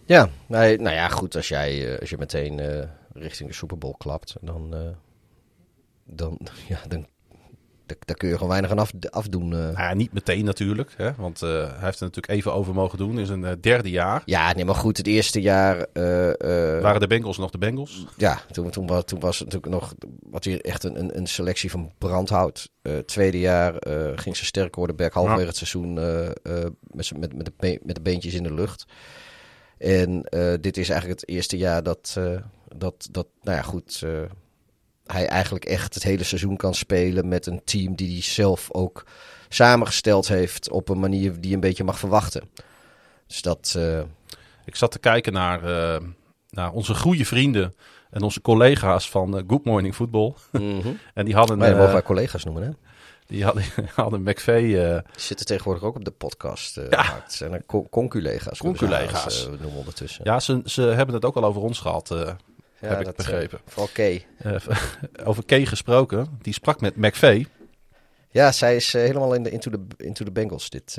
Ja, 0.05 0.29
nou, 0.47 0.91
ja, 0.91 1.09
goed. 1.09 1.37
Als, 1.37 1.49
jij, 1.49 1.93
uh, 1.93 2.01
als 2.01 2.11
je 2.11 2.19
meteen 2.19 2.89
richting 3.13 3.49
de 3.49 3.55
Super 3.55 3.79
Bowl 3.79 3.95
klapt, 3.99 4.37
dan 4.41 4.75
dan, 6.15 6.39
ja, 6.69 6.79
dan, 6.89 7.07
daar 7.99 8.17
kun 8.17 8.29
je 8.29 8.35
gewoon 8.35 8.49
weinig 8.49 8.71
aan 8.71 8.79
af, 8.79 8.93
afdoen. 9.11 9.53
Uh. 9.53 9.73
Ja, 9.73 9.95
niet 9.95 10.13
meteen 10.13 10.45
natuurlijk, 10.45 10.95
hè? 10.97 11.15
want 11.15 11.43
uh, 11.43 11.51
hij 11.51 11.85
heeft 11.85 12.01
er 12.01 12.07
natuurlijk 12.07 12.29
even 12.29 12.53
over 12.53 12.75
mogen 12.75 12.99
doen 12.99 13.19
in 13.19 13.27
zijn 13.27 13.43
uh, 13.43 13.51
derde 13.61 13.91
jaar. 13.91 14.23
Ja, 14.25 14.53
nee, 14.53 14.65
maar 14.65 14.75
goed, 14.75 14.97
het 14.97 15.07
eerste 15.07 15.41
jaar... 15.41 15.87
Waren 16.83 17.01
de 17.01 17.07
Bengals 17.07 17.39
nog 17.39 17.51
de 17.51 17.59
Bengals? 17.59 18.07
Ja, 18.17 18.41
toen, 18.51 18.71
toen, 18.71 18.87
was, 18.87 19.05
toen 19.05 19.21
was 19.21 19.39
het 19.39 19.53
natuurlijk 19.53 19.73
nog 19.73 19.95
wat 20.31 20.45
hier 20.45 20.61
echt 20.61 20.85
een, 20.85 21.17
een, 21.17 21.27
selectie 21.27 21.71
van 21.71 21.93
brandhout. 21.99 22.71
tweede 23.07 23.39
jaar 23.39 23.75
ging 24.17 24.37
ze 24.37 24.45
sterk 24.45 24.75
worden, 24.75 24.97
halverwege 25.13 25.41
ja. 25.41 25.47
het 25.47 25.57
seizoen 25.57 25.95
met, 25.95 27.19
met, 27.19 27.37
met, 27.37 27.47
de, 27.47 27.81
met 27.83 27.95
de 27.95 28.03
beentjes 28.03 28.35
in 28.35 28.43
de 28.43 28.55
lucht. 28.55 28.85
En 29.79 30.27
dit 30.61 30.77
is 30.77 30.89
eigenlijk 30.89 31.21
het 31.21 31.29
eerste 31.31 31.57
jaar 31.57 31.83
dat, 31.83 32.19
dat, 32.77 33.09
dat 33.11 33.27
nou 33.43 33.57
ja, 33.57 33.63
goed 33.63 34.05
hij 35.13 35.27
eigenlijk 35.27 35.65
echt 35.65 35.95
het 35.95 36.03
hele 36.03 36.25
seizoen 36.25 36.57
kan 36.57 36.75
spelen 36.75 37.29
met 37.29 37.47
een 37.47 37.65
team 37.65 37.95
die 37.95 38.13
hij 38.13 38.23
zelf 38.23 38.69
ook 38.73 39.05
samengesteld 39.49 40.29
heeft 40.29 40.71
op 40.71 40.89
een 40.89 41.01
manier 41.01 41.41
die 41.41 41.49
je 41.49 41.55
een 41.55 41.61
beetje 41.61 41.85
mag 41.85 41.99
verwachten. 41.99 42.43
Dus 43.27 43.43
dat. 43.43 43.75
Uh... 43.77 44.01
Ik 44.65 44.77
zat 44.77 44.91
te 44.91 44.99
kijken 44.99 45.33
naar, 45.33 45.65
uh, 45.65 46.09
naar 46.51 46.73
onze 46.73 46.95
goede 46.95 47.25
vrienden 47.25 47.75
en 48.11 48.23
onze 48.23 48.41
collega's 48.41 49.11
van 49.11 49.37
uh, 49.37 49.43
Good 49.47 49.65
Morning 49.65 49.95
Football. 49.95 50.35
Mm 50.53 50.81
-hmm. 50.81 50.99
en 51.15 51.25
die 51.25 51.35
hadden. 51.35 51.59
Je 51.59 51.75
mogen 51.75 51.93
wij 51.93 52.03
collega's 52.03 52.45
noemen, 52.45 52.63
hè? 52.63 52.71
Die 53.27 53.45
hadden, 53.45 53.65
hadden 53.95 54.23
McVeigh... 54.23 54.93
Uh... 54.95 54.99
Zitten 55.17 55.47
tegenwoordig 55.47 55.83
ook 55.83 55.97
op 55.97 56.05
de 56.05 56.11
podcast. 56.11 56.79
Uh, 56.79 56.85
ja. 56.91 57.25
Zijn 57.29 57.53
er 57.53 57.65
conculega's. 57.91 58.59
Conculega's. 58.59 59.45
Uh, 59.45 59.51
noemen 59.51 59.79
ondertussen. 59.79 60.25
Ja, 60.25 60.41
ze, 60.41 60.61
ze 60.65 60.83
hebben 60.83 61.15
het 61.15 61.25
ook 61.25 61.37
al 61.37 61.45
over 61.45 61.63
ons 61.63 61.79
gehad. 61.79 62.37
Ja, 62.83 62.89
heb 62.89 62.99
ik 62.99 63.05
dat, 63.05 63.17
begrepen. 63.17 63.61
Vooral 63.67 63.89
Kay. 63.93 64.27
Uh, 64.47 64.55
over 65.25 65.45
Kay 65.45 65.67
gesproken. 65.67 66.39
Die 66.43 66.53
sprak 66.53 66.81
met 66.81 66.97
McVeigh. 66.97 67.49
Ja, 68.31 68.53
zij 68.53 68.77
is 68.77 68.95
uh, 68.95 69.03
helemaal 69.03 69.35
in 69.35 69.43
de, 69.43 69.51
into, 69.51 69.71
the, 69.71 70.05
into 70.05 70.25
the 70.25 70.31
Bengals 70.31 70.71
dit... 70.71 70.99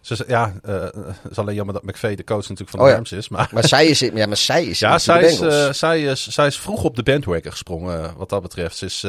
Ze, 0.00 0.24
ja, 0.26 0.54
het 0.62 1.30
is 1.30 1.38
alleen 1.38 1.54
jammer 1.54 1.74
dat 1.74 1.82
McVeigh 1.82 2.16
de 2.16 2.24
coach 2.24 2.48
natuurlijk 2.48 2.70
van 2.70 2.78
de 2.78 2.84
oh, 2.84 2.92
Rams 2.92 3.12
is. 3.12 3.28
Maar, 3.28 3.48
maar 3.52 3.68
zij 3.68 3.86
is, 3.86 3.98
ja, 3.98 4.26
maar 4.26 4.36
zij 4.36 4.64
is 4.64 4.78
ja, 4.78 4.98
zij 4.98 5.22
is, 5.22 5.38
zij, 5.78 6.02
is, 6.02 6.28
zij 6.28 6.46
is 6.46 6.58
vroeg 6.58 6.84
op 6.84 6.96
de 6.96 7.02
bandwagon 7.02 7.50
gesprongen 7.50 8.16
wat 8.16 8.28
dat 8.28 8.42
betreft. 8.42 8.76
Ze 8.76 8.84
is 8.84 9.06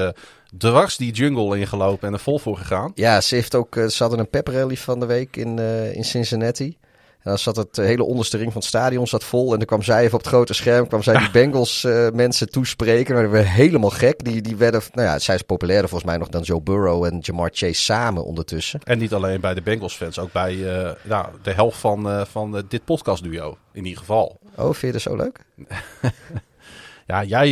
dwars 0.58 0.98
die 0.98 1.12
jungle 1.12 1.60
ingelopen 1.60 2.08
en 2.08 2.14
er 2.14 2.20
vol 2.20 2.40
voor 2.40 2.58
gegaan. 2.58 2.92
Ja, 2.96 3.22
ze, 3.22 3.36
heeft 3.36 3.56
ook, 3.56 3.74
ze 3.74 3.96
hadden 3.98 4.20
een 4.20 4.30
pep 4.30 4.48
rally 4.48 4.78
van 4.78 5.00
de 5.00 5.06
week 5.06 5.36
in, 5.36 5.60
in 5.94 6.04
Cincinnati. 6.04 6.78
En 7.24 7.30
dan 7.30 7.38
zat 7.38 7.56
het 7.56 7.76
hele 7.76 8.04
onderste 8.04 8.38
ring 8.38 8.52
van 8.52 8.62
het 8.62 8.70
stadion 8.70 9.08
zat 9.08 9.24
vol. 9.24 9.52
En 9.52 9.58
dan 9.58 9.68
kwam 9.68 9.82
zij 9.82 10.02
even 10.02 10.14
op 10.14 10.20
het 10.20 10.28
grote 10.28 10.54
scherm, 10.54 10.88
kwam 10.88 11.04
zij 11.04 11.18
die 11.18 11.32
Bengals 11.42 11.84
uh, 11.84 12.10
mensen 12.10 12.50
toespreken. 12.50 13.14
Maar 13.14 13.24
die 13.24 13.32
werden 13.32 13.52
helemaal 13.52 13.90
gek. 13.90 14.24
Die, 14.24 14.42
die 14.42 14.56
werden, 14.56 14.82
nou 14.94 15.08
ja, 15.08 15.20
zij 15.20 15.36
is 15.36 15.42
populairder 15.42 15.90
volgens 15.90 16.10
mij 16.10 16.20
nog 16.20 16.30
dan 16.30 16.42
Joe 16.42 16.62
Burrow 16.62 17.04
en 17.04 17.20
Jamar 17.20 17.50
Chase 17.54 17.82
samen 17.82 18.26
ondertussen. 18.26 18.80
En 18.84 18.98
niet 18.98 19.14
alleen 19.14 19.42
bij 19.42 19.54
de 19.54 19.62
Bengals 19.62 19.96
fans, 19.96 20.20
ook 20.20 20.32
bij 20.32 20.56
uh, 20.56 20.92
nou, 21.04 21.28
de 21.42 21.52
helft 21.52 21.78
van, 21.78 22.08
uh, 22.08 22.26
van 22.26 22.64
dit 22.68 22.86
podcast 22.86 23.24
duo 23.24 23.58
in 23.72 23.84
ieder 23.84 24.00
geval. 24.00 24.40
Oh, 24.56 24.74
vind 24.74 24.82
je 24.82 24.92
dat 24.92 25.02
zo 25.02 25.16
leuk? 25.16 25.40
ja, 27.12 27.24
jij, 27.24 27.50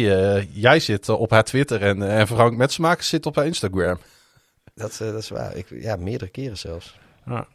jij 0.51 0.79
zit 0.79 1.09
op 1.09 1.31
haar 1.31 1.43
Twitter 1.43 1.81
en, 1.81 2.09
en 2.09 2.27
Frank 2.27 2.57
Metsmakers 2.57 3.09
zit 3.09 3.25
op 3.25 3.35
haar 3.35 3.45
Instagram. 3.45 3.97
Dat, 4.75 4.95
dat 4.97 5.15
is 5.15 5.29
waar. 5.29 5.55
Ik, 5.55 5.67
ja, 5.69 5.95
meerdere 5.95 6.31
keren 6.31 6.57
zelfs. 6.57 6.99
Ja. 7.25 7.47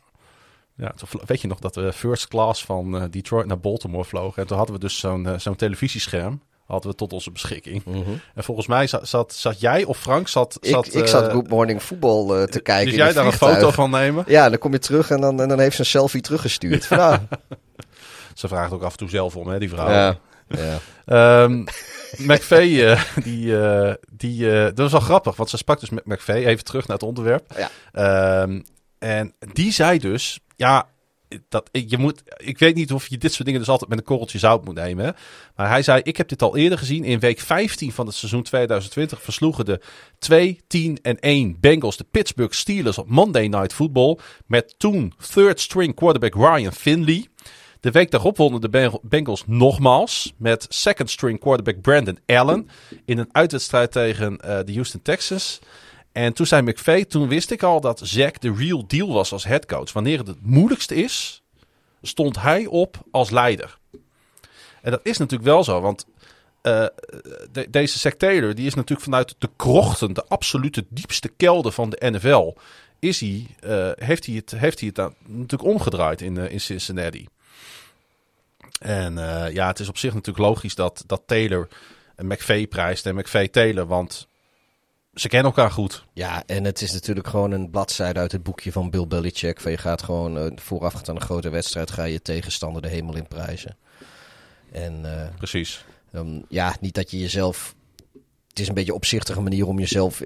Ja, 0.76 0.94
weet 1.26 1.40
je 1.40 1.48
nog 1.48 1.58
dat 1.58 1.74
we 1.74 1.92
first 1.92 2.28
class 2.28 2.64
van 2.64 2.94
uh, 2.94 3.02
Detroit 3.10 3.46
naar 3.46 3.58
Baltimore 3.58 4.04
vlogen. 4.04 4.42
En 4.42 4.48
toen 4.48 4.56
hadden 4.56 4.74
we 4.74 4.80
dus 4.80 4.98
zo'n 4.98 5.24
uh, 5.24 5.38
zo'n 5.38 5.56
televisiescherm 5.56 6.40
hadden 6.66 6.90
we 6.90 6.96
tot 6.96 7.12
onze 7.12 7.30
beschikking. 7.30 7.84
Mm 7.84 8.02
-hmm. 8.02 8.20
En 8.34 8.44
volgens 8.44 8.66
mij 8.66 8.86
zat, 8.86 9.08
zat, 9.08 9.34
zat, 9.34 9.60
jij 9.60 9.84
of 9.84 9.98
Frank 9.98 10.28
zat... 10.28 10.58
Ik, 10.60 10.70
zat, 10.70 10.94
ik 10.94 11.06
zat 11.06 11.32
Good 11.32 11.48
Morning 11.48 11.82
Football 11.82 12.40
uh, 12.40 12.42
te 12.42 12.60
kijken 12.60 12.86
Dus 12.86 12.94
jij 12.94 13.12
daar 13.12 13.26
een 13.26 13.32
foto 13.32 13.70
van 13.70 13.90
nemen? 13.90 14.24
Ja, 14.26 14.48
dan 14.48 14.58
kom 14.58 14.72
je 14.72 14.78
terug 14.78 15.10
en 15.10 15.20
dan, 15.20 15.40
en 15.40 15.48
dan 15.48 15.58
heeft 15.58 15.74
ze 15.74 15.80
een 15.80 15.86
selfie 15.86 16.20
teruggestuurd. 16.20 16.86
van, 16.86 16.96
nou. 16.96 17.18
Ze 18.34 18.48
vraagt 18.48 18.72
ook 18.72 18.82
af 18.82 18.92
en 18.92 18.98
toe 18.98 19.08
zelf 19.08 19.36
om, 19.36 19.48
hè, 19.48 19.58
die 19.58 19.68
vrouw. 19.68 19.90
Ja, 19.90 20.18
ja. 21.06 21.42
um, 21.42 21.64
McVeigh, 22.16 22.82
uh, 22.82 23.24
die, 23.24 23.46
uh, 23.46 23.92
die, 24.10 24.48
dat 24.48 24.78
was 24.78 24.92
wel 24.92 25.00
grappig, 25.00 25.36
want 25.36 25.50
ze 25.50 25.56
sprak 25.56 25.80
dus 25.80 25.90
met 25.90 26.06
McVeigh, 26.06 26.46
even 26.46 26.64
terug 26.64 26.86
naar 26.86 26.96
het 26.96 27.06
onderwerp. 27.06 27.68
Ja. 27.92 28.42
Um, 28.42 28.64
en 28.98 29.34
die 29.52 29.72
zei 29.72 29.98
dus, 29.98 30.40
ja, 30.56 30.88
dat, 31.48 31.68
je 31.72 31.98
moet, 31.98 32.22
ik 32.36 32.58
weet 32.58 32.74
niet 32.74 32.92
of 32.92 33.08
je 33.08 33.18
dit 33.18 33.32
soort 33.32 33.44
dingen 33.44 33.60
dus 33.60 33.68
altijd 33.68 33.90
met 33.90 33.98
een 33.98 34.04
korreltje 34.04 34.38
zout 34.38 34.64
moet 34.64 34.74
nemen. 34.74 35.16
Maar 35.56 35.68
hij 35.68 35.82
zei, 35.82 36.00
ik 36.04 36.16
heb 36.16 36.28
dit 36.28 36.42
al 36.42 36.56
eerder 36.56 36.78
gezien. 36.78 37.04
In 37.04 37.18
week 37.18 37.40
15 37.40 37.92
van 37.92 38.06
het 38.06 38.14
seizoen 38.14 38.42
2020 38.42 39.22
versloegen 39.22 39.64
de 39.64 39.80
2, 40.18 40.60
10 40.66 40.98
en 41.02 41.18
1 41.18 41.56
Bengals 41.60 41.96
de 41.96 42.06
Pittsburgh 42.10 42.54
Steelers 42.54 42.98
op 42.98 43.08
Monday 43.08 43.46
Night 43.46 43.72
Football. 43.72 44.18
Met 44.46 44.74
toen 44.78 45.12
third 45.32 45.60
string 45.60 45.94
quarterback 45.94 46.34
Ryan 46.34 46.72
Finley. 46.72 47.26
De 47.80 47.90
week 47.90 48.10
daarop 48.10 48.36
wonnen 48.36 48.60
de 48.60 49.00
Bengals 49.02 49.42
nogmaals 49.46 50.32
met 50.36 50.66
second 50.68 51.10
string 51.10 51.40
quarterback 51.40 51.80
Brandon 51.80 52.18
Allen. 52.26 52.68
In 53.04 53.18
een 53.18 53.28
uitwedstrijd 53.32 53.92
tegen 53.92 54.32
uh, 54.32 54.58
de 54.64 54.72
Houston 54.72 55.02
Texans. 55.02 55.60
En 56.16 56.32
toen 56.32 56.46
zei 56.46 56.62
McVay, 56.62 57.04
toen 57.04 57.28
wist 57.28 57.50
ik 57.50 57.62
al 57.62 57.80
dat 57.80 58.00
Zack 58.04 58.40
de 58.40 58.54
real 58.54 58.86
deal 58.86 59.12
was 59.12 59.32
als 59.32 59.44
headcoach. 59.44 59.92
Wanneer 59.92 60.18
het 60.18 60.26
het 60.26 60.42
moeilijkste 60.46 60.94
is, 60.94 61.42
stond 62.02 62.40
hij 62.40 62.66
op 62.66 62.98
als 63.10 63.30
leider. 63.30 63.78
En 64.82 64.90
dat 64.90 65.00
is 65.02 65.18
natuurlijk 65.18 65.48
wel 65.48 65.64
zo, 65.64 65.80
want 65.80 66.06
uh, 66.62 66.86
deze 67.68 67.98
Zack 67.98 68.14
Taylor, 68.14 68.54
die 68.54 68.66
is 68.66 68.74
natuurlijk 68.74 69.02
vanuit 69.02 69.34
de 69.38 69.50
krochten, 69.56 70.12
de 70.12 70.24
absolute 70.28 70.84
diepste 70.88 71.28
kelder 71.28 71.72
van 71.72 71.90
de 71.90 72.10
NFL, 72.10 72.54
is 72.98 73.20
hij, 73.20 73.46
uh, 73.64 73.90
heeft 73.94 74.26
hij 74.26 74.34
het, 74.34 74.50
heeft 74.50 74.80
hij 74.80 74.90
het 74.94 75.12
natuurlijk 75.26 75.70
omgedraaid 75.70 76.20
in, 76.20 76.36
in 76.36 76.60
Cincinnati. 76.60 77.28
En 78.78 79.14
ja, 79.52 79.66
het 79.66 79.80
is 79.80 79.88
op 79.88 79.98
zich 79.98 80.14
natuurlijk 80.14 80.46
logisch 80.46 80.74
dat, 80.74 81.04
dat 81.06 81.22
Taylor 81.26 81.68
McVay 82.16 82.66
prijst 82.66 83.06
en 83.06 83.14
McVay 83.14 83.48
Taylor, 83.48 83.86
want 83.86 84.28
ze 85.16 85.28
kennen 85.28 85.52
elkaar 85.52 85.70
goed. 85.70 86.04
Ja, 86.12 86.42
en 86.46 86.64
het 86.64 86.82
is 86.82 86.92
natuurlijk 86.92 87.26
gewoon 87.26 87.50
een 87.50 87.70
bladzijde 87.70 88.20
uit 88.20 88.32
het 88.32 88.42
boekje 88.42 88.72
van 88.72 88.90
Bill 88.90 89.06
Belichick. 89.06 89.60
Van 89.60 89.70
je 89.70 89.78
gaat 89.78 90.02
gewoon 90.02 90.38
uh, 90.38 90.50
voorafgaand 90.54 91.08
aan 91.08 91.14
een 91.14 91.20
grote 91.20 91.48
wedstrijd, 91.48 91.90
ga 91.90 92.04
je 92.04 92.22
tegenstander 92.22 92.82
de 92.82 92.88
hemel 92.88 93.16
in 93.16 93.28
prijzen. 93.28 93.76
En, 94.72 95.00
uh, 95.04 95.26
Precies. 95.36 95.84
Um, 96.12 96.44
ja, 96.48 96.76
niet 96.80 96.94
dat 96.94 97.10
je 97.10 97.18
jezelf. 97.18 97.74
Het 98.48 98.60
is 98.60 98.68
een 98.68 98.74
beetje 98.74 98.90
een 98.90 98.96
opzichtige 98.96 99.40
manier 99.40 99.66
om 99.66 99.78
jezelf 99.78 100.20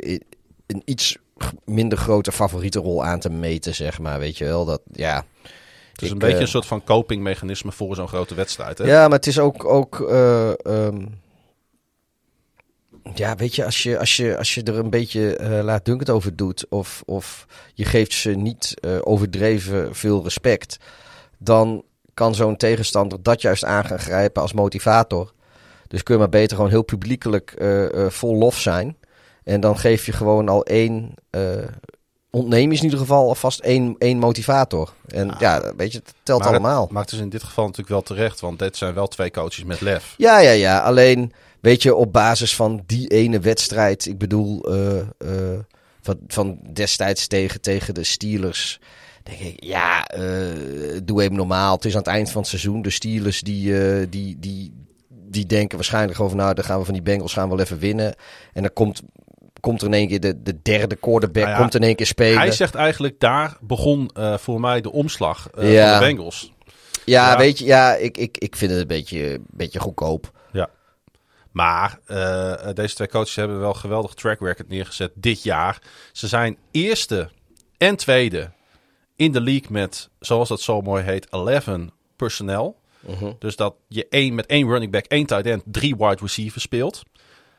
een 0.66 0.82
iets 0.84 1.16
minder 1.64 1.98
grote 1.98 2.32
favoriete 2.32 2.78
rol 2.78 3.04
aan 3.04 3.20
te 3.20 3.30
meten, 3.30 3.74
zeg 3.74 3.98
maar. 3.98 4.18
Weet 4.18 4.38
je 4.38 4.44
wel, 4.44 4.64
dat 4.64 4.80
ja. 4.92 5.24
Het 5.92 6.02
is 6.02 6.10
een 6.10 6.18
beetje 6.18 6.34
uh, 6.34 6.40
een 6.40 6.48
soort 6.48 6.66
van 6.66 6.84
copingmechanisme 6.84 7.72
voor 7.72 7.94
zo'n 7.94 8.08
grote 8.08 8.34
wedstrijd. 8.34 8.78
Hè? 8.78 8.84
Ja, 8.84 9.08
maar 9.08 9.16
het 9.16 9.26
is 9.26 9.38
ook. 9.38 9.64
ook 9.64 9.98
um, 9.98 11.20
ja, 13.14 13.36
weet 13.36 13.54
je, 13.54 13.64
als 13.64 13.82
je, 13.82 13.98
als 13.98 14.16
je, 14.16 14.38
als 14.38 14.54
je 14.54 14.62
er 14.62 14.78
een 14.78 14.90
beetje 14.90 15.38
uh, 15.40 15.62
laat 15.62 15.86
het 15.86 16.10
over 16.10 16.36
doet, 16.36 16.66
of, 16.68 17.02
of 17.06 17.46
je 17.74 17.84
geeft 17.84 18.12
ze 18.12 18.30
niet 18.30 18.74
uh, 18.80 18.98
overdreven 19.00 19.94
veel 19.94 20.22
respect, 20.22 20.76
dan 21.38 21.84
kan 22.14 22.34
zo'n 22.34 22.56
tegenstander 22.56 23.22
dat 23.22 23.40
juist 23.40 23.64
aan 23.64 23.84
gaan 23.84 23.98
grijpen 23.98 24.42
als 24.42 24.52
motivator. 24.52 25.32
Dus 25.88 26.02
kun 26.02 26.14
je 26.14 26.20
maar 26.20 26.28
beter 26.28 26.56
gewoon 26.56 26.70
heel 26.70 26.82
publiekelijk 26.82 27.54
uh, 27.58 28.08
vol 28.08 28.36
lof 28.36 28.58
zijn. 28.58 28.96
En 29.44 29.60
dan 29.60 29.78
geef 29.78 30.06
je 30.06 30.12
gewoon 30.12 30.48
al 30.48 30.64
één, 30.64 31.14
ontneem 32.30 32.72
is 32.72 32.78
in 32.78 32.84
ieder 32.84 32.98
geval 32.98 33.28
alvast 33.28 33.60
één, 33.60 33.94
één 33.98 34.18
motivator. 34.18 34.92
En 35.06 35.26
ja, 35.26 35.36
ja 35.38 35.74
weet 35.76 35.92
je, 35.92 35.98
het 35.98 36.14
telt 36.22 36.40
maar 36.40 36.48
allemaal. 36.48 36.82
Het 36.82 36.90
maakt 36.90 37.10
dus 37.10 37.18
in 37.18 37.28
dit 37.28 37.42
geval 37.42 37.64
natuurlijk 37.64 37.90
wel 37.90 38.02
terecht, 38.02 38.40
want 38.40 38.58
dit 38.58 38.76
zijn 38.76 38.94
wel 38.94 39.06
twee 39.08 39.30
coaches 39.30 39.64
met 39.64 39.80
lef. 39.80 40.14
Ja, 40.16 40.38
ja, 40.38 40.50
ja. 40.50 40.80
Alleen 40.80 41.32
weet 41.60 41.82
je, 41.82 41.94
op 41.94 42.12
basis 42.12 42.56
van 42.56 42.82
die 42.86 43.08
ene 43.08 43.40
wedstrijd, 43.40 44.06
ik 44.06 44.18
bedoel, 44.18 44.74
uh, 44.74 44.96
uh, 45.18 45.58
van, 46.00 46.18
van 46.26 46.58
destijds 46.72 47.26
tegen, 47.26 47.60
tegen 47.60 47.94
de 47.94 48.04
Steelers. 48.04 48.80
Denk 49.22 49.38
ik, 49.38 49.64
ja, 49.64 50.10
uh, 50.18 51.00
doe 51.04 51.22
even 51.22 51.36
normaal. 51.36 51.74
Het 51.74 51.84
is 51.84 51.92
aan 51.92 51.98
het 51.98 52.08
eind 52.08 52.30
van 52.30 52.40
het 52.40 52.50
seizoen. 52.50 52.82
De 52.82 52.90
Steelers 52.90 53.40
die, 53.40 54.08
die, 54.08 54.36
die, 54.38 54.72
die 55.08 55.46
denken 55.46 55.76
waarschijnlijk 55.76 56.20
over, 56.20 56.36
nou, 56.36 56.54
dan 56.54 56.64
gaan 56.64 56.78
we 56.78 56.84
van 56.84 56.94
die 56.94 57.02
Bengals 57.02 57.32
gaan 57.32 57.48
we 57.48 57.54
wel 57.54 57.64
even 57.64 57.78
winnen. 57.78 58.14
En 58.52 58.62
dan 58.62 58.72
komt, 58.72 59.02
komt 59.60 59.80
er 59.80 59.86
in 59.86 59.94
één 59.94 60.08
keer 60.08 60.20
de, 60.20 60.42
de 60.42 60.62
derde 60.62 60.96
quarterback, 60.96 61.42
nou 61.42 61.56
ja, 61.56 61.60
komt 61.60 61.74
in 61.74 61.82
één 61.82 61.96
keer 61.96 62.06
spelen. 62.06 62.38
Hij 62.38 62.52
zegt 62.52 62.74
eigenlijk, 62.74 63.20
daar 63.20 63.56
begon 63.60 64.10
voor 64.38 64.60
mij 64.60 64.80
de 64.80 64.92
omslag 64.92 65.48
ja. 65.58 65.90
van 65.90 66.00
de 66.00 66.14
Bengals. 66.14 66.52
Ja, 67.04 67.30
ja, 67.30 67.38
weet 67.38 67.58
je, 67.58 67.64
ja, 67.64 67.94
ik, 67.94 68.18
ik, 68.18 68.38
ik 68.38 68.56
vind 68.56 68.70
het 68.70 68.80
een 68.80 68.86
beetje, 68.86 69.40
beetje 69.50 69.80
goedkoop. 69.80 70.38
Maar 71.50 71.98
uh, 72.06 72.54
deze 72.74 72.94
twee 72.94 73.08
coaches 73.08 73.34
hebben 73.34 73.60
wel 73.60 73.68
een 73.68 73.76
geweldig 73.76 74.14
track 74.14 74.40
record 74.40 74.68
neergezet 74.68 75.12
dit 75.14 75.42
jaar. 75.42 75.78
Ze 76.12 76.28
zijn 76.28 76.58
eerste 76.70 77.30
en 77.78 77.96
tweede 77.96 78.50
in 79.16 79.32
de 79.32 79.40
league 79.40 79.70
met, 79.70 80.08
zoals 80.20 80.48
dat 80.48 80.60
zo 80.60 80.80
mooi 80.80 81.02
heet, 81.02 81.28
11 81.28 81.68
personnel. 82.16 82.78
Uh 83.00 83.18
-huh. 83.18 83.32
Dus 83.38 83.56
dat 83.56 83.74
je 83.88 84.06
één, 84.08 84.34
met 84.34 84.46
één 84.46 84.68
running 84.68 84.92
back, 84.92 85.04
één 85.04 85.26
tight 85.26 85.46
end, 85.46 85.62
drie 85.66 85.96
wide 85.96 86.18
receivers 86.20 86.62
speelt. 86.62 87.02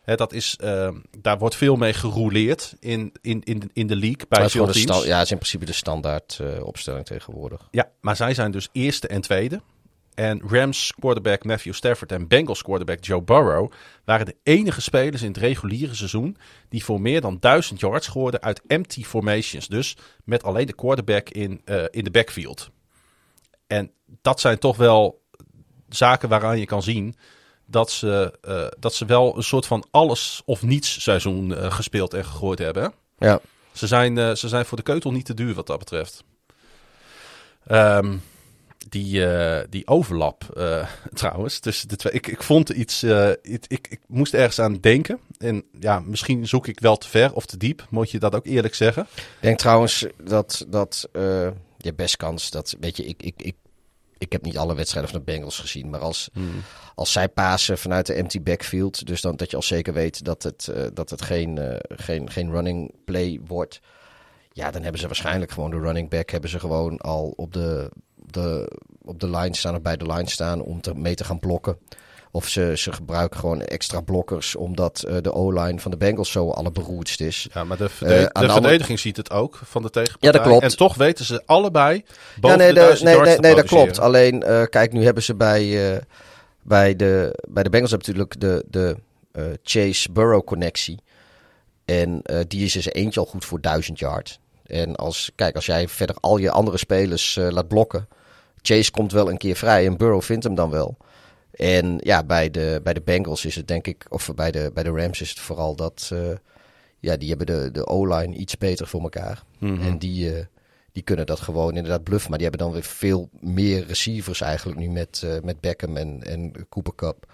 Dat 0.05 0.33
is, 0.33 0.57
uh, 0.63 0.89
daar 1.19 1.37
wordt 1.37 1.55
veel 1.55 1.75
mee 1.75 1.93
gerouleerd 1.93 2.75
in, 2.79 3.11
in, 3.21 3.41
in, 3.43 3.69
in 3.73 3.87
de 3.87 3.95
league 3.95 4.25
bij 4.29 4.49
veel 4.49 4.67
teams. 4.67 5.03
Ja, 5.03 5.17
het 5.17 5.25
is 5.25 5.31
in 5.31 5.37
principe 5.37 5.65
de 5.65 5.73
standaard 5.73 6.39
opstelling 6.61 7.05
tegenwoordig. 7.05 7.67
Ja, 7.71 7.89
maar 8.01 8.15
zij 8.15 8.33
zijn 8.33 8.51
dus 8.51 8.69
eerste 8.71 9.07
en 9.07 9.21
tweede. 9.21 9.61
En 10.13 10.41
Rams 10.47 10.93
quarterback 10.99 11.43
Matthew 11.43 11.73
Stafford 11.73 12.11
en 12.11 12.27
Bengals 12.27 12.61
quarterback 12.61 13.03
Joe 13.03 13.21
Burrow 13.21 13.71
waren 14.05 14.25
de 14.25 14.35
enige 14.43 14.81
spelers 14.81 15.21
in 15.21 15.27
het 15.27 15.37
reguliere 15.37 15.95
seizoen 15.95 16.37
die 16.69 16.83
voor 16.83 17.01
meer 17.01 17.21
dan 17.21 17.37
1000 17.39 17.79
yards 17.79 18.05
scoorden 18.05 18.41
uit 18.41 18.61
empty 18.67 19.03
formations. 19.03 19.67
Dus 19.67 19.97
met 20.23 20.43
alleen 20.43 20.65
de 20.65 20.73
quarterback 20.73 21.29
in, 21.29 21.61
uh, 21.65 21.83
in 21.89 22.03
de 22.03 22.11
backfield. 22.11 22.69
En 23.67 23.91
dat 24.21 24.39
zijn 24.39 24.59
toch 24.59 24.77
wel 24.77 25.21
zaken 25.89 26.29
waaraan 26.29 26.59
je 26.59 26.65
kan 26.65 26.83
zien 26.83 27.15
dat 27.65 27.91
ze, 27.91 28.37
uh, 28.47 28.67
dat 28.79 28.93
ze 28.93 29.05
wel 29.05 29.37
een 29.37 29.43
soort 29.43 29.65
van 29.65 29.85
alles 29.91 30.41
of 30.45 30.61
niets 30.61 31.01
seizoen 31.01 31.49
uh, 31.49 31.71
gespeeld 31.71 32.13
en 32.13 32.25
gegooid 32.25 32.59
hebben. 32.59 32.93
Ja. 33.17 33.39
Ze 33.71 33.87
zijn, 33.87 34.37
ze 34.37 34.47
zijn 34.47 34.65
voor 34.65 34.77
de 34.77 34.83
keutel 34.83 35.11
niet 35.11 35.25
te 35.25 35.33
duur 35.33 35.53
wat 35.53 35.67
dat 35.67 35.79
betreft. 35.79 36.23
Um, 37.71 38.21
die, 38.89 39.19
uh, 39.19 39.59
die 39.69 39.87
overlap 39.87 40.53
uh, 40.57 40.87
trouwens 41.13 41.59
tussen 41.59 41.87
de 41.87 41.95
twee. 41.95 42.13
Ik, 42.13 42.27
ik 42.27 42.43
vond 42.43 42.69
iets, 42.69 43.03
uh, 43.03 43.29
ik, 43.29 43.65
ik, 43.67 43.87
ik, 43.89 43.99
moest 44.07 44.33
ergens 44.33 44.59
aan 44.59 44.77
denken. 44.79 45.19
En 45.37 45.63
ja, 45.79 45.99
misschien 45.99 46.47
zoek 46.47 46.67
ik 46.67 46.79
wel 46.79 46.97
te 46.97 47.09
ver 47.09 47.33
of 47.33 47.45
te 47.45 47.57
diep. 47.57 47.87
Moet 47.89 48.11
je 48.11 48.19
dat 48.19 48.35
ook 48.35 48.45
eerlijk 48.45 48.75
zeggen? 48.75 49.07
Ik 49.15 49.37
denk 49.39 49.57
trouwens 49.57 50.05
dat, 50.23 50.65
dat 50.67 51.09
je 51.77 51.93
best 51.95 52.17
kans 52.17 52.49
dat, 52.49 52.75
weet 52.79 52.97
je, 52.97 53.05
ik, 53.05 53.23
ik, 53.23 53.41
ik, 53.41 53.55
ik 54.17 54.31
heb 54.31 54.41
niet 54.41 54.57
alle 54.57 54.75
wedstrijden 54.75 55.11
van 55.11 55.19
de 55.19 55.25
Bengals 55.25 55.59
gezien. 55.59 55.89
Maar 55.89 55.99
als, 55.99 56.29
hmm. 56.33 56.61
als 56.95 57.11
zij 57.11 57.29
pasen 57.29 57.77
vanuit 57.77 58.05
de 58.05 58.13
empty 58.13 58.41
backfield, 58.41 59.05
dus 59.05 59.21
dan 59.21 59.35
dat 59.35 59.49
je 59.49 59.55
al 59.55 59.61
zeker 59.61 59.93
weet 59.93 60.25
dat 60.25 60.43
het, 60.43 60.71
dat 60.93 61.09
het 61.09 61.21
geen, 61.21 61.79
geen, 61.89 62.29
geen 62.29 62.51
running 62.51 62.95
play 63.05 63.39
wordt. 63.47 63.79
Ja, 64.53 64.71
dan 64.71 64.81
hebben 64.81 65.01
ze 65.01 65.07
waarschijnlijk 65.07 65.51
gewoon 65.51 65.69
de 65.71 65.79
running 65.79 66.09
back 66.09 66.29
hebben 66.29 66.49
ze 66.49 66.59
gewoon 66.59 66.97
al 66.97 67.33
op 67.35 67.53
de 67.53 67.91
de, 68.29 68.71
op 69.05 69.19
de 69.19 69.29
line 69.29 69.55
staan 69.55 69.75
of 69.75 69.81
bij 69.81 69.97
de 69.97 70.05
line 70.05 70.29
staan 70.29 70.61
om 70.61 70.81
te, 70.81 70.95
mee 70.95 71.15
te 71.15 71.23
gaan 71.23 71.39
blokken. 71.39 71.77
Of 72.31 72.47
ze, 72.47 72.73
ze 72.75 72.91
gebruiken 72.91 73.39
gewoon 73.39 73.61
extra 73.61 74.01
blokkers 74.01 74.55
omdat 74.55 75.03
uh, 75.07 75.17
de 75.21 75.33
O-line 75.33 75.79
van 75.79 75.91
de 75.91 75.97
Bengals 75.97 76.31
zo 76.31 76.49
allerberoerdst 76.49 77.21
is. 77.21 77.47
Ja, 77.53 77.63
maar 77.63 77.77
de, 77.77 77.89
verde 77.89 78.31
uh, 78.33 78.41
de 78.41 78.51
verdediging 78.51 78.99
ziet 78.99 79.17
het 79.17 79.31
ook 79.31 79.59
van 79.63 79.81
de 79.81 79.89
tegenpartij. 79.89 80.29
Ja, 80.31 80.37
dat 80.37 80.47
klopt. 80.47 80.63
En 80.63 80.77
toch 80.77 80.95
weten 80.95 81.25
ze 81.25 81.41
allebei 81.45 82.03
boven 82.39 82.57
ja, 82.57 82.63
nee, 82.63 82.73
de, 82.73 82.95
de 82.97 83.03
nee, 83.03 83.19
nee, 83.19 83.37
nee, 83.37 83.55
dat 83.55 83.65
klopt. 83.65 83.99
Alleen, 83.99 84.43
uh, 84.47 84.63
kijk, 84.63 84.93
nu 84.93 85.03
hebben 85.03 85.23
ze 85.23 85.35
bij, 85.35 86.01
bij, 86.61 86.95
de, 86.95 87.39
bij 87.49 87.63
de 87.63 87.69
Bengals 87.69 87.91
natuurlijk 87.91 88.39
de, 88.39 88.65
de 88.69 88.97
Chase-Burrow 89.63 90.43
connectie. 90.43 90.99
En 91.85 92.21
die 92.47 92.65
is 92.65 92.73
dus 92.73 92.91
eentje 92.91 93.19
al 93.19 93.25
goed 93.25 93.45
voor 93.45 93.61
1000 93.61 93.99
yard. 93.99 94.39
En 94.71 94.95
als, 94.95 95.31
kijk, 95.35 95.55
als 95.55 95.65
jij 95.65 95.87
verder 95.87 96.15
al 96.19 96.37
je 96.37 96.51
andere 96.51 96.77
spelers 96.77 97.35
laat 97.35 97.67
blokken 97.67 98.07
Chase 98.61 98.91
komt 98.91 99.11
wel 99.11 99.29
een 99.29 99.37
keer 99.37 99.55
vrij 99.55 99.85
en 99.85 99.97
Burrow 99.97 100.21
vindt 100.21 100.43
hem 100.43 100.55
dan 100.55 100.69
wel. 100.69 100.97
En 101.51 101.97
ja, 101.99 102.23
bij 102.23 102.51
de, 102.51 102.79
bij 102.83 102.93
de 102.93 103.01
Bengals 103.01 103.45
is 103.45 103.55
het 103.55 103.67
denk 103.67 103.87
ik, 103.87 104.05
of 104.09 104.31
bij 104.35 104.51
de, 104.51 104.71
bij 104.73 104.83
de 104.83 104.91
Rams 104.91 105.21
is 105.21 105.29
het 105.29 105.39
vooral 105.39 105.75
dat, 105.75 106.09
uh, 106.13 106.31
ja, 106.99 107.17
die 107.17 107.29
hebben 107.29 107.47
de, 107.47 107.69
de 107.71 107.87
O-line 107.87 108.35
iets 108.35 108.57
beter 108.57 108.87
voor 108.87 109.01
elkaar. 109.01 109.43
Mm 109.57 109.75
-hmm. 109.75 109.87
En 109.87 109.97
die, 109.97 110.33
uh, 110.33 110.39
die 110.91 111.03
kunnen 111.03 111.25
dat 111.25 111.39
gewoon 111.39 111.75
inderdaad 111.75 112.03
bluffen. 112.03 112.29
Maar 112.29 112.39
die 112.39 112.47
hebben 112.47 112.67
dan 112.67 112.75
weer 112.75 112.87
veel 112.89 113.29
meer 113.39 113.85
receivers 113.85 114.41
eigenlijk 114.41 114.79
nu 114.79 114.89
met, 114.89 115.25
met 115.43 115.59
Beckham 115.59 115.97
en, 115.97 116.23
en 116.23 116.67
Cooper 116.69 116.95
Cup. 116.95 117.33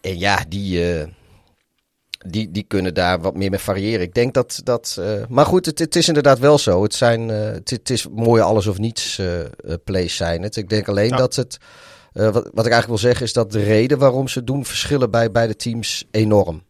En 0.00 0.18
ja, 0.18 0.44
die, 0.48 0.84
die, 2.26 2.50
die 2.50 2.62
kunnen 2.62 2.94
daar 2.94 3.20
wat 3.20 3.36
meer 3.36 3.50
mee 3.50 3.58
variëren. 3.58 4.00
Ik 4.00 4.14
denk 4.14 4.34
dat. 4.34 4.60
dat 4.64 4.96
uh, 5.00 5.26
maar 5.28 5.46
goed, 5.46 5.66
het, 5.66 5.78
het, 5.78 5.96
is 5.96 6.08
inderdaad 6.08 6.38
wel 6.38 6.58
zo. 6.58 6.82
Het, 6.82 6.94
zijn, 6.94 7.28
uh, 7.28 7.38
het, 7.38 7.70
het, 7.70 7.90
is 7.90 8.08
mooie 8.08 8.42
alles 8.42 8.66
of 8.66 8.78
niets 8.78 9.18
uh, 9.18 9.40
plays 9.84 10.16
zijn 10.16 10.42
het. 10.42 10.56
Ik 10.56 10.68
denk 10.68 10.88
alleen 10.88 11.08
ja. 11.08 11.16
dat 11.16 11.36
het. 11.36 11.58
wat, 12.12 12.32
wat 12.32 12.66
ik 12.66 12.72
eigenlijk 12.72 12.86
wil 12.86 12.98
zeggen 12.98 13.26
is 13.26 13.32
dat 13.32 13.52
de 13.52 13.62
reden 13.62 13.98
waarom 13.98 14.28
ze 14.28 14.44
doen 14.44 14.64
verschillen 14.64 15.10
bij 15.10 15.30
beide 15.30 15.56
teams 15.56 16.06
enorm. 16.10 16.62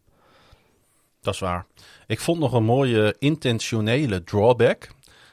Dat 1.21 1.35
is 1.35 1.41
waar. 1.41 1.67
Ik 2.07 2.21
vond 2.21 2.39
nog 2.39 2.53
een 2.53 2.65
mooie 2.65 3.17
intentionele 3.19 4.25
drawback. 4.25 4.89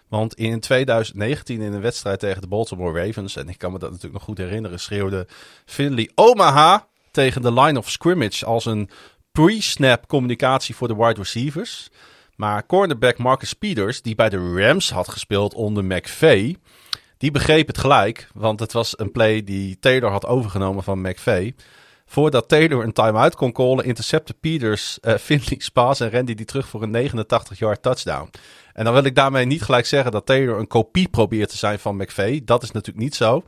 Want 0.07 0.33
in 0.33 0.59
2019 0.59 1.61
in 1.61 1.73
een 1.73 1.81
wedstrijd 1.81 2.19
tegen 2.19 2.41
de 2.41 2.47
Baltimore 2.47 3.05
Ravens, 3.05 3.35
en 3.35 3.49
ik 3.49 3.57
kan 3.57 3.71
me 3.71 3.79
dat 3.79 3.89
natuurlijk 3.89 4.15
nog 4.15 4.23
goed 4.23 4.37
herinneren, 4.37 4.79
schreeuwde 4.79 5.27
Finley 5.65 6.11
Omaha 6.15 6.87
tegen 7.11 7.41
de 7.41 7.53
line 7.53 7.79
of 7.79 7.89
scrimmage 7.89 8.45
als 8.45 8.65
een 8.65 8.89
pre-snap 9.45 10.07
communicatie 10.07 10.75
voor 10.75 10.87
de 10.87 10.95
wide 10.95 11.19
receivers. 11.19 11.89
Maar 12.35 12.65
cornerback 12.65 13.17
Marcus 13.17 13.53
Peters, 13.53 14.01
die 14.01 14.15
bij 14.15 14.29
de 14.29 14.53
Rams 14.55 14.91
had 14.91 15.09
gespeeld 15.09 15.53
onder 15.53 15.85
McVay, 15.85 16.55
die 17.17 17.31
begreep 17.31 17.67
het 17.67 17.77
gelijk. 17.77 18.29
Want 18.33 18.59
het 18.59 18.73
was 18.73 18.99
een 18.99 19.11
play 19.11 19.43
die 19.43 19.79
Taylor 19.79 20.11
had 20.11 20.25
overgenomen 20.25 20.83
van 20.83 21.01
McVay. 21.01 21.55
Voordat 22.05 22.47
Taylor 22.47 22.83
een 22.83 22.93
time-out 22.93 23.35
kon 23.35 23.51
callen, 23.51 23.85
intercepte 23.85 24.33
Peters 24.33 24.97
uh, 25.01 25.15
Finley's 25.27 25.71
en 25.73 26.09
rende 26.09 26.33
die 26.33 26.45
terug 26.45 26.67
voor 26.67 26.83
een 26.83 27.09
89-yard 27.09 27.81
touchdown. 27.81 28.29
En 28.73 28.83
dan 28.83 28.93
wil 28.93 29.03
ik 29.03 29.15
daarmee 29.15 29.45
niet 29.45 29.63
gelijk 29.63 29.85
zeggen 29.85 30.11
dat 30.11 30.25
Taylor 30.25 30.59
een 30.59 30.67
kopie 30.67 31.09
probeert 31.09 31.49
te 31.49 31.57
zijn 31.57 31.79
van 31.79 31.95
McVay. 31.95 32.41
Dat 32.45 32.63
is 32.63 32.71
natuurlijk 32.71 33.03
niet 33.03 33.15
zo. 33.15 33.43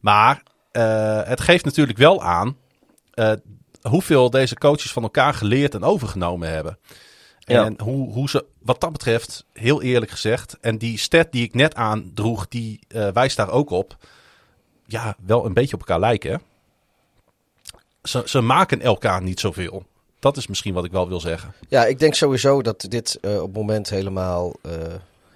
Maar 0.00 0.42
uh, 0.72 1.22
het 1.22 1.40
geeft 1.40 1.64
natuurlijk 1.64 1.98
wel 1.98 2.22
aan 2.22 2.56
uh, 3.14 3.32
hoeveel 3.88 4.30
deze 4.30 4.54
coaches 4.54 4.92
van 4.92 5.02
elkaar 5.02 5.34
geleerd 5.34 5.74
en 5.74 5.84
overgenomen 5.84 6.48
hebben. 6.48 6.78
Ja. 7.38 7.64
En 7.64 7.80
hoe, 7.80 8.12
hoe 8.12 8.28
ze, 8.28 8.44
wat 8.58 8.80
dat 8.80 8.92
betreft, 8.92 9.44
heel 9.52 9.82
eerlijk 9.82 10.10
gezegd, 10.10 10.56
en 10.60 10.78
die 10.78 10.98
stat 10.98 11.32
die 11.32 11.42
ik 11.42 11.54
net 11.54 11.74
aandroeg, 11.74 12.48
die 12.48 12.80
uh, 12.88 13.08
wijst 13.08 13.36
daar 13.36 13.50
ook 13.50 13.70
op. 13.70 13.96
Ja, 14.86 15.16
wel 15.26 15.46
een 15.46 15.54
beetje 15.54 15.74
op 15.74 15.80
elkaar 15.80 16.00
lijken. 16.00 16.30
Hè? 16.30 16.36
Ze, 18.02 18.22
ze 18.24 18.40
maken 18.40 18.80
elkaar 18.80 19.22
niet 19.22 19.40
zoveel. 19.40 19.86
Dat 20.18 20.36
is 20.36 20.46
misschien 20.46 20.74
wat 20.74 20.84
ik 20.84 20.92
wel 20.92 21.08
wil 21.08 21.20
zeggen. 21.20 21.52
Ja, 21.68 21.84
ik 21.84 21.98
denk 21.98 22.14
sowieso 22.14 22.62
dat 22.62 22.86
dit 22.88 23.18
uh, 23.20 23.36
op 23.36 23.46
het 23.46 23.56
moment 23.56 23.90
helemaal. 23.90 24.54
Uh, 24.66 24.72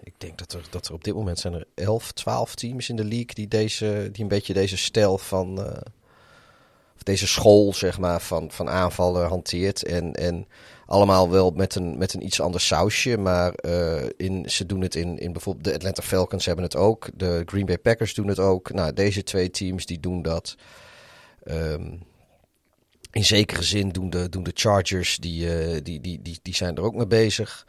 ik 0.03 0.13
denk 0.19 0.39
dat 0.39 0.53
er, 0.53 0.63
dat 0.71 0.87
er 0.89 0.95
op 0.95 1.05
dit 1.05 1.15
moment 1.15 1.39
zijn 1.39 1.55
er 1.55 1.65
11, 1.75 2.13
12 2.13 2.55
teams 2.55 2.89
in 2.89 2.97
de 2.97 3.05
league 3.05 3.35
die, 3.35 3.49
deze, 3.49 4.09
die 4.13 4.23
een 4.23 4.29
beetje 4.29 4.55
deze 4.55 4.77
stijl 4.77 5.19
van. 5.19 5.59
Of 6.99 7.05
deze 7.05 7.27
school, 7.27 7.75
zeg 7.75 7.99
maar, 7.99 8.21
van, 8.21 8.51
van 8.51 8.69
aanvallen 8.69 9.29
hanteert. 9.29 9.85
En, 9.85 10.13
en 10.13 10.47
allemaal 10.87 11.31
wel 11.31 11.51
met 11.51 11.75
een, 11.75 11.99
met 11.99 12.15
een 12.15 12.25
iets 12.25 12.41
ander 12.41 12.61
sausje. 12.61 13.17
Maar 13.17 13.55
in, 14.17 14.51
ze 14.51 14.67
doen 14.67 14.81
het 14.81 14.95
in, 14.95 15.19
in 15.19 15.33
bijvoorbeeld 15.33 15.65
de 15.65 15.75
Atlanta 15.75 16.03
Falcons 16.03 16.47
hebben 16.47 16.65
het 16.65 16.77
ook. 16.77 17.09
De 17.15 17.43
Green 17.47 17.67
Bay 17.67 17.79
Packers 17.79 18.15
doen 18.15 18.29
het 18.29 18.39
ook. 18.39 18.73
Nou, 18.73 18.93
deze 18.93 19.23
twee 19.23 19.51
teams 19.51 19.87
die 19.87 20.01
doen 20.01 20.23
dat. 20.23 20.57
Um, 21.51 22.07
in 23.13 23.25
zekere 23.25 23.63
zin 23.63 23.89
doen 23.89 24.11
de, 24.11 24.29
doen 24.29 24.43
de 24.43 24.51
Chargers, 24.55 25.17
die, 25.17 25.45
uh, 25.47 25.81
die, 25.83 26.01
die, 26.01 26.23
die, 26.23 26.39
die 26.43 26.55
zijn 26.55 26.77
er 26.77 26.83
ook 26.83 26.95
mee 26.95 27.07
bezig. 27.07 27.67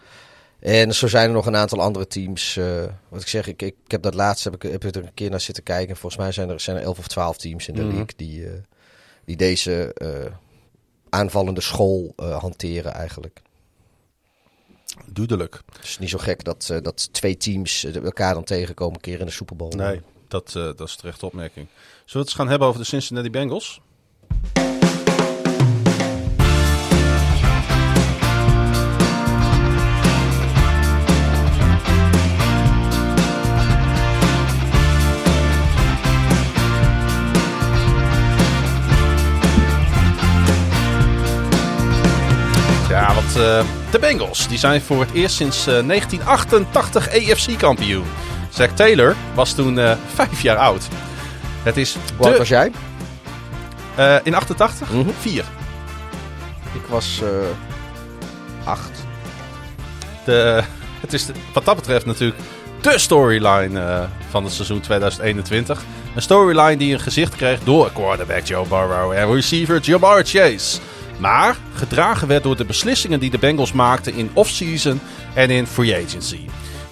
En 0.59 0.95
zo 0.95 1.07
zijn 1.07 1.27
er 1.27 1.33
nog 1.33 1.45
een 1.45 1.55
aantal 1.55 1.81
andere 1.81 2.07
teams. 2.07 2.55
Uh, 2.55 2.83
wat 3.09 3.21
ik 3.21 3.27
zeg, 3.27 3.47
ik, 3.47 3.61
ik, 3.61 3.75
ik, 3.83 3.91
heb 3.91 4.01
dat 4.01 4.13
laatst 4.13 4.43
heb 4.43 4.53
ik, 4.53 4.61
heb 4.71 4.85
ik 4.85 4.95
er 4.95 5.03
een 5.03 5.13
keer 5.13 5.29
naar 5.29 5.41
zitten 5.41 5.63
kijken. 5.63 5.97
Volgens 5.97 6.21
mij 6.21 6.31
zijn 6.31 6.49
er, 6.49 6.59
zijn 6.59 6.77
er 6.77 6.83
11 6.83 6.99
of 6.99 7.07
12 7.07 7.37
teams 7.37 7.67
in 7.67 7.73
de 7.73 7.81
mm 7.81 7.87
-hmm. 7.87 7.95
league 7.95 8.15
die, 8.15 8.45
die 9.29 9.37
deze 9.37 9.95
aanvallende 11.09 11.61
school 11.61 12.13
hanteren 12.15 12.93
eigenlijk. 12.93 13.41
Duidelijk. 15.05 15.61
Het 15.71 15.83
is 15.83 15.99
niet 15.99 16.09
zo 16.09 16.17
gek 16.17 16.43
dat, 16.43 16.79
dat 16.81 17.13
twee 17.13 17.37
teams 17.37 17.83
elkaar 17.83 18.33
dan 18.33 18.43
tegenkomen 18.43 18.95
een 18.95 19.01
keer 19.01 19.19
in 19.19 19.25
de 19.25 19.31
Super 19.31 19.55
Bowl. 19.55 19.75
Nee, 19.75 20.01
dat, 20.27 20.51
dat 20.51 20.81
is 20.81 20.95
terecht 20.95 21.23
opmerking. 21.23 21.67
Zullen 21.67 22.03
we 22.05 22.17
het 22.19 22.27
eens 22.27 22.33
gaan 22.33 22.49
hebben 22.49 22.67
over 22.67 22.79
de 22.79 22.85
Cincinnati 22.85 23.29
Bengals? 23.29 23.81
Uh, 43.37 43.63
de 43.91 43.99
Bengals 43.99 44.47
die 44.47 44.57
zijn 44.57 44.81
voor 44.81 44.99
het 44.99 45.11
eerst 45.13 45.35
sinds 45.35 45.57
uh, 45.57 45.65
1988 45.65 47.09
AFC-kampioen. 47.09 48.05
Zack 48.49 48.69
Taylor 48.69 49.15
was 49.33 49.53
toen 49.53 49.77
uh, 49.77 49.93
vijf 50.13 50.41
jaar 50.41 50.57
oud. 50.57 50.87
Het 51.63 51.77
is 51.77 51.97
Hoe 52.17 52.31
de... 52.31 52.37
was 52.37 52.47
jij? 52.47 52.71
in 54.23 54.35
88? 54.35 54.91
Mm 54.91 55.01
-hmm. 55.01 55.13
Vier. 55.19 55.43
Ik 56.73 56.85
was 56.87 57.21
acht. 58.63 58.91
De, 60.25 60.63
het 60.99 61.13
is 61.13 61.25
de, 61.25 61.33
wat 61.53 61.65
dat 61.65 61.75
betreft 61.75 62.05
natuurlijk 62.05 62.39
de 62.81 62.97
storyline 62.97 64.07
van 64.29 64.43
het 64.43 64.53
seizoen 64.53 64.79
2021. 64.79 65.83
Een 66.15 66.21
storyline 66.21 66.77
die 66.77 66.93
een 66.93 66.99
gezicht 66.99 67.35
kreeg 67.35 67.59
door 67.63 67.91
quarterback 67.91 68.45
Joe 68.45 68.67
Burrow 68.67 69.11
en 69.11 69.33
receiver 69.33 69.79
Jamar 69.79 70.23
Chase. 70.23 70.79
Maar 71.19 71.57
gedragen 71.73 72.27
werd 72.27 72.43
door 72.43 72.55
de 72.57 72.65
beslissingen 72.65 73.19
die 73.19 73.29
de 73.29 73.37
Bengals 73.37 73.73
maakten 73.73 74.13
in 74.13 74.29
off-season 74.33 74.99
en 75.33 75.49
in 75.49 75.67
free 75.67 76.05
agency. 76.05 76.39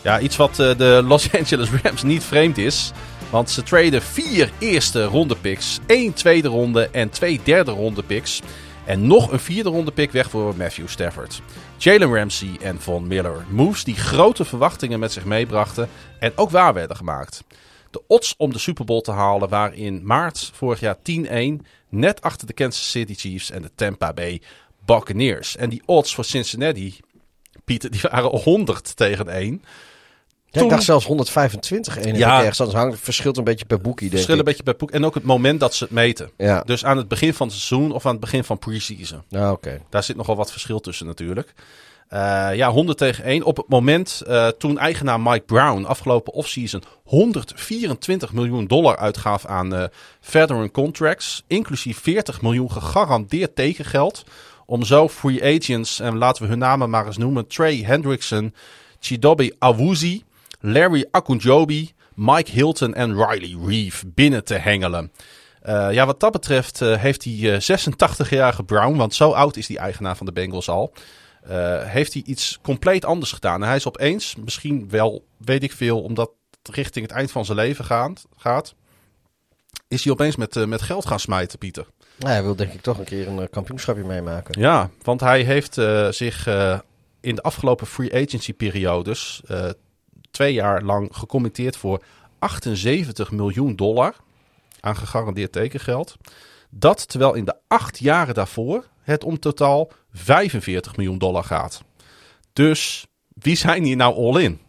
Ja, 0.02 0.20
iets 0.20 0.36
wat 0.36 0.60
uh, 0.60 0.78
de 0.78 1.02
Los 1.08 1.34
Angeles 1.34 1.70
Rams 1.84 2.04
niet 2.04 2.24
vreemd 2.24 2.58
is. 2.58 2.92
Want 3.30 3.50
ze 3.50 3.64
traden 3.64 4.02
vier 4.02 4.52
eerste 4.60 5.04
ronde 5.04 5.36
picks, 5.36 5.80
één 5.86 6.14
tweede 6.14 6.48
ronde 6.48 6.90
en 6.92 7.10
twee 7.10 7.40
derde 7.44 7.72
ronde 7.72 8.04
picks. 8.04 8.42
En 8.86 9.08
nog 9.08 9.32
een 9.32 9.40
vierde 9.40 9.70
ronde 9.70 9.92
pick 9.92 10.12
weg 10.12 10.30
voor 10.30 10.54
Matthew 10.58 10.88
Stafford. 10.88 11.42
Jalen 11.78 12.14
Ramsey 12.16 12.58
en 12.62 12.82
Von 12.82 13.08
Miller. 13.08 13.46
Moves 13.50 13.84
die 13.84 13.96
grote 13.96 14.46
verwachtingen 14.46 15.00
met 15.00 15.12
zich 15.12 15.26
meebrachten 15.26 15.90
en 16.20 16.32
ook 16.36 16.50
waar 16.50 16.74
werden 16.74 16.98
gemaakt. 16.98 17.44
De 17.98 18.04
odds 18.08 18.34
om 18.38 18.54
de 18.54 18.60
Super 18.60 18.86
Bowl 18.86 19.02
te 19.02 19.12
halen 19.12 19.50
waren 19.50 19.78
in 19.78 20.06
maart 20.06 20.52
vorig 20.54 20.80
jaar 20.80 20.98
10-1. 20.98 21.66
Net 21.90 22.22
achter 22.22 22.48
de 22.48 22.54
Kansas 22.54 22.92
City 22.92 23.14
Chiefs 23.16 23.52
en 23.52 23.62
de 23.62 23.72
Tampa 23.76 24.14
Bay 24.14 24.42
Buccaneers. 24.86 25.56
En 25.56 25.70
die 25.70 25.82
odds 25.86 26.16
voor 26.16 26.26
Cincinnati, 26.26 27.00
Pieter, 27.66 27.92
die 27.92 28.02
waren 28.12 28.40
100 28.40 28.96
tegen 28.96 29.30
1. 29.30 29.64
Ja, 30.46 30.62
ik 30.62 30.70
dacht 30.70 30.84
zelfs 30.84 31.06
125 31.06 31.98
1 31.98 32.16
ja, 32.16 32.40
ergens. 32.40 32.58
Dat 32.58 32.74
hangt, 32.74 33.00
verschilt 33.00 33.38
een 33.38 33.44
beetje 33.44 33.66
per 33.66 33.82
boekie, 33.82 34.10
denk 34.10 34.12
verschilt 34.12 34.40
een 34.40 34.46
beetje 34.46 34.64
per 34.64 34.76
boek. 34.76 34.92
En 34.92 35.06
ook 35.06 35.14
het 35.14 35.24
moment 35.24 35.60
dat 35.60 35.74
ze 35.74 35.84
het 35.84 35.94
meten. 35.94 36.32
Ja. 36.38 36.62
Dus 36.62 36.86
aan 36.86 36.98
het 36.98 37.08
begin 37.08 37.34
van 37.34 37.48
het 37.48 37.56
seizoen 37.56 37.92
of 37.92 38.06
aan 38.06 38.12
het 38.12 38.20
begin 38.20 38.44
van 38.44 38.60
pre-season. 38.60 39.24
Ja, 39.28 39.52
oké. 39.52 39.82
Daar 39.90 40.04
zit 40.04 40.16
nogal 40.16 40.36
wat 40.36 40.52
verschil 40.52 40.80
tussen 40.80 41.06
natuurlijk. 41.06 41.54
Uh, 42.14 42.50
ja, 42.56 42.72
100 42.72 42.98
tegen 42.98 43.24
1. 43.24 43.44
Op 43.44 43.58
het 43.58 43.68
moment 43.68 44.24
uh, 44.28 44.48
toen 44.48 44.78
eigenaar 44.78 45.20
Mike 45.22 45.46
Brown 45.46 45.84
afgelopen 45.84 46.34
offseason 46.34 46.84
124 47.04 48.34
miljoen 48.34 48.68
dollar 48.68 48.98
uitgaf 48.98 49.46
aan 49.46 49.74
uh, 49.74 49.84
veteran 50.20 50.72
contracts. 50.72 51.44
Inclusief 51.48 52.00
40 52.00 52.42
miljoen 52.42 52.72
gegarandeerd 52.72 53.56
tekengeld. 53.56 54.26
Om 54.66 54.84
zo 54.84 55.10
free 55.10 55.56
agents, 55.56 56.00
en 56.00 56.18
laten 56.18 56.44
we 56.44 56.50
hun 56.50 56.58
namen 56.58 56.90
maar 56.90 57.06
eens 57.06 57.18
noemen. 57.18 57.48
Trey 57.48 57.76
Hendrickson, 57.76 58.54
Chidobe 59.00 59.56
Awuzie, 59.60 60.24
Larry 60.60 61.06
Akunjobi, 61.12 61.92
Mike 62.14 62.52
Hilton 62.52 62.94
en 62.94 63.26
Riley 63.26 63.58
Reeve 63.66 64.08
binnen 64.08 64.44
te 64.44 64.54
hengelen. 64.54 65.12
Ja, 65.92 66.06
wat 66.06 66.20
dat 66.20 66.32
betreft 66.32 66.80
heeft 66.80 67.22
die 67.22 67.52
86-jarige 67.52 68.64
Brown, 68.64 68.96
want 68.96 69.16
zo 69.16 69.32
oud 69.32 69.58
is 69.58 69.68
die 69.68 69.78
eigenaar 69.78 70.18
van 70.18 70.26
de 70.26 70.32
Bengals 70.32 70.70
al, 70.70 70.94
uh, 71.50 71.84
heeft 71.84 72.14
hij 72.14 72.22
iets 72.26 72.60
compleet 72.62 73.06
anders 73.06 73.32
gedaan. 73.32 73.62
En 73.62 73.68
hij 73.68 73.78
is 73.78 73.88
opeens, 73.88 74.36
misschien 74.36 74.90
wel, 74.90 75.26
weet 75.38 75.64
ik 75.64 75.72
veel, 75.72 76.02
omdat 76.02 76.32
het 76.62 76.76
richting 76.76 77.08
het 77.08 77.16
eind 77.16 77.32
van 77.32 77.46
zijn 77.46 77.58
leven 77.58 77.86
gaat, 77.86 78.26
gaat 78.38 78.76
is 79.88 80.04
hij 80.04 80.14
opeens 80.14 80.36
met, 80.36 80.56
uh, 80.56 80.66
met 80.66 80.82
geld 80.82 81.06
gaan 81.06 81.20
smijten, 81.20 81.58
Pieter. 81.58 81.88
Ja, 82.16 82.28
hij 82.28 82.44
wil 82.44 82.56
denk 82.56 82.74
ik 82.74 82.82
toch 82.82 82.98
een 82.98 83.06
keer 83.06 83.28
een 83.28 83.50
kampioenschapje 83.50 84.04
meemaken. 84.04 84.62
Ja, 84.62 84.90
want 85.02 85.20
hij 85.20 85.42
heeft 85.42 85.78
uh, 85.78 86.12
zich 86.12 86.48
in 87.20 87.36
de 87.36 87.42
afgelopen 87.42 87.88
free 87.88 88.14
agency 88.14 88.54
periodes 88.54 89.42
twee 90.32 90.54
jaar 90.54 90.82
lang 90.82 91.10
gecommitteerd 91.12 91.78
voor 91.78 92.04
78 92.40 93.32
miljoen 93.32 93.76
dollar 93.76 94.16
aan 94.80 94.96
gegarandeerd 94.96 95.52
tekengeld. 95.52 96.16
Dat 96.70 97.08
terwijl 97.08 97.34
in 97.34 97.46
de 97.46 97.56
acht 97.68 98.00
jaren 98.00 98.34
daarvoor 98.34 98.86
het 99.02 99.24
om 99.24 99.40
totaal 99.40 99.92
45 100.18 100.96
miljoen 100.96 101.18
dollar 101.18 101.44
gaat. 101.44 101.82
Dus 102.54 103.08
wie 103.28 103.56
zijn 103.56 103.84
hier 103.84 103.96
nou 103.96 104.16
all 104.16 104.44
in? 104.44 104.60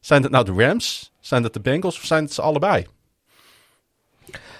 Zijn 0.00 0.22
het 0.22 0.30
nou 0.30 0.44
de 0.44 0.66
Rams? 0.66 1.12
Zijn 1.20 1.42
het 1.42 1.52
de 1.52 1.60
Bengals 1.60 1.96
of 1.96 2.04
zijn 2.04 2.24
het 2.24 2.32
ze 2.32 2.42
allebei? 2.42 2.86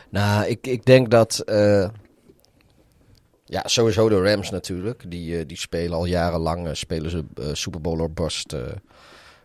Nou, 0.08 0.46
ik, 0.46 0.66
ik 0.66 0.84
denk 0.84 1.10
dat. 1.10 1.42
Uh, 1.46 1.88
ja, 3.44 3.62
sowieso 3.64 4.08
de 4.08 4.22
Rams 4.22 4.50
natuurlijk. 4.50 5.10
Die, 5.10 5.38
uh, 5.38 5.44
die 5.46 5.56
spelen 5.56 5.96
al 5.96 6.04
jarenlang. 6.04 6.66
Uh, 6.66 6.74
spelen 6.74 7.10
ze 7.10 7.24
Super 7.52 7.80
Bowl 7.80 8.00
or 8.00 8.12
bust 8.12 8.56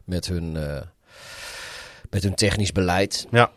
met, 0.04 0.28
hun, 0.28 0.52
met 2.10 2.24
hun 2.24 2.36
technisch 2.36 2.72
beleid. 2.72 3.28
Ja. 3.32 3.52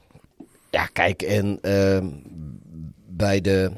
Ja, 0.71 0.87
kijk, 0.87 1.23
en 1.23 1.59
ehm, 1.61 2.09
bij 3.07 3.41
de 3.41 3.73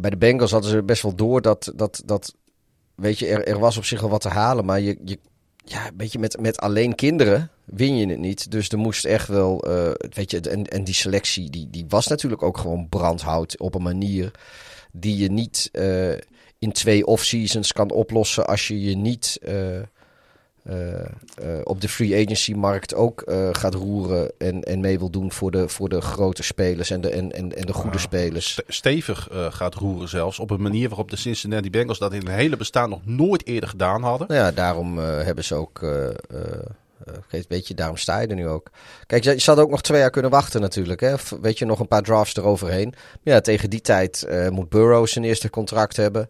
bij 0.00 0.10
de 0.10 0.16
Bengals 0.16 0.50
hadden 0.50 0.70
ze 0.70 0.82
best 0.82 1.02
wel 1.02 1.14
door 1.14 1.42
dat, 1.42 1.72
dat, 1.76 2.02
dat 2.04 2.34
weet 2.94 3.18
je, 3.18 3.26
er, 3.26 3.46
er 3.46 3.58
was 3.58 3.76
op 3.76 3.84
zich 3.84 4.00
wel 4.00 4.10
wat 4.10 4.20
te 4.20 4.28
halen. 4.28 4.64
Maar 4.64 4.80
je, 4.80 4.98
je, 5.04 5.18
ja, 5.64 5.86
een 5.86 5.96
beetje 5.96 6.18
met, 6.18 6.40
met 6.40 6.60
alleen 6.60 6.94
kinderen 6.94 7.50
win 7.64 7.96
je 7.96 8.06
het 8.06 8.18
niet. 8.18 8.50
Dus 8.50 8.68
er 8.68 8.78
moest 8.78 9.04
echt 9.04 9.28
wel, 9.28 9.68
uh, 9.68 9.90
weet 10.10 10.30
je, 10.30 10.40
en, 10.40 10.66
en 10.66 10.84
die 10.84 10.94
selectie, 10.94 11.50
die, 11.50 11.70
die 11.70 11.84
was 11.88 12.06
natuurlijk 12.06 12.42
ook 12.42 12.58
gewoon 12.58 12.88
brandhout 12.88 13.58
op 13.58 13.74
een 13.74 13.82
manier 13.82 14.30
die 14.92 15.16
je 15.16 15.30
niet 15.30 15.68
uh, 15.72 16.12
in 16.58 16.72
twee 16.72 17.06
off-seasons 17.06 17.72
kan 17.72 17.90
oplossen 17.90 18.46
als 18.46 18.68
je 18.68 18.80
je 18.80 18.96
niet 18.96 19.38
uh, 19.42 19.80
op 21.64 21.80
de 21.80 21.88
free 21.88 22.24
agency 22.24 22.52
markt 22.52 22.94
ook 22.94 23.22
gaat 23.52 23.74
roeren 23.74 24.32
en, 24.38 24.62
en 24.62 24.80
mee 24.80 24.98
wil 24.98 25.10
doen 25.10 25.32
voor 25.32 25.50
de, 25.50 25.68
voor 25.68 25.88
de 25.88 26.00
grote 26.00 26.42
spelers 26.42 26.90
en 26.90 27.00
de, 27.00 27.10
en, 27.10 27.32
en, 27.32 27.56
en 27.56 27.66
de 27.66 27.72
goede 27.72 27.98
spelers. 27.98 28.60
Stevig 28.66 29.28
gaat 29.50 29.74
roeren 29.74 30.08
zelfs 30.08 30.38
op 30.38 30.50
een 30.50 30.62
manier 30.62 30.88
waarop 30.88 31.10
de 31.10 31.16
Cincinnati 31.16 31.70
Bengals 31.70 31.98
dat 31.98 32.12
in 32.12 32.26
hun 32.26 32.36
hele 32.36 32.56
bestaan 32.56 32.90
nog 32.90 33.00
nooit 33.04 33.46
eerder 33.46 33.68
gedaan 33.68 34.02
hadden. 34.02 34.28
Nou 34.28 34.40
ja, 34.40 34.52
daarom 34.52 34.98
hebben 34.98 35.44
ze 35.44 35.54
ook 35.54 35.80
weet 37.48 37.68
je, 37.68 37.74
daarom 37.74 37.96
sta 37.96 38.20
je 38.20 38.26
er 38.26 38.34
nu 38.34 38.48
ook. 38.48 38.70
Kijk, 39.06 39.24
je, 39.24 39.42
had 39.44 39.58
ook 39.58 39.70
nog 39.70 39.82
twee 39.82 40.00
jaar 40.00 40.10
kunnen 40.10 40.30
wachten 40.30 40.60
natuurlijk. 40.60 41.00
Hè? 41.00 41.14
Weet 41.40 41.58
je, 41.58 41.64
nog 41.64 41.80
een 41.80 41.88
paar 41.88 42.02
drafts 42.02 42.36
eroverheen. 42.36 42.94
Maar 43.22 43.34
ja, 43.34 43.40
tegen 43.40 43.70
die 43.70 43.80
tijd 43.80 44.26
uh, 44.28 44.48
moet 44.48 44.68
Burrow 44.68 45.06
zijn 45.06 45.24
eerste 45.24 45.50
contract 45.50 45.96
hebben. 45.96 46.28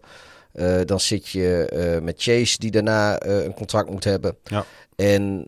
Uh, 0.53 0.81
dan 0.85 0.99
zit 0.99 1.29
je 1.29 1.99
met 2.03 2.21
Chase, 2.21 2.59
die 2.59 2.71
daarna 2.71 3.23
een 3.23 3.53
contract 3.53 3.89
moet 3.89 4.03
hebben. 4.03 4.37
Ja. 4.43 4.65
En 4.95 5.47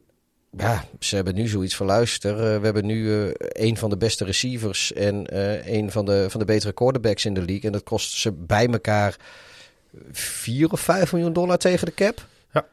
ja, 0.58 0.86
ze 1.00 1.16
hebben 1.16 1.36
nu 1.36 1.48
zoiets 1.48 1.76
van 1.76 1.86
luister. 1.86 2.36
we 2.36 2.66
hebben 2.66 2.86
nu 2.86 3.32
een 3.38 3.78
van 3.78 3.90
de 3.90 3.98
beste 3.98 4.26
receivers 4.26 4.94
en 4.94 5.26
een 5.76 5.92
van 5.92 6.06
de, 6.06 6.26
van 6.30 6.40
de 6.40 6.46
betere 6.46 6.74
quarterbacks 6.74 7.26
in 7.26 7.34
de 7.34 7.46
league. 7.46 7.64
En 7.64 7.72
dat 7.72 7.84
kost 7.84 8.12
ze 8.12 8.32
bij 8.32 8.68
elkaar 8.68 9.16
4 10.12 10.72
of 10.72 10.80
5 10.80 11.12
miljoen 11.12 11.34
dollar 11.34 11.58
tegen 11.58 11.86
de 11.86 11.94
cap. 11.94 12.26
Ja 12.54 12.66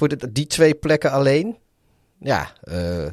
voor 0.00 0.08
de, 0.08 0.32
die 0.32 0.46
twee 0.46 0.74
plekken 0.74 1.10
alleen, 1.10 1.56
ja, 2.18 2.52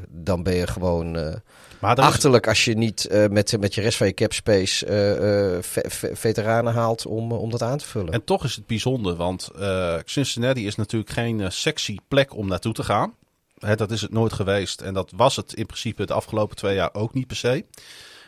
dan 0.09 0.43
ben 0.43 0.55
je 0.55 0.67
gewoon 0.67 1.41
maar 1.79 1.95
achterlijk 1.95 2.47
als 2.47 2.65
je 2.65 2.73
niet 2.73 3.07
uh, 3.11 3.27
met, 3.27 3.59
met 3.59 3.75
je 3.75 3.81
rest 3.81 3.97
van 3.97 4.07
je 4.07 4.13
cap 4.13 4.33
space 4.33 4.85
ve 5.61 6.11
veteranen 6.13 6.73
haalt 6.73 7.05
om, 7.05 7.31
om 7.31 7.49
dat 7.49 7.61
aan 7.61 7.77
te 7.77 7.85
vullen. 7.85 8.13
En 8.13 8.23
toch 8.23 8.43
is 8.43 8.55
het 8.55 8.67
bijzonder, 8.67 9.15
want 9.15 9.49
Cincinnati 10.05 10.67
is 10.67 10.75
natuurlijk 10.75 11.11
geen 11.11 11.51
sexy 11.51 11.97
plek 12.07 12.35
om 12.35 12.47
naartoe 12.47 12.73
te 12.73 12.83
gaan. 12.83 13.13
Hè, 13.59 13.75
dat 13.75 13.91
is 13.91 14.01
het 14.01 14.11
nooit 14.11 14.33
geweest 14.33 14.81
en 14.81 14.93
dat 14.93 15.11
was 15.15 15.35
het 15.35 15.53
in 15.53 15.65
principe 15.65 16.05
de 16.05 16.13
afgelopen 16.13 16.55
twee 16.55 16.75
jaar 16.75 16.93
ook 16.93 17.13
niet 17.13 17.27
per 17.27 17.35
se. 17.35 17.65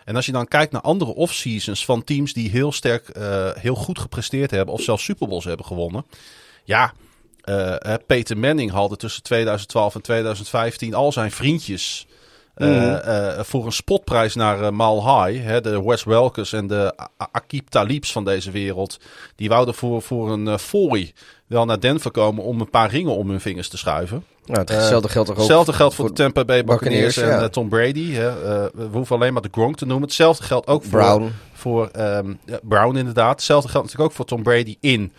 En 0.06 0.16
als 0.16 0.26
je 0.26 0.32
dan 0.32 0.48
kijkt 0.48 0.72
naar 0.72 0.82
andere 0.82 1.14
off-seasons 1.14 1.86
van 1.86 2.04
teams 2.04 2.34
die 2.34 2.50
heel 2.50 2.72
sterk, 2.72 3.18
heel 3.60 3.76
goed 3.76 4.00
gepresteerd 4.00 4.52
hebben 4.52 4.74
of 4.74 4.82
zelfs 4.82 5.04
Super 5.04 5.28
Bowls 5.28 5.46
hebben 5.46 5.66
gewonnen. 5.66 6.06
Ja, 6.64 6.94
uh, 7.50 7.94
Peter 8.08 8.38
Manning 8.38 8.72
haalde 8.72 8.96
tussen 8.96 9.24
2012 9.24 9.96
en 9.96 10.02
2015 10.02 10.94
al 10.94 11.12
zijn 11.12 11.32
vriendjes 11.32 12.08
uh, 12.60 12.86
uh, 12.86 13.40
voor 13.40 13.66
een 13.66 13.72
spotprijs 13.72 14.36
naar 14.36 14.74
Mal 14.74 15.26
High. 15.26 15.44
Hè, 15.46 15.62
de 15.62 15.84
Wes 15.84 16.04
Welkers 16.04 16.54
en 16.54 16.68
de 16.68 16.94
Akib 17.32 17.68
Talibs 17.68 18.12
van 18.12 18.26
deze 18.26 18.52
wereld. 18.52 19.00
Die 19.36 19.50
wouden 19.50 19.74
voor, 19.74 20.02
voor 20.02 20.32
een 20.32 20.60
fooi 20.60 21.14
wel 21.48 21.66
naar 21.66 21.80
Denver 21.80 22.12
komen 22.12 22.44
om 22.44 22.60
een 22.62 22.70
paar 22.70 22.90
ringen 22.90 23.16
om 23.16 23.30
hun 23.30 23.42
vingers 23.42 23.70
te 23.70 23.78
schuiven. 23.78 24.24
Nou, 24.46 24.60
hetzelfde 24.60 25.10
geldt 25.10 25.30
ook 25.30 25.38
Hetzelfde 25.38 25.74
geldt 25.74 25.96
voor, 25.96 26.08
de 26.08 26.14
Tampa 26.14 26.46
Bay 26.46 26.64
Buccaneers, 26.64 27.18
en 27.18 27.28
ja. 27.28 27.50
Tom 27.50 27.70
Brady. 27.70 28.12
We 28.12 28.88
hoeven 28.92 29.16
alleen 29.16 29.34
maar 29.34 29.42
de 29.42 29.50
Gronk 29.52 29.78
te 29.78 29.86
noemen. 29.86 30.08
Hetzelfde 30.08 30.44
geldt 30.44 30.68
ook 30.68 30.84
voor 30.84 31.00
Brown. 31.00 31.32
Voor, 31.54 31.90
um, 31.98 32.40
Brown 32.62 32.98
inderdaad. 32.98 33.32
Hetzelfde 33.32 33.70
geldt 33.70 33.86
natuurlijk 33.86 34.12
ook 34.12 34.16
voor 34.18 34.26
Tom 34.26 34.44
Brady 34.44 34.76
in 34.80 35.12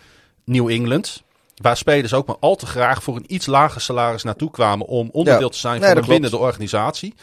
New 0.45 0.69
England. 0.69 1.23
Waar 1.61 1.77
spelers 1.77 2.13
ook 2.13 2.27
maar 2.27 2.37
al 2.39 2.55
te 2.55 2.65
graag 2.65 3.03
voor 3.03 3.15
een 3.15 3.33
iets 3.33 3.45
lager 3.45 3.81
salaris 3.81 4.23
naartoe 4.23 4.51
kwamen 4.51 4.87
om 4.87 5.09
onderdeel 5.11 5.49
te 5.49 5.57
zijn 5.57 5.81
van 5.81 5.97
een 5.97 6.05
winnende 6.05 6.37
organisatie. 6.37 7.13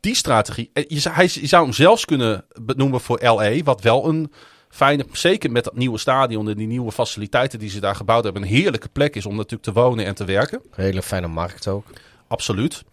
Die 0.00 0.14
strategie, 0.14 0.70
eh, 0.72 0.84
je 0.88 1.00
zou, 1.00 1.14
hij, 1.14 1.30
je 1.32 1.46
zou 1.46 1.64
hem 1.64 1.72
zelfs 1.72 2.04
kunnen 2.04 2.44
benoemen 2.62 3.00
voor 3.00 3.20
LA, 3.22 3.62
wat 3.62 3.80
wel 3.80 4.08
een 4.08 4.32
fijne, 4.68 5.06
zeker 5.12 5.50
met 5.50 5.64
dat 5.64 5.76
nieuwe 5.76 5.98
stadion 5.98 6.48
en 6.48 6.56
die 6.56 6.66
nieuwe 6.66 6.92
faciliteiten 6.92 7.58
die 7.58 7.70
ze 7.70 7.80
daar 7.80 7.96
gebouwd 7.96 8.24
hebben, 8.24 8.42
een 8.42 8.48
heerlijke 8.48 8.88
plek 8.88 9.16
is 9.16 9.26
om 9.26 9.36
natuurlijk 9.36 9.62
te 9.62 9.72
wonen 9.72 10.04
en 10.04 10.14
te 10.14 10.24
werken. 10.24 10.62
Hele 10.70 11.02
fijne 11.02 11.26
markt 11.26 11.66
ook. 11.66 11.86
Absoluut. 12.28 12.84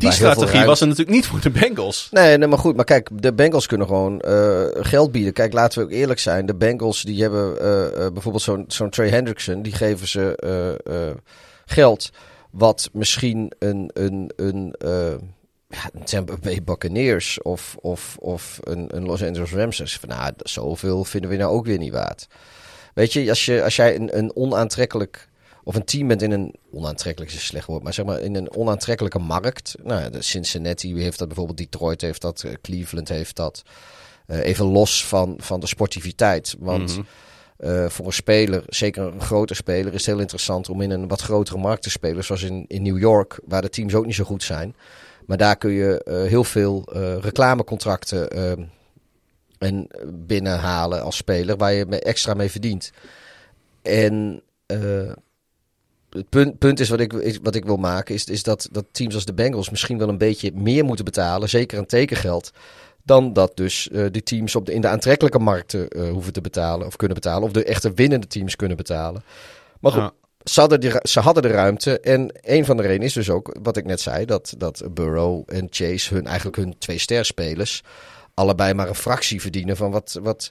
Die 0.00 0.12
strategie 0.12 0.64
was 0.64 0.80
er 0.80 0.86
natuurlijk 0.86 1.16
niet 1.16 1.26
voor 1.26 1.40
de 1.40 1.50
Bengals. 1.50 2.08
Nee, 2.10 2.38
nee, 2.38 2.48
maar 2.48 2.58
goed. 2.58 2.76
Maar 2.76 2.84
kijk, 2.84 3.08
de 3.12 3.32
Bengals 3.32 3.66
kunnen 3.66 3.86
gewoon 3.86 4.22
uh, 4.26 4.64
geld 4.72 5.12
bieden. 5.12 5.32
Kijk, 5.32 5.52
laten 5.52 5.78
we 5.78 5.84
ook 5.84 5.90
eerlijk 5.90 6.18
zijn. 6.20 6.46
De 6.46 6.54
Bengals 6.54 7.02
die 7.02 7.22
hebben 7.22 7.56
uh, 7.62 8.04
uh, 8.04 8.12
bijvoorbeeld 8.12 8.42
zo'n 8.42 8.64
zo'n 8.68 8.90
Trey 8.90 9.08
Hendrickson. 9.08 9.62
Die 9.62 9.72
geven 9.72 10.08
ze 10.08 10.36
geld 11.66 12.10
wat 12.50 12.88
misschien 12.92 13.52
een, 13.58 13.90
een, 13.92 14.32
een, 14.36 14.74
ja, 15.68 15.90
een 15.92 16.04
Tampa 16.04 16.36
Bay 16.40 16.62
Buccaneers 16.64 17.42
of, 17.42 17.76
of, 17.80 18.16
of 18.20 18.58
een, 18.62 18.86
een 18.96 19.04
Los 19.04 19.22
Angeles 19.22 19.52
Rams 19.52 19.80
is. 19.80 19.96
Van, 19.96 20.08
nou, 20.08 20.32
zoveel 20.36 21.04
vinden 21.04 21.30
we 21.30 21.36
nou 21.36 21.52
ook 21.52 21.66
weer 21.66 21.78
niet 21.78 21.92
waard. 21.92 22.26
Weet 22.94 23.12
je, 23.12 23.28
als, 23.28 23.44
je, 23.44 23.64
als 23.64 23.76
jij 23.76 23.94
een, 23.94 24.18
een 24.18 24.36
onaantrekkelijk 24.36 25.28
of 25.70 25.76
een 25.76 25.84
team 25.84 26.08
bent 26.08 26.22
in 26.22 26.30
een 26.30 26.54
onaantrekkelijk 26.72 27.32
is 27.32 27.46
slecht 27.46 27.66
woord, 27.66 27.82
maar 27.82 27.94
zeg 27.94 28.04
maar 28.04 28.20
in 28.20 28.34
een 28.34 28.54
onaantrekkelijke 28.54 29.18
markt. 29.18 29.74
Nou, 29.82 30.10
de 30.10 30.22
Cincinnati 30.22 30.94
heeft 30.94 31.18
dat 31.18 31.26
bijvoorbeeld, 31.26 31.58
Detroit 31.58 32.00
heeft 32.00 32.20
dat, 32.20 32.42
eh, 32.42 32.52
Cleveland 32.62 33.08
heeft 33.08 33.36
dat. 33.36 33.62
Uh, 34.26 34.44
even 34.44 34.64
los 34.64 35.06
van, 35.06 35.34
van 35.38 35.60
de 35.60 35.66
sportiviteit. 35.66 36.56
Want 36.58 36.96
mm 36.96 37.06
-hmm. 37.58 37.70
uh, 37.70 37.88
voor 37.88 38.06
een 38.06 38.12
speler, 38.12 38.64
zeker 38.68 39.02
een 39.02 39.20
grote 39.20 39.54
speler, 39.54 39.86
is 39.86 39.98
het 39.98 40.06
heel 40.06 40.20
interessant 40.20 40.68
om 40.68 40.80
in 40.80 40.90
een 40.90 41.08
wat 41.08 41.20
grotere 41.20 41.58
markt 41.58 41.82
te 41.82 41.90
spelen. 41.90 42.24
Zoals 42.24 42.42
in, 42.42 42.64
in 42.68 42.82
New 42.82 42.98
York, 42.98 43.40
waar 43.44 43.62
de 43.62 43.68
teams 43.68 43.94
ook 43.94 44.06
niet 44.06 44.14
zo 44.14 44.24
goed 44.24 44.42
zijn. 44.42 44.74
Maar 45.26 45.36
daar 45.36 45.56
kun 45.56 45.70
je 45.70 46.04
uh, 46.04 46.22
heel 46.22 46.44
veel 46.44 46.84
reclamecontracten 47.20 48.30
en 49.58 49.86
binnenhalen 50.06 51.02
als 51.02 51.16
speler, 51.16 51.56
waar 51.56 51.72
je 51.72 52.00
extra 52.00 52.34
mee 52.34 52.50
verdient. 52.50 52.92
En 53.82 54.42
het 56.10 56.28
punt, 56.28 56.58
punt 56.58 56.80
is 56.80 56.88
wat 56.88 57.00
ik, 57.00 57.38
wat 57.42 57.54
ik 57.54 57.64
wil 57.64 57.76
maken, 57.76 58.14
is, 58.14 58.24
is 58.24 58.42
dat, 58.42 58.68
dat 58.72 58.84
teams 58.90 59.14
als 59.14 59.24
de 59.24 59.34
Bengals 59.34 59.70
misschien 59.70 59.98
wel 59.98 60.08
een 60.08 60.18
beetje 60.18 60.52
meer 60.54 60.84
moeten 60.84 61.04
betalen, 61.04 61.48
zeker 61.48 61.78
aan 61.78 61.86
tekengeld, 61.86 62.50
dan 63.02 63.32
dat 63.32 63.56
dus 63.56 63.88
uh, 63.92 64.06
de 64.10 64.22
teams 64.22 64.56
op 64.56 64.66
de, 64.66 64.72
in 64.72 64.80
de 64.80 64.88
aantrekkelijke 64.88 65.38
markten 65.38 65.88
uh, 65.96 66.10
hoeven 66.10 66.32
te 66.32 66.40
betalen 66.40 66.86
of 66.86 66.96
kunnen 66.96 67.16
betalen, 67.16 67.42
of 67.42 67.52
de 67.52 67.64
echte 67.64 67.92
winnende 67.92 68.26
teams 68.26 68.56
kunnen 68.56 68.76
betalen. 68.76 69.22
Maar 69.80 69.92
goed, 69.92 70.00
ja. 70.00 70.12
ze, 70.44 70.60
hadden 70.60 70.80
die, 70.80 70.92
ze 71.02 71.20
hadden 71.20 71.42
de 71.42 71.48
ruimte 71.48 72.00
en 72.00 72.32
een 72.40 72.64
van 72.64 72.76
de 72.76 72.82
redenen 72.82 73.06
is 73.06 73.12
dus 73.12 73.30
ook, 73.30 73.56
wat 73.62 73.76
ik 73.76 73.84
net 73.84 74.00
zei, 74.00 74.24
dat, 74.24 74.54
dat 74.58 74.82
Burrow 74.90 75.42
en 75.46 75.66
Chase 75.70 76.14
hun 76.14 76.26
eigenlijk 76.26 76.56
hun 76.56 76.78
twee 76.78 76.98
sterspelers 76.98 77.82
allebei 78.34 78.74
maar 78.74 78.88
een 78.88 78.94
fractie 78.94 79.40
verdienen 79.40 79.76
van 79.76 79.90
wat... 79.90 80.18
wat 80.22 80.50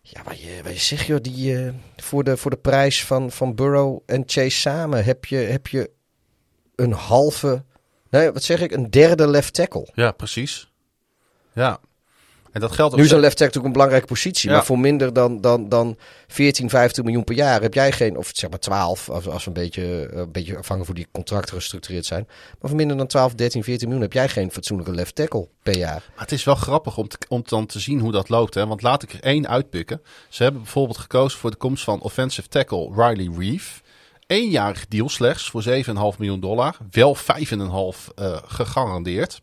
ja, 0.00 0.22
wat 0.22 0.40
je, 0.40 0.60
wat 0.62 0.72
je 0.72 0.78
zegt, 0.78 1.06
joh, 1.06 1.20
die, 1.20 1.52
uh, 1.52 1.72
voor, 1.96 2.24
de, 2.24 2.36
voor 2.36 2.50
de 2.50 2.56
prijs 2.56 3.04
van, 3.04 3.30
van 3.30 3.54
Burrow 3.54 4.00
en 4.06 4.22
Chase 4.26 4.50
samen 4.50 5.04
heb 5.04 5.24
je, 5.24 5.36
heb 5.36 5.66
je 5.66 5.90
een 6.74 6.92
halve, 6.92 7.64
nee, 8.10 8.30
wat 8.30 8.42
zeg 8.42 8.60
ik, 8.60 8.72
een 8.72 8.90
derde 8.90 9.28
left 9.28 9.54
tackle. 9.54 9.88
Ja, 9.94 10.12
precies. 10.12 10.72
Ja, 11.52 11.80
en 12.52 12.60
dat 12.60 12.72
geldt 12.72 12.96
nu 12.96 13.02
is 13.02 13.10
een 13.10 13.20
left 13.20 13.36
tackle 13.36 13.46
natuurlijk 13.46 13.66
een 13.66 13.72
belangrijke 13.72 14.06
positie. 14.06 14.50
Maar 14.50 14.64
voor 14.64 14.78
minder 14.78 15.12
dan, 15.12 15.40
dan, 15.40 15.68
dan 15.68 15.96
14, 16.26 16.68
15 16.68 17.04
miljoen 17.04 17.24
per 17.24 17.34
jaar 17.34 17.62
heb 17.62 17.74
jij 17.74 17.92
geen, 17.92 18.16
of 18.16 18.30
zeg 18.32 18.50
maar 18.50 18.58
12, 18.58 19.10
als, 19.10 19.28
als 19.28 19.44
we 19.44 19.50
een 19.50 19.62
beetje, 19.62 20.10
een 20.12 20.32
beetje 20.32 20.56
afhankelijk 20.56 20.86
voor 20.86 20.94
die 20.94 21.06
contracten 21.12 21.54
gestructureerd 21.54 22.06
zijn. 22.06 22.26
Maar 22.28 22.68
voor 22.70 22.76
minder 22.76 22.96
dan 22.96 23.06
12, 23.06 23.34
13, 23.34 23.64
14 23.64 23.88
miljoen 23.88 24.04
heb 24.04 24.12
jij 24.12 24.28
geen 24.28 24.50
fatsoenlijke 24.50 24.94
left 24.94 25.14
tackle 25.14 25.48
per 25.62 25.76
jaar. 25.76 26.02
Maar 26.14 26.24
het 26.24 26.32
is 26.32 26.44
wel 26.44 26.54
grappig 26.54 26.96
om, 26.96 27.08
te, 27.08 27.18
om 27.28 27.42
dan 27.46 27.66
te 27.66 27.80
zien 27.80 28.00
hoe 28.00 28.12
dat 28.12 28.28
loopt. 28.28 28.54
Hè? 28.54 28.66
Want 28.66 28.82
laat 28.82 29.02
ik 29.02 29.12
er 29.12 29.22
één 29.22 29.48
uitpikken. 29.48 30.02
Ze 30.28 30.42
hebben 30.42 30.62
bijvoorbeeld 30.62 30.98
gekozen 30.98 31.38
voor 31.38 31.50
de 31.50 31.56
komst 31.56 31.84
van 31.84 32.00
offensive 32.00 32.48
tackle 32.48 32.90
Riley 32.94 33.30
Reeve. 33.38 33.80
Eenjarig 34.26 34.88
deal 34.88 35.08
slechts 35.08 35.50
voor 35.50 35.64
7,5 35.64 36.18
miljoen 36.18 36.40
dollar. 36.40 36.76
Wel 36.90 37.16
5,5 37.16 37.22
uh, 37.22 38.36
gegarandeerd. 38.46 39.40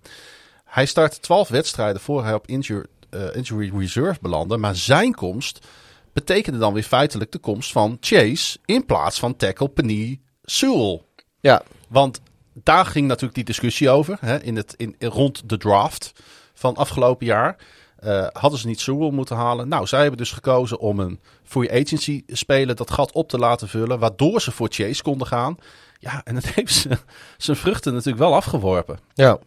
Hij 0.66 0.86
start 0.86 1.22
12 1.22 1.47
wedstrijden 1.47 2.01
voor 2.01 2.24
hij 2.24 2.34
op 2.34 2.47
injured 2.47 2.88
injury 3.34 3.72
reserve 3.78 4.20
belanden. 4.22 4.60
Maar 4.60 4.76
zijn 4.76 5.14
komst 5.14 5.68
betekende 6.14 6.60
dan 6.60 6.74
weer 6.74 6.84
feitelijk 6.84 7.32
de 7.32 7.38
komst 7.38 7.72
van 7.72 7.97
Chase 7.99 8.58
in 8.66 8.86
plaats 8.86 9.20
van 9.20 9.36
tackle 9.36 9.68
Penny 9.70 10.20
Sewell. 10.43 11.01
Ja. 11.39 11.62
Want 11.89 12.22
daar 12.53 12.86
ging 12.86 13.08
natuurlijk 13.08 13.36
die 13.36 13.43
discussie 13.43 13.89
over 13.89 14.18
hè, 14.20 14.43
in 14.43 14.55
het, 14.55 14.74
in, 14.78 14.95
rond 14.99 15.49
de 15.49 15.58
draft 15.58 16.12
van 16.53 16.76
afgelopen 16.76 17.26
jaar. 17.26 17.58
Uh, 18.03 18.28
hadden 18.32 18.60
ze 18.60 18.68
niet 18.68 18.80
Sewell 18.80 19.12
moeten 19.12 19.36
halen? 19.36 19.68
Nou, 19.68 19.88
zij 19.88 19.99
hebben 19.99 20.18
dus 20.18 20.32
gekozen 20.32 20.80
om 20.80 20.99
een 20.99 21.20
free 21.43 21.72
agency 21.72 22.24
speler 22.28 22.76
dat 22.76 22.91
gat 22.91 23.12
op 23.12 23.30
te 23.30 23.38
laten 23.38 23.68
vullen, 23.68 23.99
waardoor 23.99 24.41
ze 24.41 24.51
voor 24.51 24.68
Chase 24.72 25.03
konden 25.03 25.28
gaan. 25.28 25.58
Ja, 25.99 26.22
en 26.24 26.34
dat 26.34 26.45
heeft 26.55 26.74
ze 26.74 26.89
zijn 27.38 27.58
vruchten 27.58 27.93
natuurlijk 27.93 28.20
wel 28.20 28.36
afgeworpen. 28.36 28.99
Ja. 29.14 29.38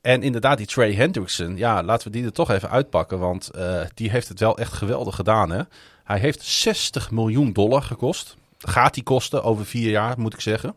En 0.00 0.22
inderdaad, 0.22 0.58
die 0.58 0.66
Trey 0.66 0.92
Hendrickson, 0.92 1.56
ja, 1.56 1.82
laten 1.82 2.06
we 2.06 2.12
die 2.12 2.24
er 2.24 2.32
toch 2.32 2.50
even 2.50 2.70
uitpakken. 2.70 3.18
Want 3.18 3.50
uh, 3.56 3.80
die 3.94 4.10
heeft 4.10 4.28
het 4.28 4.40
wel 4.40 4.58
echt 4.58 4.72
geweldig 4.72 5.14
gedaan. 5.14 5.50
Hè? 5.50 5.62
Hij 6.04 6.18
heeft 6.18 6.42
60 6.42 7.10
miljoen 7.10 7.52
dollar 7.52 7.82
gekost. 7.82 8.36
gaat 8.58 8.94
hij 8.94 9.04
kosten 9.04 9.42
over 9.42 9.66
vier 9.66 9.90
jaar, 9.90 10.20
moet 10.20 10.34
ik 10.34 10.40
zeggen. 10.40 10.74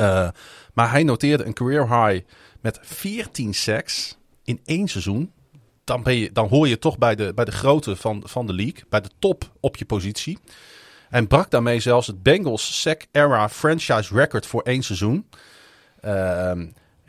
Uh, 0.00 0.28
maar 0.72 0.90
hij 0.90 1.02
noteerde 1.02 1.44
een 1.44 1.52
career 1.52 1.88
high 1.88 2.26
met 2.60 2.78
14 2.82 3.54
sacks 3.54 4.16
in 4.44 4.60
één 4.64 4.88
seizoen. 4.88 5.32
Dan, 5.84 6.02
ben 6.02 6.16
je, 6.16 6.32
dan 6.32 6.48
hoor 6.48 6.68
je 6.68 6.78
toch 6.78 6.98
bij 6.98 7.14
de, 7.14 7.34
bij 7.34 7.44
de 7.44 7.52
grootte 7.52 7.96
van, 7.96 8.22
van 8.24 8.46
de 8.46 8.52
league, 8.52 8.84
bij 8.88 9.00
de 9.00 9.10
top 9.18 9.50
op 9.60 9.76
je 9.76 9.84
positie. 9.84 10.38
En 11.10 11.26
brak 11.26 11.50
daarmee 11.50 11.80
zelfs 11.80 12.06
het 12.06 12.22
Bengals 12.22 12.80
sack 12.80 13.06
era 13.12 13.48
franchise 13.48 14.14
record 14.14 14.46
voor 14.46 14.62
één 14.62 14.82
seizoen. 14.82 15.28
Uh, 16.04 16.52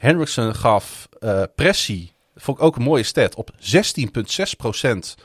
Hendrickson 0.05 0.55
gaf 0.55 1.09
uh, 1.19 1.43
pressie, 1.55 2.13
vond 2.35 2.57
ik 2.57 2.63
ook 2.63 2.75
een 2.75 2.81
mooie 2.81 3.03
stat, 3.03 3.35
op 3.35 3.51
16,6% 3.51 5.23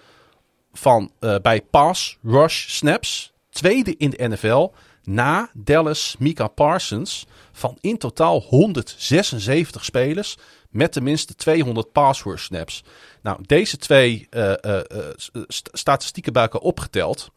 van 0.73 1.13
uh, 1.21 1.37
bij 1.43 1.61
pass 1.61 2.19
rush 2.23 2.69
snaps. 2.69 3.33
Tweede 3.51 3.97
in 3.97 4.11
de 4.11 4.29
NFL 4.29 4.69
na 5.03 5.51
Dallas 5.53 6.17
Mika 6.19 6.49
Parsons 6.49 7.27
van 7.53 7.79
in 7.81 7.99
totaal 7.99 8.41
176 8.41 9.85
spelers 9.85 10.37
met 10.71 10.93
tenminste 10.93 11.35
200 11.35 11.93
pass 11.93 12.23
rush 12.23 12.45
snaps. 12.45 12.85
Nou, 13.23 13.39
deze 13.47 13.77
twee 13.77 14.27
uh, 14.31 14.53
statistieken 15.73 16.33
bij 16.33 16.43
elkaar 16.43 16.61
opgeteld. 16.61 17.31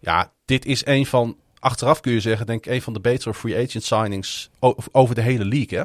Ja, 0.00 0.32
dit 0.44 0.64
is 0.64 0.86
een 0.86 1.06
van, 1.06 1.36
achteraf 1.58 2.00
kun 2.00 2.12
je 2.12 2.20
zeggen, 2.20 2.46
denk 2.46 2.66
ik, 2.66 2.72
een 2.72 2.82
van 2.82 2.92
de 2.92 3.00
betere 3.00 3.34
free 3.34 3.64
agent 3.66 3.84
signings 3.84 4.50
over 4.92 5.14
de 5.14 5.22
hele 5.22 5.44
league, 5.44 5.78
hè? 5.78 5.84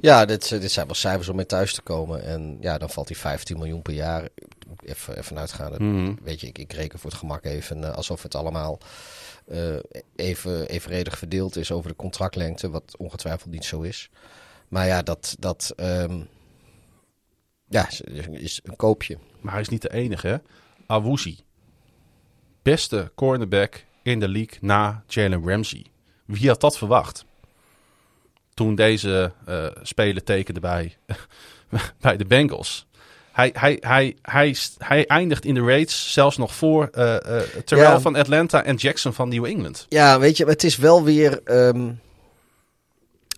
Ja, 0.00 0.24
dit, 0.24 0.48
dit 0.48 0.72
zijn 0.72 0.86
wel 0.86 0.94
cijfers 0.94 1.28
om 1.28 1.36
mee 1.36 1.46
thuis 1.46 1.74
te 1.74 1.82
komen. 1.82 2.22
En 2.22 2.56
ja, 2.60 2.78
dan 2.78 2.90
valt 2.90 3.06
die 3.06 3.16
15 3.16 3.58
miljoen 3.58 3.82
per 3.82 3.94
jaar. 3.94 4.28
Even, 4.84 5.18
even 5.18 5.38
uitgaan. 5.38 5.72
Mm. 5.78 6.18
Weet 6.22 6.40
je, 6.40 6.46
ik, 6.46 6.58
ik 6.58 6.72
reken 6.72 6.98
voor 6.98 7.10
het 7.10 7.18
gemak 7.18 7.44
even 7.44 7.94
alsof 7.94 8.22
het 8.22 8.34
allemaal 8.34 8.78
uh, 9.46 9.76
even 10.16 10.68
evenredig 10.68 11.18
verdeeld 11.18 11.56
is 11.56 11.72
over 11.72 11.90
de 11.90 11.96
contractlengte. 11.96 12.70
Wat 12.70 12.96
ongetwijfeld 12.96 13.50
niet 13.50 13.64
zo 13.64 13.80
is. 13.80 14.10
Maar 14.68 14.86
ja, 14.86 15.02
dat, 15.02 15.36
dat 15.38 15.72
um, 15.76 16.28
ja, 17.68 17.88
is 18.30 18.60
een 18.64 18.76
koopje. 18.76 19.18
Maar 19.40 19.52
hij 19.52 19.62
is 19.62 19.68
niet 19.68 19.82
de 19.82 19.92
enige, 19.92 20.26
hè? 20.26 20.36
Awuzie. 20.86 21.44
Beste 22.62 23.12
cornerback 23.14 23.84
in 24.02 24.20
de 24.20 24.28
league 24.28 24.58
na 24.60 25.04
Jalen 25.06 25.48
Ramsey. 25.48 25.86
Wie 26.24 26.48
had 26.48 26.60
dat 26.60 26.78
verwacht? 26.78 27.24
Toen 28.54 28.74
deze 28.74 29.32
uh, 29.48 29.66
speler 29.82 30.24
tekende 30.24 30.60
bij, 30.60 30.96
bij 32.00 32.16
de 32.16 32.24
Bengals. 32.24 32.86
Hij, 33.32 33.50
hij, 33.58 33.76
hij, 33.80 34.16
hij, 34.22 34.56
hij 34.78 35.06
eindigt 35.06 35.44
in 35.44 35.54
de 35.54 35.64
rates 35.64 36.12
zelfs 36.12 36.36
nog 36.36 36.54
voor 36.54 36.90
uh, 36.92 37.04
uh, 37.04 37.40
Terrell 37.64 37.90
ja. 37.90 38.00
van 38.00 38.16
Atlanta 38.16 38.64
en 38.64 38.76
Jackson 38.76 39.12
van 39.12 39.28
New 39.28 39.44
England. 39.44 39.86
Ja, 39.88 40.18
weet 40.18 40.36
je, 40.36 40.44
het 40.44 40.64
is 40.64 40.76
wel 40.76 41.04
weer... 41.04 41.40
Um, 41.44 42.00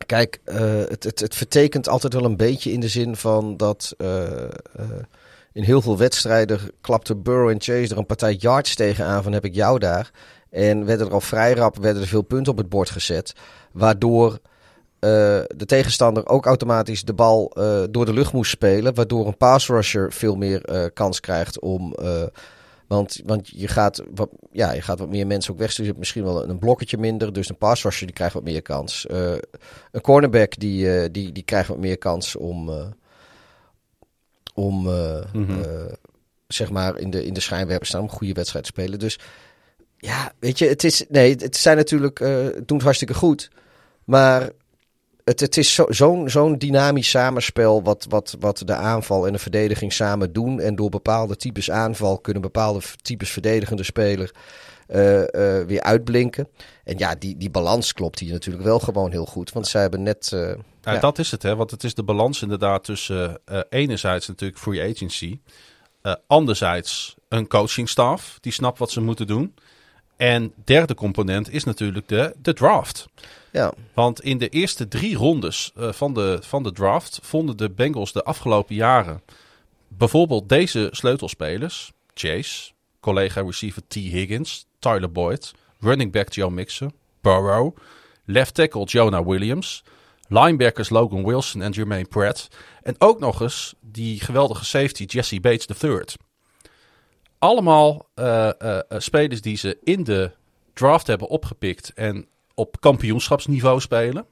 kijk, 0.07 0.41
het, 0.45 1.05
het, 1.05 1.21
het 1.21 1.35
vertekent 1.35 1.89
altijd 1.89 2.13
wel 2.13 2.25
een 2.25 2.37
beetje 2.37 2.73
in 2.73 2.81
de 2.81 2.89
zin 2.89 3.17
van 3.17 3.57
dat... 3.57 3.97
in 5.53 5.63
heel 5.63 5.83
veel 5.83 5.99
wedstrijden 5.99 6.61
klapte 6.81 7.15
Burrow 7.15 7.49
en 7.49 7.61
Chase 7.61 7.93
er 7.93 7.99
een 7.99 8.07
partij 8.07 8.35
yards 8.35 8.75
tegenaan 8.75 9.23
van 9.23 9.33
heb 9.33 9.45
ik 9.45 9.55
jou 9.55 9.79
daar. 9.79 10.11
En 10.51 10.85
werden 10.85 11.07
er 11.07 11.13
al 11.13 11.21
vrij 11.21 11.55
rap 11.55 11.77
werden 11.77 12.03
er 12.03 12.09
veel 12.09 12.23
punten 12.23 12.53
op 12.53 12.59
het 12.59 12.69
bord 12.69 12.91
gezet. 12.91 13.35
Waardoor 13.73 14.39
de 15.57 15.65
tegenstander 15.67 16.29
ook 16.29 16.47
automatisch 16.47 17.05
de 17.05 17.15
bal 17.15 17.53
uh, 17.59 17.83
door 17.91 18.05
de 18.05 18.13
lucht 18.13 18.33
moest 18.33 18.51
spelen. 18.51 18.95
Waardoor 18.95 19.27
een 19.27 19.37
pass 19.37 19.69
rusher 19.69 20.13
veel 20.13 20.37
meer 20.37 20.71
uh, 20.71 20.85
kans 20.95 21.21
krijgt 21.21 21.61
om. 21.61 21.95
want, 22.87 23.23
want 23.25 23.49
je, 23.49 23.69
gaat 23.69 24.03
wat, 24.15 24.29
ja, 24.53 24.73
je 24.73 24.83
gaat 24.83 24.99
wat 24.99 25.09
meer 25.09 25.27
mensen 25.27 25.53
ook 25.53 25.59
wegsturen. 25.59 25.85
Je 25.85 25.91
hebt 25.91 25.99
misschien 25.99 26.25
wel 26.25 26.49
een 26.49 26.59
blokketje 26.59 26.99
minder. 26.99 27.33
Dus 27.33 27.49
een 27.49 27.57
pass 27.57 27.83
rusher 27.83 28.07
die 28.07 28.15
krijgt 28.15 28.35
wat 28.35 28.45
meer 28.45 28.63
kans. 28.63 29.07
een 29.09 30.01
cornerback 30.01 30.59
die, 30.59 31.11
die, 31.11 31.33
die 31.33 31.43
krijgt 31.43 31.69
wat 31.69 31.79
meer 31.79 31.99
kans 31.99 32.37
om. 32.37 32.71
om 34.55 34.81
mm 34.83 35.25
-hmm. 35.33 35.63
zeg 36.47 36.71
maar 36.71 36.99
in 36.99 37.11
de, 37.11 37.25
in 37.25 37.35
de 37.35 37.41
schijnwerper 37.41 37.87
staan. 37.87 38.01
Om 38.01 38.09
een 38.09 38.15
goede 38.15 38.33
wedstrijd 38.33 38.65
te 38.65 38.71
spelen. 38.71 38.99
Dus 38.99 39.19
ja, 39.99 40.33
weet 40.39 40.59
je, 40.59 40.67
het 40.69 40.85
is. 40.85 41.05
Nee, 41.09 41.35
het 41.35 41.57
zijn 41.57 41.77
natuurlijk. 41.77 42.19
het 42.19 42.69
doet 42.69 42.83
hartstikke 42.83 43.15
goed. 43.15 43.51
Maar 44.05 44.51
het, 45.27 45.41
het 45.41 45.57
is 45.57 45.75
zo'n 45.75 45.95
zo 45.95 46.23
zo'n 46.27 46.59
dynamisch 46.59 47.11
samenspel 47.11 47.83
wat, 47.83 48.07
wat, 48.09 48.37
wat 48.41 48.63
de 48.65 48.75
aanval 48.75 49.27
en 49.27 49.33
de 49.33 49.39
verdediging 49.39 49.93
samen 49.93 50.33
doen. 50.33 50.61
En 50.61 50.77
door 50.77 50.91
bepaalde 50.91 51.37
types 51.37 51.71
aanval 51.71 52.19
kunnen 52.19 52.43
bepaalde 52.43 52.81
types 53.03 53.31
verdedigende 53.31 53.83
speler 53.83 54.31
uh, 54.89 55.21
uh, 55.21 55.27
weer 55.67 55.81
uitblinken. 55.81 56.49
En 56.85 56.99
ja, 56.99 57.15
die, 57.15 57.37
die 57.37 57.51
balans 57.51 57.93
klopt 57.93 58.19
hier 58.19 58.33
natuurlijk 58.33 58.65
wel 58.65 58.79
gewoon 58.79 59.11
heel 59.11 59.27
goed. 59.27 59.53
Want 59.53 59.67
zij 59.67 59.81
hebben 59.81 60.03
net... 60.03 60.31
Uh, 60.35 60.41
ja, 60.81 60.93
ja, 60.93 60.99
dat 60.99 61.19
is 61.19 61.31
het, 61.31 61.43
hè? 61.43 61.57
Want 61.57 61.71
het 61.71 61.85
is 61.85 61.95
de 61.95 62.03
balans 62.03 62.43
inderdaad 62.43 62.85
tussen 62.85 63.41
enerzijds 63.69 64.29
natuurlijk 64.29 64.61
free 64.61 64.91
agency. 64.91 65.41
anderzijds 66.27 67.15
een 67.29 67.47
coachingstaf 67.47 68.39
die 68.41 68.53
snapt 68.53 68.79
wat 68.79 68.91
ze 68.91 69.01
moeten 69.01 69.27
doen. 69.27 69.55
En 70.17 70.53
derde 70.65 70.95
component 70.95 71.53
is 71.53 71.65
natuurlijk 71.65 72.09
de, 72.09 72.35
de 72.43 72.53
draft. 72.53 73.07
Want 73.95 74.23
in 74.23 74.39
de 74.39 74.49
eerste 74.49 74.89
drie 74.89 75.17
rondes 75.17 75.73
uh, 75.79 75.93
van, 75.93 76.15
de, 76.15 76.39
van 76.41 76.63
de 76.63 76.73
draft 76.73 77.19
vonden 77.23 77.57
de 77.57 77.71
Bengals 77.71 78.13
de 78.13 78.23
afgelopen 78.23 78.75
jaren 78.75 79.23
bijvoorbeeld 79.89 80.49
deze 80.49 80.89
sleutelspelers: 80.91 81.93
Chase, 82.15 82.73
collega 83.01 83.43
receiver 83.43 83.83
T. 83.89 83.95
Higgins, 83.95 84.67
Tyler 84.79 85.13
Boyd, 85.13 85.55
running 85.81 86.13
back 86.13 86.33
Joe 86.33 86.51
Mixon, 86.51 86.93
Burrow, 87.21 87.77
left 88.25 88.55
tackle 88.55 88.85
Jonah 88.85 89.27
Williams, 89.27 89.85
linebackers 90.29 90.89
Logan 90.89 91.25
Wilson 91.25 91.63
en 91.63 91.73
Jermaine 91.73 92.09
Pratt. 92.09 92.49
En 92.83 92.95
ook 92.99 93.21
nog 93.21 93.41
eens 93.41 93.75
die 93.81 94.21
geweldige 94.21 94.65
safety 94.65 95.05
Jesse 95.05 95.41
Bates 95.41 95.83
III. 95.83 96.05
Allemaal 97.39 98.09
uh, 98.15 98.51
uh, 98.63 98.79
spelers 98.89 99.41
die 99.41 99.57
ze 99.57 99.79
in 99.83 100.05
de 100.05 100.31
draft 100.73 101.07
hebben 101.07 101.29
opgepikt 101.29 101.93
en 101.95 102.27
op 102.57 102.81
kampioenschapsniveau 102.81 103.81
spelen. 103.81 104.27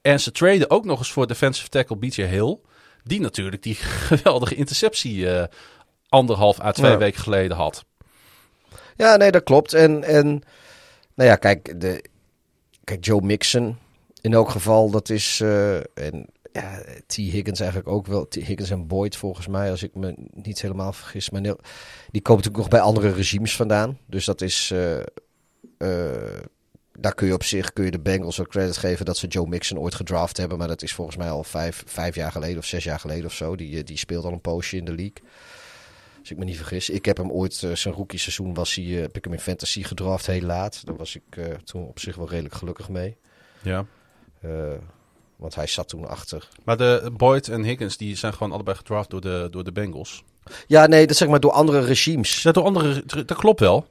En 0.00 0.20
ze 0.20 0.30
traden 0.30 0.70
ook 0.70 0.84
nog 0.84 0.98
eens 0.98 1.12
voor 1.12 1.26
defensive 1.26 1.68
tackle 1.68 1.96
BJ 1.96 2.22
Hill. 2.22 2.58
Die 3.04 3.20
natuurlijk 3.20 3.62
die 3.62 3.74
geweldige 4.08 4.54
interceptie 4.54 5.16
uh, 5.16 5.44
anderhalf 6.08 6.60
à 6.60 6.72
twee 6.72 6.96
weken 6.96 7.20
geleden 7.20 7.56
had. 7.56 7.84
Ja, 8.96 9.16
nee, 9.16 9.30
dat 9.30 9.42
klopt. 9.42 9.72
En, 9.72 10.04
en 10.04 10.26
nou 11.14 11.28
ja, 11.28 11.36
kijk, 11.36 11.80
de, 11.80 12.04
kijk, 12.84 13.04
Joe 13.04 13.20
Mixon 13.20 13.78
in 14.20 14.32
elk 14.32 14.50
geval, 14.50 14.90
dat 14.90 15.08
is... 15.08 15.40
Uh, 15.40 15.76
en 15.76 16.26
ja, 16.52 16.82
T. 17.06 17.14
Higgins 17.14 17.60
eigenlijk 17.60 17.90
ook 17.90 18.06
wel. 18.06 18.28
T. 18.28 18.34
Higgins 18.34 18.70
en 18.70 18.86
Boyd 18.86 19.16
volgens 19.16 19.46
mij, 19.46 19.70
als 19.70 19.82
ik 19.82 19.94
me 19.94 20.14
niet 20.32 20.62
helemaal 20.62 20.92
vergis. 20.92 21.30
Maar 21.30 21.42
die 21.42 21.52
komen 22.22 22.44
natuurlijk 22.44 22.56
nog 22.56 22.68
bij 22.68 22.80
andere 22.80 23.12
regimes 23.12 23.56
vandaan. 23.56 23.98
Dus 24.06 24.24
dat 24.24 24.40
is... 24.40 24.72
Uh, 24.74 25.00
daar 26.98 27.14
kun 27.14 27.26
je 27.26 27.34
op 27.34 27.44
zich 27.44 27.72
kun 27.72 27.84
je 27.84 27.90
de 27.90 28.00
Bengals 28.00 28.40
ook 28.40 28.48
credit 28.48 28.76
geven 28.76 29.04
dat 29.04 29.16
ze 29.16 29.26
Joe 29.26 29.46
Mixon 29.46 29.78
ooit 29.78 29.94
gedraft 29.94 30.36
hebben. 30.36 30.58
Maar 30.58 30.68
dat 30.68 30.82
is 30.82 30.92
volgens 30.92 31.16
mij 31.16 31.30
al 31.30 31.44
vijf, 31.44 31.82
vijf 31.86 32.14
jaar 32.14 32.32
geleden 32.32 32.58
of 32.58 32.64
zes 32.64 32.84
jaar 32.84 33.00
geleden 33.00 33.24
of 33.24 33.32
zo. 33.32 33.56
Die, 33.56 33.84
die 33.84 33.98
speelt 33.98 34.24
al 34.24 34.32
een 34.32 34.40
poosje 34.40 34.76
in 34.76 34.84
de 34.84 34.94
league. 34.94 35.22
Als 36.20 36.30
ik 36.30 36.36
me 36.36 36.44
niet 36.44 36.56
vergis. 36.56 36.90
Ik 36.90 37.04
heb 37.04 37.16
hem 37.16 37.30
ooit, 37.30 37.62
uh, 37.62 37.74
zijn 37.74 37.94
rookie 37.94 38.18
seizoen 38.18 38.54
was 38.54 38.74
hij, 38.74 38.84
uh, 38.84 39.00
heb 39.00 39.16
ik 39.16 39.24
hem 39.24 39.32
in 39.32 39.40
fantasy 39.40 39.82
gedraft 39.82 40.26
heel 40.26 40.40
laat. 40.40 40.86
Daar 40.86 40.96
was 40.96 41.16
ik 41.16 41.36
uh, 41.36 41.44
toen 41.64 41.86
op 41.86 41.98
zich 41.98 42.16
wel 42.16 42.28
redelijk 42.28 42.54
gelukkig 42.54 42.88
mee. 42.88 43.16
Ja. 43.62 43.86
want 45.36 45.54
hij 45.54 45.66
zat 45.66 45.88
toen 45.88 46.08
achter. 46.08 46.48
Maar 46.64 46.76
de 46.76 47.10
Boyd 47.16 47.48
en 47.48 47.62
Higgins, 47.62 47.96
die 47.96 48.16
zijn 48.16 48.32
gewoon 48.32 48.52
allebei 48.52 48.76
gedraft 48.76 49.10
door 49.10 49.20
de, 49.20 49.48
door 49.50 49.64
de 49.64 49.72
Bengals. 49.72 50.24
Ja, 50.66 50.86
nee, 50.86 51.06
dat 51.06 51.16
zeg 51.16 51.28
maar 51.28 51.40
door 51.40 51.52
andere 51.52 51.80
regimes. 51.80 52.42
Ja, 52.42 52.52
door 52.52 52.64
andere, 52.64 53.04
dat 53.06 53.34
klopt 53.34 53.60
wel. 53.60 53.86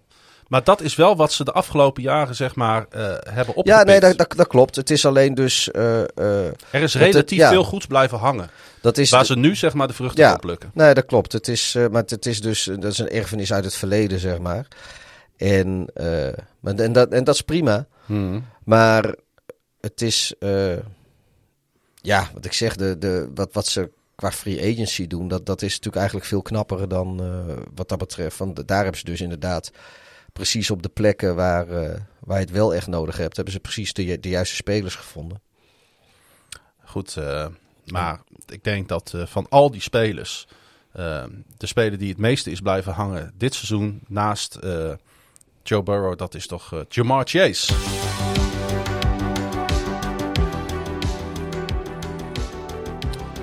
Maar 0.51 0.63
dat 0.63 0.81
is 0.81 0.95
wel 0.95 1.15
wat 1.15 1.31
ze 1.31 1.43
de 1.43 1.51
afgelopen 1.51 2.03
jaren, 2.03 2.35
zeg 2.35 2.55
maar, 2.55 2.85
uh, 2.95 3.01
hebben 3.07 3.55
opgepikt. 3.55 3.67
Ja, 3.67 3.83
nee, 3.83 3.99
dat, 3.99 4.17
dat, 4.17 4.33
dat, 4.35 4.47
klopt. 4.47 4.75
Het 4.75 4.89
is 4.89 5.05
alleen 5.05 5.33
dus... 5.33 5.69
Uh, 5.73 5.99
uh, 5.99 6.45
er 6.45 6.81
is 6.81 6.95
relatief 6.95 7.37
ja. 7.37 7.49
veel 7.49 7.63
goeds 7.63 7.85
blijven 7.85 8.17
hangen. 8.17 8.49
Dat 8.81 8.97
is 8.97 9.09
waar 9.09 9.25
ze 9.25 9.37
nu, 9.37 9.55
zeg 9.55 9.73
maar, 9.73 9.87
de 9.87 9.93
vruchten 9.93 10.23
ja, 10.23 10.35
plukken. 10.35 10.71
Nee, 10.73 10.93
dat 10.93 11.05
klopt. 11.05 11.31
Het 11.31 11.47
is, 11.47 11.77
maar 11.91 12.03
het 12.05 12.25
is 12.25 12.41
dus... 12.41 12.63
Dat 12.63 12.91
is 12.91 12.97
een 12.97 13.09
erfenis 13.09 13.53
uit 13.53 13.63
het 13.63 13.75
verleden, 13.75 14.19
zeg 14.19 14.39
maar. 14.39 14.67
En, 15.37 15.87
en, 16.63 16.91
dat, 16.91 17.09
en 17.09 17.23
dat 17.23 17.35
is 17.35 17.41
prima. 17.41 17.87
Hmm. 18.05 18.45
Maar 18.63 19.15
het 19.81 20.01
is... 20.01 20.33
ja, 21.95 22.29
wat 22.33 22.45
ik 22.45 22.53
zeg, 22.53 22.75
de, 22.75 22.97
de, 22.97 23.29
wat, 23.35 23.53
wat 23.53 23.67
ze 23.67 23.89
qua 24.15 24.31
free 24.31 24.71
agency 24.73 25.07
doen, 25.07 25.27
dat, 25.27 25.45
dat 25.45 25.61
is 25.61 25.69
natuurlijk 25.69 25.95
eigenlijk 25.95 26.25
veel 26.25 26.41
knapper 26.41 26.87
dan 26.89 27.21
wat 27.75 27.89
dat 27.89 27.97
betreft. 27.97 28.37
Want 28.37 28.67
daar 28.67 28.81
hebben 28.81 28.99
ze 28.99 29.05
dus 29.05 29.21
inderdaad 29.21 29.71
precies 30.33 30.71
op 30.71 30.83
de 30.83 30.89
plekken 30.89 31.35
waar, 31.35 31.67
uh, 31.67 31.89
waar 32.19 32.39
je 32.39 32.45
het 32.45 32.51
wel 32.51 32.73
echt 32.73 32.87
nodig 32.87 33.17
hebt, 33.17 33.35
hebben 33.35 33.53
ze 33.53 33.59
precies 33.59 33.93
de, 33.93 34.19
de 34.19 34.29
juiste 34.29 34.55
spelers 34.55 34.95
gevonden. 34.95 35.41
Goed, 36.83 37.15
uh, 37.19 37.45
maar 37.85 38.21
ik 38.47 38.63
denk 38.63 38.87
dat 38.87 39.13
uh, 39.15 39.25
van 39.25 39.45
al 39.49 39.71
die 39.71 39.81
spelers, 39.81 40.47
de 41.57 41.67
speler 41.67 41.97
die 41.97 42.09
het 42.09 42.17
meeste 42.17 42.51
is 42.51 42.59
blijven 42.59 42.93
hangen 42.93 43.33
dit 43.37 43.53
seizoen, 43.53 44.01
naast 44.07 44.59
Joe 45.63 45.83
Burrow, 45.83 46.17
dat 46.17 46.35
is 46.35 46.47
toch 46.47 46.85
Jamar 46.89 47.23
Chase. 47.27 47.73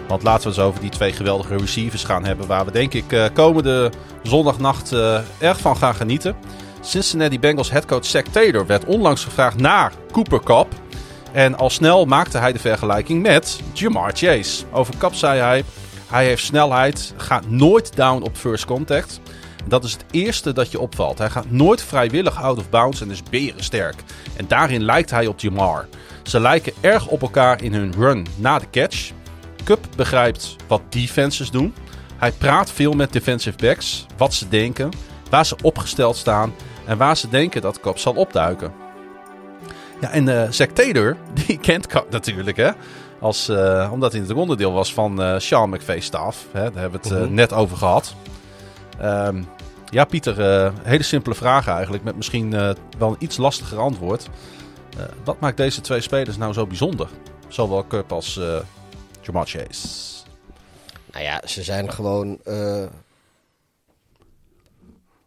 Want 0.09 0.23
laten 0.23 0.43
we 0.43 0.49
eens 0.49 0.59
over 0.59 0.81
die 0.81 0.91
twee 0.91 1.13
geweldige 1.13 1.57
receivers 1.57 2.05
gaan 2.05 2.25
hebben. 2.25 2.47
Waar 2.47 2.65
we 2.65 2.71
denk 2.71 2.95
ik 2.95 3.31
komende 3.35 3.93
zondagnacht 4.23 4.93
erg 5.39 5.61
van 5.61 5.77
gaan 5.77 5.95
genieten. 5.95 6.37
Cincinnati 6.81 7.39
Bengals 7.39 7.71
headcoach 7.71 8.05
Zach 8.05 8.23
Taylor 8.23 8.67
werd 8.67 8.85
onlangs 8.85 9.25
gevraagd 9.25 9.57
naar 9.57 9.93
Cooper 10.13 10.43
Cup. 10.43 10.67
En 11.33 11.57
al 11.57 11.71
snel 11.71 12.05
maakte 12.05 12.39
hij 12.39 12.53
de 12.53 12.59
vergelijking 12.59 13.23
met 13.23 13.61
Jamar 13.73 14.11
Chase. 14.15 14.65
Over 14.73 14.95
Cup 14.99 15.15
zei 15.15 15.41
hij, 15.41 15.65
hij 16.07 16.27
heeft 16.27 16.45
snelheid, 16.45 17.15
gaat 17.17 17.51
nooit 17.51 17.97
down 17.97 18.23
op 18.23 18.37
first 18.37 18.65
contact. 18.65 19.21
Dat 19.67 19.85
is 19.85 19.93
het 19.93 20.05
eerste 20.11 20.53
dat 20.53 20.71
je 20.71 20.81
opvalt. 20.81 21.19
Hij 21.19 21.31
gaat 21.31 21.51
nooit 21.51 21.83
vrijwillig 21.83 22.43
out 22.43 22.59
of 22.59 22.71
bounds 22.71 23.01
en 23.01 23.11
is 23.11 23.23
berensterk. 23.23 23.95
En 24.37 24.45
daarin 24.49 24.85
lijkt 24.85 25.11
hij 25.11 25.27
op 25.27 25.41
Jamar. 25.41 25.89
Ze 26.23 26.41
lijken 26.41 26.73
erg 26.81 27.07
op 27.07 27.23
elkaar 27.23 27.63
in 27.63 27.75
hun 27.75 27.95
run 27.99 28.27
na 28.37 28.59
de 28.59 28.71
catch. 28.71 29.11
Cup 29.65 29.87
begrijpt 29.97 30.57
wat 30.67 30.83
defenses 30.89 31.51
doen. 31.51 31.75
Hij 32.17 32.33
praat 32.33 32.71
veel 32.71 32.93
met 32.93 33.13
defensive 33.13 33.57
backs, 33.57 34.07
wat 34.17 34.35
ze 34.35 34.49
denken, 34.49 34.91
waar 35.31 35.47
ze 35.47 35.57
opgesteld 35.63 36.17
staan 36.17 36.55
en 36.87 36.99
waar 36.99 37.17
ze 37.17 37.29
denken 37.29 37.61
dat 37.61 37.81
Cup 37.81 37.99
zal 37.99 38.15
opduiken. 38.15 38.73
Ja, 40.01 40.11
en 40.11 40.27
uh, 40.27 40.51
Zack 40.51 40.71
Taylor, 40.71 41.17
die 41.47 41.59
kent 41.59 41.87
Cup 41.87 42.11
natuurlijk, 42.11 42.57
hè. 42.57 42.71
Als, 43.21 43.49
uh, 43.49 43.89
omdat 43.93 44.13
hij 44.13 44.21
het 44.21 44.33
onderdeel 44.33 44.73
was 44.73 44.95
van 44.95 45.23
uh, 45.23 45.39
Sean 45.39 45.71
McVay's 45.71 46.05
staf. 46.05 46.47
Hè, 46.53 46.71
daar 46.71 46.81
hebben 46.83 47.01
we 47.03 47.09
het 47.09 47.23
uh, 47.23 47.29
net 47.31 47.53
over 47.53 47.77
gehad. 47.77 48.15
Um, 49.03 49.47
ja, 49.91 50.05
Pieter, 50.05 50.73
hele 50.83 51.03
simpele 51.03 51.35
vraag 51.35 51.69
eigenlijk. 51.69 52.05
Met 52.05 52.17
misschien 52.17 52.51
wel 52.99 53.09
een 53.09 53.17
iets 53.19 53.37
lastiger 53.37 53.79
antwoord. 53.79 54.29
wat 55.25 55.41
maakt 55.41 55.57
deze 55.57 55.81
twee 55.81 56.01
spelers 56.01 56.37
nou 56.37 56.53
zo 56.53 56.67
bijzonder? 56.67 57.09
Zowel 57.49 57.87
Cup 57.87 58.13
als 58.13 58.41
Jamar 59.21 59.47
Chase. 59.47 60.17
Nou 61.13 61.25
ja, 61.25 61.43
ze 61.45 61.63
zijn 61.63 61.93
gewoon 61.93 62.39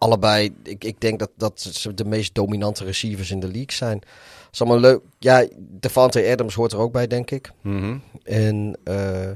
allebei. 0.01 0.53
Ik, 0.63 0.83
ik 0.83 1.01
denk 1.01 1.19
dat, 1.19 1.29
dat 1.35 1.61
ze 1.61 1.93
de 1.93 2.05
meest 2.05 2.35
dominante 2.35 2.83
receivers 2.83 3.31
in 3.31 3.39
de 3.39 3.47
league 3.47 3.71
zijn. 3.71 3.99
Dat 3.99 4.49
is 4.51 4.61
allemaal 4.61 4.79
leuk. 4.79 5.01
Ja, 5.19 5.47
Devante 5.57 6.27
Adams 6.31 6.53
hoort 6.53 6.71
er 6.71 6.79
ook 6.79 6.91
bij, 6.91 7.07
denk 7.07 7.31
ik. 7.31 7.51
Mm 7.61 7.79
-hmm. 7.79 8.01
En 8.23 8.77
uh, 8.83 9.31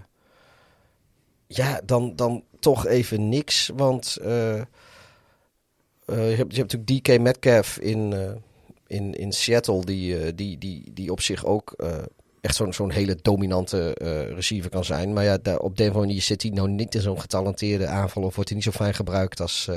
ja, 1.48 1.82
dan, 1.86 2.16
dan 2.16 2.44
toch 2.60 2.88
even 2.88 3.30
niks. 3.30 3.72
Want 3.76 4.18
uh, 4.22 4.56
uh, 4.56 4.62
je, 6.06 6.36
hebt, 6.36 6.56
je 6.56 6.60
hebt 6.62 6.74
natuurlijk 6.74 7.06
DK 7.06 7.20
Metcalf 7.20 7.78
in, 7.78 8.14
in, 8.88 9.14
in 9.14 9.32
Seattle, 9.32 9.86
die, 9.86 10.36
die, 10.36 10.58
die, 10.58 10.92
die 10.94 11.12
op 11.12 11.22
zich 11.22 11.46
ook 11.46 11.76
echt 12.42 12.56
zo'n 12.56 12.74
zo'n 12.74 12.92
hele 12.92 13.18
dominante 13.22 13.94
receiver 14.36 14.70
kan 14.70 14.86
zijn. 14.86 15.14
Maar 15.14 15.24
ja, 15.24 15.38
daar, 15.38 15.58
op 15.60 15.78
de 15.78 15.92
manier 15.92 16.22
zit 16.22 16.42
hij 16.42 16.52
nou 16.52 16.70
niet 16.70 16.96
in 16.96 17.02
zo'n 17.02 17.22
getalenteerde 17.22 17.88
aanval 17.88 18.24
of 18.24 18.36
wordt 18.36 18.50
hij 18.50 18.58
niet 18.58 18.68
zo 18.68 18.84
fijn 18.84 18.94
gebruikt 18.94 19.42
als, 19.42 19.70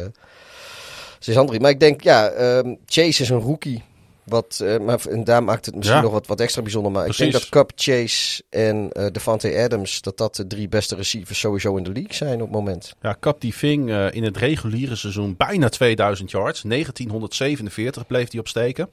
Andri. 1.37 1.59
Maar 1.59 1.71
ik 1.71 1.81
denk, 1.81 2.03
ja, 2.03 2.33
um, 2.57 2.79
Chase 2.87 3.23
is 3.23 3.29
een 3.29 3.41
rookie. 3.41 3.83
Wat, 4.25 4.61
uh, 4.63 4.79
maar, 4.79 5.01
en 5.11 5.25
daar 5.25 5.45
maakt 5.45 5.67
het 5.67 5.75
misschien 5.75 5.97
Ja. 5.97 6.03
nog 6.03 6.13
wat, 6.13 6.27
wat 6.27 6.41
extra 6.41 6.63
bijzonder. 6.63 6.93
Maar 6.93 7.05
Precies. 7.05 7.25
ik 7.27 7.31
denk 7.33 7.43
dat 7.43 7.53
Cup, 7.53 7.73
Chase 7.75 8.43
en 8.51 8.91
eh 8.93 9.07
Devante 9.13 9.59
Adams... 9.59 10.01
dat 10.01 10.17
dat 10.17 10.37
de 10.37 10.47
drie 10.47 10.69
beste 10.69 10.95
receivers 10.95 11.39
sowieso 11.39 11.77
in 11.77 11.83
de 11.83 11.93
league 11.93 12.15
zijn 12.15 12.35
op 12.35 12.41
het 12.41 12.51
moment. 12.51 12.95
Ja, 13.03 13.13
Kap 13.13 13.41
die 13.41 13.55
ving 13.55 13.91
eh, 13.91 14.07
in 14.11 14.23
het 14.25 14.37
reguliere 14.37 14.97
seizoen 14.97 15.35
bijna 15.37 15.69
2000 15.69 16.31
yards. 16.31 16.63
1947 16.63 18.07
bleef 18.07 18.31
hij 18.31 18.41
op 18.41 18.49
steken. 18.49 18.91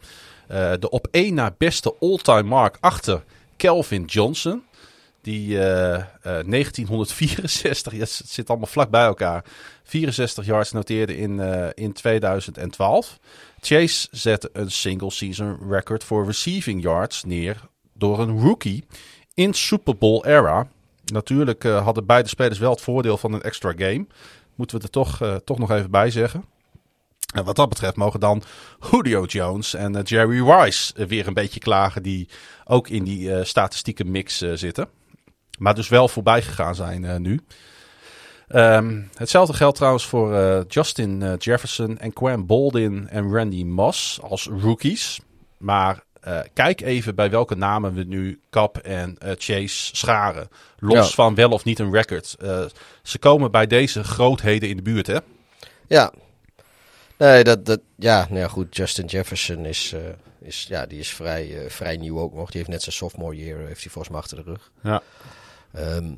Eh, 0.48 0.72
de 0.80 0.90
op 0.90 1.08
één 1.12 1.34
na 1.34 1.56
beste 1.58 1.96
all-time 2.00 2.44
mark 2.50 2.78
achter 2.80 3.24
Kelvin 3.58 4.04
Johnson. 4.06 4.64
Die 5.22 5.60
eh, 5.60 5.96
eh, 5.96 6.04
1964, 6.22 7.94
ja, 7.94 8.00
het 8.00 8.22
zit 8.26 8.50
allemaal 8.50 8.68
vlak 8.68 8.90
bij 8.90 9.06
elkaar, 9.06 9.44
64 9.86 10.46
yards 10.46 10.72
noteerde 10.72 11.18
in, 11.18 11.40
eh, 11.40 11.70
in 11.74 11.94
2012. 11.94 13.20
Chase 13.60 14.08
zette 14.12 14.50
een 14.54 14.72
single 14.72 15.12
season 15.12 15.58
record 15.70 16.04
voor 16.04 16.26
receiving 16.26 16.82
yards 16.82 17.24
neer 17.24 17.62
door 17.94 18.20
een 18.20 18.40
rookie 18.40 18.86
in 19.34 19.54
Super 19.54 19.98
Bowl 19.98 20.26
era. 20.26 20.68
Natuurlijk 21.06 21.64
eh, 21.64 21.84
hadden 21.84 22.06
beide 22.06 22.30
spelers 22.30 22.60
wel 22.60 22.72
het 22.72 22.82
voordeel 22.82 23.18
van 23.18 23.34
een 23.34 23.42
extra 23.42 23.74
game. 23.78 24.06
Moeten 24.56 24.78
we 24.78 24.84
er 24.84 24.90
toch, 24.90 25.22
eh, 25.22 25.36
toch 25.36 25.58
nog 25.58 25.72
even 25.72 25.92
bij 25.92 26.10
zeggen. 26.10 26.46
En 27.34 27.44
wat 27.44 27.56
dat 27.56 27.70
betreft 27.70 27.96
mogen 27.96 28.20
dan 28.20 28.44
Julio 28.92 29.26
Jones 29.26 29.74
en 29.74 30.02
Jerry 30.02 30.50
Rice 30.50 31.08
weer 31.08 31.28
een 31.28 31.34
beetje 31.34 31.60
klagen. 31.60 32.04
Die 32.04 32.28
ook 32.66 32.90
in 32.90 33.04
die 33.04 33.44
statistieke 33.44 34.04
mix 34.04 34.38
zitten. 34.38 34.88
Maar 35.58 35.76
dus 35.76 35.90
wel 35.90 36.08
voorbij 36.08 36.42
gegaan 36.42 36.76
zijn 36.76 37.22
nu. 37.22 37.42
Ehm, 38.48 39.02
hetzelfde 39.14 39.54
geldt 39.54 39.76
trouwens 39.76 40.06
voor 40.06 40.36
eh, 40.36 40.60
Justin 40.68 41.22
eh, 41.22 41.34
Jefferson 41.38 41.98
en 41.98 42.14
Quam 42.14 42.46
Boldin 42.46 43.08
en 43.10 43.34
Randy 43.34 43.64
Moss 43.64 44.22
als 44.22 44.50
rookies. 44.62 45.20
Maar 45.58 46.04
eh, 46.22 46.40
kijk 46.54 46.82
even 46.82 47.16
bij 47.16 47.30
welke 47.30 47.56
namen 47.56 47.94
we 47.94 48.04
nu 48.04 48.40
Cap 48.50 48.78
en 48.78 49.18
Chase 49.38 49.96
scharen. 49.96 50.50
Los 50.80 51.08
Ja. 51.08 51.14
van 51.14 51.36
wel 51.36 51.50
of 51.50 51.64
niet 51.64 51.80
een 51.80 51.92
record. 51.92 52.36
Ze 53.04 53.20
komen 53.20 53.52
bij 53.52 53.68
deze 53.68 54.04
grootheden 54.04 54.70
in 54.70 54.76
de 54.76 54.82
buurt, 54.82 55.08
hè? 55.08 55.18
Ja. 55.88 56.14
Nee, 57.18 57.44
dat, 57.44 57.66
dat, 57.66 57.80
ja, 57.96 58.26
nou 58.30 58.40
ja, 58.40 58.48
goed. 58.48 58.76
Justin 58.76 59.06
Jefferson 59.06 59.66
is, 59.66 59.96
is, 60.42 60.66
ja, 60.70 60.86
die 60.86 61.00
is 61.00 61.10
vrij, 61.10 61.66
vrij 61.68 61.98
nieuw 61.98 62.20
ook 62.20 62.34
nog. 62.34 62.50
Die 62.50 62.58
heeft 62.58 62.70
net 62.70 62.82
zijn 62.82 62.96
sophomore 62.96 63.36
year, 63.36 63.60
heeft 63.68 63.82
hij 63.84 63.92
volgens 63.92 64.10
mij 64.10 64.20
achter 64.22 64.38
de 64.38 64.44
rug. 64.44 64.72
Ja. 64.84 65.02
Ehm, 65.74 66.14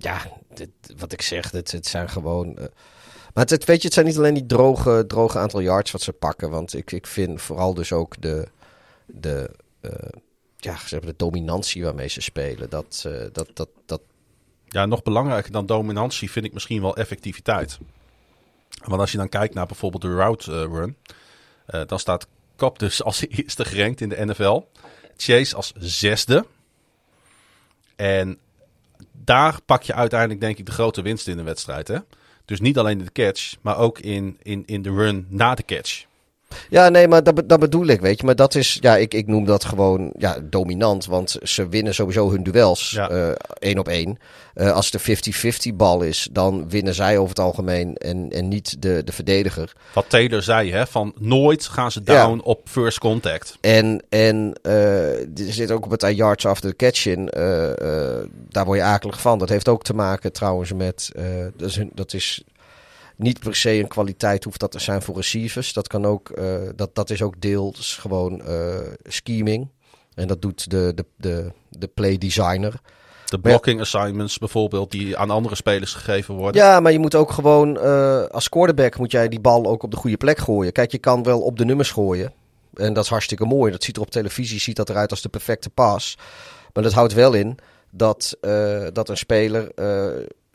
ja, 0.00 0.20
dit, 0.54 0.70
wat 0.96 1.12
ik 1.12 1.22
zeg, 1.22 1.50
dit, 1.50 1.72
het 1.72 1.86
zijn 1.86 2.08
gewoon. 2.08 2.56
eh, 2.58 2.64
maar 3.34 3.46
het, 3.46 3.64
weet 3.64 3.78
je, 3.78 3.84
het 3.84 3.92
zijn 3.94 4.06
niet 4.06 4.16
alleen 4.16 4.34
die 4.34 4.46
droge, 4.46 5.04
droge 5.06 5.38
aantal 5.38 5.60
yards 5.60 5.90
wat 5.90 6.02
ze 6.02 6.12
pakken. 6.12 6.50
Want 6.50 6.74
ik, 6.74 6.92
ik 6.92 7.06
vind 7.06 7.42
vooral 7.42 7.74
dus 7.74 7.92
ook 7.92 8.20
de, 8.20 8.48
de, 9.06 9.50
eh, 9.80 9.92
ja, 10.56 10.76
de 10.90 11.14
dominantie 11.16 11.84
waarmee 11.84 12.08
ze 12.08 12.20
spelen. 12.20 12.70
Dat, 12.70 13.04
eh, 13.06 13.26
dat, 13.32 13.50
dat, 13.54 13.68
dat, 13.86 14.00
Ja, 14.64 14.86
nog 14.86 15.02
belangrijker 15.02 15.52
dan 15.52 15.66
dominantie 15.66 16.30
vind 16.30 16.44
ik 16.44 16.52
misschien 16.52 16.82
wel 16.82 16.96
effectiviteit. 16.96 17.78
Want 18.84 19.00
als 19.00 19.12
je 19.12 19.18
dan 19.18 19.28
kijkt 19.28 19.54
naar 19.54 19.66
bijvoorbeeld 19.66 20.02
de 20.02 20.14
route 20.14 20.66
run, 20.66 20.96
dan 21.86 21.98
staat 21.98 22.26
Kap 22.56 22.78
dus 22.78 23.02
als 23.10 23.26
eerste 23.28 23.64
gerankt 23.64 24.00
in 24.00 24.08
de 24.08 24.24
NFL. 24.24 24.62
Chase 25.16 25.56
als 25.56 25.72
zesde. 25.76 26.46
En 27.96 28.38
daar 29.24 29.58
pak 29.66 29.82
je 29.82 29.94
uiteindelijk 29.94 30.40
denk 30.40 30.58
ik 30.58 30.66
de 30.66 30.72
grote 30.72 31.02
winst 31.02 31.28
in 31.28 31.36
de 31.36 31.42
wedstrijd. 31.42 31.88
Hè? 31.88 31.98
Dus 32.44 32.60
niet 32.60 32.78
alleen 32.78 32.98
in 32.98 33.04
de 33.04 33.12
catch, 33.12 33.56
maar 33.60 33.78
ook 33.78 33.98
in, 33.98 34.36
in, 34.42 34.62
in 34.66 34.82
de 34.82 34.90
run 34.90 35.26
na 35.28 35.54
de 35.54 35.64
catch. 35.64 36.06
Ja, 36.70 36.88
nee, 36.88 37.08
maar 37.08 37.22
dat, 37.22 37.42
dat 37.46 37.60
bedoel 37.60 37.86
ik, 37.86 38.00
weet 38.00 38.20
je. 38.20 38.26
Maar 38.26 38.36
dat 38.36 38.54
is, 38.54 38.78
ja, 38.80 38.96
ik, 38.96 39.14
ik 39.14 39.26
noem 39.26 39.44
dat 39.44 39.64
gewoon 39.64 40.12
ja, 40.18 40.36
dominant. 40.42 41.06
Want 41.06 41.36
ze 41.42 41.68
winnen 41.68 41.94
sowieso 41.94 42.30
hun 42.30 42.42
duels 42.42 42.90
Ja. 42.90 43.08
eh, 43.10 43.30
één 43.58 43.78
op 43.78 43.88
één. 43.88 44.18
Eh, 44.54 44.72
als 44.72 44.90
het 44.92 45.08
een 45.08 45.72
50-50 45.72 45.76
bal 45.76 46.02
is, 46.02 46.28
dan 46.32 46.68
winnen 46.68 46.94
zij 46.94 47.16
over 47.18 47.28
het 47.28 47.38
algemeen 47.38 47.96
en, 47.96 48.30
en 48.30 48.48
niet 48.48 48.82
de, 48.82 49.02
de 49.04 49.12
verdediger. 49.12 49.72
Wat 49.92 50.04
Taylor 50.08 50.42
zei, 50.42 50.72
hè, 50.72 50.86
van 50.86 51.12
nooit 51.18 51.66
gaan 51.66 51.92
ze 51.92 52.00
Ja. 52.04 52.26
down 52.26 52.40
op 52.44 52.60
first 52.64 52.98
contact. 52.98 53.56
En, 53.60 54.02
en 54.08 54.52
eh, 54.62 55.20
er 55.20 55.28
zit 55.52 55.70
ook 55.70 55.84
op 55.84 55.90
het 55.90 56.16
yards 56.16 56.46
after 56.46 56.70
the 56.70 56.76
catch 56.76 57.06
in. 57.06 57.24
daar 58.48 58.64
word 58.64 58.78
je 58.78 58.84
akelig 58.84 59.20
van. 59.20 59.38
Dat 59.38 59.48
heeft 59.48 59.68
ook 59.68 59.82
te 59.82 59.94
maken 59.94 60.32
trouwens 60.32 60.72
met... 60.72 61.10
dat, 61.56 61.68
is, 61.68 61.80
dat 61.94 62.12
is 62.12 62.42
niet 63.18 63.38
per 63.38 63.56
se 63.56 63.70
een 63.70 63.88
kwaliteit 63.88 64.44
hoeft 64.44 64.60
dat 64.60 64.70
te 64.70 64.78
zijn 64.78 65.02
voor 65.02 65.16
receivers. 65.16 65.72
Dat, 65.72 65.86
kan 65.86 66.06
ook, 66.06 66.30
eh, 66.30 66.56
dat, 66.76 66.94
dat 66.94 67.10
is 67.10 67.22
ook 67.22 67.40
deels 67.40 67.96
gewoon 67.96 68.42
eh, 68.42 68.78
scheming. 69.02 69.68
En 70.14 70.28
dat 70.28 70.42
doet 70.42 70.70
de, 70.70 70.92
de, 70.94 71.04
de, 71.16 71.52
de 71.68 71.86
play 71.86 72.18
designer. 72.18 72.80
De 73.24 73.40
blocking 73.40 73.80
assignments 73.80 74.38
bijvoorbeeld, 74.38 74.90
die 74.90 75.16
aan 75.16 75.30
andere 75.30 75.54
spelers 75.54 75.94
gegeven 75.94 76.34
worden. 76.34 76.62
Ja, 76.62 76.80
maar 76.80 76.92
je 76.92 76.98
moet 76.98 77.14
ook 77.14 77.30
gewoon 77.30 77.78
eh, 77.78 78.24
als 78.24 78.48
quarterback 78.48 78.98
moet 78.98 79.10
jij 79.10 79.28
die 79.28 79.40
bal 79.40 79.66
ook 79.66 79.82
op 79.82 79.90
de 79.90 79.96
goede 79.96 80.16
plek 80.16 80.38
gooien. 80.38 80.72
Kijk, 80.72 80.90
je 80.90 80.98
kan 80.98 81.22
wel 81.22 81.40
op 81.40 81.58
de 81.58 81.64
nummers 81.64 81.90
gooien. 81.90 82.32
En 82.74 82.92
dat 82.92 83.04
is 83.04 83.10
hartstikke 83.10 83.44
mooi. 83.44 83.72
Dat 83.72 83.82
ziet 83.82 83.96
er 83.96 84.02
op 84.02 84.10
televisie 84.10 84.60
ziet 84.60 84.76
dat 84.76 84.90
eruit 84.90 85.10
als 85.10 85.22
de 85.22 85.28
perfecte 85.28 85.70
pas. 85.70 86.18
Maar 86.72 86.82
dat 86.82 86.92
houdt 86.92 87.12
wel 87.12 87.32
in 87.32 87.58
dat, 87.90 88.36
dat 88.92 89.08
een 89.08 89.16
speler 89.16 89.72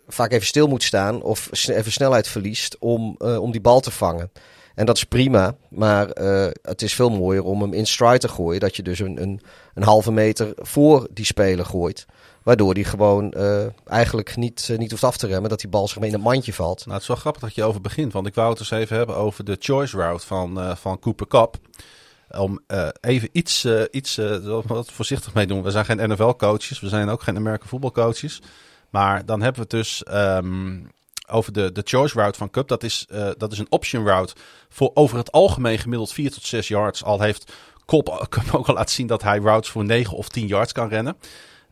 vaak 0.08 0.32
even 0.32 0.47
stil 0.47 0.68
moet 0.68 0.84
staan 0.84 1.22
of 1.22 1.49
even 1.68 1.91
snelheid 1.91 2.28
verliest 2.28 2.78
om, 2.80 3.16
eh, 3.18 3.41
om 3.41 3.51
die 3.51 3.62
bal 3.62 3.80
te 3.80 3.91
vangen. 3.91 4.32
En 4.76 4.86
dat 4.86 4.97
is 4.97 5.04
prima, 5.04 5.56
maar 5.70 6.10
eh, 6.10 6.51
het 6.62 6.82
is 6.82 6.93
veel 6.93 7.10
mooier 7.10 7.43
om 7.43 7.62
hem 7.62 7.74
in 7.74 7.86
stride 7.86 8.18
te 8.18 8.28
gooien. 8.28 8.60
Dat 8.60 8.76
je 8.76 8.84
dus 8.84 8.99
een, 8.99 9.22
een, 9.22 9.41
een 9.74 9.84
halve 9.84 10.12
meter 10.12 10.54
voor 10.56 11.08
die 11.12 11.26
speler 11.26 11.66
gooit. 11.66 12.06
Waardoor 12.43 12.74
hij 12.74 12.84
gewoon 12.84 13.32
eh, 13.32 13.66
eigenlijk 13.86 14.36
niet, 14.36 14.70
niet 14.78 14.91
hoeft 14.91 15.04
af 15.04 15.18
te 15.18 15.28
remmen. 15.28 15.49
Dat 15.49 15.60
die 15.60 15.70
bal 15.70 15.88
zich 15.88 15.99
mee 15.99 16.10
in 16.10 16.16
een 16.16 16.22
mandje 16.22 16.54
valt. 16.54 16.80
Nou, 16.80 16.91
het 16.91 17.01
is 17.01 17.08
wel 17.08 17.18
grappig 17.18 17.41
dat 17.41 17.56
je 17.56 17.64
over 17.64 17.82
begint. 17.82 18.14
Want 18.14 18.28
ik 18.28 18.36
wou 18.36 18.49
het 18.49 18.60
eens 18.60 18.72
even 18.72 18.97
hebben 18.97 19.16
over 19.16 19.43
de 19.43 19.58
choice 19.60 19.97
route 19.97 20.26
van, 20.26 20.78
van 20.78 20.99
Cooper 20.99 21.28
Cup. 21.28 21.58
Om 22.30 22.60
even 23.01 23.30
iets, 23.32 23.68
iets 23.91 24.20
wat 24.45 24.91
voorzichtig 24.91 25.34
mee 25.34 25.47
doen. 25.47 25.64
We 25.64 25.72
zijn 25.72 25.86
geen 25.86 26.10
NFL-coaches. 26.10 26.80
We 26.80 26.89
zijn 26.89 27.10
ook 27.10 27.22
geen 27.22 27.36
American 27.36 27.68
voetbalcoaches. 27.68 28.41
Maar 28.94 29.26
dan 29.26 29.41
hebben 29.41 29.62
we 29.62 29.76
het 29.76 29.84
dus 29.84 30.04
ehm, 30.04 30.82
over 31.28 31.54
de, 31.54 31.72
de 31.72 31.82
choice 31.84 32.16
route 32.16 32.38
van 32.38 32.50
Cup. 32.50 32.68
Dat 32.68 32.84
is, 32.84 33.06
eh, 33.10 33.30
dat 33.38 33.52
is 33.52 33.60
een 33.60 33.72
option 33.72 34.06
route 34.06 34.34
voor 34.70 34.91
over 34.94 35.18
het 35.18 35.32
algemeen 35.32 35.78
gemiddeld 35.80 36.14
4 36.14 36.32
tot 36.32 36.44
6 36.44 36.68
yards. 36.68 37.04
Al 37.04 37.22
heeft 37.22 37.54
Cup 37.86 38.28
Cup 38.30 38.56
ook 38.56 38.68
al 38.68 38.74
laten 38.74 38.96
zien 38.96 39.08
dat 39.08 39.24
hij 39.24 39.38
routes 39.38 39.72
voor 39.72 39.86
9 39.86 40.18
of 40.18 40.28
10 40.28 40.48
yards 40.48 40.72
kan 40.72 40.88
rennen. 40.88 41.18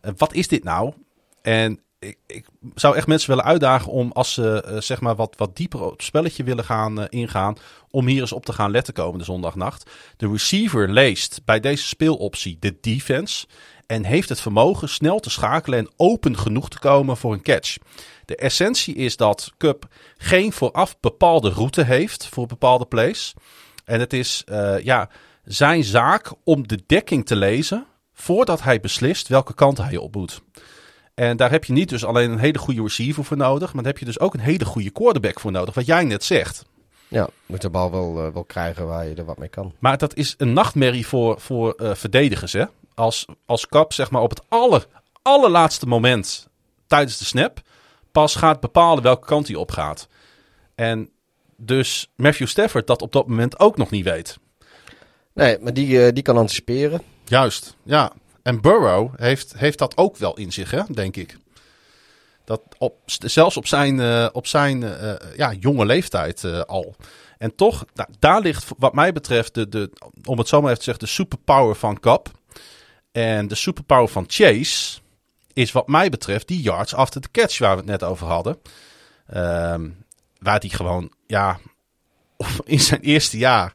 Eh, 0.02 0.12
wat 0.18 0.34
is 0.34 0.48
dit 0.48 0.64
nou? 0.64 0.94
En 1.42 1.80
ik, 2.02 2.18
ik 2.28 2.46
zou 2.76 2.96
echt 2.96 3.08
mensen 3.08 3.30
willen 3.30 3.46
uitdagen 3.46 3.92
om 3.92 4.12
als 4.12 4.34
ze 4.34 4.64
eh, 4.64 4.80
zeg 4.80 5.02
maar 5.02 5.16
wat, 5.16 5.34
wat 5.38 5.56
dieper 5.56 5.82
op 5.84 5.92
het 5.92 6.04
spelletje 6.04 6.44
willen 6.44 6.66
gaan 6.66 7.02
eh, 7.02 7.06
ingaan, 7.10 7.58
om 7.90 8.08
hier 8.08 8.22
eens 8.22 8.32
op 8.32 8.46
te 8.46 8.54
gaan 8.54 8.72
letten 8.72 8.94
komende 8.94 9.24
zondagnacht. 9.24 9.90
De 10.18 10.30
receiver 10.30 10.90
leest 10.90 11.42
bij 11.46 11.60
deze 11.60 11.88
speeloptie 11.88 12.58
de 12.60 12.78
defense 12.82 13.48
en 13.92 14.06
heeft 14.06 14.30
het 14.30 14.42
vermogen 14.42 14.90
snel 14.90 15.20
te 15.20 15.30
schakelen 15.30 15.80
en 15.80 15.92
open 15.98 16.38
genoeg 16.38 16.70
te 16.70 16.80
komen 16.80 17.18
voor 17.18 17.34
een 17.34 17.42
catch. 17.42 17.78
De 18.26 18.36
essentie 18.36 18.96
is 18.96 19.18
dat 19.18 19.52
Cup 19.58 19.88
geen 20.18 20.52
vooraf 20.52 21.00
bepaalde 21.00 21.50
route 21.50 21.84
heeft 21.84 22.28
voor 22.28 22.48
bepaalde 22.48 22.86
plays. 22.86 23.34
En 23.86 24.00
het 24.00 24.14
is 24.14 24.44
eh, 24.46 24.80
ja, 24.80 25.10
zijn 25.44 25.84
zaak 25.84 26.32
om 26.44 26.68
de 26.68 26.84
dekking 26.86 27.26
te 27.26 27.36
lezen 27.36 27.86
voordat 28.14 28.62
hij 28.62 28.80
beslist 28.80 29.28
welke 29.28 29.54
kant 29.54 29.78
hij 29.78 29.98
op 29.98 30.16
moet. 30.16 30.42
En 31.14 31.38
daar 31.38 31.52
heb 31.52 31.64
je 31.64 31.74
niet 31.74 31.90
dus 31.90 32.06
alleen 32.06 32.32
een 32.32 32.40
hele 32.40 32.58
goede 32.58 32.82
receiver 32.82 33.24
voor 33.24 33.38
nodig, 33.38 33.74
maar 33.74 33.84
daar 33.84 33.92
heb 33.92 34.02
je 34.02 34.08
dus 34.08 34.20
ook 34.20 34.34
een 34.34 34.40
hele 34.40 34.66
goede 34.66 34.90
quarterback 34.90 35.40
voor 35.40 35.52
nodig, 35.52 35.74
wat 35.74 35.86
jij 35.86 36.04
net 36.04 36.24
zegt. 36.24 36.66
Ja, 37.08 37.30
moet 37.46 37.62
de 37.62 37.70
bal 37.70 37.92
wel, 37.92 38.26
eh, 38.26 38.34
wel 38.34 38.44
krijgen 38.44 38.88
waar 38.88 39.08
je 39.08 39.16
er 39.16 39.26
wat 39.26 39.38
mee 39.38 39.50
kan. 39.50 39.74
Maar 39.80 39.98
dat 39.98 40.16
is 40.16 40.36
een 40.38 40.54
nachtmerrie 40.54 41.08
voor, 41.08 41.40
voor 41.40 41.74
eh, 41.74 41.94
verdedigers. 41.94 42.54
Hè? 42.54 42.66
Als, 42.96 43.26
als 43.46 43.68
Kap 43.68 43.94
zeg 43.94 44.12
maar, 44.12 44.22
op 44.22 44.30
het 44.30 44.42
aller, 44.50 44.88
allerlaatste 45.22 45.86
moment 45.88 46.50
tijdens 46.88 47.18
de 47.18 47.26
snap 47.26 47.62
pas 48.12 48.36
gaat 48.36 48.60
bepalen 48.60 49.04
welke 49.04 49.26
kant 49.26 49.48
hij 49.48 49.56
op 49.56 49.72
gaat. 49.72 50.08
En 50.76 51.10
dus 51.58 52.12
Matthew 52.16 52.48
Stafford 52.48 52.88
dat 52.88 53.02
op 53.02 53.12
dat 53.12 53.28
moment 53.28 53.60
ook 53.60 53.78
nog 53.78 53.90
niet 53.90 54.04
weet. 54.04 54.38
Nee, 55.34 55.60
maar 55.60 55.74
die, 55.74 56.06
eh, 56.06 56.14
die 56.14 56.24
kan 56.24 56.38
anticiperen. 56.38 57.02
Juist, 57.26 57.76
ja. 57.84 58.12
En 58.42 58.62
Burrow 58.62 59.14
heeft, 59.16 59.54
heeft 59.58 59.78
dat 59.78 59.98
ook 59.98 60.18
wel 60.18 60.38
in 60.38 60.52
zich, 60.52 60.72
hè, 60.72 60.82
denk 60.94 61.16
ik. 61.16 61.38
Dat 62.46 62.62
op, 62.78 62.96
zelfs 63.06 63.58
op 63.58 63.68
zijn, 63.68 64.00
eh, 64.00 64.28
op 64.32 64.48
zijn 64.48 64.84
eh, 64.84 65.14
ja, 65.38 65.54
jonge 65.54 65.86
leeftijd 65.86 66.68
al. 66.68 66.96
En 67.38 67.56
toch, 67.56 67.86
nou, 67.94 68.10
daar 68.20 68.42
ligt 68.42 68.66
wat 68.78 68.94
mij 68.94 69.12
betreft, 69.12 69.54
de, 69.54 69.70
de, 69.70 69.92
om 70.26 70.38
het 70.38 70.48
zo 70.48 70.58
maar 70.62 70.66
even 70.70 70.78
te 70.78 70.84
zeggen, 70.84 71.06
de 71.06 71.12
superpower 71.12 71.76
van 71.76 72.00
Cup. 72.00 72.32
En 73.12 73.48
de 73.48 73.56
superpower 73.56 74.10
van 74.10 74.26
Chase 74.28 75.00
is 75.54 75.72
wat 75.72 75.88
mij 75.88 76.10
betreft 76.10 76.48
die 76.48 76.62
yards 76.62 76.94
after 76.94 77.22
the 77.22 77.32
catch 77.32 77.58
waar 77.58 77.72
we 77.72 77.78
het 77.78 77.90
net 77.90 78.04
over 78.04 78.28
hadden. 78.28 78.58
Ehm, 79.28 79.90
waar 80.40 80.60
die 80.60 80.70
gewoon, 80.70 81.12
ja, 81.28 81.60
in 82.66 82.80
zijn 82.80 83.02
eerste 83.02 83.38
jaar 83.38 83.74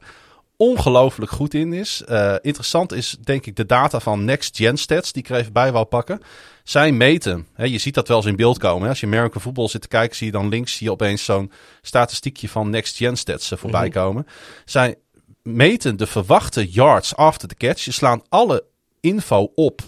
ongelooflijk 0.57 1.31
goed 1.31 1.53
in 1.53 1.73
is. 1.73 2.03
Uh, 2.09 2.35
interessant 2.41 2.91
is 2.91 3.17
denk 3.23 3.45
ik 3.45 3.55
de 3.55 3.65
data 3.65 3.99
van 3.99 4.25
Next 4.25 4.57
Gen 4.57 4.77
Stats, 4.77 5.11
die 5.11 5.23
ik 5.23 5.29
er 5.29 5.35
even 5.35 5.53
bij 5.53 5.71
wou 5.71 5.85
pakken. 5.85 6.21
Zij 6.63 6.91
meten, 6.91 7.47
hè, 7.53 7.63
je 7.63 7.77
ziet 7.77 7.93
dat 7.93 8.07
wel 8.07 8.17
eens 8.17 8.25
in 8.25 8.35
beeld 8.35 8.57
komen. 8.57 8.81
Hè. 8.81 8.89
Als 8.89 8.99
je 8.99 9.05
American 9.05 9.41
Football 9.41 9.67
zit 9.67 9.81
te 9.81 9.87
kijken, 9.87 10.15
zie 10.15 10.25
je 10.25 10.31
dan 10.31 10.49
links 10.49 10.75
zie 10.75 10.85
je 10.85 10.91
opeens 10.91 11.23
zo'n 11.23 11.51
statistiekje 11.81 12.49
van 12.49 12.69
Next 12.69 12.97
Gen 12.97 13.17
Stats 13.17 13.51
uh, 13.51 13.59
voorbij 13.59 13.89
komen. 13.89 14.27
Zij 14.65 14.95
meten 15.41 15.97
de 15.97 16.07
verwachte 16.07 16.69
yards 16.69 17.15
after 17.15 17.47
the 17.47 17.55
catch. 17.55 17.79
Ze 17.79 17.91
slaan 17.91 18.21
alle 18.29 18.63
info 19.01 19.51
op 19.55 19.81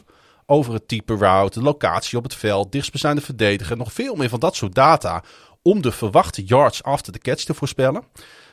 over 0.46 0.74
het 0.74 0.88
type 0.88 1.16
route, 1.16 1.60
de 1.60 1.66
locatie 1.66 2.18
op 2.18 2.24
het 2.24 2.36
veld, 2.36 2.72
dichtstbijzijnde 2.72 3.22
verdediger, 3.22 3.78
nog 3.78 3.94
veel 3.94 4.16
meer 4.16 4.30
van 4.30 4.40
dat 4.40 4.56
soort 4.56 4.76
data 4.76 5.24
om 5.62 5.82
de 5.82 5.92
verwachte 5.92 6.44
yards 6.44 6.84
after 6.84 7.14
the 7.14 7.20
catch 7.20 7.44
te 7.44 7.54
voorspellen. 7.54 8.04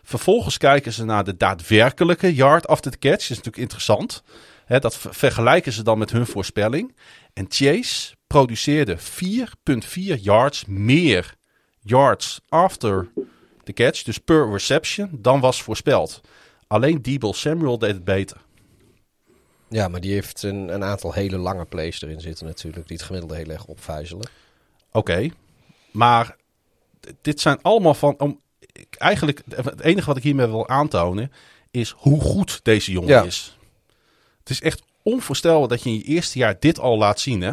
Vervolgens 0.02 0.58
kijken 0.58 0.92
ze 0.92 1.04
naar 1.04 1.24
de 1.24 1.36
daadwerkelijke 1.36 2.34
yard 2.34 2.66
after 2.66 2.90
the 2.90 2.98
catch. 2.98 3.20
Dat 3.20 3.20
is 3.20 3.28
natuurlijk 3.28 3.56
interessant. 3.56 4.22
Dat 4.66 4.98
vergelijken 5.10 5.72
ze 5.72 5.82
dan 5.82 5.98
met 5.98 6.10
hun 6.10 6.26
voorspelling. 6.26 6.96
En 7.32 7.46
Chase 7.48 8.14
produceerde 8.26 8.96
4,4 8.98 9.02
yards 10.20 10.64
meer 10.64 11.34
yards 11.80 12.40
after 12.48 13.08
the 13.64 13.72
catch, 13.72 14.02
dus 14.02 14.18
per 14.18 14.50
reception, 14.50 15.08
dan 15.12 15.40
was 15.40 15.62
voorspeld. 15.62 16.20
Alleen 16.66 17.02
Debo 17.02 17.32
Samuel 17.32 17.78
deed 17.78 17.92
het 17.92 18.04
beter. 18.04 18.36
Ja, 19.68 19.88
maar 19.88 20.00
die 20.00 20.12
heeft 20.12 20.42
een, 20.42 20.68
een 20.68 20.84
aantal 20.84 21.12
hele 21.12 21.36
lange 21.36 21.64
plays 21.64 22.02
erin 22.02 22.20
zitten 22.20 22.46
natuurlijk, 22.46 22.88
die 22.88 22.96
het 22.96 23.06
gemiddelde 23.06 23.36
heel 23.36 23.50
erg 23.50 23.64
opvuizelen. 23.64 24.28
Oké, 24.92 24.98
okay, 24.98 25.32
maar 25.90 26.36
dit 27.20 27.40
zijn 27.40 27.58
allemaal 27.62 27.94
van... 27.94 28.14
Om, 28.18 28.40
eigenlijk, 28.90 29.42
het 29.54 29.80
enige 29.80 30.06
wat 30.06 30.16
ik 30.16 30.22
hiermee 30.22 30.46
wil 30.46 30.68
aantonen, 30.68 31.32
is 31.70 31.94
hoe 31.96 32.20
goed 32.20 32.60
deze 32.62 32.92
jongen 32.92 33.08
ja. 33.08 33.22
is. 33.22 33.58
Het 34.38 34.50
is 34.50 34.60
echt 34.60 34.82
onvoorstelbaar 35.02 35.68
dat 35.68 35.82
je 35.82 35.90
in 35.90 35.96
je 35.96 36.02
eerste 36.02 36.38
jaar 36.38 36.56
dit 36.60 36.78
al 36.78 36.98
laat 36.98 37.20
zien, 37.20 37.40
hè? 37.40 37.52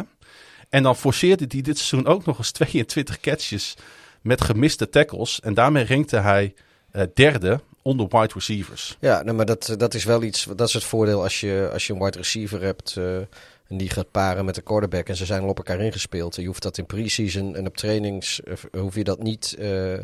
En 0.68 0.82
dan 0.82 0.96
forceerde 0.96 1.44
hij 1.48 1.60
dit 1.60 1.78
seizoen 1.78 2.12
ook 2.12 2.24
nog 2.24 2.38
eens 2.38 2.50
22 2.60 3.20
catches 3.20 3.74
met 4.20 4.40
gemiste 4.40 4.88
tackles. 4.88 5.40
En 5.40 5.54
daarmee 5.54 5.86
rankte 5.86 6.16
hij 6.16 6.54
uh, 6.92 7.02
derde 7.14 7.60
onder 7.84 8.06
wide 8.08 8.34
receivers. 8.34 8.96
Ja, 9.00 9.22
nou, 9.22 9.36
maar 9.36 9.46
dat, 9.46 9.74
dat 9.76 9.94
is 9.94 10.04
wel 10.04 10.22
iets. 10.22 10.46
Dat 10.56 10.68
is 10.68 10.74
het 10.74 10.84
voordeel 10.84 11.22
als 11.22 11.40
je, 11.40 11.70
als 11.72 11.86
je 11.86 11.92
een 11.92 11.98
wide 11.98 12.18
receiver 12.18 12.62
hebt. 12.62 12.94
Uh, 12.98 13.16
en 13.68 13.76
die 13.76 13.90
gaat 13.90 14.10
paren 14.10 14.44
met 14.44 14.54
de 14.54 14.62
quarterback. 14.62 15.08
En 15.08 15.16
ze 15.16 15.24
zijn 15.24 15.42
al 15.42 15.48
op 15.48 15.56
elkaar 15.56 15.80
ingespeeld. 15.80 16.36
Je 16.36 16.46
hoeft 16.46 16.62
dat 16.62 16.78
in 16.78 16.86
pre-season 16.86 17.56
en 17.56 17.66
op 17.66 17.76
trainings. 17.76 18.40
Uh, 18.44 18.80
hoef 18.80 18.94
je 18.94 19.04
dat 19.04 19.22
niet. 19.22 19.56
Uh, 19.58 19.98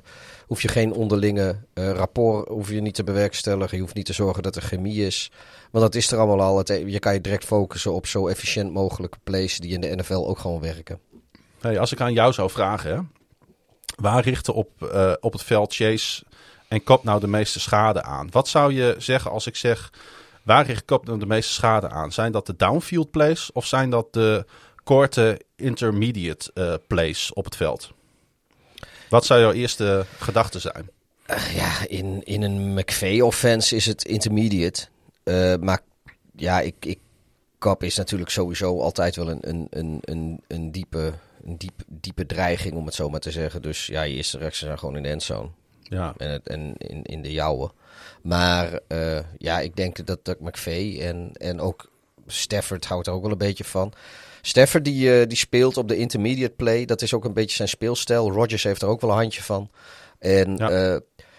hoef 0.46 0.62
je 0.62 0.68
geen 0.68 0.92
onderlinge 0.92 1.56
rapport. 1.74 2.48
Hoef 2.48 2.70
je 2.70 2.80
niet 2.80 2.94
te 2.94 3.04
bewerkstelligen. 3.04 3.76
Je 3.76 3.82
hoeft 3.82 3.94
niet 3.94 4.06
te 4.06 4.12
zorgen 4.12 4.42
dat 4.42 4.56
er 4.56 4.62
chemie 4.62 5.06
is. 5.06 5.30
Want 5.70 5.84
dat 5.84 5.94
is 5.94 6.12
er 6.12 6.18
allemaal 6.18 6.46
al. 6.46 6.58
Het, 6.58 6.68
je 6.86 6.98
kan 6.98 7.12
je 7.12 7.20
direct 7.20 7.44
focussen 7.44 7.92
op 7.92 8.06
zo 8.06 8.28
efficiënt 8.28 8.72
mogelijke 8.72 9.18
plays. 9.22 9.58
die 9.58 9.72
in 9.72 9.80
de 9.80 9.96
NFL 9.96 10.26
ook 10.28 10.38
gewoon 10.38 10.60
werken. 10.60 11.00
Hey, 11.60 11.78
als 11.78 11.92
ik 11.92 12.00
aan 12.00 12.12
jou 12.12 12.32
zou 12.32 12.50
vragen. 12.50 12.94
Hè, 12.94 13.00
waar 13.96 14.22
richten 14.22 14.54
op, 14.54 14.70
op 15.20 15.32
het 15.32 15.42
veld 15.42 15.74
Chase 15.74 16.22
en 16.70 16.84
Kop 16.84 17.04
nou 17.04 17.20
de 17.20 17.26
meeste 17.26 17.60
schade 17.60 18.02
aan? 18.02 18.28
Wat 18.30 18.48
zou 18.48 18.72
je 18.72 18.94
zeggen 18.98 19.30
als 19.30 19.46
ik 19.46 19.56
zeg, 19.56 19.92
waar 20.42 20.66
richt 20.66 20.84
Kop 20.84 21.06
nou 21.06 21.18
de 21.18 21.26
meeste 21.26 21.52
schade 21.52 21.88
aan? 21.88 22.12
Zijn 22.12 22.32
dat 22.32 22.46
de 22.46 22.56
downfield 22.56 23.10
plays 23.10 23.52
of 23.52 23.66
zijn 23.66 23.90
dat 23.90 24.12
de 24.12 24.44
korte 24.84 25.40
intermediate 25.56 26.50
uh, 26.54 26.74
plays 26.86 27.32
op 27.32 27.44
het 27.44 27.56
veld? 27.56 27.92
Wat 29.08 29.26
zou 29.26 29.40
jouw 29.40 29.52
eerste 29.52 30.04
gedachte 30.18 30.58
zijn? 30.58 30.90
Ja, 31.54 31.86
in, 31.86 32.24
in 32.24 32.42
een 32.42 32.74
McVay-offense 32.74 33.76
is 33.76 33.86
het 33.86 34.04
intermediate. 34.04 34.86
Uh, 35.24 35.54
maar 35.56 35.80
ja, 36.36 36.60
ik, 36.60 36.74
ik, 36.80 36.98
Kop 37.58 37.82
is 37.82 37.96
natuurlijk 37.96 38.30
sowieso 38.30 38.80
altijd 38.80 39.16
wel 39.16 39.28
een, 39.28 39.48
een, 39.48 39.66
een, 39.70 39.98
een, 40.00 40.40
een 40.48 40.72
diepe, 40.72 41.12
een 41.44 41.58
diep, 41.58 41.82
diepe 41.86 42.26
dreiging, 42.26 42.74
om 42.74 42.86
het 42.86 42.94
zo 42.94 43.08
maar 43.08 43.20
te 43.20 43.30
zeggen. 43.30 43.62
Dus 43.62 43.86
ja, 43.86 44.02
je 44.02 44.16
eerste 44.16 44.38
reacties 44.38 44.66
zijn 44.66 44.78
gewoon 44.78 44.96
in 44.96 45.02
de 45.02 45.08
endzone. 45.08 45.50
Ja. 45.90 46.14
En, 46.16 46.30
het, 46.30 46.48
en 46.48 46.74
in, 46.76 47.02
in 47.02 47.22
de 47.22 47.32
jouwe. 47.32 47.70
Maar 48.22 48.80
uh, 48.88 49.18
ja, 49.38 49.60
ik 49.60 49.76
denk 49.76 50.06
dat, 50.06 50.24
dat 50.24 50.40
McVeigh 50.40 51.06
en, 51.06 51.30
en 51.32 51.60
ook 51.60 51.90
Stafford 52.26 52.84
houdt 52.84 53.06
er 53.06 53.12
ook 53.12 53.22
wel 53.22 53.30
een 53.30 53.38
beetje 53.38 53.64
van. 53.64 53.92
Stafford 54.42 54.84
die, 54.84 55.20
uh, 55.20 55.26
die 55.26 55.36
speelt 55.36 55.76
op 55.76 55.88
de 55.88 55.96
intermediate 55.96 56.54
play. 56.56 56.84
Dat 56.84 57.02
is 57.02 57.14
ook 57.14 57.24
een 57.24 57.32
beetje 57.32 57.56
zijn 57.56 57.68
speelstijl. 57.68 58.30
Rodgers 58.30 58.62
heeft 58.62 58.82
er 58.82 58.88
ook 58.88 59.00
wel 59.00 59.10
een 59.10 59.16
handje 59.16 59.42
van. 59.42 59.70
En 60.18 60.56
ja. 60.56 60.92
uh, 60.92 60.98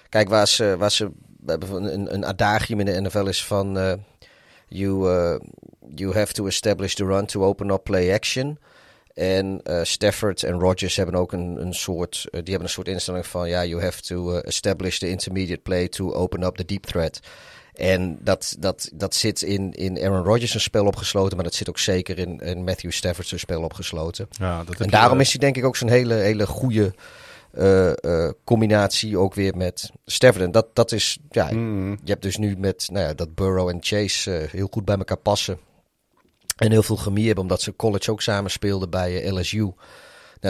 kijk, 0.10 0.30
waar 0.30 0.48
ze, 0.48 0.76
waar 0.78 0.92
ze 0.92 1.12
een, 1.46 2.14
een 2.14 2.26
adagium 2.26 2.80
in 2.80 2.86
de 2.86 3.02
NFL 3.02 3.26
is 3.26 3.46
van... 3.46 4.00
You, 4.68 5.40
you 5.96 6.14
have 6.14 6.34
to 6.34 6.46
establish 6.46 6.94
the 6.94 7.06
run 7.06 7.26
to 7.26 7.44
open 7.44 7.70
up 7.70 7.84
play 7.84 8.14
action... 8.14 8.58
En 9.14 9.62
uh, 9.64 9.80
Stafford 9.84 10.44
en 10.44 10.60
Rodgers 10.60 10.96
hebben 10.96 11.16
ook 11.16 11.32
een, 11.32 11.62
een 11.62 11.74
soort, 11.74 12.16
uh, 12.26 12.32
die 12.32 12.42
hebben 12.50 12.64
een 12.64 12.70
soort 12.70 12.88
instelling 12.88 13.26
van 13.28 13.50
ja, 13.50 13.66
you 13.66 13.82
have 13.82 14.02
to 14.02 14.32
uh, 14.32 14.40
establish 14.44 14.98
the 14.98 15.10
intermediate 15.10 15.62
play 15.62 15.88
to 15.88 16.14
open 16.14 16.44
up 16.44 16.56
the 16.56 16.66
deep 16.66 16.84
threat. 16.86 17.20
En 17.74 18.18
dat, 18.22 18.56
dat, 18.60 18.90
dat 18.94 19.16
zit 19.16 19.42
in, 19.42 19.72
in 19.72 20.00
Aaron 20.00 20.24
Rodgers' 20.24 20.64
spel 20.64 20.86
opgesloten, 20.86 21.36
maar 21.36 21.46
dat 21.46 21.54
zit 21.54 21.70
ook 21.70 21.80
zeker 21.80 22.18
in, 22.20 22.40
in 22.40 22.64
Matthew 22.64 22.92
Stafford's 22.92 23.40
spel 23.40 23.62
opgesloten. 23.62 24.28
Ja, 24.32 24.64
dat 24.64 24.80
en 24.80 24.90
daarom 24.90 25.20
is 25.20 25.30
hij 25.30 25.40
denk 25.40 25.58
ik 25.58 25.66
ook 25.66 25.76
zo'n 25.76 25.90
hele, 25.90 26.14
hele 26.14 26.48
goede 26.48 26.94
combinatie 28.44 29.18
ook 29.18 29.34
weer 29.34 29.58
met 29.58 29.92
Stafford. 30.06 30.46
En 30.46 30.52
dat, 30.52 30.68
dat 30.74 30.92
is, 30.92 31.18
ja, 31.30 31.50
Mm. 31.52 31.92
je 32.04 32.12
hebt 32.12 32.22
dus 32.22 32.38
nu 32.38 32.56
met 32.58 32.88
nou 32.92 33.06
ja, 33.08 33.14
dat 33.14 33.36
Burrow 33.36 33.70
en 33.70 33.78
Chase 33.80 34.48
heel 34.52 34.68
goed 34.72 34.86
bij 34.86 34.98
elkaar 34.98 35.18
passen. 35.18 35.60
En 36.62 36.72
heel 36.72 36.84
veel 36.84 36.96
chemie 36.96 37.26
hebben, 37.26 37.44
omdat 37.44 37.62
ze 37.62 37.76
college 37.76 38.12
ook 38.12 38.22
samen 38.22 38.52
speelden 38.52 38.90
bij 38.90 39.24
eh, 39.24 39.34
LSU. 39.34 39.58
Nou, 39.58 39.74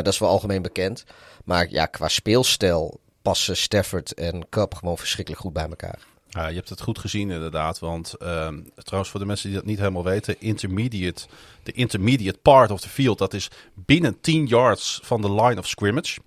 dat 0.03 0.07
is 0.07 0.19
wel 0.19 0.29
algemeen 0.29 0.61
bekend. 0.61 1.03
Maar 1.45 1.69
ja, 1.69 1.85
qua 1.85 2.07
speelstijl 2.07 2.99
passen 3.21 3.57
Stafford 3.57 4.13
en 4.13 4.49
Cup 4.49 4.73
gewoon 4.73 4.97
verschrikkelijk 4.97 5.43
goed 5.43 5.53
bij 5.53 5.67
elkaar. 5.67 5.99
Ja, 6.27 6.47
je 6.47 6.55
hebt 6.55 6.69
het 6.69 6.81
goed 6.81 6.99
gezien 6.99 7.31
inderdaad. 7.31 7.79
Want 7.79 8.13
ehm, 8.13 8.59
trouwens, 8.75 9.11
voor 9.11 9.19
de 9.19 9.25
mensen 9.25 9.49
die 9.49 9.57
dat 9.57 9.67
niet 9.67 9.77
helemaal 9.77 10.03
weten, 10.03 10.35
intermediate, 10.39 11.25
de 11.63 11.71
intermediate 11.71 12.39
part 12.39 12.71
of 12.71 12.81
the 12.81 12.89
field, 12.89 13.17
dat 13.17 13.33
is 13.33 13.49
binnen 13.73 14.21
10 14.21 14.45
yards 14.45 14.99
van 15.03 15.21
de 15.21 15.33
line 15.33 15.59
of 15.59 15.67
scrimmage. 15.67 16.19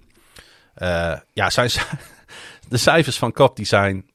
Eh, 0.74 1.18
ja, 1.32 1.51
zijn, 1.51 1.70
de 2.68 2.76
cijfers 2.76 3.18
van 3.18 3.32
Cup 3.32 3.57
die 3.57 3.66
zijn 3.66 4.11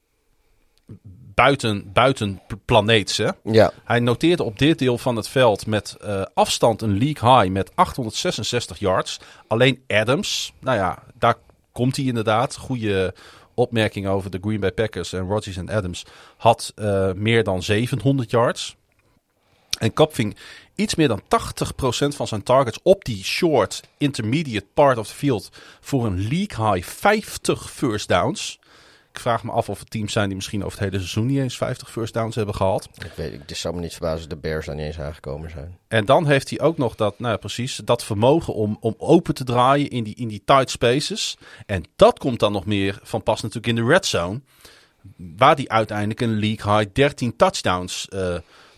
buiten, 1.44 1.92
buiten 1.94 2.42
planeets. 2.66 3.18
Hè? 3.18 3.30
Ja, 3.44 3.72
Hij 3.84 4.00
noteerde 4.00 4.44
op 4.44 4.60
dit 4.60 4.80
deel 4.80 4.98
van 4.98 5.16
het 5.16 5.28
veld 5.28 5.66
met 5.66 5.98
eh, 6.02 6.22
afstand 6.34 6.82
een 6.82 6.98
league 6.98 7.36
high 7.36 7.52
met 7.52 7.72
866 7.76 8.80
yards. 8.80 9.20
Alleen 9.48 9.84
Adams, 9.88 10.54
nou 10.60 10.78
ja, 10.78 11.04
daar 11.20 11.36
komt 11.72 11.96
hij 11.96 12.06
inderdaad. 12.06 12.56
Goede 12.56 13.14
opmerking 13.54 14.08
over 14.08 14.30
de 14.32 14.38
Green 14.42 14.60
Bay 14.60 14.72
Packers 14.72 15.14
en 15.14 15.28
Rodgers 15.28 15.58
en 15.58 15.70
Adams. 15.70 16.06
Had 16.38 16.72
eh, 16.76 17.12
meer 17.14 17.44
dan 17.44 17.64
700 17.64 18.32
yards. 18.32 18.76
En 19.80 19.94
Cup 19.94 20.16
ving 20.16 20.38
iets 20.76 20.96
meer 20.96 21.08
dan 21.08 21.22
80% 21.22 21.26
van 22.16 22.28
zijn 22.28 22.44
targets 22.44 22.80
op 22.84 23.06
die 23.06 23.24
short 23.24 23.84
intermediate 23.98 24.68
part 24.74 24.98
of 24.98 25.08
the 25.08 25.14
field 25.14 25.50
voor 25.80 26.06
een 26.06 26.28
league 26.28 26.72
high 26.72 26.88
50 26.88 27.72
first 27.72 28.08
downs. 28.08 28.60
Ik 29.12 29.20
vraag 29.20 29.44
me 29.44 29.52
af 29.52 29.70
of 29.70 29.80
er 29.80 29.86
teams 29.86 30.12
zijn 30.12 30.28
die 30.28 30.36
misschien 30.36 30.64
over 30.64 30.80
het 30.80 30.90
hele 30.90 31.04
seizoen 31.04 31.26
niet 31.26 31.40
eens 31.40 31.58
50 31.58 31.92
first 31.92 32.14
downs 32.14 32.36
hebben 32.36 32.56
gehad. 32.56 32.90
ik 33.06 33.12
weet, 33.16 33.34
ik 33.34 33.56
zou 33.56 33.76
me 33.76 33.82
niet 33.82 33.92
verbazen 33.92 34.18
als 34.18 34.28
de 34.28 34.38
Bears 34.38 34.66
daar 34.66 34.76
niet 34.76 34.86
eens 34.86 35.00
aangekomen 35.00 35.50
zijn. 35.50 35.78
En 35.88 36.06
dan 36.06 36.28
heeft 36.28 36.50
hij 36.50 36.60
ook 36.60 36.78
nog 36.78 36.96
dat, 36.96 37.20
nou 37.20 37.32
ja, 37.32 37.38
precies, 37.38 37.76
dat 37.76 38.04
vermogen 38.04 38.54
om, 38.54 38.78
om 38.80 38.96
open 38.98 39.34
te 39.34 39.44
draaien 39.44 39.90
in 39.90 40.04
die, 40.04 40.16
in 40.16 40.28
die 40.28 40.42
tight 40.46 40.70
spaces. 40.70 41.38
En 41.66 41.84
dat 41.96 42.20
komt 42.20 42.40
dan 42.40 42.52
nog 42.52 42.66
meer 42.66 43.00
van 43.04 43.24
pas 43.24 43.42
natuurlijk 43.42 43.68
in 43.68 43.86
de 43.86 43.92
red 43.92 44.06
zone. 44.06 44.42
Waar 45.18 45.56
hij 45.56 45.68
uiteindelijk 45.68 46.22
een 46.22 46.40
league 46.40 46.78
high 46.78 46.94
13 46.94 47.36
touchdowns 47.36 48.08
eh, 48.08 48.36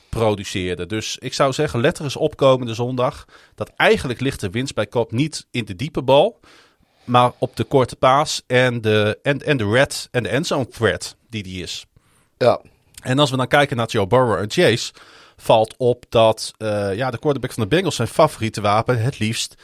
produceerde. 0.09 0.85
Dus 0.85 1.17
ik 1.17 1.33
zou 1.33 1.53
zeggen, 1.53 1.81
let 1.81 1.97
er 1.97 2.03
eens 2.03 2.15
op 2.15 2.35
komende 2.35 2.73
zondag. 2.73 3.25
Dat 3.55 3.71
eigenlijk 3.75 4.19
ligt 4.19 4.39
de 4.39 4.49
winst 4.49 4.75
bij 4.75 4.87
Cobb 4.87 5.11
niet 5.11 5.47
in 5.51 5.65
de 5.65 5.75
diepe 5.75 6.01
bal. 6.01 6.39
Maar 7.03 7.31
op 7.37 7.55
de 7.55 7.63
korte 7.63 7.95
paas 7.95 8.41
en 8.47 8.81
de, 8.81 9.19
en, 9.23 9.45
en 9.45 9.57
de 9.57 9.69
red 9.69 10.07
en 10.11 10.23
de 10.23 10.29
endzone 10.29 10.67
threat 10.67 11.15
die 11.29 11.43
die 11.43 11.63
is. 11.63 11.85
Ja, 12.37 12.61
En 13.01 13.19
als 13.19 13.31
we 13.31 13.37
dan 13.37 13.47
kijken 13.47 13.77
naar 13.77 13.87
Joe 13.87 14.07
Burrow 14.07 14.39
en 14.39 14.51
Chase, 14.51 14.93
valt 15.37 15.75
op 15.77 16.05
dat 16.09 16.53
eh, 16.57 16.95
ja, 16.95 17.11
de 17.11 17.17
quarterback 17.17 17.53
van 17.53 17.63
de 17.63 17.69
Bengals 17.69 17.95
zijn 17.95 18.07
favoriete 18.07 18.61
wapen 18.61 19.01
het 19.01 19.19
liefst 19.19 19.55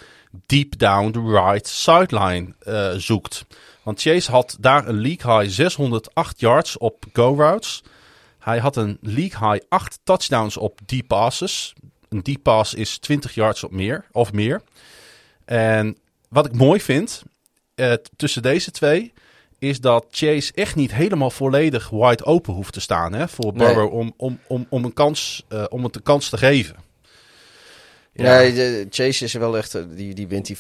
deep 0.45 0.77
down 0.77 1.11
the 1.11 1.21
right 1.21 1.67
sideline 1.67 2.53
eh, 2.59 2.91
zoekt. 2.91 3.45
Want 3.83 4.01
Chase 4.01 4.31
had 4.31 4.57
daar 4.59 4.87
een 4.87 4.99
league 4.99 5.39
high 5.39 5.53
608 5.53 6.39
yards 6.39 6.77
op 6.77 7.05
go 7.13 7.35
routes. 7.35 7.83
Hij 8.39 8.59
had 8.59 8.75
een 8.75 8.97
league 9.01 9.49
high 9.51 9.65
8 9.69 9.99
touchdowns 10.03 10.57
op 10.57 10.79
deep 10.85 11.07
passes. 11.07 11.73
Een 12.09 12.23
deep 12.23 12.43
pass 12.43 12.73
is 12.73 12.97
20 12.97 13.35
yards 13.35 13.63
of 13.63 13.71
meer. 13.71 14.05
Of 14.11 14.33
meer. 14.33 14.61
En 15.45 15.97
wat 16.29 16.45
ik 16.45 16.53
mooi 16.55 16.81
vind 16.81 17.23
eh, 17.77 17.93
tussen 18.15 18.41
deze 18.41 18.71
twee 18.71 19.13
is 19.59 19.81
dat 19.81 20.05
Chase 20.11 20.51
echt 20.53 20.75
niet 20.75 20.93
helemaal 20.93 21.31
volledig 21.31 21.89
wide 21.89 22.25
open 22.25 22.53
hoeft 22.53 22.73
te 22.73 22.79
staan 22.79 23.13
hè, 23.13 23.27
voor 23.27 23.53
Nee. 23.53 23.67
Burrow 23.67 23.93
om, 23.93 24.13
om, 24.17 24.39
om, 24.47 24.65
om, 24.69 24.83
een 24.83 24.93
kans, 24.93 25.45
eh, 25.47 25.63
om 25.69 25.83
het 25.83 25.95
een 25.95 26.03
kans 26.03 26.29
te 26.29 26.37
geven. 26.37 26.75
Nee, 28.13 28.53
de, 28.53 28.87
Chase 28.89 29.23
is 29.23 29.33
wel 29.33 29.57
echt, 29.57 29.75
eh, 29.75 29.83
die, 29.89 30.13
die 30.13 30.27
wint 30.27 30.45
die 30.45 30.57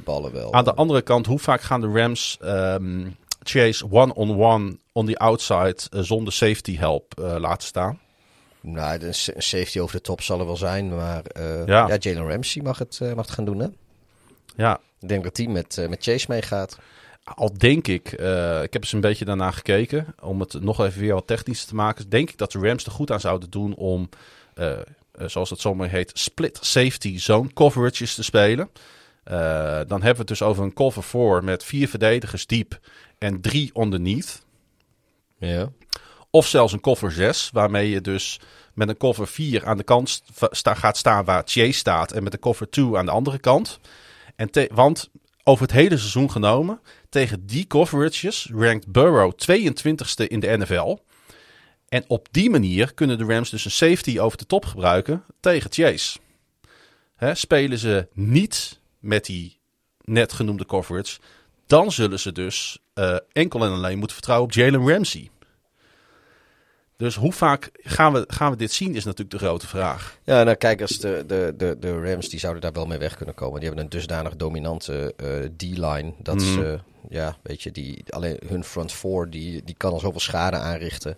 50-50 0.00 0.02
ballen 0.04 0.32
wel. 0.32 0.52
Aan 0.52 0.64
de 0.64 0.74
andere 0.74 1.02
kant, 1.02 1.26
hoe 1.26 1.38
vaak 1.38 1.60
gaan 1.60 1.80
de 1.80 1.92
Rams 1.92 2.36
ehm, 2.40 3.06
Chase 3.42 3.90
one-on-one 3.90 4.76
on 4.92 5.06
the 5.06 5.18
outside 5.18 5.76
zonder 5.90 6.32
safety 6.32 6.76
help 6.76 7.12
laten 7.16 7.68
staan? 7.68 8.00
Nou, 8.60 9.00
een 9.00 9.14
safety 9.42 9.78
over 9.78 9.96
de 9.96 10.02
top 10.02 10.22
zal 10.22 10.40
er 10.40 10.46
wel 10.46 10.56
zijn, 10.56 10.94
maar 10.94 11.22
Ja. 11.66 11.88
ja. 11.88 11.96
Jalen 11.98 12.30
Ramsey 12.30 12.62
mag 12.62 12.78
het, 12.78 13.00
mag 13.00 13.26
het 13.26 13.30
gaan 13.30 13.44
doen, 13.44 13.58
hè? 13.58 13.66
Ja, 14.56 14.80
Ik 15.00 15.08
denk 15.08 15.24
dat 15.24 15.36
hij 15.36 15.46
met, 15.46 15.78
eh, 15.78 15.88
met 15.88 16.02
Chase 16.02 16.26
meegaat. 16.28 16.78
al 17.34 17.58
denk 17.58 17.88
ik, 17.88 18.12
eh, 18.12 18.62
ik 18.62 18.72
heb 18.72 18.82
eens 18.82 18.92
een 18.92 19.00
beetje 19.00 19.24
daarna 19.24 19.50
gekeken, 19.50 20.14
om 20.22 20.40
het 20.40 20.60
nog 20.60 20.80
even 20.80 21.00
weer 21.00 21.14
wat 21.14 21.26
technischer 21.26 21.68
te 21.68 21.74
maken, 21.74 22.08
denk 22.08 22.30
ik 22.30 22.38
dat 22.38 22.52
de 22.52 22.58
Rams 22.58 22.84
er 22.84 22.92
goed 22.92 23.10
aan 23.10 23.20
zouden 23.20 23.50
doen 23.50 23.74
om, 23.74 24.08
eh, 24.54 24.78
zoals 25.26 25.50
het 25.50 25.60
zomaar 25.60 25.88
heet, 25.88 26.10
split 26.14 26.58
safety 26.60 27.18
zone 27.18 27.52
coverages 27.52 28.14
te 28.14 28.22
spelen. 28.22 28.70
Dan 29.24 30.02
hebben 30.02 30.12
we 30.12 30.18
het 30.18 30.26
dus 30.26 30.42
over 30.42 30.64
een 30.64 30.72
cover 30.72 31.02
4 31.02 31.44
met 31.44 31.64
vier 31.64 31.88
verdedigers 31.88 32.46
diep 32.46 32.78
en 33.18 33.40
drie 33.40 33.70
underneath. 33.80 34.44
Ja. 35.38 35.68
Of 36.30 36.46
zelfs 36.46 36.72
een 36.72 36.80
cover 36.80 37.12
6, 37.12 37.50
waarmee 37.52 37.90
je 37.90 38.00
dus 38.00 38.40
met 38.74 38.88
een 38.88 38.96
cover 38.96 39.26
4 39.26 39.66
aan 39.66 39.76
de 39.76 39.82
kant 39.82 40.22
sta- 40.50 40.74
gaat 40.74 40.96
staan 40.96 41.24
waar 41.24 41.42
Chase 41.44 41.72
staat. 41.72 42.12
En 42.12 42.22
met 42.22 42.32
een 42.32 42.38
cover 42.38 42.70
2 42.70 42.96
aan 42.96 43.06
de 43.06 43.12
andere 43.12 43.38
kant. 43.38 43.80
En 44.36 44.50
te- 44.50 44.70
want 44.74 45.10
over 45.44 45.62
het 45.62 45.72
hele 45.72 45.96
seizoen 45.96 46.30
genomen, 46.30 46.80
tegen 47.08 47.46
die 47.46 47.66
coverages 47.66 48.50
rankt 48.52 48.92
Burrow 48.92 49.32
22ste 49.32 50.26
in 50.28 50.40
de 50.40 50.56
NFL. 50.58 50.98
En 51.88 52.04
op 52.06 52.28
die 52.30 52.50
manier 52.50 52.94
kunnen 52.94 53.18
de 53.18 53.24
Rams 53.24 53.50
dus 53.50 53.64
een 53.64 53.70
safety 53.70 54.18
over 54.18 54.38
de 54.38 54.46
top 54.46 54.64
gebruiken 54.64 55.24
tegen 55.40 55.72
Chase. 55.72 56.18
Spelen 57.32 57.78
ze 57.78 58.08
niet 58.12 58.80
met 58.98 59.24
die 59.24 59.58
net 60.04 60.32
genoemde 60.32 60.66
coverage, 60.66 61.18
dan 61.66 61.92
zullen 61.92 62.20
ze 62.20 62.32
dus 62.32 62.78
eh, 62.94 63.16
enkel 63.32 63.64
en 63.64 63.70
alleen 63.70 63.98
moeten 63.98 64.16
vertrouwen 64.16 64.48
op 64.48 64.54
Jalen 64.54 64.88
Ramsey. 64.88 65.30
Dus 66.96 67.16
hoe 67.16 67.32
vaak 67.32 67.70
gaan 67.74 68.12
we, 68.12 68.24
gaan 68.28 68.50
we 68.50 68.56
dit 68.56 68.72
zien, 68.72 68.94
is 68.94 69.04
natuurlijk 69.04 69.30
de 69.30 69.44
grote 69.46 69.66
vraag. 69.66 70.18
Ja, 70.24 70.42
nou 70.42 70.56
kijk, 70.56 70.80
als 70.80 70.98
de, 70.98 71.24
de, 71.26 71.54
de, 71.56 71.76
de 71.80 72.10
Rams 72.10 72.28
die 72.28 72.38
zouden 72.40 72.62
daar 72.62 72.72
wel 72.72 72.86
mee 72.86 72.98
weg 72.98 73.16
kunnen 73.16 73.34
komen. 73.34 73.58
Die 73.60 73.68
hebben 73.68 73.84
een 73.84 73.90
dusdanig 73.90 74.36
dominante 74.36 75.14
eh, 75.16 75.28
D-line. 75.56 76.12
Dat 76.18 76.34
Mhm. 76.34 76.44
ze, 76.52 76.78
ja, 77.08 77.36
weet 77.42 77.62
je, 77.62 77.70
die, 77.70 78.04
alleen 78.08 78.38
hun 78.46 78.64
front 78.64 78.92
four, 78.92 79.30
die, 79.30 79.64
die 79.64 79.74
kan 79.74 79.92
al 79.92 80.00
zoveel 80.00 80.20
schade 80.20 80.56
aanrichten. 80.56 81.16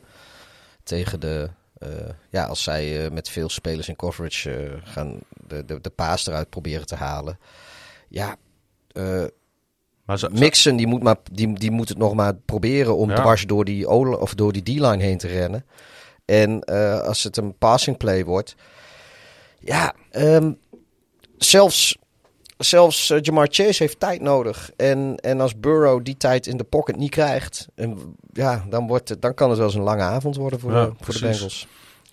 Tegen 0.82 1.20
de, 1.20 1.50
eh, 1.78 1.88
ja, 2.30 2.44
als 2.44 2.62
zij 2.62 3.04
eh, 3.04 3.10
met 3.10 3.28
veel 3.28 3.48
spelers 3.48 3.88
in 3.88 3.96
coverage 3.96 4.78
gaan 4.84 5.18
de, 5.46 5.64
de, 5.64 5.80
de 5.80 5.90
paas 5.90 6.26
eruit 6.26 6.50
proberen 6.50 6.86
te 6.86 6.94
halen. 6.96 7.38
Ja, 8.08 8.36
eh, 8.92 9.24
Maar 10.08 10.18
zo, 10.18 10.28
Mixon 10.32 10.76
die 10.76 10.86
moet, 10.86 11.02
maar, 11.02 11.16
die, 11.32 11.52
die 11.58 11.70
moet 11.70 11.88
het 11.88 11.98
nog 11.98 12.14
maar 12.14 12.34
proberen 12.34 12.96
om 12.96 13.10
Ja. 13.10 13.16
dwars 13.16 13.46
door 13.46 13.64
die, 13.64 13.88
of 13.88 14.34
door 14.34 14.52
die 14.52 14.62
D-line 14.62 15.02
heen 15.02 15.18
te 15.18 15.26
rennen. 15.26 15.64
En 16.24 16.60
eh, 16.60 17.00
als 17.00 17.22
het 17.22 17.36
een 17.36 17.58
passing 17.58 17.96
play 17.96 18.24
wordt. 18.24 18.54
Ja, 19.60 19.94
ehm, 20.10 20.52
zelfs, 21.36 21.96
zelfs 22.58 23.10
eh, 23.10 23.18
Jamar 23.20 23.48
Chase 23.50 23.82
heeft 23.82 24.00
tijd 24.00 24.20
nodig. 24.20 24.70
En, 24.76 25.16
en 25.16 25.40
als 25.40 25.58
Burrow 25.60 26.04
die 26.04 26.16
tijd 26.16 26.46
in 26.46 26.56
de 26.56 26.64
pocket 26.64 26.96
niet 26.96 27.10
krijgt. 27.10 27.68
En, 27.74 28.16
ja, 28.32 28.64
dan, 28.68 28.86
wordt 28.86 29.08
het, 29.08 29.22
dan 29.22 29.34
kan 29.34 29.48
het 29.48 29.58
wel 29.58 29.66
eens 29.66 29.76
een 29.76 29.82
lange 29.82 30.02
avond 30.02 30.36
worden 30.36 30.60
voor, 30.60 30.72
Ja, 30.72 30.84
de, 30.86 30.92
voor 31.00 31.14
de. 31.14 31.20
Bengals. 31.20 31.66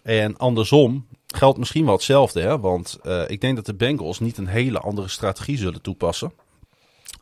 En 0.03 0.37
andersom 0.37 1.07
geldt 1.27 1.57
misschien 1.57 1.85
wel 1.85 1.93
hetzelfde. 1.93 2.41
Hè? 2.41 2.59
Want 2.59 2.97
eh, 3.03 3.23
ik 3.27 3.41
denk 3.41 3.55
dat 3.55 3.65
de 3.65 3.75
Bengals 3.75 4.19
niet 4.19 4.37
een 4.37 4.47
hele 4.47 4.79
andere 4.79 5.07
strategie 5.07 5.57
zullen 5.57 5.81
toepassen. 5.81 6.31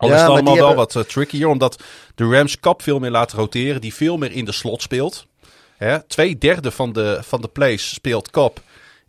Al 0.04 0.10
Ja, 0.10 0.16
is 0.16 0.22
het 0.22 0.30
allemaal 0.30 0.56
wel 0.56 0.68
hebben- 0.68 0.86
wat 0.86 0.96
eh, 0.96 1.04
trickier. 1.04 1.48
Omdat 1.48 1.84
de 2.16 2.26
Rams 2.30 2.60
Cup 2.60 2.82
veel 2.82 3.00
meer 3.00 3.12
laten 3.12 3.38
roteren. 3.38 3.82
Die 3.82 3.94
veel 3.94 4.18
meer 4.18 4.32
in 4.32 4.46
de 4.46 4.52
slot 4.52 4.82
speelt. 4.82 5.26
Hè? 5.78 6.04
Twee 6.04 6.38
derde 6.38 6.72
van 6.72 6.94
de, 6.94 7.20
van 7.22 7.42
de 7.42 7.48
plays 7.48 7.94
speelt 7.94 8.30
Cup 8.30 8.62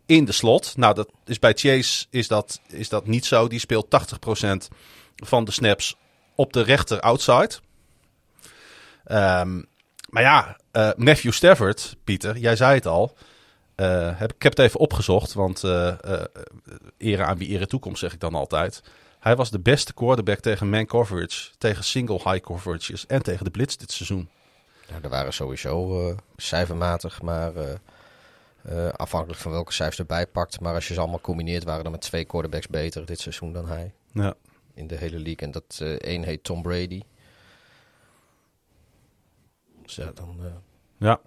in 0.05 0.25
de 0.25 0.31
slot. 0.31 0.73
Nou, 0.77 0.93
dat 0.93 1.09
is 1.25 1.39
bij 1.39 1.53
Chase 1.55 2.05
is 2.09 2.27
dat, 2.27 2.59
is 2.67 2.89
dat 2.89 3.07
niet 3.07 3.25
zo. 3.25 3.47
Die 3.47 3.59
speelt 3.59 3.87
80% 3.89 4.67
van 5.15 5.45
de 5.45 5.51
snaps 5.51 5.95
op 6.35 6.53
de 6.53 6.61
rechter 6.61 6.99
outside. 6.99 7.51
Ehm, 9.05 9.61
maar 10.09 10.23
ja, 10.23 10.57
eh, 10.71 10.89
Matthew 10.95 11.31
Stafford, 11.31 11.95
Pieter, 12.03 12.37
jij 12.37 12.55
zei 12.55 12.75
het 12.75 12.85
al. 12.85 13.15
Eh, 13.75 14.09
heb, 14.19 14.33
ik 14.33 14.43
heb 14.43 14.57
het 14.57 14.65
even 14.65 14.79
opgezocht, 14.79 15.33
want 15.33 15.63
eh, 15.63 15.93
ere 16.97 17.23
aan 17.23 17.37
wie 17.37 17.47
ere 17.47 17.67
toekomst 17.67 17.99
zeg 17.99 18.13
ik 18.13 18.19
dan 18.19 18.35
altijd. 18.35 18.83
Hij 19.25 19.35
was 19.35 19.51
de 19.51 19.59
beste 19.59 19.93
quarterback 19.93 20.39
tegen 20.39 20.69
man 20.69 20.85
coverage, 20.85 21.51
tegen 21.57 21.83
single 21.83 22.15
high 22.15 22.39
coverages 22.39 23.05
en 23.05 23.23
tegen 23.23 23.43
de 23.45 23.51
blitz 23.51 23.75
dit 23.75 23.91
seizoen. 23.91 24.29
Nou, 24.89 25.03
er 25.03 25.09
waren 25.09 25.33
sowieso 25.33 26.07
eh, 26.09 26.17
cijfermatig, 26.35 27.21
maar 27.21 27.55
eh, 27.55 27.73
eh, 28.61 28.93
afhankelijk 28.93 29.39
van 29.39 29.51
welke 29.51 29.73
cijfers 29.73 29.99
erbij 29.99 30.27
pakt. 30.27 30.59
Maar 30.59 30.73
als 30.73 30.87
je 30.87 30.93
ze 30.93 30.99
allemaal 30.99 31.21
combineert, 31.21 31.63
waren 31.63 31.85
er 31.85 31.91
met 31.91 32.01
twee 32.01 32.25
quarterbacks 32.25 32.67
beter 32.67 33.05
dit 33.05 33.19
seizoen 33.19 33.53
dan 33.53 33.67
hij. 33.67 33.93
Ja. 34.11 34.33
in 34.73 34.87
de 34.87 34.95
hele 34.95 35.19
league. 35.19 35.47
En 35.47 35.51
dat 35.51 35.81
één 35.97 36.23
heet 36.23 36.43
Tom 36.43 36.61
Brady. 36.61 37.01
Dus 39.81 39.95
ja, 39.95 40.11
dan... 40.11 40.39
ja. 40.97 41.19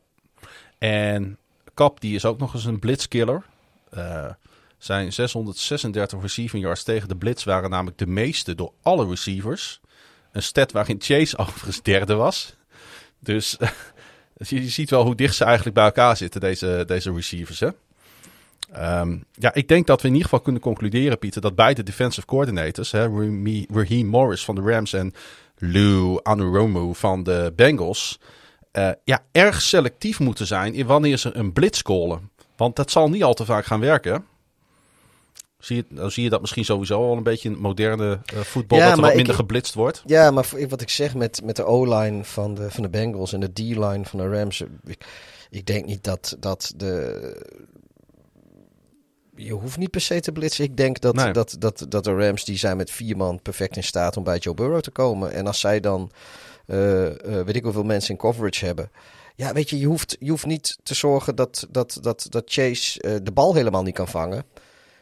En 0.78 1.38
Kap, 1.74 2.00
die 2.00 2.14
is 2.14 2.24
ook 2.24 2.38
nog 2.38 2.54
eens 2.54 2.64
een 2.64 2.78
blitzkiller. 2.78 3.44
Eh, 3.90 4.30
Zijn 4.78 5.12
636 5.12 6.20
receiving 6.20 6.62
yards 6.62 6.82
tegen 6.82 7.08
de 7.08 7.16
blitz 7.16 7.44
waren 7.44 7.70
namelijk 7.70 7.98
de 7.98 8.06
meeste 8.06 8.54
door 8.54 8.72
alle 8.82 9.08
receivers. 9.08 9.80
Een 10.32 10.42
stat 10.42 10.72
waarin 10.72 10.96
Chase 10.98 11.38
overigens 11.42 11.82
derde 11.82 12.14
was. 12.14 12.56
Dus 13.18 13.56
je 14.36 14.68
ziet 14.68 14.90
wel 14.90 15.04
hoe 15.04 15.14
dicht 15.14 15.34
ze 15.34 15.44
eigenlijk 15.44 15.74
bij 15.74 15.84
elkaar 15.84 16.16
zitten, 16.16 16.40
deze, 16.40 16.84
deze 16.86 17.12
receivers. 17.12 17.60
Hè? 17.60 17.68
Um, 18.76 19.24
ja, 19.32 19.54
ik 19.54 19.68
denk 19.68 19.86
dat 19.86 20.00
we 20.00 20.06
in 20.06 20.12
ieder 20.12 20.28
geval 20.28 20.44
kunnen 20.44 20.62
concluderen, 20.62 21.18
Pieter, 21.18 21.40
dat 21.40 21.54
beide 21.54 21.82
defensive 21.82 22.26
coordinators, 22.26 22.90
hè, 22.90 23.08
Raheem 23.72 24.06
Morris 24.06 24.44
van 24.44 24.54
de 24.54 24.60
Rams 24.60 24.92
en 24.92 25.14
Lou 25.56 26.20
Anuromu 26.22 26.94
van 26.94 27.22
de 27.22 27.52
Bengals, 27.56 28.18
uh, 28.72 28.90
ja, 29.04 29.24
erg 29.32 29.62
selectief 29.62 30.20
moeten 30.20 30.46
zijn 30.46 30.74
in 30.74 30.86
wanneer 30.86 31.16
ze 31.16 31.34
een 31.34 31.52
blitz 31.52 31.82
callen. 31.82 32.30
Want 32.56 32.76
dat 32.76 32.90
zal 32.90 33.08
niet 33.08 33.22
al 33.22 33.34
te 33.34 33.44
vaak 33.44 33.64
gaan 33.64 33.80
werken. 33.80 34.24
Zie 35.58 35.84
je, 35.88 36.10
zie 36.10 36.22
je 36.22 36.30
dat 36.30 36.40
misschien 36.40 36.64
sowieso 36.64 37.06
al 37.08 37.16
een 37.16 37.22
beetje 37.22 37.48
in 37.48 37.58
moderne 37.58 38.20
uh, 38.34 38.40
voetbal, 38.40 38.78
dat 38.78 38.96
er 38.96 39.00
wat 39.00 39.14
minder 39.14 39.34
geblitst 39.34 39.74
wordt. 39.74 40.02
Ja, 40.06 40.30
maar 40.30 40.48
wat 40.68 40.80
ik 40.80 40.88
zeg 40.88 41.14
met, 41.14 41.42
met 41.44 41.56
de 41.56 41.64
O-line 41.64 42.24
van 42.24 42.54
de, 42.54 42.70
van 42.70 42.82
de 42.82 42.88
Bengals 42.88 43.32
en 43.32 43.40
de 43.40 43.52
D-line 43.52 44.04
van 44.04 44.18
de 44.18 44.28
Rams. 44.28 44.64
Ik, 44.84 45.04
ik 45.50 45.66
denk 45.66 45.86
niet 45.86 46.04
dat, 46.04 46.36
dat 46.40 46.72
de... 46.76 47.56
Je 49.34 49.52
hoeft 49.52 49.76
niet 49.76 49.90
per 49.90 50.00
se 50.00 50.20
te 50.20 50.32
blitsen. 50.32 50.64
Ik 50.64 50.76
denk 50.76 51.00
dat, 51.00 51.34
dat, 51.34 51.56
dat, 51.58 51.86
dat 51.88 52.04
de 52.04 52.14
Rams, 52.14 52.44
die 52.44 52.58
zijn 52.58 52.76
met 52.76 52.90
vier 52.90 53.16
man 53.16 53.42
perfect 53.42 53.76
in 53.76 53.84
staat 53.84 54.16
om 54.16 54.24
bij 54.24 54.38
Joe 54.38 54.54
Burrow 54.54 54.80
te 54.80 54.90
komen. 54.90 55.32
En 55.32 55.46
als 55.46 55.60
zij 55.60 55.80
dan, 55.80 56.10
uh, 56.66 57.04
uh, 57.04 57.12
weet 57.22 57.56
ik 57.56 57.62
hoeveel 57.62 57.84
mensen 57.84 58.10
in 58.10 58.16
coverage 58.16 58.64
hebben... 58.64 58.90
Ja, 59.34 59.52
weet 59.52 59.70
je, 59.70 59.78
je 59.78 59.86
hoeft, 59.86 60.16
je 60.20 60.30
hoeft 60.30 60.46
niet 60.46 60.78
te 60.82 60.94
zorgen 60.94 61.36
dat, 61.36 61.66
dat, 61.70 61.98
dat, 62.00 62.26
dat 62.28 62.42
Chase 62.46 63.20
de 63.22 63.32
bal 63.32 63.54
helemaal 63.54 63.82
niet 63.82 63.94
kan 63.94 64.08
vangen. 64.08 64.44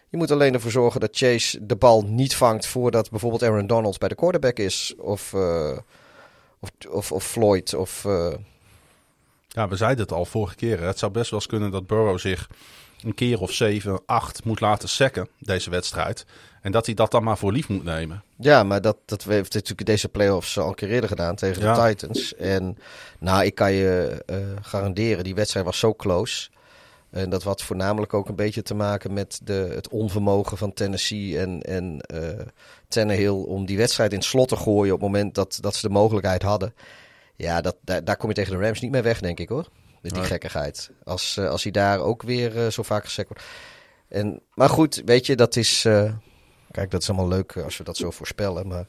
Je 0.09 0.17
moet 0.17 0.31
alleen 0.31 0.55
ervoor 0.55 0.71
zorgen 0.71 1.01
dat 1.01 1.17
Chase 1.17 1.67
de 1.67 1.77
bal 1.77 2.03
niet 2.03 2.37
vangt 2.37 2.67
voordat 2.67 3.11
bijvoorbeeld 3.11 3.43
Aaron 3.43 3.67
Donald 3.67 3.99
bij 3.99 4.09
de 4.09 4.15
quarterback 4.15 4.59
is. 4.59 4.95
Of, 4.99 5.33
uh, 5.33 5.79
of, 6.59 6.71
of, 6.89 7.13
of, 7.13 7.25
Floyd. 7.25 7.75
Of, 7.75 8.05
uh... 8.05 8.35
Ja, 9.49 9.69
we 9.69 9.77
zeiden 9.77 10.05
het 10.05 10.13
al 10.13 10.25
vorige 10.25 10.55
keer. 10.55 10.83
Het 10.83 10.99
zou 10.99 11.13
best 11.13 11.31
wel 11.31 11.39
eens 11.39 11.49
kunnen 11.49 11.71
dat 11.71 11.87
Burrow 11.87 12.19
zich 12.19 12.49
een 13.03 13.15
keer 13.15 13.41
of 13.41 13.53
zeven, 13.53 14.01
acht 14.07 14.45
moet 14.45 14.61
laten 14.61 14.89
sekken, 14.89 15.29
deze 15.39 15.71
wedstrijd. 15.71 16.27
En 16.63 16.73
dat 16.73 16.87
hij 16.87 16.95
dat 16.95 17.11
dan 17.11 17.25
maar 17.25 17.39
voor 17.39 17.53
lief 17.53 17.69
moet 17.69 17.85
nemen. 17.85 18.23
Ja, 18.37 18.63
maar 18.63 18.81
dat, 18.81 18.97
dat 19.05 19.25
heeft 19.25 19.55
natuurlijk 19.55 19.87
deze 19.87 20.09
playoffs 20.09 20.59
al 20.59 20.69
een 20.69 20.75
keer 20.75 20.91
eerder 20.91 21.09
gedaan 21.09 21.35
tegen 21.35 21.61
de 21.61 21.83
Titans. 21.89 22.35
En 22.35 22.79
nou, 23.19 23.45
ik 23.45 23.55
kan 23.55 23.73
je 23.73 24.25
uh, 24.27 24.37
garanderen, 24.63 25.25
die 25.25 25.35
wedstrijd 25.35 25.67
was 25.67 25.79
zo 25.79 25.95
close. 25.95 26.49
En 27.11 27.31
dat 27.31 27.43
had 27.43 27.63
voornamelijk 27.63 28.15
ook 28.15 28.29
een 28.29 28.35
beetje 28.35 28.63
te 28.63 28.75
maken 28.75 29.13
met 29.13 29.41
de, 29.43 29.71
het 29.75 29.89
onvermogen 29.89 30.57
van 30.57 30.73
Tennessee 30.73 31.39
en, 31.39 31.63
en 31.63 31.99
uh, 32.15 32.47
Tannehill 32.89 33.29
om 33.29 33.67
die 33.67 33.77
wedstrijd 33.77 34.13
in 34.13 34.19
het 34.19 34.27
slot 34.27 34.49
te 34.49 34.57
gooien 34.57 34.95
op 34.95 35.01
het 35.01 35.11
moment 35.11 35.35
dat, 35.35 35.59
dat 35.61 35.75
ze 35.75 35.87
de 35.87 35.93
mogelijkheid 35.93 36.43
hadden. 36.43 36.75
Ja, 37.37 37.61
dat, 37.61 37.77
daar, 37.81 38.05
daar 38.05 38.17
kom 38.17 38.29
je 38.29 38.35
tegen 38.35 38.59
de 38.59 38.65
Rams 38.65 38.81
niet 38.81 38.91
mee 38.91 39.03
weg, 39.03 39.21
denk 39.21 39.39
ik 39.39 39.49
hoor. 39.49 39.69
Met 40.01 40.15
die 40.15 40.23
gekkigheid. 40.25 40.91
Als, 41.05 41.37
uh, 41.39 41.49
als 41.49 41.63
hij 41.63 41.73
daar 41.73 42.01
ook 42.01 42.23
weer 42.23 42.57
uh, 42.57 42.67
zo 42.67 42.83
vaak 42.83 43.05
gezegd 43.05 43.29
wordt. 43.29 43.45
En, 44.09 44.41
maar 44.55 44.69
goed, 44.69 45.03
weet 45.05 45.27
je, 45.27 45.37
dat 45.37 45.57
is. 45.57 45.83
kijk, 46.71 46.91
dat 46.91 47.03
is 47.03 47.09
allemaal 47.09 47.29
leuk 47.29 47.57
als 47.57 47.77
we 47.77 47.85
dat 47.85 47.97
zo 47.97 48.11
voorspellen. 48.11 48.67
Maar 48.67 48.87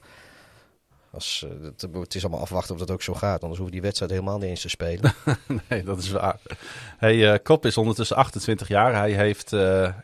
als, 1.18 1.46
uh, 1.46 1.64
het, 1.64 1.88
het, 1.92 2.16
is 2.16 2.22
allemaal 2.22 2.42
afwachten 2.42 2.74
of 2.74 2.80
dat 2.80 2.92
ook 2.92 3.02
zo 3.02 3.14
gaat. 3.14 3.42
Anders 3.42 3.60
hoef 3.60 3.68
je 3.68 3.74
die 3.74 3.82
wedstrijd 3.82 4.12
helemaal 4.12 4.38
niet 4.38 4.50
eens 4.50 4.62
te 4.62 4.70
spelen. 4.70 5.14
nee, 5.70 5.84
dat 5.84 5.98
is 5.98 6.10
waar. 6.12 6.40
Hey, 6.98 7.16
uh, 7.16 7.36
Kop 7.44 7.66
is 7.66 7.78
ondertussen 7.78 8.16
28 8.16 8.68
jaar. 8.68 8.94
Hij 8.94 9.12
heeft, 9.12 9.50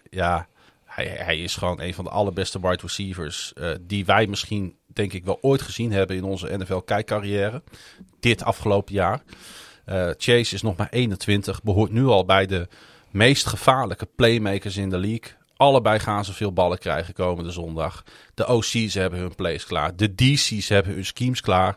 ja, 0.10 0.48
hij, 0.86 1.06
hij, 1.06 1.38
is 1.38 1.56
gewoon 1.56 1.82
een 1.82 1.94
van 1.94 2.04
de 2.04 2.10
allerbeste 2.10 2.60
wide 2.62 2.82
receivers 2.82 3.54
die 3.82 4.06
wij 4.06 4.28
misschien, 4.28 4.76
denk 4.88 5.14
ik, 5.14 5.26
wel 5.26 5.38
ooit 5.42 5.62
gezien 5.62 5.92
hebben 5.92 6.16
in 6.16 6.24
onze 6.24 6.58
NFL-kijkcarrière. 6.58 7.64
Dit 8.20 8.44
afgelopen 8.44 8.94
jaar. 8.94 9.24
Chase 10.18 10.56
is 10.56 10.62
nog 10.62 10.76
maar 10.76 10.90
21, 10.90 11.64
behoort 11.64 11.92
nu 11.92 12.06
al 12.06 12.26
bij 12.26 12.46
de 12.46 12.68
meest 13.12 13.46
gevaarlijke 13.46 14.08
playmakers 14.16 14.78
in 14.78 14.90
de 14.90 14.98
league. 14.98 15.43
Allebei 15.58 16.00
gaan 16.00 16.26
ze 16.26 16.34
veel 16.34 16.54
ballen 16.54 16.78
krijgen 16.78 17.14
komende 17.14 17.52
zondag. 17.52 18.04
De 18.34 18.48
OC's 18.48 18.94
hebben 18.94 19.20
hun 19.20 19.36
plays 19.36 19.66
klaar. 19.66 19.96
De 19.96 20.16
DC's 20.16 20.70
hebben 20.70 20.94
hun 20.94 21.06
schemes 21.06 21.42
klaar. 21.42 21.76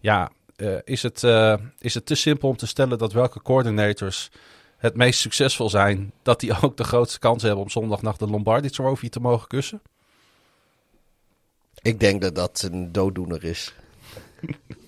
Ja, 0.00 0.30
uh, 0.56 0.78
is, 0.84 1.02
het, 1.02 1.22
uh, 1.22 1.54
is 1.78 1.94
het 1.94 2.06
te 2.06 2.14
simpel 2.14 2.48
om 2.48 2.56
te 2.56 2.66
stellen 2.66 2.98
dat 2.98 3.12
welke 3.12 3.42
coordinators 3.42 4.30
het 4.76 4.96
meest 4.96 5.20
succesvol 5.20 5.70
zijn, 5.70 6.12
dat 6.22 6.40
die 6.40 6.60
ook 6.62 6.76
de 6.76 6.84
grootste 6.84 7.18
kans 7.18 7.42
hebben 7.42 7.62
om 7.62 7.70
zondagnacht 7.70 8.18
de 8.18 8.26
Lombardi 8.26 8.70
Trophy 8.70 9.08
te 9.08 9.20
mogen 9.20 9.48
kussen? 9.48 9.82
Ik 11.82 12.00
denk 12.00 12.22
dat 12.22 12.34
dat 12.34 12.68
een 12.72 12.92
dooddoener 12.92 13.44
is. 13.44 13.74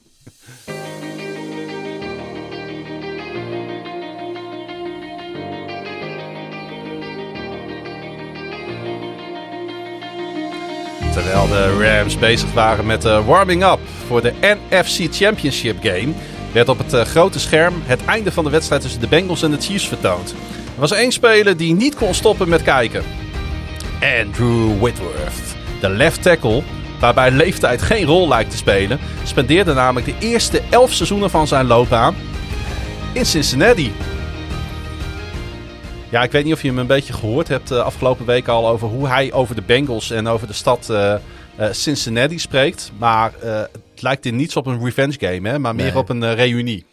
Terwijl 11.17 11.49
de 11.49 11.97
Rams 11.99 12.19
bezig 12.19 12.53
waren 12.53 12.87
met 12.87 13.03
de 13.03 13.23
warming-up 13.23 13.79
voor 14.07 14.23
de 14.23 14.33
NFC 14.41 15.15
Championship 15.15 15.77
game, 15.83 16.13
werd 16.53 16.69
op 16.69 16.79
het 16.79 16.95
uh, 16.95 17.01
grote 17.01 17.39
scherm 17.39 17.75
het 17.85 18.05
einde 18.05 18.33
van 18.33 18.45
de 18.45 18.51
wedstrijd 18.51 18.83
tussen 18.83 19.01
de 19.01 19.09
Bengals 19.09 19.43
en 19.43 19.51
de 19.51 19.61
Chiefs 19.61 19.89
vertoond. 19.89 20.31
Er 20.75 20.81
was 20.81 20.93
één 20.93 21.13
speler 21.13 21.57
die 21.57 21.75
niet 21.75 21.95
kon 21.95 22.15
stoppen 22.15 22.49
met 22.49 22.63
kijken. 22.63 23.03
Andrew 24.21 24.81
Whitworth, 24.81 25.57
de 25.81 25.89
left 25.89 26.23
tackle, 26.23 26.63
waarbij 27.01 27.31
leeftijd 27.31 27.83
geen 27.83 28.05
rol 28.05 28.29
lijkt 28.29 28.51
te 28.51 28.57
spelen, 28.57 28.99
spendeerde 29.23 29.75
namelijk 29.75 30.07
de 30.07 30.27
eerste 30.27 30.63
elf 30.71 30.93
seizoenen 30.93 31.31
van 31.31 31.47
zijn 31.47 31.67
loopbaan 31.67 32.15
in 33.13 33.27
Cincinnati. 33.27 33.93
Ja, 36.17 36.23
ik 36.23 36.33
weet 36.33 36.45
niet 36.45 36.53
of 36.53 36.63
je 36.63 36.69
hem 36.69 36.79
een 36.79 36.87
beetje 36.87 37.13
gehoord 37.13 37.49
hebt 37.49 37.71
uh, 37.71 37.79
afgelopen 37.79 38.27
week 38.27 38.49
al 38.49 38.69
over 38.69 38.89
hoe 38.89 39.09
hij 39.09 39.33
over 39.33 39.55
de 39.55 39.63
Bengals 39.63 40.11
en 40.11 40.27
over 40.27 40.47
de 40.47 40.53
stad 40.53 40.89
uh, 40.91 41.15
uh, 41.61 41.73
Cincinnati 41.73 42.39
spreekt. 42.39 42.91
Maar 42.99 43.33
het 43.41 44.03
lijkt 44.03 44.27
in 44.27 44.37
niets 44.37 44.57
op 44.57 44.67
een 44.67 44.85
revenge 44.85 45.17
game, 45.19 45.49
hè, 45.49 45.59
maar 45.59 45.75
meer 45.75 45.85
nee. 45.85 45.97
op 45.97 46.09
een 46.09 46.35
reunie. 46.35 46.85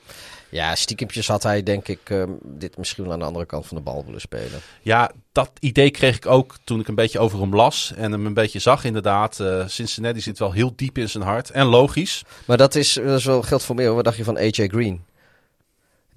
Ja, 0.50 0.76
stiekempjes 0.76 1.28
had 1.28 1.44
hij 1.44 1.64
denk 1.64 1.88
ik 1.88 2.10
um, 2.10 2.38
dit 2.44 2.78
misschien 2.78 3.04
wel 3.04 3.14
aan 3.14 3.20
de 3.20 3.26
andere 3.26 3.46
kant 3.46 3.68
van 3.68 3.78
de 3.78 3.84
bal 3.84 4.04
willen 4.06 4.22
spelen. 4.22 4.62
Ja, 4.82 5.12
dat 5.32 5.52
idee 5.60 5.92
kreeg 5.92 6.16
ik 6.16 6.26
ook 6.26 6.56
toen 6.64 6.80
ik 6.80 6.88
een 6.88 6.96
beetje 6.96 7.20
over 7.20 7.40
hem 7.40 7.56
las 7.56 7.94
en 7.96 8.12
hem 8.12 8.26
een 8.26 8.34
beetje 8.34 8.60
zag 8.60 8.84
inderdaad. 8.84 9.40
Uh, 9.40 9.68
Cincinnati 9.68 10.22
zit 10.22 10.40
wel 10.40 10.52
heel 10.52 10.74
diep 10.76 10.98
in 10.98 11.10
zijn 11.10 11.24
hart 11.24 11.50
en 11.50 11.66
logisch. 11.66 12.24
Maar 12.46 12.58
dat 12.58 12.76
is, 12.76 12.94
dat 12.94 13.20
is 13.20 13.26
wel 13.26 13.42
geldt 13.42 13.64
voor 13.64 13.76
meer. 13.76 13.94
Wat 13.94 14.04
dacht 14.04 14.18
je 14.18 14.24
van 14.24 14.38
AJ 14.38 14.68
Green? 14.68 15.02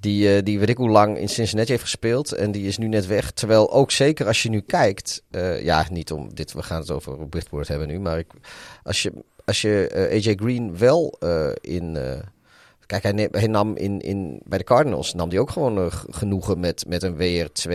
Die, 0.01 0.37
uh, 0.37 0.43
die 0.43 0.59
weet 0.59 0.69
ik 0.69 0.77
hoe 0.77 0.91
lang 0.91 1.19
in 1.19 1.29
Cincinnati 1.29 1.71
heeft 1.71 1.83
gespeeld. 1.83 2.33
En 2.33 2.53
die 2.53 2.67
is 2.67 2.79
nu 2.79 2.89
net 2.89 3.07
weg. 3.07 3.31
Terwijl 3.31 3.73
ook 3.73 3.91
zeker 3.91 4.27
als 4.27 4.43
je 4.43 4.49
nu 4.49 4.61
kijkt. 4.61 5.23
Uh, 5.31 5.65
ja, 5.65 5.87
niet 5.91 6.13
om 6.13 6.35
dit. 6.35 6.53
We 6.53 6.63
gaan 6.63 6.81
het 6.81 6.91
over 6.91 7.29
Bridgeport 7.29 7.69
hebben 7.69 7.89
nu. 7.89 8.01
Maar 8.01 8.19
ik, 8.19 8.27
als 8.83 9.03
je, 9.03 9.13
als 9.45 9.61
je 9.61 9.91
uh, 9.95 10.27
AJ 10.27 10.35
Green 10.37 10.79
wel 10.79 11.19
in. 11.61 11.99
kijk, 12.87 13.03
hij, 13.03 13.13
neem, 13.13 13.29
hij, 13.31 13.47
nam 13.47 13.77
in, 13.77 14.01
in, 14.01 14.41
bij 14.45 14.59
de 14.59 14.65
Cardinals. 14.65 15.15
nam 15.15 15.29
hij 15.29 15.39
ook 15.39 15.51
gewoon 15.51 15.91
genoegen 16.11 16.61
met, 16.61 16.85
met 16.89 17.03
een 17.03 17.15
WR2, 17.15 17.71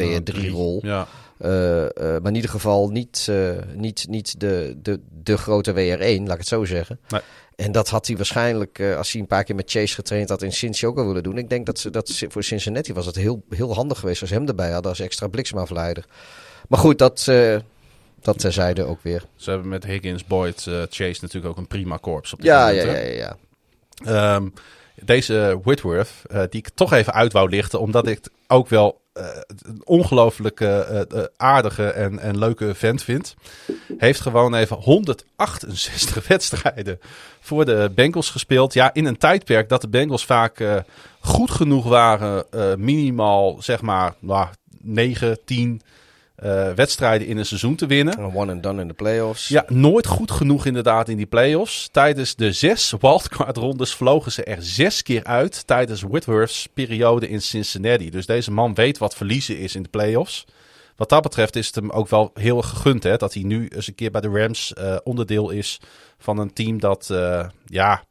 WR3 0.00 0.50
rol. 0.50 0.80
Ja. 0.82 1.06
maar 1.38 2.26
in 2.26 2.34
ieder 2.34 2.50
geval 2.50 2.88
niet, 2.88 3.28
niet, 3.74 4.06
niet 4.08 4.40
de, 4.40 4.76
de, 4.82 5.00
de 5.22 5.36
grote 5.36 5.72
WR1, 5.72 6.22
laat 6.22 6.32
ik 6.32 6.38
het 6.38 6.46
zo 6.46 6.64
zeggen. 6.64 7.00
Nee. 7.08 7.20
En 7.58 7.72
dat 7.72 7.88
had 7.88 8.06
hij 8.06 8.16
waarschijnlijk, 8.16 8.78
uh, 8.78 8.96
als 8.96 9.12
hij 9.12 9.20
een 9.20 9.26
paar 9.26 9.44
keer 9.44 9.54
met 9.54 9.70
Chase 9.70 9.94
getraind 9.94 10.28
had, 10.28 10.42
in 10.42 10.52
Cincy 10.52 10.86
ook 10.86 10.94
wel 10.94 11.06
willen 11.06 11.22
doen. 11.22 11.38
Ik 11.38 11.50
denk 11.50 11.66
dat, 11.66 11.78
ze, 11.78 11.90
dat 11.90 12.24
voor 12.28 12.42
Cincinnati 12.42 12.92
was 12.92 13.06
het 13.06 13.16
heel, 13.16 13.42
heel 13.50 13.74
handig 13.74 13.98
geweest 13.98 14.20
als 14.20 14.30
ze 14.30 14.36
hem 14.36 14.48
erbij 14.48 14.70
hadden 14.70 14.90
als 14.90 15.00
extra 15.00 15.28
bliksemafleider. 15.28 16.04
Maar 16.68 16.78
goed, 16.78 16.98
dat, 16.98 17.26
uh, 17.28 17.58
dat 18.20 18.38
terzijde 18.38 18.84
ook 18.84 19.02
weer. 19.02 19.24
Ze 19.36 19.50
hebben 19.50 19.68
met 19.68 19.84
Higgins, 19.84 20.24
Boyd, 20.24 20.66
uh, 20.68 20.82
Chase 20.90 21.18
natuurlijk 21.20 21.46
ook 21.46 21.56
een 21.56 21.66
prima 21.66 21.96
korps 21.96 22.32
op 22.32 22.40
de 22.40 22.46
ja, 22.46 22.68
ja, 22.68 22.84
ja, 22.84 22.96
ja, 22.96 23.36
ja. 24.04 24.34
Um, 24.34 24.52
deze 24.94 25.60
Whitworth, 25.62 26.10
die 26.30 26.60
ik 26.60 26.68
toch 26.74 26.92
even 26.92 27.12
uit 27.12 27.32
wou 27.32 27.48
lichten, 27.48 27.80
omdat 27.80 28.06
ik 28.06 28.20
ook 28.46 28.68
wel 28.68 29.00
een 29.46 29.80
ongelooflijk 29.84 30.60
uh, 30.60 31.00
aardige 31.36 31.86
en, 31.86 32.18
en 32.18 32.38
leuke 32.38 32.74
vent 32.74 33.02
vind. 33.02 33.34
Heeft 33.98 34.20
gewoon 34.20 34.54
even 34.54 34.76
168 34.76 36.26
wedstrijden 36.28 37.00
voor 37.40 37.64
de 37.64 37.90
Bengals 37.94 38.30
gespeeld. 38.30 38.72
Ja, 38.72 38.94
in 38.94 39.04
een 39.04 39.18
tijdperk 39.18 39.68
dat 39.68 39.80
de 39.80 39.88
Bengals 39.88 40.24
vaak 40.24 40.64
goed 41.20 41.50
genoeg 41.50 41.84
waren. 41.84 42.44
minimaal 42.78 43.56
zeg 43.60 43.80
maar 43.80 44.14
nou, 44.18 44.48
9, 44.80 45.38
10 45.44 45.82
uh, 46.44 46.72
wedstrijden 46.72 47.26
in 47.26 47.36
een 47.36 47.46
seizoen 47.46 47.76
te 47.76 47.86
winnen. 47.86 48.34
One 48.34 48.52
and 48.52 48.62
done 48.62 48.80
in 48.80 48.88
de 48.88 48.94
playoffs. 48.94 49.48
Ja, 49.48 49.64
nooit 49.68 50.06
goed 50.06 50.30
genoeg 50.30 50.66
inderdaad 50.66 51.08
in 51.08 51.16
die 51.16 51.26
playoffs. 51.26 51.88
Tijdens 51.92 52.34
de 52.34 52.52
zes 52.52 52.94
wildcard 53.00 53.56
rondes 53.56 53.94
vlogen 53.94 54.32
ze 54.32 54.44
er 54.44 54.62
zes 54.62 55.02
keer 55.02 55.24
uit 55.24 55.66
tijdens 55.66 56.02
Whitworth's 56.02 56.68
periode 56.74 57.28
in 57.28 57.42
Cincinnati. 57.42 58.10
Dus 58.10 58.26
deze 58.26 58.50
man 58.50 58.74
weet 58.74 58.98
wat 58.98 59.14
verliezen 59.14 59.58
is 59.58 59.74
in 59.74 59.82
de 59.82 59.88
playoffs. 59.88 60.44
wat 60.96 61.08
dat 61.08 61.22
betreft 61.22 61.56
is 61.56 61.66
het 61.66 61.74
hem 61.74 61.90
ook 61.90 62.08
wel 62.08 62.30
heel 62.34 62.62
gegund 62.62 63.02
hè, 63.02 63.16
dat 63.16 63.34
hij 63.34 63.42
nu 63.42 63.68
eens 63.68 63.86
een 63.86 63.94
keer 63.94 64.10
bij 64.10 64.20
de 64.20 64.28
Rams 64.28 64.72
uh, 64.78 64.96
onderdeel 65.04 65.50
is 65.50 65.80
van 66.18 66.38
een 66.38 66.52
team 66.52 66.80
dat, 66.80 67.08
uh, 67.12 67.46
ja, 67.64 68.04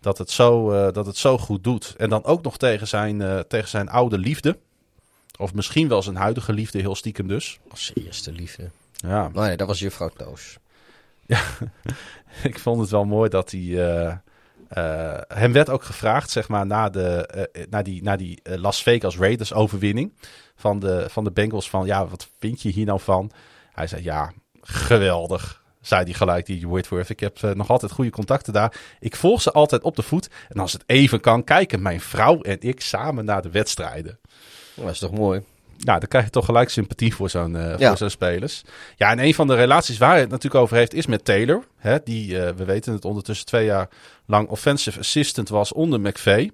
dat, 0.00 0.18
het 0.18 0.30
zo, 0.30 0.70
dat 0.90 1.06
het 1.06 1.16
zo 1.16 1.38
goed 1.38 1.64
doet. 1.64 1.94
En 1.96 2.08
dan 2.08 2.24
ook 2.24 2.42
nog 2.42 2.56
tegen 2.56 2.88
zijn, 2.88 3.44
tegen 3.48 3.68
zijn 3.68 3.88
oude 3.88 4.18
liefde. 4.18 4.58
Of 5.38 5.54
misschien 5.54 5.88
wel 5.88 6.02
zijn 6.02 6.16
huidige 6.16 6.52
liefde, 6.52 6.80
heel 6.80 6.94
stiekem 6.94 7.28
dus. 7.28 7.58
Als 7.70 7.92
eerste 7.94 8.32
liefde. 8.32 8.70
Ja. 8.92 9.28
Nee, 9.28 9.56
dat 9.56 9.66
was 9.66 9.78
juffrouw 9.78 10.08
Toos. 10.08 10.58
Ja, 11.26 11.40
ik 12.42 12.58
vond 12.58 12.80
het 12.80 12.90
wel 12.90 13.04
mooi 13.04 13.28
dat 13.28 13.50
hij... 13.50 13.60
Uh, 13.60 14.14
hem 15.28 15.52
werd 15.52 15.68
ook 15.68 15.82
gevraagd, 15.82 16.30
zeg 16.30 16.48
maar, 16.48 16.66
na, 16.66 16.88
de, 16.88 17.48
uh, 17.52 17.64
na 17.70 17.82
die, 17.82 18.02
na 18.02 18.16
die 18.16 18.40
Las 18.42 18.82
Vegas 18.82 19.16
Raiders 19.16 19.52
overwinning 19.52 20.12
van 20.56 20.78
de, 20.78 21.06
van 21.08 21.24
de 21.24 21.30
Bengals 21.30 21.70
van, 21.70 21.86
ja, 21.86 22.06
wat 22.06 22.28
vind 22.38 22.62
je 22.62 22.68
hier 22.68 22.86
nou 22.86 23.00
van? 23.00 23.30
Hij 23.72 23.86
zei, 23.86 24.02
ja, 24.02 24.32
geweldig, 24.62 25.62
zei 25.80 26.04
hij 26.04 26.12
gelijk, 26.12 26.46
die 26.46 26.68
Whitworth. 26.68 27.08
Ik 27.08 27.20
heb 27.20 27.38
uh, 27.42 27.50
nog 27.50 27.70
altijd 27.70 27.92
goede 27.92 28.10
contacten 28.10 28.52
daar. 28.52 28.80
Ik 29.00 29.16
volg 29.16 29.42
ze 29.42 29.52
altijd 29.52 29.82
op 29.82 29.96
de 29.96 30.02
voet. 30.02 30.30
En 30.48 30.60
als 30.60 30.72
het 30.72 30.82
even 30.86 31.20
kan, 31.20 31.44
kijken 31.44 31.82
mijn 31.82 32.00
vrouw 32.00 32.40
en 32.40 32.56
ik 32.60 32.80
samen 32.80 33.24
naar 33.24 33.42
de 33.42 33.50
wedstrijden. 33.50 34.18
Dat 34.80 34.90
is 34.90 34.98
toch 34.98 35.12
mooi? 35.12 35.42
Nou, 35.78 35.98
dan 35.98 36.08
krijg 36.08 36.24
je 36.24 36.30
toch 36.30 36.44
gelijk 36.44 36.68
sympathie 36.68 37.14
voor 37.14 37.30
zo'n 37.30 37.54
uh, 37.54 37.78
ja. 37.78 37.88
voor 37.88 37.96
zo'n 37.96 38.10
spelers. 38.10 38.62
Ja, 38.96 39.10
en 39.10 39.18
een 39.18 39.34
van 39.34 39.46
de 39.46 39.54
relaties 39.54 39.98
waar 39.98 40.10
hij 40.10 40.20
het 40.20 40.30
natuurlijk 40.30 40.62
over 40.62 40.76
heeft 40.76 40.94
is 40.94 41.06
met 41.06 41.24
Taylor. 41.24 41.64
Hè, 41.76 41.98
die, 42.04 42.30
uh, 42.30 42.48
we 42.48 42.64
weten 42.64 42.92
het, 42.92 43.04
ondertussen 43.04 43.46
twee 43.46 43.64
jaar 43.64 43.88
lang 44.26 44.48
offensive 44.48 44.98
assistant 44.98 45.48
was 45.48 45.72
onder 45.72 46.00
McVay. 46.00 46.50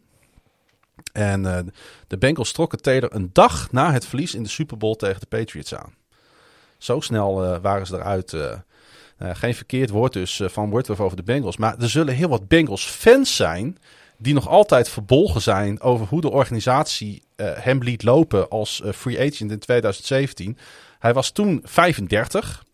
En 1.13 1.45
uh, 1.45 1.59
de 2.07 2.19
Bengals 2.19 2.53
trokken 2.53 2.83
Taylor 2.83 3.15
een 3.15 3.31
dag 3.33 3.73
na 3.73 3.93
het 3.93 4.07
verlies 4.07 4.35
in 4.35 4.43
de 4.43 4.49
Super 4.49 4.77
Bowl 4.77 4.95
tegen 4.95 5.21
de 5.21 5.27
Patriots 5.27 5.75
aan. 5.75 5.95
Zo 6.79 7.01
snel 7.01 7.61
waren 7.61 7.87
ze 7.87 7.95
eruit. 7.95 8.37
geen 9.19 9.55
verkeerd 9.55 9.91
woord 9.91 10.13
dus 10.13 10.41
van 10.45 10.71
Wortworth 10.71 11.01
over 11.01 11.17
de 11.17 11.23
Bengals. 11.23 11.57
Maar 11.57 11.79
er 11.79 11.91
zullen 11.91 12.15
heel 12.15 12.29
wat 12.29 12.49
Bengals 12.49 12.87
fans 12.87 13.37
zijn 13.37 13.79
die 14.19 14.35
nog 14.35 14.49
altijd 14.49 14.89
verbolgen 14.89 15.43
zijn 15.43 15.81
over 15.81 16.07
hoe 16.07 16.21
de 16.21 16.31
organisatie 16.31 17.24
hem 17.37 17.83
liet 17.83 18.03
lopen 18.03 18.49
als 18.49 18.81
uh, 18.85 18.93
free 18.93 19.19
agent 19.19 19.51
in 19.51 19.59
2017. 19.59 20.59
Hij 20.99 21.13
was 21.13 21.31
toen 21.31 21.61
35, 21.65 22.65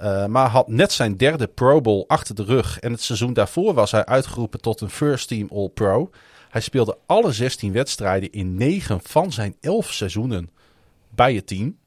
uh, 0.00 0.26
maar 0.26 0.48
had 0.48 0.68
net 0.68 0.92
zijn 0.92 1.16
derde 1.16 1.46
Pro 1.46 1.80
Bowl 1.80 2.04
achter 2.06 2.34
de 2.34 2.44
rug. 2.44 2.78
En 2.78 2.92
het 2.92 3.02
seizoen 3.02 3.32
daarvoor 3.32 3.74
was 3.74 3.90
hij 3.90 4.04
uitgeroepen 4.04 4.60
tot 4.60 4.80
een 4.80 4.90
First 4.90 5.28
Team 5.28 5.48
All-Pro. 5.52 6.10
Hij 6.50 6.60
speelde 6.60 6.98
alle 7.06 7.32
16 7.32 7.72
wedstrijden 7.72 8.30
in 8.32 8.54
9 8.54 9.00
van 9.02 9.32
zijn 9.32 9.56
11 9.60 9.92
seizoenen 9.92 10.50
bij 11.08 11.34
het 11.34 11.46
team. 11.46 11.78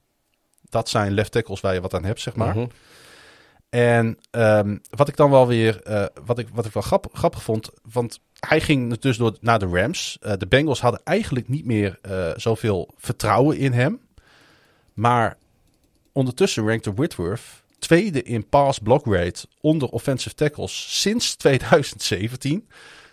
Dat 0.70 0.90
zijn 0.90 1.12
left 1.12 1.32
tackles 1.32 1.62
waar 1.62 1.74
je 1.74 1.82
wat 1.82 1.94
aan 1.94 2.06
hebt, 2.06 2.22
zeg 2.22 2.36
maar. 2.36 2.56
Mhm. 2.56 2.68
En 3.70 4.18
um, 4.32 4.82
wat 4.90 5.08
ik 5.08 5.16
dan 5.16 5.30
wel 5.30 5.48
weer, 5.48 5.82
uh, 5.88 6.06
wat, 6.26 6.40
ik, 6.40 6.48
wat 6.54 6.66
ik 6.66 6.74
wel 6.74 6.84
grappig, 6.84 7.12
grappig 7.14 7.44
vond, 7.44 7.70
want 7.92 8.20
hij 8.40 8.62
ging 8.62 8.98
dus 8.98 9.18
door 9.18 9.38
naar 9.42 9.60
de 9.60 9.68
Rams. 9.68 10.18
Uh, 10.22 10.34
de 10.38 10.48
Bengals 10.48 10.82
hadden 10.82 11.02
eigenlijk 11.04 11.48
niet 11.48 11.66
meer 11.66 12.00
uh, 12.10 12.32
zoveel 12.36 12.94
vertrouwen 12.98 13.58
in 13.58 13.72
hem. 13.72 14.00
Maar 14.94 15.38
ondertussen 16.12 16.68
rankte 16.68 16.94
Whitworth 16.94 17.64
tweede 17.80 18.24
in 18.24 18.48
pass 18.50 18.80
block 18.80 19.06
rate 19.06 19.46
onder 19.62 19.90
offensive 19.90 20.36
tackles 20.36 21.02
sinds 21.02 21.36
2017. 21.36 22.68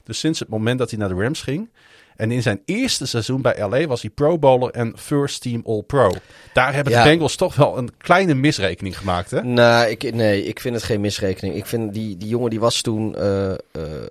Dus 0.05 0.19
sinds 0.19 0.39
het 0.39 0.49
moment 0.49 0.79
dat 0.79 0.91
hij 0.91 0.99
naar 0.99 1.09
de 1.09 1.23
Rams 1.23 1.43
ging. 1.43 1.71
En 2.17 2.31
in 2.31 2.43
zijn 2.43 2.63
eerste 2.65 3.07
seizoen 3.07 3.43
bij 3.43 3.69
LA 3.69 3.87
was 3.87 4.03
hij 4.03 4.11
Pro 4.11 4.39
Bowler 4.39 4.71
en 4.71 4.99
First 4.99 5.43
Team 5.43 5.63
All 5.67 5.83
Pro. 5.83 6.13
Daar 6.53 6.75
hebben 6.75 6.93
Ja. 6.93 7.03
de 7.03 7.09
Bengals 7.09 7.37
toch 7.37 7.55
wel 7.55 7.79
een 7.79 7.97
kleine 7.97 8.35
misrekening 8.35 8.99
gemaakt, 8.99 9.31
hè? 9.31 9.43
Nou, 9.43 9.89
ik, 9.89 10.15
nee, 10.15 10.45
ik 10.45 10.61
vind 10.61 10.75
het 10.75 10.85
geen 10.85 11.01
misrekening. 11.01 11.57
Ik 11.57 11.67
vind 11.67 11.95
die, 11.95 12.17
die 12.17 12.29
jongen 12.29 12.51
die 12.51 12.61
was 12.61 12.81
toen 12.81 13.15
eh, 13.17 13.51
eh, 13.53 13.59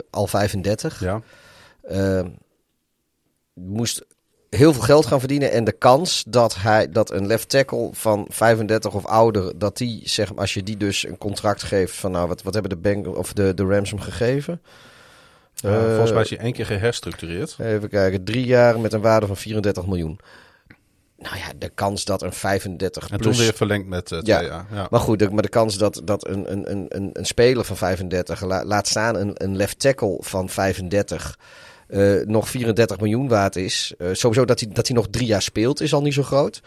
al 0.10 0.28
35. 0.28 1.00
Ja. 1.00 1.22
Eh, 1.82 2.22
moest 3.54 4.06
heel 4.50 4.74
veel 4.74 4.82
geld 4.82 5.06
gaan 5.06 5.20
verdienen. 5.20 5.52
En 5.52 5.64
de 5.64 5.72
kans 5.72 6.24
dat, 6.28 6.56
hij, 6.56 6.92
dat 6.92 7.12
een 7.12 7.28
left 7.28 7.50
tackle 7.50 7.90
van 7.92 8.26
35 8.30 8.94
of 8.94 9.06
ouder, 9.06 9.60
dat 9.60 9.78
die, 9.78 10.02
zeg 10.04 10.30
maar, 10.30 10.40
als 10.40 10.54
je 10.54 10.64
die 10.64 10.78
dus 10.78 11.08
een 11.08 11.18
contract 11.18 11.64
geeft 11.64 11.96
van, 11.96 12.12
nou, 12.12 12.28
wat, 12.28 12.44
wat 12.44 12.54
hebben 12.54 12.72
de, 12.72 12.78
Bengals 12.78 13.18
of 13.18 13.34
de, 13.34 13.54
de 13.54 13.66
Rams 13.66 13.90
hem 13.90 14.00
gegeven? 14.00 14.62
Eh, 15.62 15.86
volgens 15.90 16.12
mij 16.12 16.22
is 16.22 16.30
hij 16.30 16.40
één 16.40 16.54
keer 16.54 16.66
geherstructureerd. 16.66 17.56
Even 17.60 17.90
kijken, 17.90 18.24
drie 18.24 18.46
jaar 18.46 18.80
met 18.80 18.94
een 18.94 19.02
waarde 19.02 19.28
van 19.28 19.38
34 19.38 19.86
miljoen. 19.86 20.20
Nou 21.18 21.38
ja, 21.38 21.46
de 21.58 21.70
kans 21.70 22.06
dat 22.06 22.22
een 22.22 22.34
35 22.34 23.10
En 23.10 23.18
plus... 23.18 23.36
toen 23.38 23.46
weer 23.46 23.54
verlengd 23.56 23.88
met 23.88 24.12
eh 24.12 24.20
Ja. 24.22 24.38
twee 24.38 24.50
jaar. 24.50 24.66
Ja. 24.72 24.88
Maar 24.90 25.00
goed, 25.00 25.20
de, 25.20 25.30
maar 25.30 25.42
de 25.44 25.50
kans 25.50 25.78
dat, 25.78 26.02
dat 26.04 26.28
een, 26.28 26.52
een, 26.52 26.72
een, 26.72 27.10
een, 27.14 27.26
speler 27.26 27.64
van 27.66 27.78
35, 27.78 28.42
la- 28.42 28.66
laat 28.66 28.88
staan 28.88 29.16
een, 29.16 29.32
een 29.34 29.56
left 29.56 29.80
tackle 29.80 30.18
van 30.20 30.50
35, 30.50 31.40
eh, 31.88 32.14
nog 32.26 32.50
34 32.50 32.98
miljoen 33.00 33.28
waard 33.28 33.56
is. 33.56 33.94
eh, 33.98 34.08
sowieso 34.12 34.46
dat 34.46 34.60
hij, 34.60 34.70
dat 34.74 34.88
hij 34.88 34.96
nog 34.96 35.08
drie 35.10 35.28
jaar 35.28 35.42
speelt, 35.42 35.82
is 35.82 35.94
al 35.94 36.02
niet 36.02 36.14
zo 36.14 36.24
groot. 36.24 36.62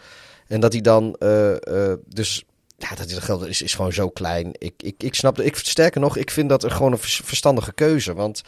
En 0.47 0.59
dat 0.59 0.71
hij 0.73 0.81
dan, 0.81 1.15
eh, 1.19 1.51
eh, 1.91 1.97
dus, 2.07 2.43
ja, 2.77 2.95
dat 2.95 3.13
geld 3.13 3.45
is, 3.45 3.61
is 3.61 3.75
gewoon 3.75 3.93
zo 3.93 4.09
klein. 4.09 4.49
Ik, 4.51 4.73
ik, 4.77 5.03
ik 5.03 5.15
snap, 5.15 5.39
ik, 5.39 5.55
sterker 5.55 6.01
nog, 6.01 6.17
ik 6.17 6.31
vind 6.31 6.49
dat 6.49 6.63
een, 6.63 6.71
gewoon 6.71 6.91
een 6.91 6.97
vers- 6.97 7.21
verstandige 7.23 7.73
keuze. 7.73 8.13
Want 8.13 8.41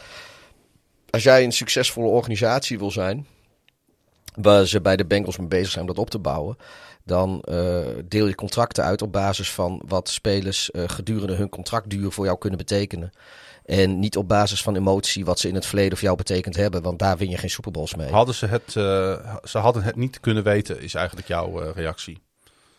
als 1.10 1.22
jij 1.22 1.44
een 1.44 1.52
succesvolle 1.52 2.08
organisatie 2.08 2.78
wil 2.78 2.90
zijn, 2.90 3.26
waar 4.34 4.66
ze 4.66 4.80
bij 4.80 4.96
de 4.96 5.06
Bengals 5.06 5.38
mee 5.38 5.48
bezig 5.48 5.70
zijn 5.70 5.80
om 5.80 5.90
dat 5.90 5.98
op 5.98 6.10
te 6.10 6.18
bouwen, 6.18 6.56
dan 7.04 7.40
eh, 7.40 7.80
deel 8.04 8.26
je 8.26 8.34
contracten 8.34 8.84
uit 8.84 9.02
op 9.02 9.12
basis 9.12 9.50
van 9.50 9.82
wat 9.86 10.08
spelers 10.08 10.70
eh, 10.70 10.84
gedurende 10.86 11.34
hun 11.34 11.48
contractduur 11.48 12.10
voor 12.10 12.24
jou 12.24 12.38
kunnen 12.38 12.58
betekenen. 12.58 13.10
En 13.64 13.98
niet 13.98 14.16
op 14.16 14.28
basis 14.28 14.62
van 14.62 14.76
emotie 14.76 15.24
wat 15.24 15.38
ze 15.38 15.48
in 15.48 15.54
het 15.54 15.66
verleden 15.66 15.96
voor 15.96 16.06
jou 16.06 16.16
betekend 16.16 16.56
hebben, 16.56 16.82
want 16.82 16.98
daar 16.98 17.16
win 17.16 17.30
je 17.30 17.38
geen 17.38 17.50
Super 17.50 17.72
Bowls 17.72 17.94
mee. 17.94 18.10
Hadden 18.10 18.34
ze 18.34 18.46
het, 18.46 18.76
eh, 18.76 19.36
ze 19.44 19.58
hadden 19.58 19.82
het 19.82 19.96
niet 19.96 20.20
kunnen 20.20 20.42
weten, 20.42 20.80
is 20.80 20.94
eigenlijk 20.94 21.28
jouw 21.28 21.72
reactie. 21.72 22.20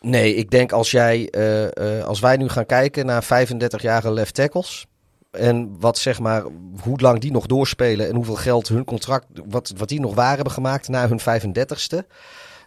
Nee, 0.01 0.35
ik 0.35 0.51
denk 0.51 0.71
als 0.71 0.91
jij, 0.91 1.29
eh, 1.29 1.99
eh, 1.99 2.05
als 2.05 2.19
wij 2.19 2.37
nu 2.37 2.49
gaan 2.49 2.65
kijken 2.65 3.05
naar 3.05 3.23
35-jarige 3.23 4.11
left 4.11 4.33
tackles. 4.33 4.85
En 5.31 5.79
wat 5.79 5.97
zeg 5.97 6.19
maar, 6.19 6.43
hoe 6.81 6.99
lang 6.99 7.19
die 7.19 7.31
nog 7.31 7.45
doorspelen 7.45 8.07
en 8.07 8.15
hoeveel 8.15 8.35
geld 8.35 8.67
hun 8.67 8.83
contract, 8.83 9.25
wat, 9.45 9.73
wat 9.77 9.89
die 9.89 9.99
nog 9.99 10.15
waar 10.15 10.35
hebben 10.35 10.53
gemaakt 10.53 10.87
na 10.87 11.07
hun 11.07 11.19
35ste. 11.19 12.07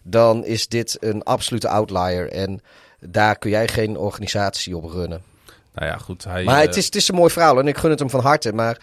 Dan 0.02 0.44
is 0.44 0.68
dit 0.68 0.96
een 1.00 1.22
absolute 1.22 1.68
outlier. 1.68 2.30
En 2.30 2.60
daar 3.00 3.38
kun 3.38 3.50
jij 3.50 3.68
geen 3.68 3.96
organisatie 3.96 4.76
op 4.76 4.84
runnen. 4.84 5.22
Nou 5.74 5.86
ja, 5.86 5.96
goed. 5.96 6.24
Hij, 6.24 6.44
Maar 6.44 6.60
eh, 6.60 6.66
het 6.66 6.76
is, 6.76 6.84
het 6.84 6.94
is 6.94 7.08
een 7.08 7.14
mooi 7.14 7.30
verhaal 7.30 7.58
en 7.58 7.68
ik 7.68 7.76
gun 7.76 7.90
het 7.90 7.98
hem 7.98 8.10
van 8.10 8.20
harte. 8.20 8.52
Maar 8.52 8.78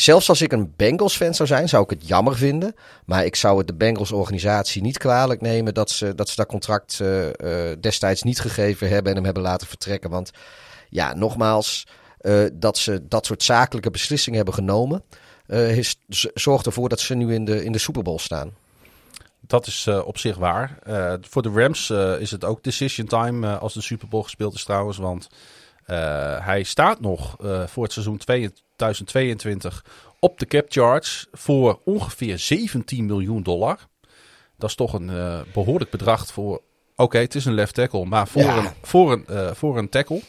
zelfs 0.00 0.28
als 0.28 0.42
ik 0.42 0.52
een 0.52 0.72
Bengals-fan 0.76 1.34
zou 1.34 1.48
zijn, 1.48 1.68
zou 1.68 1.82
ik 1.82 1.90
het 1.90 2.08
jammer 2.08 2.36
vinden. 2.36 2.74
Maar 3.04 3.24
ik 3.24 3.36
zou 3.36 3.58
het 3.58 3.66
de 3.66 3.74
Bengals-organisatie 3.74 4.82
niet 4.82 4.98
kwalijk 4.98 5.40
nemen 5.40 5.74
dat 5.74 5.90
ze 5.90 6.14
dat, 6.14 6.46
contract 6.46 7.00
eh, 7.00 7.28
eh, 7.70 7.76
destijds 7.80 8.22
niet 8.22 8.40
gegeven 8.40 8.88
hebben 8.88 9.10
en 9.10 9.16
hem 9.16 9.24
hebben 9.24 9.42
laten 9.42 9.66
vertrekken. 9.66 10.10
Want 10.10 10.30
ja, 10.88 11.14
nogmaals, 11.14 11.86
eh, 12.18 12.44
dat 12.52 12.78
ze 12.78 13.08
dat 13.08 13.26
soort 13.26 13.42
zakelijke 13.42 13.90
beslissingen 13.90 14.36
hebben 14.36 14.54
genomen, 14.54 15.02
zorgt 16.34 16.66
ervoor 16.66 16.88
dat 16.88 17.00
ze 17.00 17.14
nu 17.14 17.34
in 17.34 17.44
de, 17.44 17.64
in 17.64 17.72
de 17.72 17.78
Super 17.78 18.02
Bowl 18.02 18.18
staan. 18.18 18.54
Dat 19.40 19.66
is 19.66 19.88
op 20.04 20.18
zich 20.18 20.36
waar. 20.36 20.78
Voor 21.20 21.42
de 21.42 21.50
Rams 21.54 21.90
is 22.20 22.30
het 22.30 22.44
ook 22.44 22.62
decision 22.62 23.06
time 23.06 23.58
als 23.58 23.74
de 23.74 23.80
Super 23.80 24.08
Bowl 24.08 24.22
gespeeld 24.22 24.54
is 24.54 24.64
trouwens. 24.64 24.96
Want 24.96 25.28
hij 26.44 26.62
staat 26.62 27.00
nog 27.00 27.36
eh, 27.40 27.66
voor 27.66 27.82
het 27.82 27.92
seizoen 27.92 28.16
2022 28.16 29.84
op 30.18 30.38
de 30.38 30.46
cap 30.46 30.66
charge 30.68 31.26
voor 31.32 31.80
ongeveer 31.84 32.38
17 32.38 33.06
miljoen 33.06 33.42
dollar. 33.42 33.78
Dat 34.58 34.68
is 34.70 34.74
toch 34.76 34.92
een 34.92 35.10
eh, 35.10 35.40
behoorlijk 35.52 35.90
bedrag 35.90 36.26
voor... 36.26 36.60
Oké, 36.96 37.18
het 37.18 37.34
is 37.34 37.44
een 37.44 37.54
left 37.54 37.74
tackle, 37.74 38.04
maar 38.04 38.28
voor, 38.28 38.42
Ja. 38.42 38.56
een, 38.58 38.70
voor, 38.82 39.12
een, 39.12 39.26
eh, 39.26 39.50
voor 39.54 39.78
een 39.78 39.88
tackle. 39.88 40.20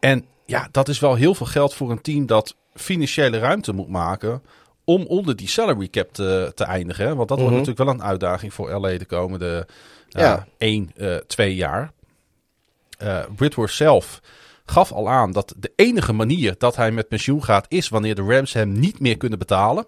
En 0.00 0.24
ja, 0.46 0.68
dat 0.70 0.88
is 0.88 0.98
wel 0.98 1.14
heel 1.14 1.34
veel 1.34 1.46
geld 1.46 1.74
voor 1.74 1.90
een 1.90 2.00
team 2.00 2.26
dat 2.26 2.54
financiële 2.74 3.38
ruimte 3.38 3.72
moet 3.72 3.88
maken 3.88 4.42
om 4.84 5.02
onder 5.06 5.36
die 5.36 5.48
salary 5.48 5.88
cap 5.88 6.12
te, 6.12 6.52
te 6.54 6.64
eindigen. 6.64 7.06
hè. 7.06 7.14
Want 7.14 7.28
dat 7.28 7.38
Mhm. 7.38 7.46
wordt 7.50 7.66
natuurlijk 7.66 7.88
wel 7.90 7.98
een 8.00 8.08
uitdaging 8.10 8.54
voor 8.54 8.70
LA 8.70 8.98
de 8.98 9.04
komende 9.04 9.66
Ja. 10.08 10.20
ja. 10.22 10.46
1, 10.58 10.90
eh 10.96 11.16
2 11.16 11.54
jaar. 11.54 11.92
Eh 12.98 13.24
Whitworth 13.36 13.72
zelf 13.72 14.20
gaf 14.64 14.92
al 14.92 15.08
aan 15.08 15.32
dat 15.32 15.54
de 15.56 15.72
enige 15.76 16.12
manier 16.12 16.54
dat 16.58 16.76
hij 16.76 16.90
met 16.90 17.08
pensioen 17.08 17.44
gaat 17.44 17.66
is 17.68 17.88
wanneer 17.88 18.14
de 18.14 18.22
Rams 18.22 18.52
hem 18.52 18.72
niet 18.72 19.00
meer 19.00 19.16
kunnen 19.16 19.38
betalen. 19.38 19.86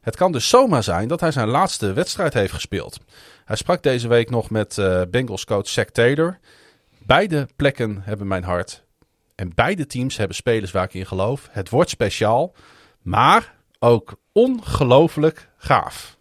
Het 0.00 0.16
kan 0.16 0.32
dus 0.32 0.48
zomaar 0.48 0.82
zijn 0.82 1.08
dat 1.08 1.20
hij 1.20 1.32
zijn 1.32 1.48
laatste 1.48 1.92
wedstrijd 1.92 2.34
heeft 2.34 2.52
gespeeld. 2.52 2.98
Hij 3.44 3.56
sprak 3.56 3.82
deze 3.82 4.08
week 4.08 4.30
nog 4.30 4.50
met 4.50 4.78
eh 4.78 5.02
Bengals 5.10 5.44
coach 5.44 5.68
Zach 5.68 5.90
Taylor. 5.90 6.38
Beide 6.98 7.48
plekken 7.56 8.00
hebben 8.02 8.26
mijn 8.26 8.44
hart. 8.44 8.84
En 9.34 9.52
beide 9.54 9.86
teams 9.86 10.16
hebben 10.16 10.36
spelers 10.36 10.70
waar 10.70 10.84
ik 10.84 10.94
in 10.94 11.06
geloof. 11.06 11.48
Het 11.50 11.70
wordt 11.70 11.90
speciaal, 11.90 12.54
maar 13.02 13.54
ook 13.78 14.16
ongelooflijk 14.32 15.48
gaaf. 15.56 16.16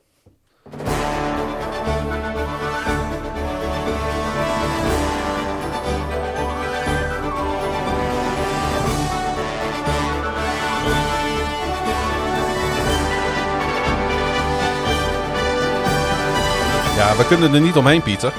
Ja, 16.98 17.18
we 17.18 17.26
kunnen 17.28 17.54
er 17.54 17.62
niet 17.62 17.76
omheen, 17.76 18.02
Pieter. 18.02 18.34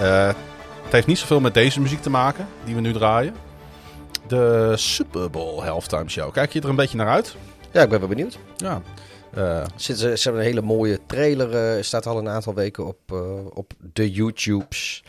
Uh, 0.00 0.26
het 0.82 0.92
heeft 0.92 1.06
niet 1.06 1.18
zoveel 1.18 1.40
met 1.40 1.54
deze 1.54 1.80
muziek 1.80 2.02
te 2.02 2.10
maken, 2.10 2.48
die 2.64 2.74
we 2.74 2.80
nu 2.80 2.92
draaien. 2.92 3.34
De 4.28 4.72
Super 4.76 5.30
Bowl 5.30 5.62
Halftime 5.62 6.08
Show. 6.08 6.32
Kijk 6.32 6.52
je 6.52 6.60
er 6.60 6.68
een 6.68 6.76
beetje 6.76 6.96
naar 6.96 7.08
uit? 7.08 7.36
Ja, 7.72 7.82
ik 7.82 7.88
ben 7.88 7.98
wel 7.98 8.08
benieuwd. 8.08 8.38
Ja. 8.56 8.82
Uh, 9.36 9.64
ze, 9.76 9.96
ze, 9.96 10.22
hebben 10.22 10.40
een 10.40 10.48
hele 10.48 10.62
mooie 10.62 11.00
trailer. 11.06 11.76
Uh, 11.76 11.82
staat 11.82 12.06
al 12.06 12.18
een 12.18 12.28
aantal 12.28 12.54
weken 12.54 12.86
op, 12.86 13.12
op 13.54 13.72
de 13.92 14.10
YouTubes. 14.10 15.04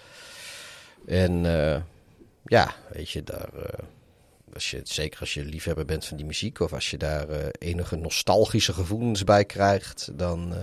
En 1.06 1.44
ja, 2.46 2.74
weet 2.90 3.10
je, 3.10 3.24
daar, 3.24 3.50
als 4.54 4.72
je, 4.72 4.82
zeker 4.84 5.20
als 5.20 5.34
je 5.34 5.46
liefhebber 5.46 5.86
bent 5.86 6.06
van 6.06 6.18
die 6.18 6.26
muziek... 6.26 6.60
of 6.60 6.74
als 6.74 6.90
je 6.90 6.98
daar 6.98 7.28
enige 7.60 7.96
nostalgische 7.96 8.74
gevoelens 8.74 9.24
bij 9.24 9.46
krijgt... 9.46 10.10
dan, 10.14 10.54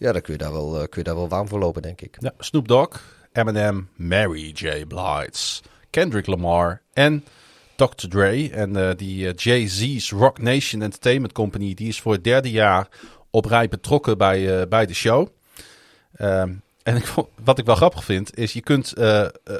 ja, 0.00 0.12
dan 0.12 0.20
kun, 0.20 0.32
je 0.32 0.38
daar 0.38 0.52
wel, 0.52 0.70
kun 0.88 0.98
je 0.98 1.04
daar 1.04 1.14
wel 1.14 1.28
warm 1.28 1.48
voor 1.48 1.58
lopen, 1.58 1.82
denk 1.82 2.00
ik. 2.00 2.16
Ja, 2.18 2.32
Snoop 2.38 2.68
Dogg, 2.68 3.00
Eminem, 3.32 3.88
Mary 3.96 4.50
J. 4.54 4.84
Blige, 4.86 5.62
Kendrick 5.90 6.26
Lamar 6.26 6.80
en 6.92 7.24
Dr. 7.76 8.08
Dre. 8.08 8.50
En 8.50 8.76
uh, 8.76 8.90
die 8.96 9.26
uh, 9.26 9.32
Jay-Z's 9.36 10.10
Rock 10.10 10.38
Nation 10.38 10.82
Entertainment 10.82 11.32
Company, 11.32 11.74
die 11.74 11.88
is 11.88 12.00
voor 12.00 12.12
het 12.12 12.24
derde 12.24 12.50
jaar 12.50 12.88
op 13.30 13.44
rij 13.44 13.68
betrokken 13.68 14.18
bij, 14.18 14.60
uh, 14.60 14.66
bij 14.68 14.86
de 14.86 14.94
show. 14.94 15.28
Um, 16.20 16.62
en 16.82 16.96
ik, 16.96 17.04
wat 17.44 17.58
ik 17.58 17.64
wel 17.64 17.74
grappig 17.74 18.04
vind, 18.04 18.36
is 18.38 18.52
je 18.52 18.60
kunt 18.60 18.94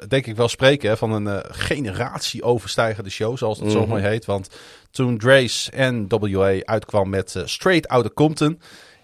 denk 0.09 0.27
ik 0.27 0.37
wel 0.37 0.49
spreken 0.49 0.99
van 0.99 1.13
een 1.13 1.45
generatie 1.51 2.43
overstijgende 2.43 3.11
show, 3.11 3.37
zoals 3.37 3.59
het 3.59 3.67
mm 3.67 3.73
-hmm. 3.73 3.83
zo 3.83 3.87
mooi 3.87 4.03
heet. 4.03 4.25
Want 4.25 4.49
toen 4.91 5.19
Dre's 5.19 5.71
NWA 5.77 6.61
uitkwam 6.65 7.09
met 7.09 7.43
Straight 7.45 7.89
Outta 7.89 8.11
Compton 8.15 8.61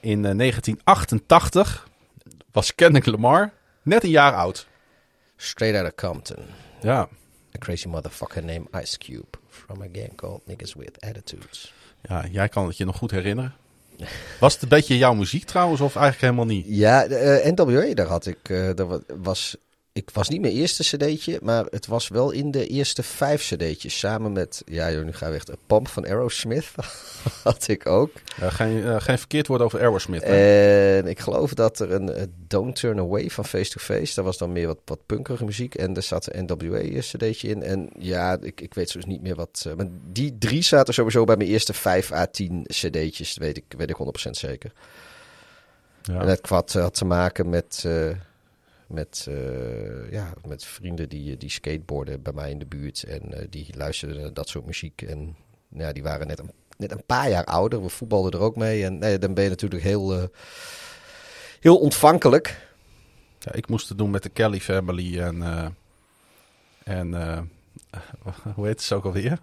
in 0.07 0.23
1988, 0.23 1.89
was 2.53 2.74
Kendrick 2.74 3.07
Lamar 3.07 3.53
net 3.83 4.05
een 4.05 4.11
jaar 4.11 4.35
oud. 4.35 4.66
Straight 5.37 5.77
Outta 5.77 6.07
Compton. 6.07 6.45
Ja. 6.81 6.99
A 7.55 7.59
crazy 7.59 7.89
motherfucker 7.89 8.45
named 8.45 8.69
Ice 8.83 8.99
Cube 8.99 9.39
from 9.49 9.83
a 9.83 9.87
gang 9.93 10.15
called 10.15 10.41
Niggas 10.47 10.74
with 10.74 11.01
Attitudes. 11.01 11.73
Ja, 12.03 12.27
jij 12.31 12.49
kan 12.49 12.66
het 12.66 12.77
je 12.77 12.85
nog 12.85 12.97
goed 12.97 13.11
herinneren. 13.11 13.55
Was 14.41 14.53
het 14.53 14.62
een 14.62 14.69
beetje 14.69 14.99
jouw 14.99 15.15
muziek 15.15 15.45
trouwens, 15.45 15.81
of 15.81 15.97
eigenlijk 15.97 16.20
helemaal 16.20 16.55
niet? 16.57 16.66
Ja, 16.69 17.09
uh, 17.09 17.53
NWA, 17.53 17.95
daar 17.95 18.07
had 18.07 18.27
ik. 18.27 18.49
Uh, 18.49 18.70
daar 18.74 19.01
was 19.23 19.57
ik 19.97 20.10
was 20.12 20.28
niet 20.28 20.40
mijn 20.40 20.52
eerste 20.52 20.82
cd'tje, 20.82 21.39
maar 21.43 21.64
het 21.70 21.86
was 21.86 22.09
wel 22.09 22.31
in 22.31 22.51
de 22.51 22.66
eerste 22.66 23.02
vijf 23.02 23.43
cd'tjes. 23.43 23.98
Samen 23.98 24.32
met, 24.32 24.62
ja 24.66 24.93
joh, 24.93 25.05
nu 25.05 25.12
ga 25.12 25.28
we 25.28 25.35
echt, 25.35 25.48
een 25.48 25.59
Pump 25.66 25.89
van 25.89 26.05
Aerosmith 26.05 26.73
had 27.44 27.68
ik 27.68 27.86
ook. 27.86 28.10
Uh, 28.40 28.52
geen, 28.52 28.77
uh, 28.77 29.01
geen 29.01 29.18
verkeerd 29.18 29.47
woord 29.47 29.60
over 29.60 29.81
Aerosmith. 29.81 30.23
En 30.23 31.06
ik 31.06 31.20
geloof 31.20 31.55
dat 31.55 31.81
er 31.81 31.93
een 31.93 32.09
uh, 32.09 32.23
Don't 32.47 32.77
Turn 32.77 32.98
Away 32.98 33.31
van 33.31 33.44
Face 33.44 33.70
to 33.70 33.81
Face, 33.81 34.14
daar 34.14 34.24
was 34.24 34.39
dan 34.39 34.52
meer 34.52 34.66
wat, 34.66 34.78
wat 34.85 35.06
punkerige 35.06 35.44
muziek. 35.44 35.74
En 35.74 35.97
er 35.97 36.02
zat 36.02 36.35
een 36.35 36.44
NWA 36.44 37.01
cd'tje 37.01 37.48
in. 37.48 37.62
En 37.62 37.89
ja, 37.98 38.39
ik, 38.40 38.60
ik 38.60 38.74
weet 38.74 38.93
dus 38.93 39.05
niet 39.05 39.23
meer 39.23 39.35
wat. 39.35 39.66
maar 39.77 39.86
die 40.12 40.39
drie 40.39 40.62
zaten 40.62 40.94
sowieso 40.94 41.24
bij 41.24 41.36
mijn 41.36 41.48
eerste 41.48 41.73
vijf 41.73 42.12
à 42.12 42.27
tien 42.27 42.62
cd'tjes, 42.62 43.36
weet 43.36 43.56
ik, 43.56 43.64
weet 43.77 43.90
ik 43.90 43.97
100% 44.28 44.31
zeker. 44.31 44.73
Ja. 46.02 46.20
En 46.20 46.28
het 46.28 46.48
had, 46.48 46.73
had 46.73 46.94
te 46.94 47.05
maken 47.05 47.48
met 47.48 47.85
met, 48.86 49.26
uh, 49.28 50.10
ja, 50.12 50.32
met 50.46 50.64
vrienden 50.64 51.08
die, 51.08 51.36
die 51.36 51.50
skateboarden 51.50 52.22
bij 52.22 52.32
mij 52.32 52.50
in 52.50 52.58
de 52.58 52.66
buurt. 52.66 53.02
En 53.02 53.22
uh, 53.34 53.46
die 53.50 53.66
luisterden 53.76 54.20
naar 54.20 54.34
dat 54.34 54.48
soort 54.48 54.66
muziek. 54.66 55.02
En 55.02 55.36
ja, 55.68 55.92
die 55.92 56.02
waren 56.02 56.26
net 56.26 56.38
een, 56.38 56.50
net 56.76 56.90
een 56.90 57.04
paar 57.06 57.30
jaar 57.30 57.44
ouder. 57.44 57.82
We 57.82 57.88
voetbalden 57.88 58.32
er 58.32 58.40
ook 58.40 58.56
mee. 58.56 58.84
En 58.84 58.98
nee, 58.98 59.18
dan 59.18 59.34
ben 59.34 59.44
je 59.44 59.50
natuurlijk 59.50 59.82
heel, 59.82 60.30
heel 61.60 61.78
ontvankelijk. 61.78 62.68
Ja, 63.38 63.52
ik 63.52 63.68
moest 63.68 63.88
het 63.88 63.98
doen 63.98 64.10
met 64.10 64.22
de 64.22 64.28
Kelly 64.28 64.60
Family 64.60 65.20
en... 65.20 65.42
en 66.84 67.14
hoe 68.54 68.66
heet 68.66 68.80
het 68.80 68.92
ook 68.92 69.04
alweer? 69.04 69.38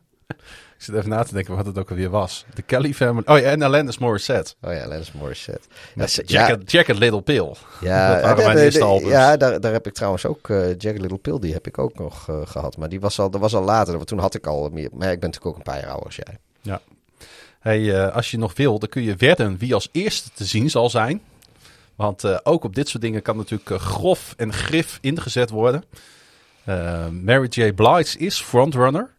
Ik 0.84 0.90
zit 0.90 0.98
even 0.98 1.10
na 1.10 1.24
te 1.24 1.34
denken 1.34 1.56
wat 1.56 1.66
het 1.66 1.78
ook 1.78 1.90
alweer 1.90 2.10
was. 2.10 2.46
De 2.54 2.62
Kelly 2.62 2.94
Family. 2.94 3.24
Oh 3.26 3.40
ja, 3.40 3.44
en 3.44 3.62
Alanis 3.62 3.98
Morissette. 3.98 4.54
Oh 4.62 4.74
ja, 4.74 4.84
Alanis 4.84 5.12
Morissette. 5.12 5.68
Ja, 5.96 6.06
Jacket, 6.06 6.28
ja, 6.30 6.58
Jacket 6.66 6.98
Little 6.98 7.22
Pill. 7.22 7.54
Ja, 7.82 8.34
dat. 8.36 9.02
Ja, 9.02 9.38
daar, 9.38 9.60
daar 9.60 9.72
heb 9.72 9.88
ik 9.88 9.94
trouwens 9.94 10.26
ook... 10.26 10.48
Uh, 10.48 10.68
Jacket 10.68 11.02
Little 11.02 11.18
Pill, 11.18 11.40
die 11.40 11.54
heb 11.54 11.68
ik 11.68 11.78
ook 11.78 11.98
nog 11.98 12.30
uh, 12.30 12.42
gehad. 12.46 12.78
Maar 12.78 12.90
die 12.90 13.00
was 13.00 13.20
al, 13.20 13.30
dat 13.30 13.42
was 13.42 13.56
al 13.56 13.64
later. 13.64 13.96
Want 13.96 14.08
toen 14.08 14.20
had 14.20 14.36
ik 14.36 14.48
al 14.48 14.70
meer... 14.70 14.90
Maar 14.92 15.12
ik 15.12 15.20
ben 15.20 15.30
natuurlijk 15.30 15.46
ook 15.46 15.56
een 15.56 15.72
paar 15.72 15.80
jaar 15.80 15.90
ouder 15.90 16.06
als 16.06 16.16
jij. 16.16 16.38
Ja. 16.62 16.82
Hey, 17.60 17.80
uh, 17.80 18.16
als 18.16 18.32
je 18.32 18.38
nog 18.38 18.56
wil, 18.56 18.80
dan 18.80 18.90
kun 18.90 19.04
je 19.04 19.16
wedden 19.16 19.58
wie 19.58 19.74
als 19.74 19.90
eerste 19.92 20.30
te 20.34 20.46
zien 20.46 20.70
zal 20.70 20.90
zijn. 20.90 21.22
Want 21.96 22.46
ook 22.46 22.64
op 22.64 22.76
dit 22.76 22.90
soort 22.90 23.04
dingen 23.04 23.22
kan 23.22 23.38
natuurlijk 23.38 23.82
grof 23.82 24.34
en 24.38 24.54
grif 24.54 24.98
ingezet 25.02 25.50
worden. 25.50 25.84
Mary 27.24 27.48
J. 27.50 27.74
Blige 27.74 28.18
is 28.18 28.42
frontrunner. 28.42 29.13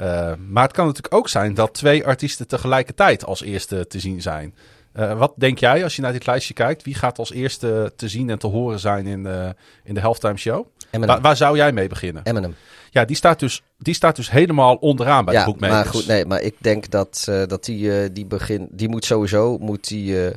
Uh, 0.00 0.32
maar 0.48 0.62
het 0.62 0.72
kan 0.72 0.86
natuurlijk 0.86 1.14
ook 1.14 1.28
zijn 1.28 1.54
dat 1.54 1.74
twee 1.74 2.06
artiesten 2.06 2.46
tegelijkertijd 2.46 3.24
als 3.24 3.42
eerste 3.42 3.86
te 3.86 4.00
zien 4.00 4.22
zijn. 4.22 4.54
Uh, 4.96 5.18
wat 5.18 5.32
denk 5.36 5.58
jij 5.58 5.84
als 5.84 5.96
je 5.96 6.02
naar 6.02 6.12
dit 6.12 6.26
lijstje 6.26 6.54
kijkt? 6.54 6.82
Wie 6.82 6.94
gaat 6.94 7.18
als 7.18 7.32
eerste 7.32 7.92
te 7.96 8.08
zien 8.08 8.30
en 8.30 8.38
te 8.38 8.46
horen 8.46 8.78
zijn 8.78 9.06
in, 9.06 9.24
uh, 9.24 9.48
in 9.84 9.94
de 9.94 10.00
halftime 10.00 10.36
show? 10.36 10.66
Wa 10.90 11.20
waar 11.20 11.36
zou 11.36 11.56
jij 11.56 11.72
mee 11.72 11.88
beginnen? 11.88 12.22
Eminem. 12.24 12.54
Ja, 12.90 13.04
die 13.04 13.16
staat 13.16 13.38
dus, 13.38 13.62
die 13.78 13.94
staat 13.94 14.16
dus 14.16 14.30
helemaal 14.30 14.74
onderaan 14.74 15.24
bij 15.24 15.34
ja, 15.34 15.40
de 15.40 15.50
boekmakers. 15.50 15.82
maar 15.82 15.94
goed, 15.94 16.06
nee, 16.06 16.24
maar 16.24 16.40
ik 16.40 16.54
denk 16.58 16.90
dat, 16.90 17.24
dat 17.24 17.64
die, 17.64 18.12
die 18.12 18.26
begin, 18.26 18.68
die 18.70 18.88
moet 18.88 19.04
sowieso, 19.04 19.58
moet 19.58 19.88
die, 19.88 20.32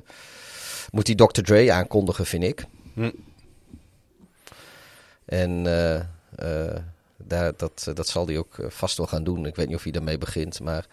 moet 0.92 1.06
die 1.06 1.16
Dr. 1.16 1.42
Dre 1.42 1.72
aankondigen, 1.72 2.26
vind 2.26 2.44
ik. 2.44 2.66
Hm. 2.94 3.12
En 5.26 5.66
daar, 7.28 7.54
dat, 7.58 7.92
dat 7.94 8.08
zal 8.08 8.28
hij 8.28 8.38
ook 8.38 8.56
vast 8.68 8.98
wel 8.98 9.08
gaan 9.08 9.24
doen. 9.24 9.46
Ik 9.46 9.56
weet 9.56 9.68
niet 9.68 9.76
of 9.76 9.84
hij 9.84 9.92
daarmee 9.92 10.18
begint, 10.18 10.60
maar 10.60 10.86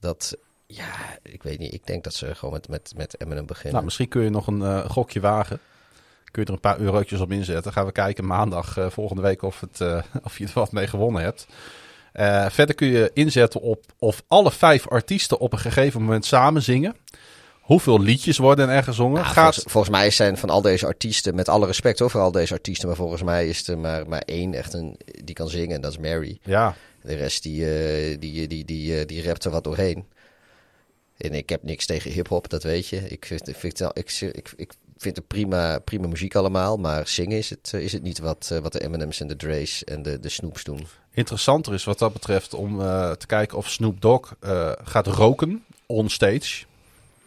dat, 0.00 0.36
ja, 0.66 1.18
ik 1.22 1.42
weet 1.42 1.58
niet. 1.58 1.74
Ik 1.74 1.86
denk 1.86 2.04
dat 2.04 2.14
ze 2.14 2.34
gewoon 2.34 2.54
met, 2.54 2.68
met, 2.68 2.92
met 2.96 3.20
Eminem 3.20 3.46
beginnen. 3.46 3.72
Nou, 3.72 3.84
misschien 3.84 4.08
kun 4.08 4.22
je 4.22 4.30
nog 4.30 4.46
een 4.46 4.60
uh, 4.60 4.90
gokje 4.90 5.20
wagen. 5.20 5.60
Kun 6.24 6.42
je 6.42 6.48
er 6.48 6.54
een 6.54 6.60
paar 6.60 6.78
eurotjes 6.78 7.20
op 7.20 7.32
inzetten. 7.32 7.72
Gaan 7.72 7.86
we 7.86 7.92
kijken 7.92 8.26
maandag 8.26 8.76
volgende 8.88 9.22
week 9.22 9.42
of, 9.42 9.60
het, 9.60 9.80
of 10.24 10.38
je 10.38 10.44
er 10.44 10.50
wat 10.54 10.72
mee 10.72 10.86
gewonnen 10.86 11.22
hebt. 11.22 11.46
verder 12.52 12.74
kun 12.74 12.88
je 12.88 13.10
inzetten 13.14 13.60
op 13.60 13.84
of 13.98 14.22
alle 14.28 14.50
vijf 14.50 14.88
artiesten 14.88 15.38
op 15.38 15.52
een 15.52 15.58
gegeven 15.58 16.00
moment 16.00 16.24
samen 16.24 16.62
zingen. 16.62 16.96
Hoeveel 17.72 18.00
liedjes 18.00 18.38
worden 18.38 18.68
er 18.68 18.82
gezongen? 18.82 19.24
Gaat... 19.24 19.34
volgens, 19.34 19.64
volgens, 19.72 19.96
mij 19.96 20.10
zijn 20.10 20.36
van 20.36 20.50
al 20.50 20.62
deze 20.62 20.86
artiesten, 20.86 21.34
met 21.34 21.48
alle 21.48 21.66
respect 21.66 22.00
over 22.00 22.20
al 22.20 22.32
deze 22.32 22.52
artiesten, 22.52 22.88
maar 22.88 22.96
volgens 22.96 23.22
mij 23.22 23.48
is 23.48 23.68
er 23.68 23.78
maar, 23.78 24.08
maar 24.08 24.22
één 24.24 24.54
echt 24.54 24.72
een, 24.72 24.96
die 25.24 25.34
kan 25.34 25.48
zingen 25.48 25.74
en 25.74 25.80
dat 25.80 25.90
is 25.90 25.98
Mary. 25.98 26.38
Ja. 26.42 26.76
De 27.02 27.14
rest 27.14 27.42
die, 27.42 27.60
uh, 27.60 28.16
die, 28.20 28.46
die, 28.46 28.64
die, 28.64 29.00
uh, 29.00 29.06
die 29.06 29.22
rapt 29.22 29.44
er 29.44 29.50
wat 29.50 29.64
doorheen. 29.64 30.04
En 31.16 31.34
ik 31.34 31.48
heb 31.48 31.62
niks 31.62 31.86
tegen 31.86 32.10
hip-hop, 32.10 32.48
dat 32.48 32.62
weet 32.62 32.88
je. 32.88 33.08
Ik 33.08 33.24
vind, 33.24 33.48
ik 33.48 33.56
vind, 33.56 33.80
ik, 33.80 34.10
ik, 34.22 34.52
ik 34.56 34.72
vind 34.96 35.16
het 35.16 35.26
prima, 35.26 35.78
prima 35.78 36.06
muziek 36.06 36.34
allemaal, 36.34 36.76
maar 36.76 37.08
zingen 37.08 37.38
is 37.38 37.50
het, 37.50 37.72
is 37.74 37.92
het 37.92 38.02
niet 38.02 38.18
wat, 38.18 38.58
wat 38.62 38.72
de 38.72 38.82
Eminems 38.82 39.20
en 39.20 39.26
de 39.26 39.36
Dre's 39.36 39.84
en 39.84 40.02
de, 40.02 40.20
de 40.20 40.28
Snoops 40.28 40.64
doen. 40.64 40.86
Interessanter 41.12 41.74
is 41.74 41.84
wat 41.84 41.98
dat 41.98 42.12
betreft 42.12 42.54
om 42.54 42.80
uh, 42.80 43.10
te 43.10 43.26
kijken 43.26 43.58
of 43.58 43.70
Snoop 43.70 44.00
Dogg 44.00 44.34
gaat 44.84 45.06
roken 45.06 45.64
on 45.86 46.08
stage. 46.08 46.64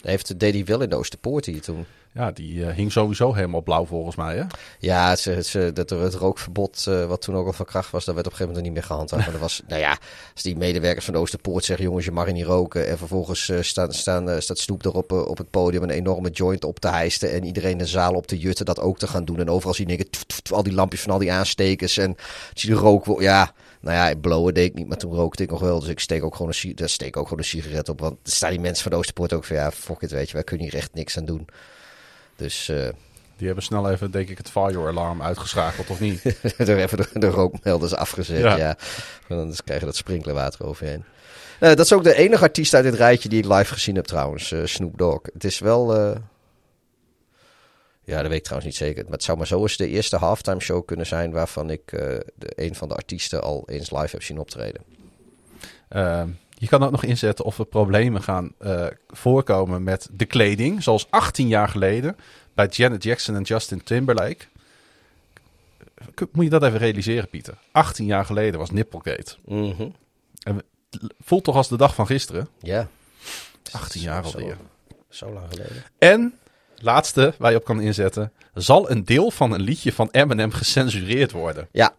Heeft, 0.05 0.39
deed 0.39 0.53
hij 0.53 0.65
wel 0.65 0.81
in 0.81 0.89
de 0.89 0.95
Oosterpoort 0.95 1.45
hier 1.45 1.61
toen. 1.61 1.85
Ja, 2.13 2.31
die 2.31 2.53
uh, 2.53 2.69
hing 2.69 2.91
sowieso 2.91 3.33
helemaal 3.33 3.61
blauw 3.61 3.85
volgens 3.85 4.15
mij, 4.15 4.35
hè? 4.35 4.43
Ja, 4.79 5.15
ze, 5.15 5.43
ze, 5.43 5.71
dat 5.73 5.91
er 5.91 5.99
het 5.99 6.13
rookverbod, 6.13 6.85
uh, 6.89 7.05
wat 7.05 7.21
toen 7.21 7.35
ook 7.35 7.45
al 7.45 7.53
van 7.53 7.65
kracht 7.65 7.91
was, 7.91 8.05
dat 8.05 8.15
werd 8.15 8.27
op 8.27 8.31
een 8.31 8.37
gegeven 8.37 8.61
moment 8.61 8.73
niet 8.73 8.83
meer 8.83 8.91
gehandhaafd. 8.91 9.25
maar 9.25 9.33
er 9.33 9.41
was, 9.41 9.61
nou 9.67 9.81
ja, 9.81 9.97
als 10.33 10.43
die 10.43 10.57
medewerkers 10.57 11.05
van 11.05 11.13
de 11.13 11.19
Oosterpoort 11.19 11.65
zeggen, 11.65 11.85
jongens, 11.85 12.05
je 12.05 12.11
mag 12.11 12.31
niet 12.31 12.45
roken. 12.45 12.87
En 12.87 12.97
vervolgens 12.97 13.47
uh, 13.47 13.61
staan, 13.61 13.93
staan, 13.93 14.41
staat 14.41 14.59
Snoep 14.59 14.85
erop 14.85 15.11
op 15.11 15.37
het 15.37 15.49
podium 15.49 15.83
een 15.83 15.89
enorme 15.89 16.29
joint 16.29 16.63
op 16.63 16.79
te 16.79 16.87
hijsten. 16.87 17.31
En 17.31 17.45
iedereen 17.45 17.77
de 17.77 17.85
zaal 17.85 18.13
op 18.13 18.27
te 18.27 18.37
jutten 18.37 18.65
dat 18.65 18.79
ook 18.79 18.97
te 18.97 19.07
gaan 19.07 19.25
doen. 19.25 19.39
En 19.39 19.49
overal 19.49 19.73
zie 19.73 19.87
je 19.87 20.07
al 20.51 20.63
die 20.63 20.73
lampjes 20.73 21.01
van 21.01 21.11
al 21.11 21.19
die 21.19 21.31
aanstekers. 21.31 21.97
En 21.97 22.15
zie 22.53 22.69
je 22.69 22.75
rook, 22.75 23.21
ja... 23.21 23.53
Nou 23.85 23.97
ja, 23.97 24.15
blowen 24.15 24.53
deed 24.53 24.65
ik 24.65 24.73
niet, 24.73 24.87
maar 24.87 24.97
toen 24.97 25.13
rookte 25.13 25.43
ik 25.43 25.49
nog 25.49 25.59
wel. 25.59 25.79
Dus 25.79 25.89
ik 25.89 25.99
steek 25.99 26.23
ook 26.23 26.35
gewoon 26.35 26.53
een, 26.61 26.75
daar 26.75 26.89
steek 26.89 27.17
ook 27.17 27.23
gewoon 27.23 27.39
een 27.39 27.45
sigaret 27.45 27.89
op. 27.89 27.99
Want 27.99 28.17
staan 28.23 28.49
die 28.49 28.59
mensen 28.59 28.83
van 28.83 28.91
de 28.91 28.97
Oosterpoort 28.97 29.33
ook 29.33 29.43
van... 29.43 29.55
Ja, 29.55 29.71
fuck 29.71 30.01
it, 30.01 30.11
weet 30.11 30.27
je, 30.27 30.33
wij 30.33 30.43
kunnen 30.43 30.65
hier 30.65 30.75
echt 30.75 30.93
niks 30.93 31.17
aan 31.17 31.25
doen. 31.25 31.47
Dus... 32.35 32.69
Uh, 32.69 32.87
die 33.37 33.45
hebben 33.45 33.63
snel 33.63 33.91
even, 33.91 34.11
denk 34.11 34.29
ik, 34.29 34.37
het 34.37 34.49
fire-alarm 34.49 35.21
uitgeschakeld, 35.21 35.89
of 35.89 35.99
niet? 35.99 36.21
er 36.57 36.77
even 36.77 36.97
de, 36.97 37.07
de, 37.13 37.27
rookmelders 37.27 37.95
afgezet, 37.95 38.39
ja. 38.39 38.57
ja. 38.57 38.77
Dan 39.27 39.53
krijg 39.63 39.79
je 39.79 39.85
dat 39.85 39.95
sprinklerwater 39.95 40.65
overheen. 40.65 41.03
Uh, 41.59 41.69
dat 41.69 41.79
is 41.79 41.93
ook 41.93 42.03
de 42.03 42.15
enige 42.15 42.43
artiest 42.43 42.73
uit 42.73 42.83
dit 42.83 42.93
rijtje 42.93 43.29
die 43.29 43.43
ik 43.43 43.51
live 43.51 43.73
gezien 43.73 43.95
heb 43.95 44.05
trouwens, 44.05 44.51
uh, 44.51 44.65
Snoop 44.65 44.97
Dogg. 44.97 45.21
Het 45.33 45.43
is 45.43 45.59
wel... 45.59 46.15
Ja, 48.05 48.17
dat 48.21 48.27
weet 48.27 48.37
ik 48.37 48.43
trouwens 48.43 48.69
niet 48.71 48.87
zeker. 48.87 49.03
Maar 49.03 49.11
het 49.13 49.23
zou 49.23 49.37
maar 49.37 49.47
zo 49.47 49.61
eens 49.61 49.77
de 49.77 49.87
eerste 49.87 50.15
halftime 50.17 50.59
show 50.59 50.85
kunnen 50.85 51.05
zijn 51.05 51.31
waarvan 51.31 51.69
ik 51.69 51.91
uh, 51.91 51.99
de, 52.35 52.51
een 52.55 52.75
van 52.75 52.87
de 52.87 52.95
artiesten 52.95 53.41
al 53.43 53.63
eens 53.69 53.91
live 53.91 54.07
heb 54.11 54.23
zien 54.23 54.39
optreden. 54.39 54.81
Uh, 55.91 56.23
je 56.49 56.67
kan 56.67 56.83
ook 56.83 56.91
nog 56.91 57.03
inzetten 57.03 57.45
of 57.45 57.59
er 57.59 57.65
problemen 57.65 58.23
gaan 58.23 58.53
uh, 58.61 58.85
voorkomen 59.07 59.83
met 59.83 60.07
de 60.11 60.25
kleding. 60.25 60.83
Zoals 60.83 61.07
18 61.09 61.47
jaar 61.47 61.67
geleden 61.69 62.17
bij 62.53 62.67
Janet 62.67 63.03
Jackson 63.03 63.35
en 63.35 63.41
Justin 63.41 63.83
Timberlake. 63.83 64.45
Moet 66.31 66.43
je 66.43 66.49
dat 66.49 66.63
even 66.63 66.77
realiseren, 66.79 67.29
Pieter? 67.29 67.57
18 67.71 68.05
jaar 68.05 68.25
geleden 68.25 68.59
was 68.59 68.69
Nipplegate. 68.69 69.35
Mhm. 69.45 69.89
Voelt 71.19 71.43
toch 71.43 71.55
als 71.55 71.67
de 71.67 71.77
dag 71.77 71.95
van 71.95 72.05
gisteren? 72.05 72.47
Ja. 72.59 72.87
18 73.71 74.01
jaar 74.01 74.25
Zo- 74.27 74.37
alweer. 74.37 74.57
Zo 75.09 75.33
lang 75.33 75.45
geleden. 75.49 75.83
En, 75.97 76.33
laatste 76.75 77.33
waar 77.37 77.51
je 77.51 77.57
op 77.57 77.63
kan 77.63 77.81
inzetten. 77.81 78.31
Zal 78.53 78.89
een 78.91 79.05
deel 79.05 79.31
van 79.31 79.51
een 79.51 79.61
liedje 79.61 79.93
van 79.93 80.09
Eminem 80.11 80.51
gecensureerd 80.51 81.31
worden? 81.31 81.67
Ja. 81.71 81.93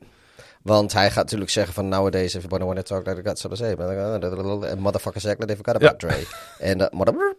Want 0.63 0.93
hij 0.93 1.11
gaat 1.11 1.25
natuurlijk 1.25 1.51
zeggen 1.51 1.75
van 1.75 1.89
nowadays 1.89 2.35
everybody 2.35 2.65
wanna 2.65 2.83
talk 2.83 3.07
like 3.07 3.21
got 3.25 3.39
so 3.39 3.49
to 3.49 3.55
say. 3.55 3.73
En 3.75 4.79
motherfuckers 4.79 5.27
act 5.27 5.39
like 5.39 5.47
they 5.47 5.57
forgot 5.57 5.75
about 5.75 5.99
Dre. 5.99 6.27
En 6.59 6.79
dat, 6.79 6.93
mother- 6.93 7.37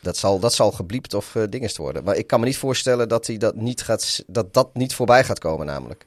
dat 0.00 0.16
zal, 0.16 0.38
dat 0.38 0.52
zal 0.54 0.72
gebliept 0.72 1.14
of 1.14 1.34
uh, 1.34 1.42
dingest 1.48 1.76
worden. 1.76 2.04
Maar 2.04 2.16
ik 2.16 2.26
kan 2.26 2.40
me 2.40 2.46
niet 2.46 2.56
voorstellen 2.58 3.08
dat 3.08 3.26
hij 3.26 3.36
dat 3.36 3.54
niet 3.54 3.82
gaat, 3.82 4.24
dat 4.26 4.54
dat 4.54 4.74
niet 4.74 4.94
voorbij 4.94 5.24
gaat 5.24 5.38
komen 5.38 5.66
namelijk. 5.66 6.06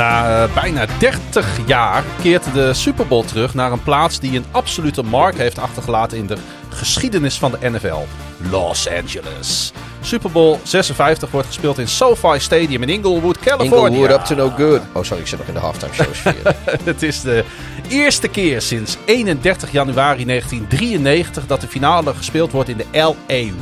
Na 0.00 0.42
eh, 0.42 0.54
bijna 0.54 0.86
30 0.98 1.58
jaar 1.66 2.04
keert 2.22 2.54
de 2.54 2.74
Super 2.74 3.06
Bowl 3.06 3.24
terug 3.24 3.54
naar 3.54 3.72
een 3.72 3.82
plaats 3.82 4.20
die 4.20 4.36
een 4.36 4.44
absolute 4.50 5.02
mark 5.02 5.36
heeft 5.36 5.58
achtergelaten 5.58 6.18
in 6.18 6.26
de 6.26 6.36
geschiedenis 6.68 7.38
van 7.38 7.50
de 7.50 7.70
NFL. 7.70 7.96
Los 8.50 8.88
Angeles. 8.88 9.72
Super 10.00 10.30
Bowl 10.30 10.58
56 10.62 11.30
wordt 11.30 11.46
gespeeld 11.46 11.78
in 11.78 11.88
SoFi 11.88 12.38
Stadium 12.38 12.82
in 12.82 12.88
Inglewood, 12.88 13.38
California. 13.38 13.98
Inglewood 13.98 14.20
up 14.20 14.24
to 14.24 14.34
no 14.34 14.48
good. 14.48 14.80
Oh 14.92 15.04
sorry, 15.04 15.22
ik 15.22 15.28
zit 15.28 15.38
nog 15.38 15.48
in 15.48 15.54
de 15.54 15.60
halftime 15.60 15.92
show. 15.92 16.34
Het 16.84 17.02
is 17.02 17.20
de 17.20 17.44
eerste 17.88 18.28
keer 18.28 18.62
sinds 18.62 18.96
31 19.04 19.72
januari 19.72 20.24
1993 20.24 21.46
dat 21.46 21.60
de 21.60 21.68
finale 21.68 22.14
gespeeld 22.14 22.52
wordt 22.52 22.68
in 22.68 22.76
de 22.76 22.86
LA 22.92 23.14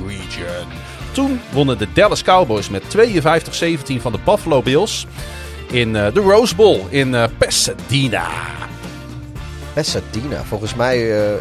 region. 0.06 0.66
Toen 1.12 1.40
wonnen 1.52 1.78
de 1.78 1.89
Dallas 1.93 2.23
Cowboys 2.23 2.69
met 2.69 2.82
52-17 2.97 4.01
van 4.01 4.12
de 4.12 4.19
Buffalo 4.24 4.62
Bills 4.62 5.06
in 5.70 5.97
eh, 5.97 6.12
de 6.15 6.20
Rose 6.20 6.55
Bowl 6.55 6.81
in 6.89 7.15
eh, 7.15 7.24
Pasadena. 7.39 8.27
Pasadena. 9.74 10.45
Volgens 10.45 10.74
mij 10.74 11.27
eh, 11.27 11.35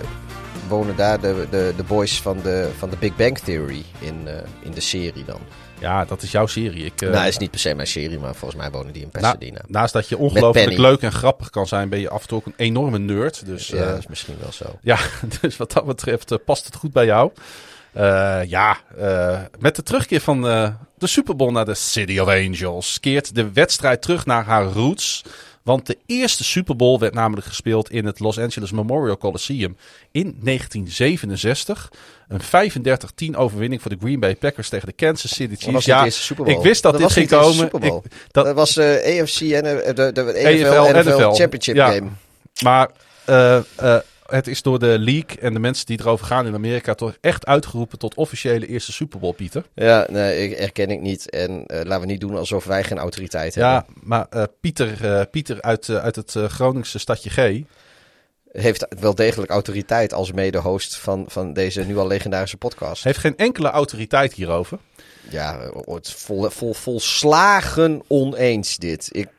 wonen 0.68 0.96
daar 0.96 1.20
de, 1.20 1.48
de, 1.50 1.74
de 1.78 1.84
boys 1.84 2.22
van 2.22 2.40
de, 2.44 2.70
van 2.78 2.90
de 2.90 2.96
Big 3.00 3.16
Bang 3.16 3.38
Theory 3.38 3.84
in, 4.00 4.28
in 4.64 4.72
de 4.72 4.82
serie 4.82 5.26
dan. 5.26 5.40
Ja, 5.80 6.06
dat 6.06 6.22
is 6.22 6.32
jouw 6.32 6.48
serie. 6.48 6.86
Ik, 6.86 7.02
eh, 7.02 7.10
nou, 7.10 7.20
het 7.24 7.30
is 7.30 7.38
niet 7.38 7.52
per 7.52 7.60
se 7.60 7.74
mijn 7.76 7.88
serie, 7.88 8.20
maar 8.20 8.36
volgens 8.36 8.62
mij 8.62 8.72
wonen 8.72 8.94
die 8.94 9.02
in 9.02 9.10
na- 9.12 9.20
Pasadena. 9.20 9.62
naast 9.68 9.94
dat 9.94 10.10
je 10.10 10.18
ongelooflijk 10.18 10.78
leuk 10.78 11.02
en 11.02 11.12
grappig 11.12 11.50
kan 11.50 11.68
zijn, 11.68 11.90
ben 11.90 12.00
je 12.00 12.10
af 12.10 12.22
en 12.22 12.28
toe 12.28 12.38
ook 12.38 12.46
een 12.46 12.54
enorme 12.58 12.98
nerd. 12.98 13.46
Dus 13.46 13.68
ja, 13.68 13.86
dat 13.86 13.98
is 13.98 14.08
misschien 14.08 14.36
wel 14.42 14.52
zo. 14.52 14.66
Ja, 14.82 14.98
dus 15.42 15.58
wat 15.58 15.72
dat 15.72 15.86
betreft 15.86 16.38
past 16.46 16.66
het 16.66 16.76
goed 16.76 16.92
bij 16.94 17.06
jou. 17.06 17.32
Ja, 18.48 18.78
met 19.60 19.76
de 19.76 19.84
terugkeer 19.84 20.22
van 20.22 20.42
de 20.98 21.08
Super 21.08 21.36
Bowl 21.36 21.52
naar 21.52 21.66
de 21.66 21.76
City 21.76 22.20
of 22.20 22.28
Angels 22.28 23.00
keert 23.00 23.36
de 23.36 23.52
wedstrijd 23.52 24.02
terug 24.02 24.26
naar 24.26 24.46
haar 24.46 24.64
roots. 24.66 25.24
Want 25.64 25.86
de 25.86 25.98
eerste 26.06 26.44
Super 26.44 26.76
Bowl 26.76 27.00
werd 27.00 27.14
namelijk 27.14 27.48
gespeeld 27.48 27.92
in 27.92 28.06
het 28.06 28.20
Los 28.20 28.40
Angeles 28.40 28.72
Memorial 28.72 29.18
Coliseum 29.18 29.78
in 30.12 30.38
1967. 30.44 31.92
Een 32.28 32.42
35-10 33.34 33.38
overwinning 33.38 33.82
voor 33.82 33.92
de 33.92 33.98
Green 34.02 34.20
Bay 34.20 34.36
Packers 34.36 34.70
tegen 34.70 34.88
de 34.88 34.94
Kansas 34.94 35.36
City 35.36 35.54
Dat 35.54 35.64
Chiefs. 35.64 35.86
Ja, 35.86 36.04
eerste 36.04 36.22
Super 36.22 36.44
Bowl. 36.44 36.58
ik 36.58 36.64
wist 36.64 36.82
dat, 36.84 36.92
dit 36.94 37.02
was 37.02 37.14
ging 37.14 37.30
komen. 37.30 37.66
Ik- 37.66 37.72
dat- 38.32 38.46
dat, 38.46 38.56
was 38.56 38.78
eh 38.78 39.22
AFC 39.22 39.42
en 39.42 39.84
eh, 39.86 39.96
de, 39.96 40.12
de, 40.12 40.12
de 40.12 40.22
NFL, 40.34 41.00
NFL, 41.00 41.10
NFL. 41.10 41.34
Championship 41.34 41.76
Ja. 41.76 41.92
Game. 41.92 42.10
Maar 42.64 42.90
eh, 43.26 43.56
het 44.28 44.48
is 44.48 44.62
door 44.62 44.80
de 44.80 45.00
league 45.00 45.40
en 45.40 45.54
de 45.54 45.60
mensen 45.60 45.86
die 45.86 46.00
erover 46.00 46.26
gaan 46.26 46.48
in 46.48 46.54
Amerika 46.54 46.94
toch 46.94 47.18
echt 47.22 47.46
uitgeroepen 47.46 48.00
tot 48.00 48.16
officiële 48.16 48.68
eerste 48.68 48.92
Super 48.92 49.20
Bowl, 49.20 49.34
Pieter. 49.34 49.66
Ja, 49.74 50.08
nee, 50.10 50.50
ik 50.50 50.58
herken 50.58 50.90
ik 50.90 51.02
niet. 51.02 51.30
En 51.30 51.66
eh, 51.66 51.84
laten 51.84 52.00
we 52.00 52.06
niet 52.06 52.20
doen 52.20 52.36
alsof 52.36 52.66
wij 52.66 52.84
geen 52.84 52.98
autoriteit 52.98 53.54
Ja, 53.54 53.74
hebben. 53.74 53.94
maar 54.04 54.26
eh, 54.30 54.44
Pieter, 54.62 55.06
eh, 55.06 55.26
Pieter 55.32 55.62
uit, 55.62 55.90
uit 55.90 56.16
het 56.16 56.32
Groningse 56.32 57.00
stadje 57.00 57.30
G. 57.30 57.62
Heeft 58.52 58.88
wel 59.00 59.16
degelijk 59.16 59.52
autoriteit 59.52 60.14
als 60.14 60.32
mede-host 60.32 60.98
van, 60.98 61.26
van 61.28 61.54
deze 61.54 61.82
nu 61.84 61.98
al 61.98 62.08
legendarische 62.08 62.58
podcast. 62.58 63.04
Heeft 63.04 63.20
geen 63.20 63.38
enkele 63.38 63.70
autoriteit 63.70 64.34
hierover. 64.34 64.80
Ja, 65.30 65.72
het 65.86 66.12
vol, 66.12 66.50
vol, 66.50 66.74
volslagen 66.74 68.04
oneens 68.08 68.78
dit. 68.78 69.10
Ik, 69.12 69.30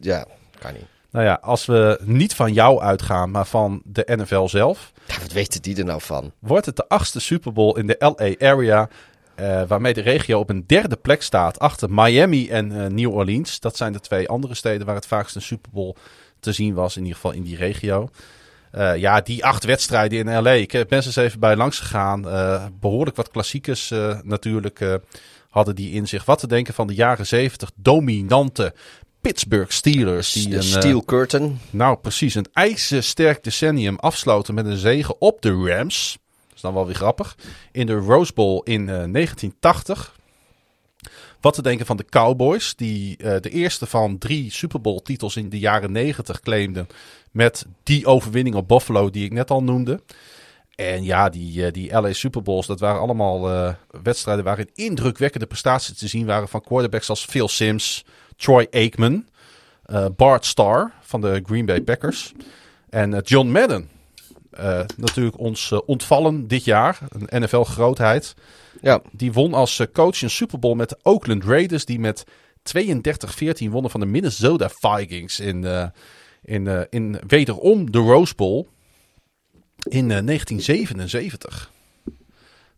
ja, 0.00 0.26
kan 0.58 0.72
niet. 0.72 0.93
Nou 1.14 1.26
ja, 1.26 1.38
als 1.42 1.66
we 1.66 2.00
niet 2.04 2.34
van 2.34 2.52
jou 2.52 2.80
uitgaan, 2.80 3.30
maar 3.30 3.46
van 3.46 3.82
de 3.84 4.04
NFL 4.16 4.46
zelf, 4.46 4.92
Ja, 5.06 5.14
wat 5.20 5.32
weten 5.32 5.62
die 5.62 5.76
er 5.76 5.84
nou 5.84 6.00
van? 6.00 6.32
wordt 6.38 6.66
het 6.66 6.76
de 6.76 6.88
achtste 6.88 7.20
Super 7.20 7.52
Bowl 7.52 7.78
in 7.78 7.86
de 7.86 7.96
LA 7.98 8.48
area. 8.50 8.88
eh, 9.34 9.62
waarmee 9.68 9.94
de 9.94 10.00
regio 10.00 10.38
op 10.38 10.50
een 10.50 10.64
derde 10.66 10.96
plek 10.96 11.22
staat 11.22 11.58
achter 11.58 11.90
Miami 11.90 12.48
en 12.48 12.84
eh, 12.84 12.90
New 12.90 13.14
Orleans. 13.14 13.60
Dat 13.60 13.76
zijn 13.76 13.92
de 13.92 14.00
twee 14.00 14.28
andere 14.28 14.54
steden 14.54 14.86
waar 14.86 14.94
het 14.94 15.06
vaakst 15.06 15.34
een 15.34 15.42
Super 15.42 15.70
Bowl 15.72 15.94
te 16.40 16.52
zien 16.52 16.74
was, 16.74 16.96
in 16.96 17.02
ieder 17.02 17.16
geval 17.16 17.32
in 17.32 17.42
die 17.42 17.56
regio. 17.56 18.08
Eh, 18.70 18.96
ja, 18.96 19.20
die 19.20 19.44
acht 19.44 19.64
wedstrijden 19.64 20.18
in 20.18 20.42
LA. 20.42 20.50
Ik 20.50 20.70
ben 20.72 20.86
eens 20.88 21.16
even 21.16 21.40
bij 21.40 21.56
langs 21.56 21.78
gegaan. 21.78 22.28
Eh, 22.28 22.64
behoorlijk 22.80 23.16
wat 23.16 23.30
klassiekers 23.30 23.92
natuurlijk 24.22 25.00
hadden 25.48 25.74
die 25.74 25.92
in 25.92 26.08
zich. 26.08 26.24
Wat 26.24 26.38
te 26.38 26.46
denken 26.46 26.74
van 26.74 26.86
de 26.86 26.94
jaren 26.94 27.26
zeventig 27.26 27.70
dominante 27.74 28.74
Pittsburgh 29.24 29.70
Steelers. 29.70 30.32
Die 30.32 30.48
de 30.48 30.56
een, 30.56 30.60
eh, 30.60 30.68
Steel 30.68 31.04
Curtain. 31.04 31.58
nou, 31.70 31.96
precies. 31.96 32.34
Een 32.34 32.46
ijzersterk 32.52 33.44
decennium 33.44 33.96
afsloten 33.96 34.54
met 34.54 34.66
een 34.66 34.76
zege 34.76 35.18
op 35.18 35.42
de 35.42 35.50
Rams. 35.52 36.18
Dat 36.46 36.56
is 36.56 36.60
dan 36.60 36.74
wel 36.74 36.86
weer 36.86 36.94
grappig. 36.94 37.36
In 37.72 37.86
de 37.86 37.94
Rose 37.94 38.32
Bowl 38.32 38.60
in 38.64 38.80
eh, 38.80 38.86
1980. 38.86 40.14
Wat 41.40 41.54
te 41.54 41.62
denken 41.62 41.86
van 41.86 41.96
de 41.96 42.04
Cowboys, 42.04 42.74
die 42.76 43.16
eh, 43.16 43.40
de 43.40 43.50
eerste 43.50 43.86
van 43.86 44.18
drie 44.18 44.52
Super 44.52 44.80
Bowl 44.80 44.98
titels 45.02 45.36
in 45.36 45.48
de 45.48 45.58
jaren 45.58 45.92
90 45.92 46.40
claimden. 46.40 46.86
Met 47.30 47.66
die 47.82 48.06
overwinning 48.06 48.56
op 48.56 48.68
Buffalo 48.68 49.10
die 49.10 49.24
ik 49.24 49.32
net 49.32 49.50
al 49.50 49.62
noemde. 49.62 50.00
En 50.74 51.04
ja, 51.04 51.28
die, 51.28 51.66
eh, 51.66 51.72
die 51.72 51.92
LA 51.92 52.12
Super 52.12 52.42
Bowls, 52.42 52.66
dat 52.66 52.80
waren 52.80 53.00
allemaal 53.00 53.50
eh, 53.50 53.74
wedstrijden 54.02 54.44
waarin 54.44 54.70
indrukwekkende 54.74 55.46
prestaties 55.46 55.98
te 55.98 56.08
zien 56.08 56.26
waren 56.26 56.48
van 56.48 56.60
quarterbacks 56.60 57.08
als 57.08 57.24
Phil 57.24 57.48
Sims, 57.48 58.04
Troy 58.36 58.66
Aikman, 58.70 59.26
eh, 59.84 60.06
Bart 60.16 60.44
Starr 60.44 60.92
van 61.00 61.20
de 61.20 61.42
Green 61.46 61.66
Bay 61.66 61.80
Packers 61.80 62.32
en 62.90 63.14
eh, 63.14 63.20
John 63.24 63.48
Madden. 63.48 63.88
Eh, 64.50 64.80
natuurlijk 64.96 65.38
ons 65.38 65.72
ontvallen 65.86 66.48
dit 66.48 66.64
jaar, 66.64 66.98
een 67.08 67.42
NFL-grootheid. 67.42 68.34
Ja, 68.80 69.02
Die 69.12 69.32
won 69.32 69.54
als 69.54 69.82
coach 69.92 70.22
een 70.22 70.30
Super 70.30 70.58
Bowl 70.58 70.74
met 70.74 70.88
de 70.88 70.98
Oakland 71.02 71.44
Raiders, 71.44 71.84
die 71.84 71.98
met 71.98 72.24
32-14 72.62 73.70
wonnen 73.70 73.90
van 73.90 74.00
de 74.00 74.06
Minnesota 74.06 74.68
Vikings 74.68 75.40
in, 75.40 75.92
in, 76.42 76.86
in 76.90 77.20
wederom 77.26 77.90
de 77.90 77.98
Rose 77.98 78.34
Bowl 78.34 78.66
in 79.88 80.10
eh, 80.10 80.26
1977. 80.26 81.70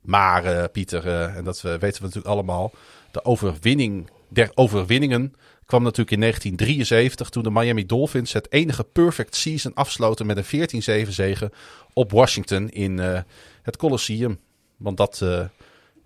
Maar 0.01 0.69
Pieter, 0.69 1.07
en 1.09 1.45
dat 1.45 1.61
weten 1.61 1.81
we 1.81 1.89
natuurlijk 2.01 2.27
allemaal, 2.27 2.73
de 3.11 3.25
overwinning 3.25 4.11
der 4.29 4.51
overwinningen 4.55 5.35
kwam 5.67 5.83
natuurlijk 5.83 6.11
in 6.11 6.21
1973 6.21 7.29
toen 7.29 7.43
de 7.43 7.51
Miami 7.51 7.87
Dolphins 7.87 8.33
het 8.33 8.53
enige 8.53 8.85
perfect 8.85 9.37
season 9.37 9.75
afsloten 9.75 10.27
met 10.27 10.37
een 10.37 11.07
14-7 11.07 11.09
zege 11.09 11.53
op 11.93 12.11
Washington 12.11 12.69
in 12.69 12.99
eh, 13.01 13.21
het 13.63 13.77
Coliseum. 13.77 14.39
Want 14.77 14.97
dat 14.97 15.21
eh, 15.23 15.45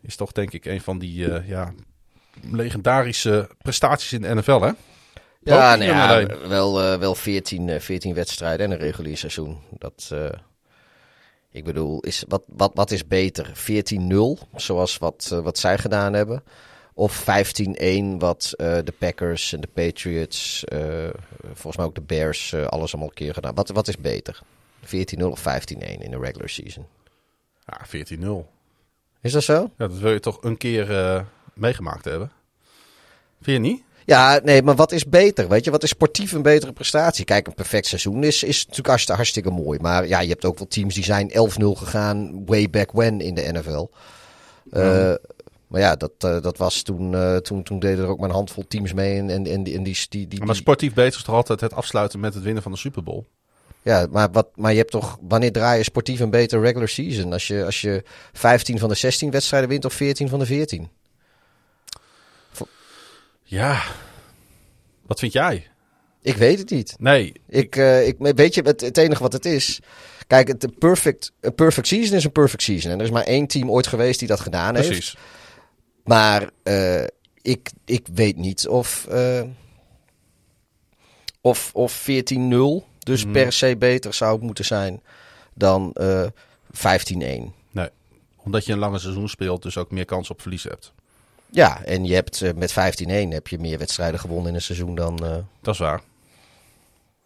is 0.03 0.17
toch 0.17 0.33
denk 0.33 0.53
ik 0.53 0.65
een 0.65 0.81
van 0.81 0.99
die 0.99 1.33
eh, 1.33 1.49
ja, 1.49 1.73
legendarische 2.51 3.49
prestaties 3.59 4.13
in 4.13 4.23
de 4.23 4.35
NFL, 4.35 4.61
hè? 4.61 4.71
ja, 5.43 5.77
nee, 5.77 5.89
niet 5.89 5.97
ja 5.97 6.49
wel, 6.49 6.99
wel 6.99 7.15
14, 7.15 7.69
eh, 7.69 7.81
14 7.81 8.15
wedstrijden 8.15 8.67
en 8.67 8.73
een 8.73 8.79
regulier 8.79 9.17
seizoen. 9.17 9.59
Dat, 9.79 10.15
ik 11.51 11.65
bedoel, 11.65 12.01
is, 12.01 12.25
wat, 12.29 12.43
wat, 12.47 12.71
wat 12.75 12.91
is 12.91 13.07
beter? 13.07 13.53
14-0, 13.55 14.49
zoals 14.55 14.99
wat, 14.99 15.41
wat 15.43 15.59
zij 15.59 15.79
gedaan 15.79 16.13
hebben? 16.13 16.43
Of 16.95 17.21
15-1, 17.21 17.25
wat 18.19 18.53
eh, 18.57 18.79
de 18.85 18.95
Packers 18.99 19.53
en 19.53 19.61
de 19.61 19.69
Patriots, 19.73 20.65
eh, 20.65 21.09
volgens 21.45 21.77
mij 21.77 21.87
ook 21.87 21.95
de 21.95 22.01
Bears, 22.01 22.53
eh, 22.53 22.67
alles 22.67 22.93
allemaal 22.93 23.09
een 23.09 23.15
keer 23.15 23.35
gedaan. 23.35 23.55
Wat, 23.55 23.69
wat 23.69 23.89
is 23.89 23.97
beter? 23.97 24.41
14-0 24.85 25.31
of 25.31 25.41
15-1 25.41 26.03
in 26.03 26.11
de 26.11 26.19
regular 26.19 26.49
season? 26.49 26.87
Ja, 27.67 27.87
14-0. 27.87 28.51
Is 29.21 29.33
dat 29.33 29.43
zo? 29.43 29.71
Ja, 29.77 29.89
dat 29.89 29.99
wil 29.99 30.13
je 30.13 30.21
toch 30.21 30.39
een 30.43 30.57
keer 30.57 31.25
meegemaakt 31.55 32.05
hebben? 32.05 32.31
Vind 33.41 33.65
je 33.65 33.71
niet? 33.71 33.83
Ja, 34.11 34.41
nee, 34.43 34.63
maar 34.63 34.77
wat 34.77 34.93
is 34.93 35.09
beter? 35.09 35.49
Weet 35.49 35.65
je, 35.65 35.71
wat 35.71 35.83
is 35.83 35.89
sportief 35.89 36.33
een 36.33 36.43
betere 36.43 36.73
prestatie? 36.73 37.25
Kijk, 37.25 37.47
een 37.47 37.55
perfect 37.55 37.87
seizoen 37.87 38.25
is, 38.25 38.43
is 38.43 38.59
natuurlijk 38.59 38.87
hartstikke, 38.87 39.21
hartstikke 39.21 39.51
mooi. 39.51 39.79
Maar 39.79 40.07
ja, 40.07 40.21
je 40.21 40.29
hebt 40.29 40.45
ook 40.45 40.59
wel 40.59 40.69
teams 40.69 40.95
die 40.95 41.05
zijn 41.05 41.31
11-0 41.31 41.35
gegaan 41.65 42.45
way 42.47 42.71
back 42.71 42.93
when 42.93 43.21
in 43.21 43.35
de 43.35 43.53
NFL. 43.53 43.87
Eh, 44.71 45.15
maar 45.71 45.81
ja, 45.81 45.97
dat, 45.97 46.13
eh, 46.19 46.43
dat 46.43 46.57
was 46.57 46.83
toen, 46.83 47.15
eh, 47.15 47.37
toen, 47.37 47.63
toen 47.63 47.79
deden 47.79 48.05
er 48.05 48.11
ook 48.11 48.19
maar 48.19 48.29
een 48.29 48.35
handvol 48.35 48.65
teams 48.69 48.93
mee. 48.93 49.19
En, 49.19 49.31
en, 49.31 49.47
en 49.47 49.63
die, 49.63 49.77
en 49.77 49.83
die, 49.83 50.07
die, 50.09 50.29
die, 50.29 50.45
Maar 50.45 50.57
sportief 50.57 50.95
beter 50.95 51.19
is 51.19 51.25
toch 51.25 51.35
altijd 51.35 51.61
het 51.61 51.75
afsluiten 51.75 52.21
met 52.21 52.35
het 52.35 52.43
winnen 52.43 52.63
van 52.63 52.73
de 52.73 52.79
Super 52.79 53.03
Bowl? 53.03 53.25
Ja, 53.83 54.07
maar, 54.11 54.31
wat, 54.31 54.49
maar 54.55 54.71
je 54.71 54.79
hebt 54.79 54.91
toch, 54.91 55.19
wanneer 55.21 55.53
draai 55.53 55.79
je 55.79 55.85
sportief 55.85 56.21
een 56.21 56.31
beter 56.31 56.61
regular 56.61 56.89
season? 56.89 57.33
Als 57.33 57.47
je, 57.47 57.65
als 57.65 57.81
je 57.81 58.03
15 58.33 58.79
van 58.79 58.89
de 58.89 58.95
16 58.95 59.31
wedstrijden 59.31 59.69
wint 59.69 59.85
of 59.85 59.93
14 59.93 60.29
van 60.29 60.39
de 60.39 60.47
14? 60.47 60.89
Ja. 63.43 63.83
Wat 65.07 65.19
vind 65.19 65.33
jij? 65.33 65.67
Ik 66.23 66.37
weet 66.37 66.59
het 66.59 66.71
niet. 66.71 66.95
Nee. 66.99 67.33
Ik, 67.49 67.77
eh, 67.77 68.07
ik, 68.07 68.17
weet 68.19 68.55
je, 68.55 68.63
het, 68.63 68.81
het 68.81 68.97
enige 68.97 69.23
wat 69.23 69.33
het 69.33 69.45
is. 69.45 69.81
Kijk, 70.27 70.49
een 70.49 70.75
perfect, 70.79 71.33
een 71.41 71.55
perfect 71.55 71.87
season 71.87 72.17
is 72.17 72.25
een 72.25 72.33
perfect 72.33 72.63
season. 72.63 72.93
En 72.93 72.99
er 72.99 73.05
is 73.05 73.11
maar 73.11 73.25
één 73.25 73.47
team 73.47 73.71
ooit 73.71 73.87
geweest 73.87 74.19
die 74.19 74.29
dat 74.29 74.41
gedaan 74.41 74.75
heeft. 74.75 74.89
Precies. 74.89 75.17
Maar 76.05 76.51
eh, 76.63 77.03
ik, 77.43 77.71
ik 77.85 78.07
weet 78.15 78.37
niet 78.37 78.69
of, 78.69 79.07
eh, 79.07 79.43
of, 81.41 81.71
of 81.75 82.07
14-0 82.09 82.87
dus 82.99 83.25
Mhm. 83.25 83.33
per 83.33 83.53
se 83.53 83.77
beter 83.77 84.15
zou 84.15 84.43
moeten 84.43 84.65
zijn 84.65 85.03
dan 85.55 85.93
eh 85.93 86.27
15-1. 86.73 87.53
Nee. 87.71 87.89
Omdat 88.37 88.65
je 88.67 88.73
een 88.73 88.79
lange 88.79 88.99
seizoen 88.99 89.29
speelt, 89.29 89.63
dus 89.63 89.77
ook 89.77 89.91
meer 89.91 90.05
kans 90.05 90.31
op 90.31 90.41
verlies 90.41 90.63
hebt. 90.63 90.93
Ja, 91.51 91.83
en 91.85 92.05
je 92.05 92.15
hebt 92.15 92.43
eh, 92.43 92.53
met 92.55 92.73
15-1 92.73 93.33
heb 93.33 93.49
je 93.49 93.59
meer 93.59 93.79
wedstrijden 93.79 94.21
gewonnen 94.21 94.49
in 94.49 94.55
een 94.55 94.63
seizoen 94.63 94.95
dan. 94.95 95.25
eh, 95.27 95.37
Dat 95.63 95.75
is 95.75 95.81
waar. 95.81 96.01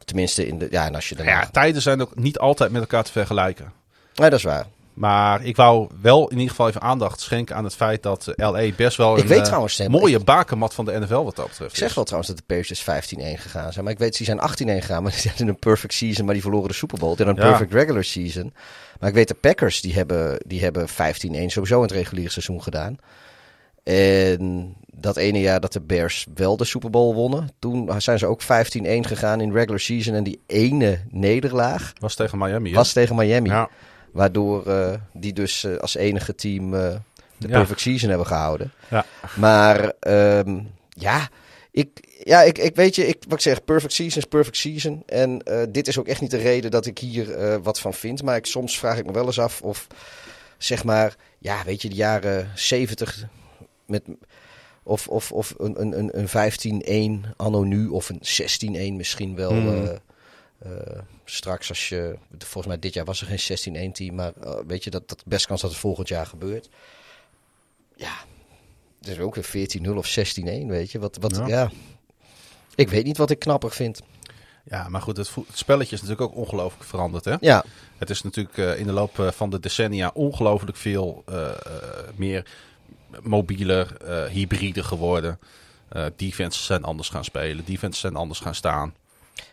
tenminste, 0.05 0.47
in 0.47 0.59
de, 0.59 0.69
ja, 0.71 0.87
en 0.87 0.95
als 0.95 1.09
je. 1.09 1.23
Ja, 1.23 1.47
tijden 1.47 1.83
zijn 1.83 2.01
ook 2.01 2.17
niet 2.17 2.39
altijd 2.39 2.71
met 2.71 2.81
elkaar 2.81 3.05
te 3.05 3.13
vergelijken. 3.13 3.73
Nee, 4.15 4.31
dat 4.31 4.39
is 4.39 4.45
waar. 4.45 4.67
Maar 4.95 5.45
ik 5.45 5.57
wou 5.57 5.89
wel 6.01 6.25
in 6.29 6.37
ieder 6.37 6.51
geval 6.51 6.69
even 6.69 6.81
aandacht 6.81 7.21
schenken 7.21 7.57
aan 7.57 7.65
het 7.65 7.75
feit 7.75 8.03
dat 8.03 8.27
eh, 8.27 8.51
LA 8.51 8.71
best 8.77 8.97
wel 8.97 9.19
een 9.19 9.27
weet 9.27 9.39
eh, 9.39 9.45
trouwens, 9.45 9.75
Sam, 9.75 9.91
mooie 9.91 10.19
bakenmat 10.21 10.75
van 10.75 10.85
de 10.85 10.99
NFL 11.01 11.15
wat 11.23 11.37
dat 11.37 11.49
betreft 11.49 11.71
Ik 11.73 11.77
zeg 11.79 11.95
wel 11.95 12.05
trouwens 12.05 12.33
dat 12.35 12.43
de 12.47 12.55
Patriots 12.55 13.15
15-1 13.39 13.41
gegaan 13.43 13.73
zijn. 13.73 13.85
Maar 13.85 13.93
ik 13.93 13.99
weet, 13.99 14.17
ze 14.17 14.25
zijn 14.25 14.41
18-1 14.41 14.43
gegaan. 14.55 15.03
Maar 15.03 15.13
die 15.19 15.21
zijn 15.21 15.35
in 15.37 15.49
een 15.49 15.59
perfect 15.59 15.95
season. 15.95 16.25
Maar 16.25 16.35
die 16.35 16.43
verloren 16.43 16.69
de 16.69 16.75
Super 16.75 16.99
Bowl. 16.99 17.15
In 17.19 17.27
een 17.29 17.35
Ja. 17.35 17.49
perfect 17.49 17.73
regular 17.73 18.05
season. 18.05 18.55
Maar 19.01 19.09
ik 19.09 19.15
weet, 19.15 19.29
de 19.29 19.35
Packers 19.35 19.81
die 19.81 19.95
hebben, 19.95 20.39
die 20.47 20.61
hebben 20.63 20.89
15-1 20.89 20.93
sowieso 21.47 21.77
in 21.77 21.83
het 21.83 21.93
reguliere 21.93 22.31
seizoen 22.31 22.63
gedaan. 22.63 22.97
En 23.83 24.75
dat 24.97 25.17
ene 25.17 25.41
jaar 25.41 25.61
dat 25.61 25.73
de 25.73 25.81
Bears 25.81 26.27
wel 26.35 26.57
de 26.57 26.65
Super 26.65 26.91
Bowl 26.91 27.15
wonnen. 27.15 27.49
Toen 27.59 27.91
zijn 28.01 28.19
ze 28.19 28.27
ook 28.27 28.43
15-1 28.43 28.47
gegaan 29.01 29.41
in 29.41 29.53
regular 29.53 29.81
season. 29.81 30.15
En 30.15 30.25
die 30.25 30.41
ene 30.47 31.01
nederlaag 31.11 31.93
Was 31.99 32.15
tegen 32.15 32.39
Miami. 32.39 32.73
was 32.73 32.93
tegen 32.93 33.17
Miami. 33.17 33.49
Ja. 33.49 33.69
Waardoor 34.15 34.67
eh, 34.67 34.93
die 35.13 35.33
dus 35.33 35.65
eh, 35.65 35.77
als 35.77 35.95
enige 35.95 36.35
team 36.35 36.75
eh, 36.75 36.95
de 37.37 37.49
Ja. 37.49 37.57
perfect 37.59 37.81
season 37.81 38.09
hebben 38.09 38.27
gehouden. 38.27 38.73
Ja. 38.91 39.05
Maar 39.37 39.93
ehm, 40.01 40.61
ja, 40.89 41.29
ik, 41.71 41.89
ja 42.25 42.43
ik, 42.43 42.59
ik 42.59 42.77
weet 42.77 42.95
je, 42.95 43.07
ik, 43.07 43.17
wat 43.29 43.33
ik 43.33 43.41
zeg, 43.41 43.65
perfect 43.65 43.93
season 43.93 44.19
is 44.23 44.29
perfect 44.29 44.57
season. 44.57 45.03
En 45.07 45.39
dit 45.71 45.89
is 45.89 45.99
ook 45.99 46.07
echt 46.09 46.21
niet 46.21 46.31
de 46.31 46.37
reden 46.37 46.71
dat 46.71 46.87
ik 46.87 46.99
hier 46.99 47.61
wat 47.63 47.81
van 47.81 47.95
vind. 47.95 48.23
Maar 48.23 48.37
ik, 48.37 48.47
soms 48.47 48.79
vraag 48.79 48.99
ik 48.99 49.07
me 49.07 49.13
wel 49.13 49.27
eens 49.27 49.39
af 49.41 49.63
of, 49.63 49.87
zeg 50.59 50.85
maar, 50.85 51.15
ja, 51.39 51.65
weet 51.65 51.83
je, 51.83 51.89
de 51.89 51.95
jaren 51.95 52.51
70 52.55 53.25
met... 53.87 54.03
Of, 54.87 55.09
of, 55.09 55.33
of 55.33 55.55
een, 55.59 55.81
een, 55.81 55.99
een- 55.99 56.19
een 56.37 57.21
15-1 57.27 57.29
anno 57.37 57.63
nu, 57.63 57.89
of 57.89 58.09
een 58.09 58.21
16-1 58.93 58.97
misschien 58.97 59.37
wel. 59.37 59.51
Hmm. 59.51 59.99
Eh, 60.65 60.99
straks 61.25 61.69
als 61.69 61.89
je, 61.89 62.17
volgens 62.39 62.67
mij 62.67 62.79
dit 62.79 62.95
jaar 62.95 63.05
was 63.05 63.21
er 63.21 63.39
geen 63.39 63.91
16-1 63.91 63.93
team, 63.93 64.15
maar 64.15 64.33
eh, 64.43 64.55
weet 64.67 64.85
je 64.85 64.91
dat 64.91 65.09
dat 65.09 65.23
best 65.27 65.47
kans 65.47 65.61
dat 65.61 65.71
het 65.71 65.81
volgend 65.81 66.09
jaar 66.09 66.27
gebeurt. 66.27 66.69
Ja, 67.97 68.15
het 69.01 69.09
is 69.09 69.19
ook 69.19 69.35
weer 69.35 69.69
14-0 69.89 69.89
of 69.97 70.17
16-1, 70.19 70.67
weet 70.67 70.93
je. 70.93 70.99
Wat, 70.99 71.17
wat, 71.21 71.37
Ja. 71.37 71.47
ja. 71.47 71.71
Ik 72.75 72.89
weet 72.89 73.05
niet 73.05 73.17
wat 73.17 73.31
ik 73.31 73.39
knapper 73.39 73.71
vind. 73.71 74.03
ja, 74.65 74.89
maar 74.89 75.03
goed, 75.03 75.17
het, 75.17 75.31
spelletje 75.53 75.95
is 75.95 76.03
natuurlijk 76.03 76.31
ook 76.31 76.37
ongelooflijk 76.37 76.85
veranderd. 76.85 77.25
Hè? 77.25 77.37
Ja, 77.41 77.65
Het 77.99 78.11
is 78.11 78.23
natuurlijk 78.23 78.59
eh, 78.59 78.79
in 78.79 78.87
de 78.87 78.93
loop 78.93 79.33
van 79.35 79.51
de 79.51 79.61
decennia 79.61 80.11
ongelooflijk 80.15 80.77
veel 80.77 81.25
meer 82.15 82.47
mobieler, 83.23 83.97
hybride 84.31 84.83
geworden. 84.83 85.39
Defenses 86.17 86.65
zijn 86.65 86.85
anders 86.85 87.09
gaan 87.09 87.25
spelen, 87.25 87.65
defenses 87.65 88.01
zijn 88.01 88.17
anders 88.17 88.41
gaan 88.41 88.55
staan. 88.55 88.95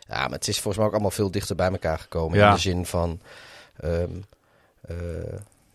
Ja, 0.08 0.22
maar 0.24 0.32
het 0.32 0.48
is 0.48 0.56
volgens 0.56 0.76
mij 0.78 0.86
ook 0.86 0.92
allemaal 0.92 1.12
veel 1.12 1.32
dichter 1.32 1.56
bij 1.56 1.72
elkaar 1.72 2.00
gekomen. 2.00 2.38
Ja. 2.38 2.48
In 2.50 2.54
de 2.56 2.60
zin 2.62 2.86
van, 2.86 3.22
ehm, 3.78 4.12
eh, 4.82 4.96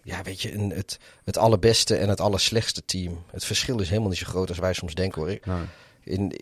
ja, 0.02 0.22
weet 0.22 0.42
je, 0.42 0.54
een, 0.54 0.70
het, 0.70 0.98
het 1.24 1.36
allerbeste 1.38 1.96
en 1.96 2.08
het 2.08 2.20
allerslechtste 2.20 2.84
team. 2.84 3.24
Het 3.30 3.44
verschil 3.44 3.80
is 3.80 3.88
helemaal 3.88 4.08
niet 4.10 4.18
zo 4.18 4.26
groot 4.26 4.48
als 4.48 4.58
wij 4.58 4.72
soms 4.72 4.94
denken 4.94 5.20
hoor. 5.22 5.30
Ik- 5.30 5.46
Nee. 5.46 5.64
In, 6.04 6.32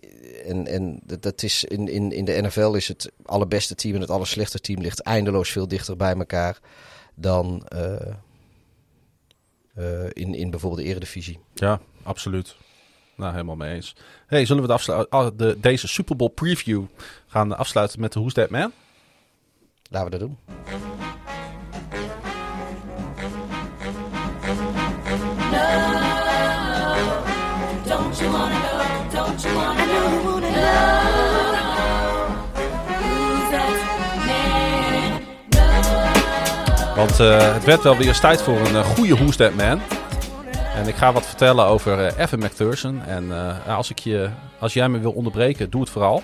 en 0.46 0.66
en 0.66 1.00
dat- 1.04 1.22
dat 1.22 1.42
is 1.42 1.64
in, 1.64 1.88
in, 1.88 2.12
in 2.12 2.24
de 2.24 2.42
NFL 2.42 2.72
is 2.74 2.88
het 2.88 3.12
allerbeste 3.22 3.74
team 3.74 3.94
en 3.94 4.00
het 4.00 4.10
allerslechtste 4.10 4.60
team 4.60 4.80
ligt 4.80 5.00
eindeloos 5.00 5.50
veel 5.50 5.68
dichter 5.68 5.96
bij 5.96 6.14
elkaar 6.14 6.58
dan 7.14 7.66
eh, 7.68 7.92
eh, 9.74 10.04
in, 10.12 10.34
in 10.34 10.50
bijvoorbeeld 10.50 10.82
de 10.82 10.88
Eredivisie. 10.88 11.38
Ja, 11.54 11.80
absoluut. 12.02 12.56
Nou, 13.16 13.32
helemaal 13.32 13.56
mee 13.56 13.74
eens. 13.74 13.94
Hey, 14.26 14.44
zullen 14.46 14.62
we 14.62 14.68
de 14.68 14.74
afslu- 14.74 15.06
ah, 15.08 15.30
de, 15.36 15.56
deze 15.60 15.88
Super 15.88 16.16
Bowl 16.16 16.30
preview 16.30 16.84
gaan 17.26 17.56
afsluiten 17.56 18.00
met 18.00 18.12
de 18.12 18.18
Who's 18.18 18.34
That 18.34 18.50
Man? 18.50 18.72
Laten 19.90 20.10
we 20.10 20.18
dat 20.18 20.28
doen. 20.28 20.38
Want 36.96 37.20
eh, 37.20 37.54
het 37.54 37.64
werd 37.64 37.82
wel 37.82 37.96
weer 37.96 38.08
eens 38.08 38.20
tijd 38.20 38.42
voor 38.42 38.60
een 38.60 38.76
eh, 38.76 38.84
goede 38.84 39.14
Who's 39.14 39.36
That 39.36 39.54
Man. 39.54 39.80
En 40.74 40.88
ik 40.88 40.94
ga 40.94 41.12
wat 41.12 41.26
vertellen 41.26 41.66
over 41.66 42.06
eh, 42.06 42.18
Evan 42.18 42.38
McPherson. 42.38 43.02
En 43.02 43.32
eh, 43.32 43.76
als, 43.76 43.90
ik 43.90 43.98
je, 43.98 44.30
als 44.58 44.72
jij 44.72 44.88
me 44.88 44.98
wil 44.98 45.12
onderbreken, 45.12 45.70
doe 45.70 45.80
het 45.80 45.90
vooral. 45.90 46.22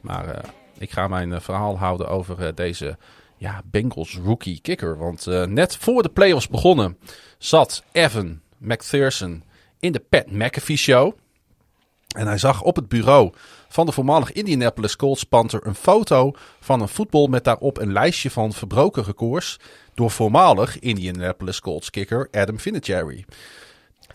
Maar 0.00 0.28
eh, 0.28 0.50
ik 0.78 0.90
ga 0.90 1.08
mijn 1.08 1.40
verhaal 1.40 1.78
houden 1.78 2.08
over 2.08 2.54
deze 2.54 2.98
ja, 3.36 3.62
Bengals 3.64 4.18
rookie 4.24 4.60
kicker. 4.60 4.98
Want 4.98 5.26
net 5.48 5.76
voor 5.76 6.02
de 6.02 6.08
playoffs 6.08 6.48
begonnen 6.48 6.98
zat 7.38 7.84
Evan 7.92 8.40
McPherson 8.58 9.42
in 9.80 9.92
de 9.92 10.00
Pat 10.08 10.30
McAfee 10.30 10.76
show. 10.76 11.12
En 12.16 12.26
hij 12.26 12.38
zag 12.38 12.62
op 12.62 12.76
het 12.76 12.88
bureau 12.88 13.32
van 13.68 13.86
de 13.86 13.92
voormalig 13.92 14.32
Indianapolis 14.32 14.96
Colts 14.96 15.24
Panther 15.24 15.66
een 15.66 15.74
foto 15.74 16.32
van 16.60 16.80
een 16.80 16.88
voetbal 16.88 17.26
met 17.26 17.44
daarop 17.44 17.78
een 17.78 17.92
lijstje 17.92 18.30
van 18.30 18.52
verbroken 18.52 19.04
records 19.04 19.60
door 19.94 20.10
voormalig 20.10 20.78
Indianapolis 20.78 21.60
Colts 21.60 21.90
kicker 21.90 22.28
Adam 22.30 22.60
Vinatieri. 22.60 23.24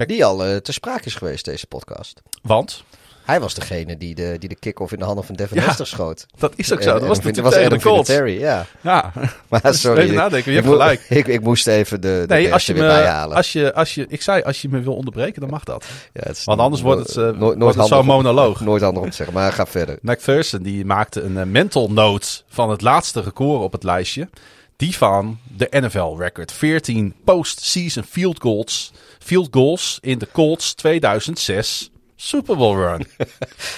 Die 0.08 0.26
al 0.26 0.46
eh 0.46 0.56
te 0.56 0.72
sprake 0.72 1.06
is 1.06 1.16
geweest, 1.16 1.46
deze 1.46 1.68
podcast. 1.68 2.22
Want, 2.42 2.84
Hij 3.26 3.40
was 3.40 3.54
degene 3.54 3.98
die 3.98 4.16
de, 4.16 4.36
die 4.40 4.50
de 4.50 4.56
kick-off 4.56 4.92
in 4.92 5.00
de 5.00 5.06
handen 5.06 5.24
van 5.24 5.36
Devin 5.36 5.58
Ja, 5.58 5.66
Hester 5.66 5.88
schoot. 5.88 6.26
dat 6.38 6.54
is 6.56 6.74
ook 6.74 6.82
zo, 6.82 6.94
En- 6.94 7.00
dat 7.00 7.08
was 7.08 7.18
en 7.20 7.26
natuurlijk 7.26 7.56
tegen 7.56 7.70
de 7.70 7.80
Colts. 7.80 8.10
Vinatieri, 8.10 8.40
ja. 8.40 8.66
Ja, 8.82 9.12
Maar 9.50 9.74
sorry. 9.76 10.02
even 10.02 10.16
nadenken, 10.16 10.52
je 10.52 10.58
ik 10.58 10.64
hebt 10.66 10.76
gelijk. 10.78 11.02
Ik, 11.10 11.28
ik 11.28 11.42
moest 11.42 11.68
even 11.68 12.02
de, 12.02 12.24
de 12.28 12.34
nee, 12.34 12.54
als 12.54 12.66
je, 12.66 12.74
weer 12.74 12.82
me, 12.84 12.88
bijhalen. 12.88 13.36
als, 13.38 13.52
je, 13.52 13.74
als 13.74 13.96
je, 13.96 14.06
ik 14.10 14.22
zei, 14.22 14.42
als 14.44 14.62
je 14.62 14.70
me 14.70 14.80
wil 14.80 14.94
onderbreken, 14.96 15.42
dan 15.42 15.50
mag 15.50 15.64
dat. 15.64 15.86
Ja, 16.14 16.22
het 16.24 16.38
is 16.38 16.44
Want 16.44 16.60
anders 16.60 16.82
wordt 16.82 17.08
het, 17.08 17.18
eh, 17.18 17.24
no- 17.40 17.56
wordt 17.58 17.78
het 17.78 17.88
zo'n 17.88 18.00
om- 18.00 18.06
monoloog. 18.06 18.60
Nooit 18.72 18.82
handig 18.82 19.04
om 19.04 19.10
te 19.10 19.16
zeggen, 19.16 19.36
maar 19.36 19.54
ga 19.54 19.66
verder. 19.66 19.98
McPherson 20.02 20.64
die 20.64 20.86
maakte 20.86 21.22
een 21.22 21.38
eh, 21.38 21.46
mental 21.46 21.92
note 21.92 22.28
van 22.48 22.70
het 22.70 22.82
laatste 22.82 23.22
record 23.22 23.62
op 23.64 23.72
het 23.72 23.84
lijstje. 23.84 24.30
Die 24.76 24.98
van 24.98 25.38
de 25.58 25.68
NFL 25.70 26.16
record. 26.18 26.52
14 26.52 27.14
postseason 27.24 28.04
field 28.04 28.40
goals, 28.42 28.92
field 29.24 29.48
goals 29.52 29.98
in 30.02 30.18
de 30.18 30.28
Colts 30.32 30.74
2006 30.74 31.92
Super 32.16 32.58
Bowl 32.58 32.76
run. 32.76 33.08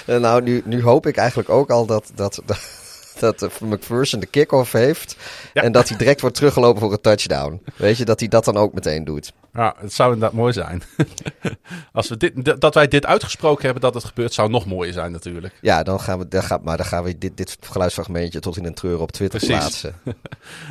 Nou, 0.22 0.42
nu, 0.42 0.62
nu 0.66 0.82
hoop 0.82 1.08
ik 1.08 1.18
eigenlijk 1.18 1.50
ook 1.50 1.70
al 1.70 1.86
dat, 1.86 2.12
dat, 2.16 2.42
dat, 2.46 2.83
dat 3.20 3.42
eh, 3.42 3.50
McPherson 3.62 4.20
de 4.20 4.26
kick-off 4.26 4.72
heeft. 4.72 5.16
Ja. 5.54 5.62
En 5.62 5.72
dat 5.72 5.90
hij 5.90 5.98
direct 5.98 6.22
wordt 6.22 6.36
teruggelopen 6.36 6.82
voor 6.82 6.92
een 6.92 7.02
touchdown. 7.02 7.62
Weet 7.76 7.98
je, 7.98 8.06
dat 8.06 8.20
hij 8.20 8.30
dat 8.30 8.46
dan 8.46 8.58
ook 8.58 8.74
meteen 8.74 9.04
doet. 9.04 9.34
Ja, 9.54 9.76
het 9.78 9.94
zou 9.94 10.14
inderdaad 10.14 10.38
mooi 10.38 10.54
zijn. 10.54 10.84
Als 11.92 12.10
we 12.10 12.18
dit, 12.18 12.62
dat 12.62 12.74
wij 12.74 12.88
dit 12.88 13.06
uitgesproken 13.06 13.64
hebben 13.64 13.82
dat 13.82 13.94
het 13.94 14.04
gebeurt, 14.04 14.34
zou 14.34 14.50
nog 14.50 14.66
mooier 14.66 14.94
zijn 14.94 15.12
natuurlijk. 15.12 15.58
Ja, 15.62 15.84
dan 15.84 16.00
gaan 16.00 16.20
we, 16.20 16.28
dan 16.28 16.44
gaan, 16.44 16.60
maar 16.64 16.78
dan 16.78 16.86
gaan 16.86 17.04
we 17.04 17.18
dit, 17.18 17.38
dit 17.38 17.58
geluidsfragmentje 17.62 18.40
tot 18.40 18.58
in 18.58 18.66
een 18.66 18.74
treur 18.74 19.00
op 19.00 19.12
Twitter 19.12 19.40
Precies. 19.40 19.58
plaatsen. 19.58 19.96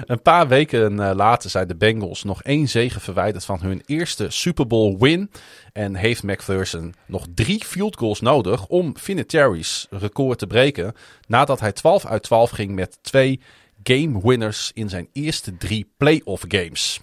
Een 0.06 0.23
paar 0.23 0.48
weken 0.48 1.01
eh, 1.01 1.14
later 1.14 1.51
zijn 1.51 1.69
de 1.69 1.77
Bengals 1.77 2.24
nog 2.24 2.43
één 2.43 2.69
zege 2.69 3.01
verwijderd 3.01 3.44
van 3.44 3.60
hun 3.60 3.82
eerste 3.86 4.27
Super 4.31 4.66
Bowl 4.66 4.97
win. 4.98 5.31
En 5.73 5.94
heeft 5.94 6.23
McPherson 6.23 6.94
nog 7.07 7.27
drie 7.35 7.65
field 7.65 7.97
goals 7.97 8.20
nodig 8.20 8.66
om 8.66 8.97
Vinatieri's 8.99 9.86
record 9.90 10.39
te 10.39 10.47
breken. 10.47 10.94
Nadat 11.27 11.61
hij 11.61 11.73
12 11.73 12.07
uit 12.07 12.23
12 12.23 12.51
ging 12.51 12.74
met 12.74 12.99
twee 13.03 13.40
game 13.82 14.20
winners 14.23 14.70
in 14.74 14.89
zijn 14.89 15.09
eerste 15.12 15.57
drie 15.57 15.93
playoff 15.97 16.44
games. 16.49 17.01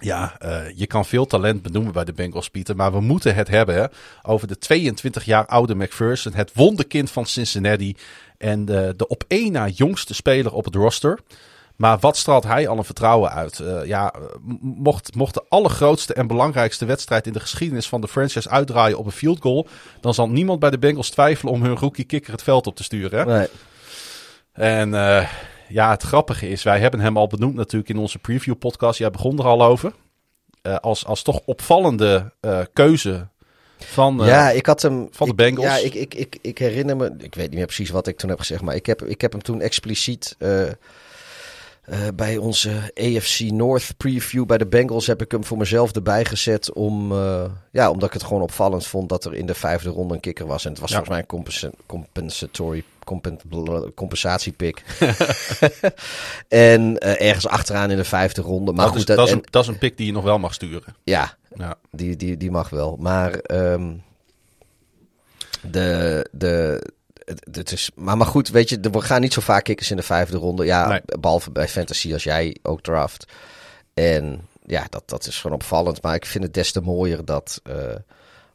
Ja, 0.00 0.38
eh, 0.38 0.62
je 0.74 0.86
kan 0.86 1.04
veel 1.04 1.26
talent 1.26 1.62
benoemen 1.62 1.92
bij 1.92 2.04
de 2.04 2.12
Bengals, 2.12 2.48
Pieter. 2.50 2.76
Maar 2.76 2.92
we 2.92 3.00
moeten 3.00 3.34
het 3.34 3.48
hebben 3.48 3.90
over 4.22 4.48
de 4.48 4.58
22 4.58 5.24
jaar 5.24 5.46
oude 5.46 5.74
McPherson. 5.74 6.32
Het 6.32 6.50
wonderkind 6.54 7.10
van 7.10 7.26
Cincinnati. 7.26 7.96
En 8.38 8.64
de, 8.64 8.94
de 8.96 9.08
op 9.08 9.24
één 9.28 9.52
na 9.52 9.68
jongste 9.68 10.14
speler 10.14 10.52
op 10.52 10.64
het 10.64 10.74
roster. 10.74 11.18
Maar 11.76 11.98
wat 11.98 12.16
straalt 12.16 12.44
hij 12.44 12.68
al 12.68 12.78
een 12.78 12.84
vertrouwen 12.84 13.30
uit? 13.30 13.58
Eh, 13.60 13.84
ja, 13.84 14.12
m- 14.40 14.56
mocht, 14.60 15.14
mocht 15.14 15.34
de 15.34 15.44
allergrootste 15.48 16.14
en 16.14 16.26
belangrijkste 16.26 16.84
wedstrijd 16.84 17.26
in 17.26 17.32
de 17.32 17.40
geschiedenis 17.40 17.88
van 17.88 18.00
de 18.00 18.08
franchise 18.08 18.48
uitdraaien 18.50 18.98
op 18.98 19.06
een 19.06 19.12
field 19.12 19.40
goal. 19.40 19.66
Dan 20.00 20.14
zal 20.14 20.28
niemand 20.28 20.58
bij 20.60 20.70
de 20.70 20.78
Bengals 20.78 21.10
twijfelen 21.10 21.52
om 21.52 21.62
hun 21.62 21.76
rookie 21.76 22.04
kicker 22.04 22.32
het 22.32 22.42
veld 22.42 22.66
op 22.66 22.76
te 22.76 22.82
sturen. 22.82 23.18
Hè? 23.28 23.38
Nee. 23.38 23.46
En 24.52 24.94
eh, 24.94 25.28
ja, 25.68 25.90
het 25.90 26.02
grappige 26.02 26.48
is, 26.48 26.62
wij 26.62 26.80
hebben 26.80 27.00
hem 27.00 27.16
al 27.16 27.26
benoemd 27.26 27.54
natuurlijk 27.54 27.90
in 27.90 27.98
onze 27.98 28.18
preview 28.18 28.58
podcast. 28.58 28.98
Jij 28.98 29.10
begon 29.10 29.38
er 29.38 29.44
al 29.46 29.64
over. 29.64 29.92
Eh, 30.62 30.76
als, 30.76 31.06
als 31.06 31.22
toch 31.22 31.40
opvallende 31.44 32.32
eh, 32.40 32.60
keuze 32.72 33.28
van, 33.78 34.20
eh, 34.20 34.26
ja, 34.28 34.50
ik 34.50 34.66
had 34.66 34.82
hem. 34.82 35.08
van 35.10 35.26
de 35.26 35.32
ik- 35.32 35.38
Bengals. 35.38 35.66
Ja, 35.66 35.76
ik, 35.76 35.94
ik, 35.94 36.14
ik, 36.14 36.38
ik 36.40 36.58
herinner 36.58 36.96
me. 36.96 37.14
Ik 37.18 37.34
weet 37.34 37.46
niet 37.48 37.54
meer 37.58 37.66
precies 37.66 37.90
wat 37.90 38.06
ik 38.06 38.16
toen 38.16 38.28
heb 38.30 38.38
gezegd. 38.38 38.62
Maar 38.62 38.74
ik 38.74 38.86
heb, 38.86 39.02
ik 39.02 39.20
heb 39.20 39.32
hem 39.32 39.42
toen 39.42 39.60
expliciet. 39.60 40.34
eh, 40.38 40.62
eh, 41.84 41.98
bij 42.14 42.36
onze 42.36 42.70
AFC 42.94 43.40
North 43.40 43.94
preview 43.96 44.46
bij 44.46 44.58
de 44.58 44.66
Bengals 44.66 45.06
heb 45.06 45.22
ik 45.22 45.30
hem 45.30 45.44
voor 45.44 45.58
mezelf 45.58 45.92
erbij 45.92 46.24
gezet. 46.24 46.72
Om, 46.72 47.12
eh, 47.12 47.44
ja, 47.72 47.90
omdat 47.90 48.08
ik 48.08 48.14
het 48.14 48.22
gewoon 48.24 48.42
opvallend 48.42 48.86
vond 48.86 49.08
dat 49.08 49.24
er 49.24 49.34
in 49.34 49.46
de 49.46 49.54
vijfde 49.54 49.88
ronde 49.90 50.14
een 50.14 50.20
kikker 50.20 50.46
was. 50.46 50.64
En 50.64 50.70
het 50.70 50.80
was 50.80 50.90
Ja. 50.90 50.96
volgens 50.96 51.14
mij 51.16 51.24
een 51.24 51.30
compensa 51.30 51.70
compensatory 51.86 52.84
compen, 53.04 53.38
compensatiepick. 53.94 54.82
en 56.48 56.98
eh, 56.98 57.26
ergens 57.28 57.46
achteraan 57.46 57.90
in 57.90 57.96
de 57.96 58.04
vijfde 58.04 58.42
ronde. 58.42 58.72
Maar 58.72 58.84
dat, 58.84 58.90
goed, 58.90 58.98
is, 59.00 59.04
dat- 59.06 59.16
dat, 59.16 59.26
is 59.26 59.32
en- 59.32 59.38
een, 59.38 59.46
dat 59.50 59.62
is 59.62 59.68
een 59.68 59.78
pick 59.78 59.96
die 59.96 60.06
je 60.06 60.12
nog 60.12 60.24
wel 60.24 60.38
mag 60.38 60.54
sturen. 60.54 60.94
ja, 61.02 61.36
Ja. 61.56 61.74
die, 61.90 62.16
die, 62.16 62.36
die 62.36 62.50
mag 62.50 62.70
wel. 62.70 62.96
Maar 63.00 63.32
ehm, 63.32 63.92
de, 65.70 66.26
de, 66.32 66.82
het, 67.24 67.46
het 67.56 67.72
is, 67.72 67.90
maar, 67.94 68.16
maar 68.16 68.26
goed, 68.26 68.48
weet 68.48 68.68
je, 68.68 68.78
er- 68.80 68.90
we 68.90 69.00
gaan 69.00 69.20
niet 69.20 69.32
zo 69.32 69.40
vaak 69.40 69.64
kikkers 69.64 69.90
in 69.90 69.96
de 69.96 70.02
vijfde 70.02 70.36
ronde. 70.36 70.64
Ja, 70.64 70.88
Nee. 70.88 71.00
behalve 71.20 71.50
bij 71.50 71.68
fantasy 71.68 72.12
als 72.12 72.24
jij 72.24 72.56
ook 72.62 72.80
draft. 72.82 73.32
En 73.94 74.48
ja, 74.66 74.86
dat, 74.90 75.02
dat 75.06 75.26
is 75.26 75.40
gewoon 75.40 75.56
opvallend. 75.56 76.02
Maar 76.02 76.14
ik 76.14 76.26
vind 76.26 76.44
het 76.44 76.54
des 76.54 76.72
te 76.72 76.80
mooier 76.80 77.24
dat... 77.24 77.60
eh, 77.64 77.76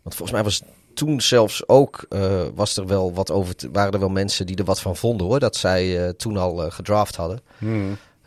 want 0.02 0.16
volgens 0.16 0.32
mij 0.32 0.44
was 0.44 0.62
toen 0.94 1.22
zelfs 1.22 1.68
ook... 1.68 2.06
eh, 2.10 2.42
was 2.54 2.78
er 2.78 2.88
wel 2.88 3.14
wat 3.14 3.32
over 3.32 3.56
te- 3.56 3.70
waren 3.72 3.92
er 3.94 4.00
wel 4.00 4.10
mensen 4.10 4.46
die 4.46 4.56
er 4.58 4.64
wat 4.64 4.82
van 4.82 4.96
vonden 4.96 5.28
hoor. 5.28 5.40
Dat 5.40 5.56
zij 5.56 6.04
eh, 6.06 6.10
toen 6.10 6.38
al 6.38 6.70
gedraft 6.70 7.16
hadden. 7.16 7.40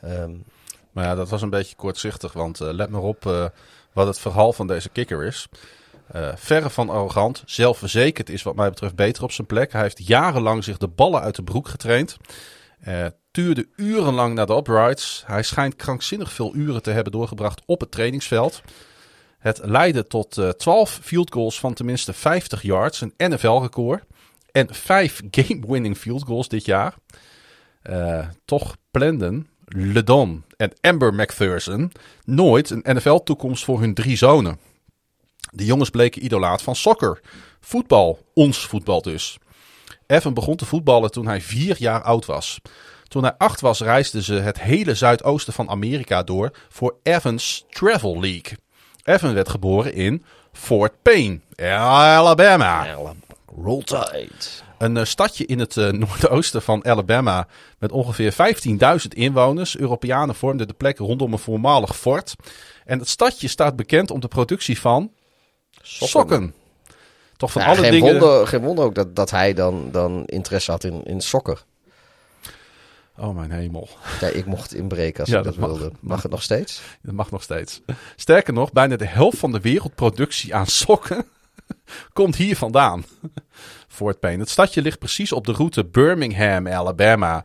Ehm, 0.02 0.31
Maar 0.93 1.05
ja, 1.05 1.14
dat 1.14 1.28
was 1.28 1.43
een 1.43 1.51
beetje 1.51 1.77
kortzichtig. 1.77 2.32
Want 2.32 2.59
let 2.59 2.90
maar 2.90 3.01
op 3.02 3.51
wat 3.93 4.06
het 4.06 4.19
verhaal 4.19 4.52
van 4.52 4.66
deze 4.66 4.89
kicker 4.89 5.24
is. 5.24 5.48
Eh, 6.12 6.32
verre 6.34 6.70
van 6.70 6.89
arrogant, 6.89 7.43
zelfverzekerd 7.47 8.30
is 8.30 8.43
wat 8.43 8.55
mij 8.55 8.68
betreft 8.68 8.94
beter 8.94 9.22
op 9.22 9.32
zijn 9.32 9.47
plek. 9.47 9.72
Hij 9.72 9.82
heeft 9.82 10.06
jarenlang 10.06 10.64
zich 10.64 10.76
de 10.76 10.89
ballen 10.89 11.20
uit 11.20 11.36
de 11.36 11.43
broek 11.43 11.68
getraind. 11.68 12.16
Eh, 12.80 13.06
tuurde 13.30 13.68
urenlang 13.76 14.34
naar 14.34 14.47
de 14.47 14.56
uprights. 14.56 15.22
Hij 15.26 15.43
schijnt 15.43 15.76
krankzinnig 15.76 16.32
veel 16.32 16.55
uren 16.55 16.82
te 16.82 16.90
hebben 16.90 17.12
doorgebracht 17.12 17.62
op 17.66 17.80
het 17.80 17.90
trainingsveld. 17.90 18.62
Het 19.39 19.60
leidde 19.64 20.06
tot 20.06 20.39
eh 20.39 20.48
12 20.48 21.01
field 21.02 21.32
goals 21.32 21.60
van 21.60 21.74
tenminste 21.74 22.12
50 22.12 22.62
yards, 22.62 23.01
een 23.01 23.14
NFL-record. 23.16 24.05
En 24.51 24.74
5 24.74 25.20
game-winning 25.30 25.97
field 25.97 26.22
goals 26.22 26.48
dit 26.48 26.64
jaar. 26.64 26.94
Toch 28.44 28.76
planden 28.90 29.48
Ledon 29.64 30.44
en 30.56 30.72
Amber 30.80 31.14
McPherson 31.14 31.93
nooit 32.24 32.70
een 32.70 32.97
NFL-toekomst 32.97 33.64
voor 33.64 33.80
hun 33.80 33.94
drie 33.94 34.16
zonen. 34.16 34.59
De 35.51 35.64
jongens 35.64 35.90
bleken 35.90 36.24
idolaat 36.24 36.62
van 36.62 36.77
soccer. 36.77 37.20
Voetbal, 37.60 38.19
ons 38.35 38.66
voetbal 38.66 39.02
dus. 39.02 39.39
Evan 40.06 40.35
begon 40.35 40.56
te 40.56 40.66
voetballen 40.66 41.10
toen 41.10 41.27
hij 41.27 41.40
vier 41.40 41.77
jaar 41.78 42.02
oud 42.02 42.27
was. 42.27 42.60
Toen 43.09 43.23
hij 43.23 43.35
acht 43.39 43.60
was, 43.60 43.81
reisden 43.81 44.23
ze 44.23 44.35
het 44.35 44.60
hele 44.60 44.94
zuidoosten 44.94 45.52
van 45.52 45.69
Amerika 45.70 46.23
door 46.23 46.51
voor 46.69 46.97
Evans 47.02 47.64
Travel 47.69 48.20
League. 48.20 48.59
Evan 49.05 49.35
werd 49.35 49.48
geboren 49.48 49.94
in 49.94 50.24
Fort 50.52 50.93
Payne, 51.02 51.40
Alabama. 51.56 52.86
Roll 53.62 53.82
Tide. 53.82 54.28
Een 54.78 54.97
eh, 54.97 55.05
stadje 55.05 55.47
in 55.47 55.59
het 55.59 55.77
eh, 55.77 55.90
noordoosten 56.02 56.62
van 56.62 56.85
Alabama 56.85 57.47
met 57.78 57.93
ongeveer 57.93 58.32
15.000 58.32 59.09
inwoners. 59.09 59.77
Europeanen 59.77 60.35
vormden 60.35 60.66
de 60.66 60.74
plek 60.74 60.98
rondom 60.98 61.32
een 61.32 61.39
voormalig 61.39 61.97
fort. 61.97 62.35
En 62.85 62.98
het 62.98 63.09
stadje 63.09 63.48
staat 63.48 63.77
bekend 63.77 64.10
om 64.10 64.20
de 64.20 64.28
productie 64.28 64.81
van 64.81 65.10
sokken. 65.82 66.55
Toch 67.36 67.53
van 67.53 67.62
Ja, 67.62 67.69
alle 67.69 67.77
geen, 67.78 67.90
dingen... 67.90 68.11
wonder, 68.19 68.47
geen 68.47 68.61
wonder 68.61 68.85
ook 68.85 68.94
dat, 68.94 69.16
dat 69.16 69.31
hij 69.31 69.55
dan, 69.55 69.89
dan 69.90 70.24
interesse 70.27 70.70
had 70.70 70.85
in, 70.85 71.03
in 71.05 71.20
sokker. 71.20 71.65
Oh 73.19 73.36
mijn 73.36 73.51
hemel. 73.51 73.89
Ja, 74.20 74.27
ik 74.28 74.47
mocht 74.47 74.74
inbreken 74.74 75.20
als 75.20 75.28
Ja, 75.28 75.39
ik 75.39 75.44
dat, 75.44 75.55
dat 75.55 75.69
mag. 75.69 75.78
wilde. 75.78 75.93
Mag 76.01 76.23
het 76.23 76.31
nog 76.31 76.43
steeds? 76.43 76.82
Dat 77.03 77.15
mag 77.15 77.31
nog 77.31 77.43
steeds. 77.43 77.81
Sterker 78.16 78.53
nog, 78.53 78.73
bijna 78.73 78.97
de 78.97 79.07
helft 79.07 79.39
van 79.39 79.53
de 79.53 79.61
wereldproductie 79.61 80.55
aan 80.55 80.66
sokken 80.66 81.24
komt 82.12 82.36
hier 82.36 82.57
vandaan. 82.57 83.05
Fort 83.89 84.20
Payne. 84.20 84.39
Het 84.40 84.51
stadje 84.51 84.82
ligt 84.82 84.99
precies 84.99 85.32
op 85.32 85.47
de 85.47 85.53
route 85.53 85.85
Birmingham, 85.85 86.69
Alabama, 86.69 87.44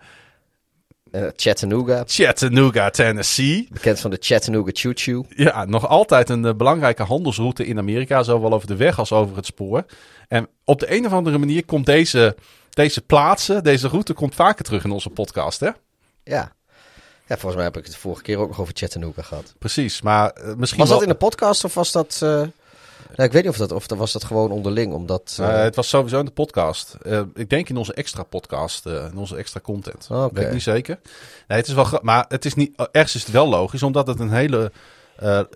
Eh, 1.18 1.28
Chattanooga, 1.36 2.04
Chattanooga, 2.08 2.90
Tennessee. 2.90 3.68
bekend 3.72 4.00
van 4.00 4.12
de 4.12 4.18
Chattanooga 4.20 4.70
Choo 4.74 4.92
Choo. 4.96 5.26
Ja, 5.30 5.66
nog 5.66 5.88
altijd 5.88 6.30
een 6.30 6.46
eh, 6.46 6.54
belangrijke 6.54 7.04
handelsroute 7.04 7.66
in 7.66 7.78
Amerika, 7.78 8.24
zowel 8.24 8.54
over 8.54 8.68
de 8.68 8.76
weg 8.76 9.00
als 9.00 9.12
over 9.12 9.36
het 9.36 9.46
spoor. 9.46 9.86
En 10.28 10.48
op 10.64 10.80
de 10.80 10.96
een 10.96 11.06
of 11.06 11.12
andere 11.12 11.38
manier 11.38 11.66
komt 11.66 11.86
deze, 11.86 12.36
deze 12.70 13.02
plaatsen, 13.02 13.64
deze 13.64 13.88
route 13.88 14.14
komt 14.14 14.36
vaker 14.36 14.66
terug 14.66 14.84
in 14.84 14.92
onze 14.92 15.10
podcast, 15.10 15.60
hè? 15.60 15.70
Ja. 16.24 16.52
ja, 17.28 17.38
volgens 17.38 17.56
mij 17.56 17.64
heb 17.64 17.78
ik 17.78 17.84
het 17.84 17.94
de 17.94 18.00
vorige 18.00 18.22
keer 18.22 18.38
ook 18.38 18.48
nog 18.48 18.60
over 18.60 18.74
Chattanooga 18.76 19.22
gehad. 19.22 19.54
Precies, 19.60 20.02
maar 20.02 20.30
eh, 20.30 20.56
misschien 20.56 20.80
Was 20.80 20.90
wel... 20.90 21.00
dat 21.00 21.08
in 21.08 21.14
de 21.14 21.20
podcast 21.20 21.64
of 21.64 21.74
was 21.74 21.92
dat... 21.92 22.26
nou, 23.16 23.28
ik 23.28 23.32
weet 23.32 23.44
niet 23.44 23.52
of 23.52 23.58
dat, 23.58 23.72
of 23.72 23.88
dat 23.88 23.98
was 23.98 24.12
dat 24.12 24.24
gewoon 24.24 24.52
onderling, 24.52 24.94
omdat... 24.94 25.38
eh, 25.40 25.56
Eh, 25.56 25.62
het 25.64 25.76
was 25.76 25.90
sowieso 25.90 26.20
in 26.20 26.26
de 26.26 26.32
podcast. 26.32 26.98
Eh, 27.02 27.22
ik 27.34 27.50
denk 27.50 27.70
in 27.70 27.78
onze 27.78 27.94
extra 27.94 28.24
podcast, 28.24 28.86
in 28.86 29.18
onze 29.18 29.36
extra 29.36 29.60
content. 29.60 30.08
Oké. 30.12 30.34
Weet 30.34 30.46
ik 30.46 30.54
niet 30.54 30.62
zeker. 30.62 31.00
Nee, 31.48 31.58
het 31.58 31.68
is 31.68 31.74
wel, 31.74 32.00
maar 32.02 32.26
het 32.28 32.46
is 32.46 32.54
niet. 32.54 32.76
ergens 32.92 33.16
is 33.16 33.24
het 33.24 33.32
wel 33.32 33.48
logisch, 33.50 33.84
omdat 33.84 34.08
het 34.08 34.20
een 34.20 34.32
hele 34.32 34.72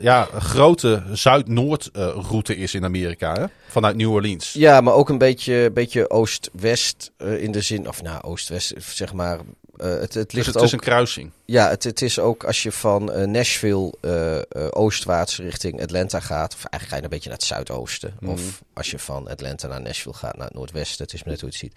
ja, 0.02 0.28
grote 0.40 1.04
Zuid-Noord 1.12 1.90
eh, 1.94 2.08
route 2.30 2.56
is 2.58 2.74
in 2.74 2.84
Amerika, 2.84 3.34
hè? 3.34 3.46
vanuit 3.68 3.96
New 3.96 4.12
Orleans. 4.12 4.54
Ja, 4.54 4.82
maar 4.82 4.94
ook 4.94 5.10
een 5.10 5.18
beetje, 5.18 5.72
beetje 5.74 6.10
oost-west 6.10 7.12
in 7.18 7.52
de 7.52 7.62
zin... 7.62 7.88
Of 7.88 8.02
nou, 8.02 8.22
oost-west, 8.24 8.74
zeg 8.78 9.14
maar... 9.14 9.40
eh, 9.82 9.90
het, 9.90 10.14
het 10.14 10.14
Dus 10.14 10.34
ligt 10.34 10.48
het 10.48 10.58
ook... 10.58 10.64
is 10.64 10.72
een 10.72 10.80
kruising. 10.80 11.32
Ja, 11.46 11.70
het, 11.70 11.84
het 11.84 12.02
is 12.02 12.20
ook 12.20 12.44
als 12.44 12.64
je 12.64 12.72
van 12.72 13.12
eh, 13.12 13.28
Nashville 13.28 13.94
eh, 14.02 14.68
oostwaarts 14.70 15.38
richting 15.38 15.82
Atlanta 15.82 16.20
gaat. 16.20 16.54
Of 16.54 16.66
eigenlijk 16.66 16.88
ga 16.88 16.96
je 16.96 17.04
een 17.04 17.10
beetje 17.10 17.30
naar 17.30 17.38
het 17.38 17.48
zuidoosten. 17.48 18.14
Mhm. 18.20 18.32
Of 18.32 18.62
als 18.74 18.92
je 18.92 19.00
van 19.00 19.28
Atlanta 19.28 19.68
naar 19.68 19.82
Nashville 19.82 20.16
gaat, 20.16 20.38
naar 20.38 20.46
het 20.46 20.56
noordwesten. 20.56 21.04
Het 21.04 21.14
is 21.14 21.24
maar 21.24 21.34
net 21.34 21.42
hoe 21.42 21.50
je 21.52 21.66
het 21.66 21.74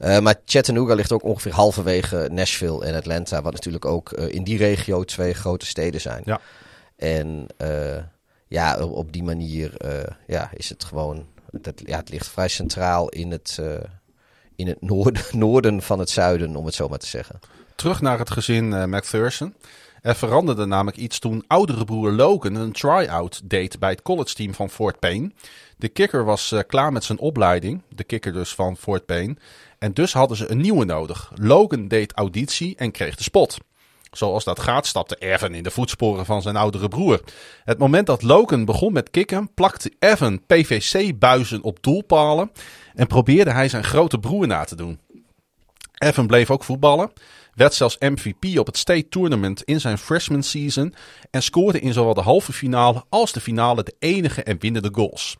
ziet. 0.00 0.22
Maar 0.22 0.34
Chattanooga 0.44 0.94
ligt 0.94 1.12
ook 1.12 1.22
ongeveer 1.22 1.52
halverwege 1.52 2.28
Nashville 2.32 2.84
en 2.84 2.94
Atlanta. 2.94 3.42
Wat 3.42 3.52
natuurlijk 3.52 3.84
ook 3.84 4.12
in 4.12 4.44
die 4.44 4.58
regio 4.58 5.04
twee 5.04 5.34
grote 5.34 5.66
steden 5.66 6.00
zijn. 6.00 6.22
Ja. 6.24 6.40
En 6.96 7.46
ja, 8.48 8.78
op, 8.78 9.12
die 9.12 9.22
manier 9.22 9.72
ja, 10.26 10.50
is 10.54 10.68
het 10.68 10.84
gewoon... 10.84 11.26
Het, 11.62 11.82
ja, 11.84 11.96
het 11.96 12.08
ligt 12.08 12.28
vrij 12.28 12.48
centraal 12.48 13.08
in 13.08 13.30
het, 13.30 13.58
in 14.56 14.66
het 14.66 14.82
noorden, 15.32 15.82
van 15.82 15.98
het 15.98 16.10
zuiden, 16.10 16.56
om 16.56 16.64
het 16.64 16.74
zo 16.74 16.88
maar 16.88 16.98
te 16.98 17.06
zeggen. 17.06 17.40
Terug 17.74 18.00
naar 18.00 18.18
het 18.18 18.30
gezin 18.30 18.72
eh 18.72 18.84
McPherson. 18.84 19.54
Er 20.02 20.14
veranderde 20.14 20.66
namelijk 20.66 20.96
iets 20.96 21.18
toen 21.18 21.44
oudere 21.46 21.84
broer 21.84 22.12
Logan 22.12 22.54
een 22.54 22.72
try-out 22.72 23.40
deed 23.44 23.78
bij 23.78 23.90
het 23.90 24.02
college 24.02 24.34
team 24.34 24.54
van 24.54 24.70
Fort 24.70 24.98
Payne. 24.98 25.30
De 25.76 25.88
kicker 25.88 26.24
was 26.24 26.52
eh, 26.52 26.60
klaar 26.66 26.92
met 26.92 27.04
zijn 27.04 27.18
opleiding, 27.18 27.82
de 27.88 28.04
kicker 28.04 28.32
dus 28.32 28.54
van 28.54 28.76
Fort 28.76 29.06
Payne. 29.06 29.36
En 29.78 29.92
dus 29.92 30.12
hadden 30.12 30.36
ze 30.36 30.50
een 30.50 30.60
nieuwe 30.60 30.84
nodig. 30.84 31.32
Logan 31.34 31.88
deed 31.88 32.12
auditie 32.12 32.76
en 32.76 32.90
kreeg 32.90 33.16
de 33.16 33.22
spot. 33.22 33.58
Zoals 34.16 34.44
dat 34.44 34.60
gaat, 34.60 34.86
stapte 34.86 35.16
Evan 35.16 35.54
in 35.54 35.62
de 35.62 35.70
voetsporen 35.70 36.26
van 36.26 36.42
zijn 36.42 36.56
oudere 36.56 36.88
broer. 36.88 37.20
Het 37.64 37.78
moment 37.78 38.06
dat 38.06 38.22
Logan 38.22 38.64
begon 38.64 38.92
met 38.92 39.10
kicken, 39.10 39.50
plakte 39.54 39.92
Evan 39.98 40.46
PVC-buizen 40.46 41.62
op 41.62 41.82
doelpalen 41.82 42.52
en 42.94 43.06
probeerde 43.06 43.50
hij 43.50 43.68
zijn 43.68 43.84
grote 43.84 44.18
broer 44.18 44.46
na 44.46 44.64
te 44.64 44.76
doen. 44.76 45.00
Evan 45.98 46.26
bleef 46.26 46.50
ook 46.50 46.64
voetballen. 46.64 47.12
Werd 47.54 47.74
zelfs 47.74 47.96
MVP 47.98 48.58
op 48.58 48.66
het 48.66 48.76
State 48.76 49.08
Tournament 49.08 49.62
in 49.62 49.80
zijn 49.80 49.98
freshman 49.98 50.42
season. 50.42 50.94
En 51.30 51.42
scoorde 51.42 51.80
in 51.80 51.92
zowel 51.92 52.14
de 52.14 52.20
halve 52.20 52.52
finale 52.52 53.04
als 53.08 53.32
de 53.32 53.40
finale 53.40 53.82
de 53.82 53.94
enige 53.98 54.42
en 54.42 54.58
winnende 54.58 54.90
goals. 54.92 55.36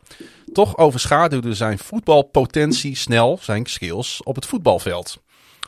Toch 0.53 0.77
overschaduwde 0.77 1.53
zijn 1.53 1.77
voetbalpotentie 1.79 2.95
snel 2.95 3.39
zijn 3.41 3.65
skills 3.65 4.23
op 4.23 4.35
het 4.35 4.45
voetbalveld. 4.45 5.21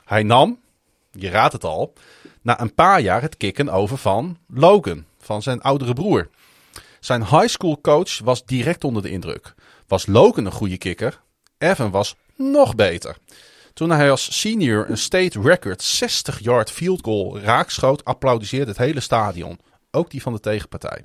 Hij 0.05 0.23
nam, 0.23 0.59
je 1.11 1.29
raadt 1.29 1.53
het 1.53 1.63
al, 1.63 1.93
na 2.41 2.61
een 2.61 2.73
paar 2.73 3.01
jaar 3.01 3.21
het 3.21 3.37
kicken 3.37 3.69
over 3.69 3.97
van 3.97 4.37
Logan, 4.47 5.05
van 5.19 5.41
zijn 5.41 5.61
oudere 5.61 5.93
broer. 5.93 6.29
Zijn 6.99 7.25
high 7.25 7.47
school 7.47 7.81
coach 7.81 8.19
was 8.19 8.45
direct 8.45 8.83
onder 8.83 9.01
de 9.01 9.09
indruk. 9.09 9.53
Was 9.87 10.05
Logan 10.05 10.45
een 10.45 10.51
goede 10.51 10.77
kikker? 10.77 11.21
Evan 11.57 11.91
was 11.91 12.15
nog 12.35 12.75
beter. 12.75 13.17
Toen 13.73 13.89
hij 13.89 14.11
als 14.11 14.39
senior 14.39 14.89
een 14.89 14.97
state 14.97 15.41
record 15.41 16.03
60-yard 16.03 16.71
field 16.71 17.03
goal 17.03 17.39
raakschoot, 17.39 18.05
applaudisseerde 18.05 18.67
het 18.67 18.77
hele 18.77 18.99
stadion. 18.99 19.59
Ook 19.91 20.11
die 20.11 20.21
van 20.21 20.33
de 20.33 20.39
tegenpartij. 20.39 21.03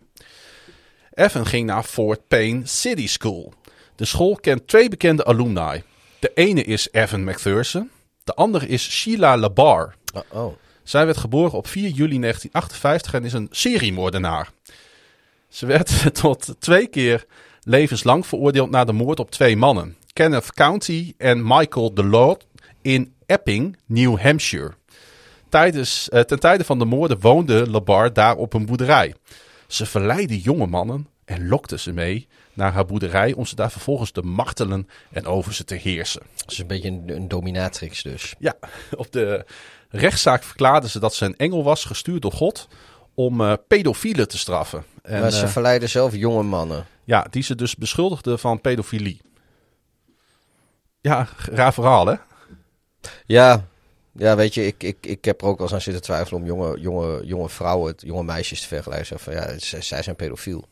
Evan 1.13 1.47
ging 1.47 1.67
naar 1.67 1.83
Fort 1.83 2.29
Payne 2.29 2.67
City 2.67 3.09
School. 3.09 3.53
De 3.97 4.05
school 4.05 4.35
kent 4.35 4.67
twee 4.67 4.89
bekende 4.89 5.25
alumni. 5.25 5.83
De 6.19 6.31
ene 6.35 6.63
is 6.63 6.89
Evan 6.93 7.25
McPherson. 7.25 7.91
De 8.25 8.35
andere 8.35 8.67
is 8.67 8.91
Sheila 8.91 9.37
LaBar. 9.37 9.95
Oh. 10.33 10.53
Zij 10.85 11.05
werd 11.05 11.17
geboren 11.17 11.59
op 11.59 11.67
4 11.67 11.83
juli 11.83 12.19
1958 12.21 13.15
en 13.15 13.25
is 13.25 13.33
een 13.33 13.49
seriemoordenaar. 13.51 14.51
Ze 15.49 15.67
werd 15.67 16.15
tot 16.21 16.55
twee 16.59 16.87
keer 16.87 17.25
levenslang 17.63 18.27
veroordeeld 18.27 18.71
na 18.71 18.85
de 18.85 18.93
moord 18.93 19.21
op 19.21 19.31
twee 19.31 19.57
mannen. 19.57 19.97
Kenneth 20.13 20.53
County 20.53 21.15
en 21.19 21.43
Michael 21.47 21.95
DeLord 21.95 22.47
in 22.83 23.15
Epping, 23.27 23.77
New 23.87 24.19
Hampshire. 24.19 24.73
Tijdens, 25.49 26.09
eh, 26.09 26.21
ten 26.21 26.41
tijde 26.41 26.65
van 26.65 26.79
de 26.79 26.85
moorden 26.85 27.21
woonde 27.21 27.71
LaBar 27.71 28.13
daar 28.13 28.37
op 28.37 28.53
een 28.53 28.67
boerderij. 28.67 29.15
Ze 29.67 29.87
verleidde 29.87 30.41
jonge 30.41 30.67
mannen 30.67 31.09
en 31.25 31.49
lokte 31.49 31.79
ze 31.79 31.93
mee 31.93 32.29
naar 32.55 32.73
haar 32.73 32.87
boerderij 32.87 33.33
om 33.33 33.47
ze 33.47 33.55
daar 33.55 33.71
vervolgens 33.71 34.11
te 34.11 34.23
martelen 34.23 34.89
en 35.11 35.27
over 35.27 35.55
ze 35.55 35.65
te 35.65 35.75
heersen. 35.75 36.23
Is 36.47 36.59
een 36.59 36.67
beetje 36.67 36.89
een, 36.89 37.03
een 37.07 37.29
dominatrix 37.29 38.03
dus. 38.03 38.35
Ja, 38.39 38.55
op 38.97 39.13
de 39.13 39.45
rechtszaak 39.89 40.43
verklaarde 40.43 40.89
ze 40.89 40.99
dat 40.99 41.15
ze 41.15 41.25
een 41.25 41.37
engel 41.37 41.65
was, 41.65 41.85
gestuurd 41.85 42.23
door 42.23 42.33
God, 42.33 42.69
om 43.15 43.41
eh, 43.41 43.53
pedofielen 43.69 44.29
te 44.29 44.39
straffen. 44.39 44.85
En, 45.03 45.21
maar 45.21 45.31
ze 45.31 45.45
eh, 45.45 45.49
verleiden 45.49 45.89
zelf 45.89 46.15
jonge 46.15 46.43
mannen. 46.43 46.87
ja, 47.05 47.27
die 47.31 47.43
ze 47.43 47.55
dus 47.55 47.77
beschuldigde 47.77 48.39
van 48.39 48.61
pedofilie. 48.61 49.21
Ja, 51.01 51.29
raar 51.37 51.75
verhaal, 51.75 52.07
hè? 52.07 52.15
Ja, 53.27 53.67
ja 54.13 54.37
weet 54.37 54.55
je, 54.55 54.67
ik, 54.67 54.83
ik, 54.83 54.97
ik 55.01 55.25
heb 55.25 55.41
er 55.41 55.47
ook 55.47 55.57
wel 55.57 55.67
eens 55.67 55.75
aan 55.75 55.81
zitten 55.81 56.03
twijfelen 56.03 56.41
om 56.41 56.47
jonge, 56.47 56.81
jonge, 56.81 57.27
jonge 57.27 57.49
vrouwen, 57.49 57.95
jonge 57.97 58.23
meisjes 58.23 58.61
te 58.61 58.67
vergelijken. 58.67 59.21
Van, 59.21 59.33
ja, 59.33 59.59
zij, 59.59 59.81
zij 59.81 60.03
zijn 60.03 60.17
pedofiel. 60.17 60.65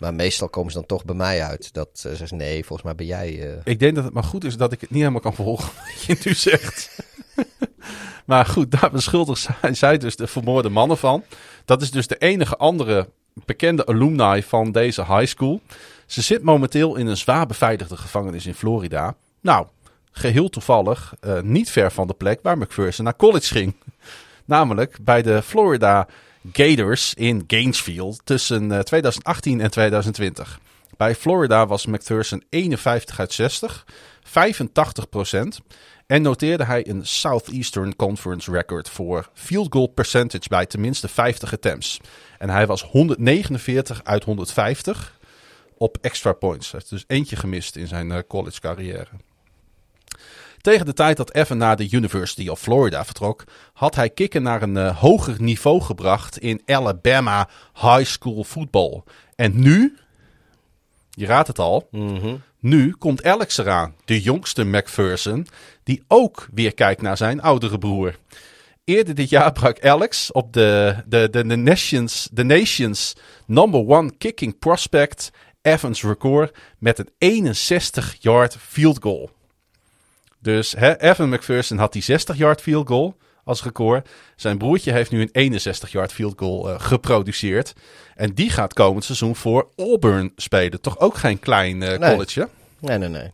Maar 0.00 0.14
meestal 0.14 0.48
komen 0.48 0.72
ze 0.72 0.78
dan 0.78 0.86
toch 0.86 1.04
bij 1.04 1.14
mij 1.14 1.42
uit. 1.42 1.72
Dat 1.74 1.88
ze 1.92 2.16
zeggen, 2.16 2.36
nee, 2.36 2.64
volgens 2.64 2.82
mij 2.82 2.94
ben 2.94 3.06
jij... 3.06 3.50
eh, 3.52 3.58
Ik 3.64 3.78
denk 3.78 3.94
dat 3.94 4.04
het 4.04 4.12
maar 4.12 4.24
goed 4.24 4.44
is 4.44 4.56
dat 4.56 4.72
ik 4.72 4.80
het 4.80 4.90
niet 4.90 4.98
helemaal 4.98 5.20
kan 5.20 5.34
volgen 5.34 5.70
wat 5.86 6.02
je 6.02 6.16
nu 6.24 6.34
zegt. 6.34 7.02
maar 8.26 8.46
goed, 8.46 8.70
daar 8.80 8.90
beschuldigt 8.90 9.48
zij, 9.62 9.74
zij 9.74 9.98
dus 9.98 10.16
de 10.16 10.26
vermoorde 10.26 10.68
mannen 10.68 10.98
van. 10.98 11.24
Dat 11.64 11.82
is 11.82 11.90
dus 11.90 12.06
de 12.06 12.16
enige 12.18 12.56
andere 12.56 13.08
bekende 13.44 13.86
alumni 13.86 14.42
van 14.42 14.72
deze 14.72 15.04
high 15.04 15.26
school. 15.26 15.60
Ze 16.06 16.22
zit 16.22 16.42
momenteel 16.42 16.96
in 16.96 17.06
een 17.06 17.16
zwaar 17.16 17.46
beveiligde 17.46 17.96
gevangenis 17.96 18.46
in 18.46 18.54
Florida. 18.54 19.14
Nou, 19.40 19.66
geheel 20.12 20.48
toevallig 20.48 21.14
eh, 21.20 21.40
niet 21.40 21.70
ver 21.70 21.90
van 21.90 22.06
de 22.06 22.14
plek 22.14 22.38
waar 22.42 22.58
McPherson 22.58 23.04
naar 23.04 23.16
college 23.16 23.54
ging. 23.54 23.74
Namelijk 24.44 24.96
bij 25.00 25.22
de 25.22 25.42
Florida 25.42 26.06
Gators 26.52 27.14
in 27.14 27.44
Gainesville 27.46 28.16
tussen 28.24 28.72
eh, 28.72 28.78
2018 28.78 29.60
en 29.60 29.70
2020. 29.70 30.60
Bij 30.96 31.14
Florida 31.14 31.66
was 31.66 31.86
McPherson 31.86 32.42
51 32.48 33.18
uit 33.20 33.32
60, 33.32 33.86
85% 34.24 34.30
En 36.06 36.22
noteerde 36.22 36.64
hij 36.64 36.88
een 36.88 37.06
Southeastern 37.06 37.96
Conference 37.96 38.50
record 38.50 38.88
voor 38.88 39.30
field 39.32 39.72
goal 39.72 39.86
percentage 39.86 40.48
bij 40.48 40.66
tenminste 40.66 41.08
50 41.08 41.52
attempts. 41.52 42.00
En 42.38 42.50
hij 42.50 42.66
was 42.66 42.82
149 42.82 44.04
uit 44.04 44.24
150 44.24 45.18
op 45.76 45.98
extra 46.00 46.32
points. 46.32 46.70
Hij 46.70 46.80
heeft 46.80 46.90
dus 46.92 47.16
eentje 47.16 47.36
gemist 47.36 47.76
in 47.76 47.86
zijn 47.86 48.12
eh, 48.12 48.18
college 48.28 48.60
carrière. 48.60 49.08
Tegen 50.60 50.86
de 50.86 50.92
tijd 50.92 51.16
dat 51.16 51.34
Evan 51.34 51.58
naar 51.58 51.76
de 51.76 51.88
University 51.90 52.48
of 52.48 52.60
Florida 52.60 53.04
vertrok, 53.04 53.44
had 53.72 53.94
hij 53.94 54.10
kicken 54.10 54.42
naar 54.42 54.62
een 54.62 54.76
eh, 54.76 54.98
hoger 54.98 55.36
niveau 55.38 55.80
gebracht 55.80 56.38
in 56.38 56.62
Alabama 56.66 57.48
high 57.74 58.04
school 58.04 58.44
voetbal. 58.44 59.04
En 59.36 59.60
nu, 59.60 59.96
je 61.10 61.26
raadt 61.26 61.48
het 61.48 61.58
al, 61.58 61.88
nu 62.58 62.92
komt 62.92 63.24
Alex 63.24 63.58
eraan, 63.58 63.94
de 64.04 64.20
jongste 64.20 64.64
McPherson, 64.64 65.46
die 65.82 66.04
ook 66.08 66.48
weer 66.52 66.74
kijkt 66.74 67.02
naar 67.02 67.16
zijn 67.16 67.42
oudere 67.42 67.78
broer. 67.78 68.18
Eerder 68.84 69.14
dit 69.14 69.28
jaar 69.28 69.52
brak 69.52 69.84
Alex 69.84 70.32
op 70.32 70.52
de, 70.52 70.96
de, 71.06 71.28
de, 71.30 71.46
de, 71.46 71.56
nations, 71.56 72.28
de 72.32 72.44
Nations 72.44 73.16
number 73.46 73.86
one 73.86 74.12
kicking 74.18 74.58
prospect 74.58 75.30
Evans 75.62 76.02
record 76.02 76.56
met 76.78 76.98
een 77.18 77.44
61-yard 77.46 78.56
field 78.56 78.98
goal. 79.02 79.30
Dus 80.40 80.72
hè, 80.72 81.00
Evan 81.00 81.28
McPherson 81.28 81.78
had 81.78 81.92
die 81.92 82.02
60-yard 82.02 82.60
field 82.60 82.88
goal 82.88 83.16
als 83.44 83.62
record. 83.62 84.08
Zijn 84.36 84.58
broertje 84.58 84.92
heeft 84.92 85.10
nu 85.10 85.28
een 85.32 85.60
61-yard 85.60 86.12
field 86.12 86.34
goal 86.38 86.70
eh, 86.70 86.80
geproduceerd. 86.80 87.72
En 88.14 88.34
die 88.34 88.50
gaat 88.50 88.72
komend 88.72 89.04
seizoen 89.04 89.36
voor 89.36 89.68
Auburn 89.76 90.32
spelen. 90.36 90.80
Toch 90.80 90.98
ook 90.98 91.16
geen 91.16 91.38
klein 91.38 91.82
eh, 91.82 91.98
Nee. 91.98 92.10
college. 92.10 92.48
Nee, 92.78 92.98
nee, 92.98 93.08
nee. 93.08 93.30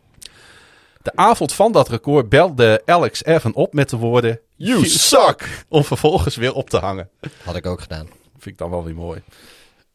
De 1.01 1.11
avond 1.15 1.53
van 1.53 1.71
dat 1.71 1.89
record 1.89 2.29
belde 2.29 2.81
Alex 2.85 3.23
Evan 3.25 3.53
op 3.53 3.73
met 3.73 3.89
de 3.89 3.97
woorden... 3.97 4.39
You 4.55 4.85
suck! 4.85 5.63
Om 5.69 5.83
vervolgens 5.83 6.35
weer 6.35 6.53
op 6.53 6.69
te 6.69 6.77
hangen. 6.77 7.09
Had 7.43 7.55
ik 7.55 7.65
ook 7.65 7.81
gedaan. 7.81 8.07
Vind 8.31 8.45
ik 8.45 8.57
dan 8.57 8.69
wel 8.69 8.83
weer 8.83 8.95
mooi. 8.95 9.21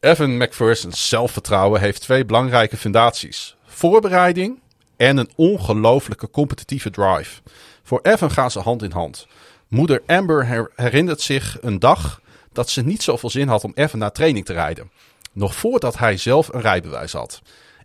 Evan 0.01 0.37
McPherson's 0.37 1.09
zelfvertrouwen 1.09 1.81
heeft 1.81 2.01
twee 2.01 2.25
belangrijke 2.25 2.77
fundaties. 2.77 3.57
Voorbereiding 3.67 4.61
en 5.03 5.17
een 5.17 5.31
ongelooflijke 5.37 6.31
competitieve 6.31 6.91
drive. 6.91 7.41
Voor 7.83 8.01
Evan 8.03 8.31
gaan 8.31 8.51
ze 8.51 8.59
hand 8.59 8.83
in 8.83 8.91
hand. 8.91 9.27
Moeder 9.69 10.03
Amber 10.07 10.47
her- 10.47 10.71
herinnert 10.75 11.21
zich 11.21 11.59
een 11.61 11.79
dag 11.79 12.21
dat 12.53 12.71
ze 12.71 12.83
niet 12.83 13.03
zoveel 13.03 13.31
zin 13.31 13.49
had 13.49 13.65
om 13.65 13.73
Evan 13.75 13.99
naar 13.99 14.13
training 14.13 14.45
te 14.45 14.53
rijden. 14.53 14.91
Nog 15.33 15.55
voordat 15.55 15.99
hij 15.99 16.17
zelf 16.17 16.53
een 16.53 16.61
rijbewijs 16.61 17.13
had. 17.13 17.43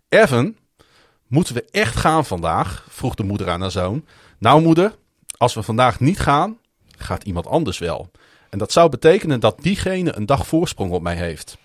Evan, 0.08 0.56
moeten 1.26 1.54
we 1.54 1.64
echt 1.70 1.96
gaan 1.96 2.24
vandaag? 2.24 2.86
vroeg 2.88 3.14
de 3.14 3.22
moeder 3.24 3.50
aan 3.50 3.60
haar 3.60 3.70
zoon. 3.70 4.04
Nou 4.38 4.62
moeder, 4.62 4.94
als 5.36 5.54
we 5.54 5.62
vandaag 5.62 6.00
niet 6.00 6.20
gaan, 6.20 6.58
gaat 6.98 7.24
iemand 7.24 7.46
anders 7.46 7.78
wel. 7.78 8.10
En 8.50 8.58
dat 8.58 8.72
zou 8.72 8.88
betekenen 8.88 9.40
dat 9.40 9.62
diegene 9.62 10.16
een 10.16 10.26
dag 10.26 10.46
voorsprong 10.46 10.92
op 10.92 11.02
mij 11.02 11.16
heeft. 11.16 11.58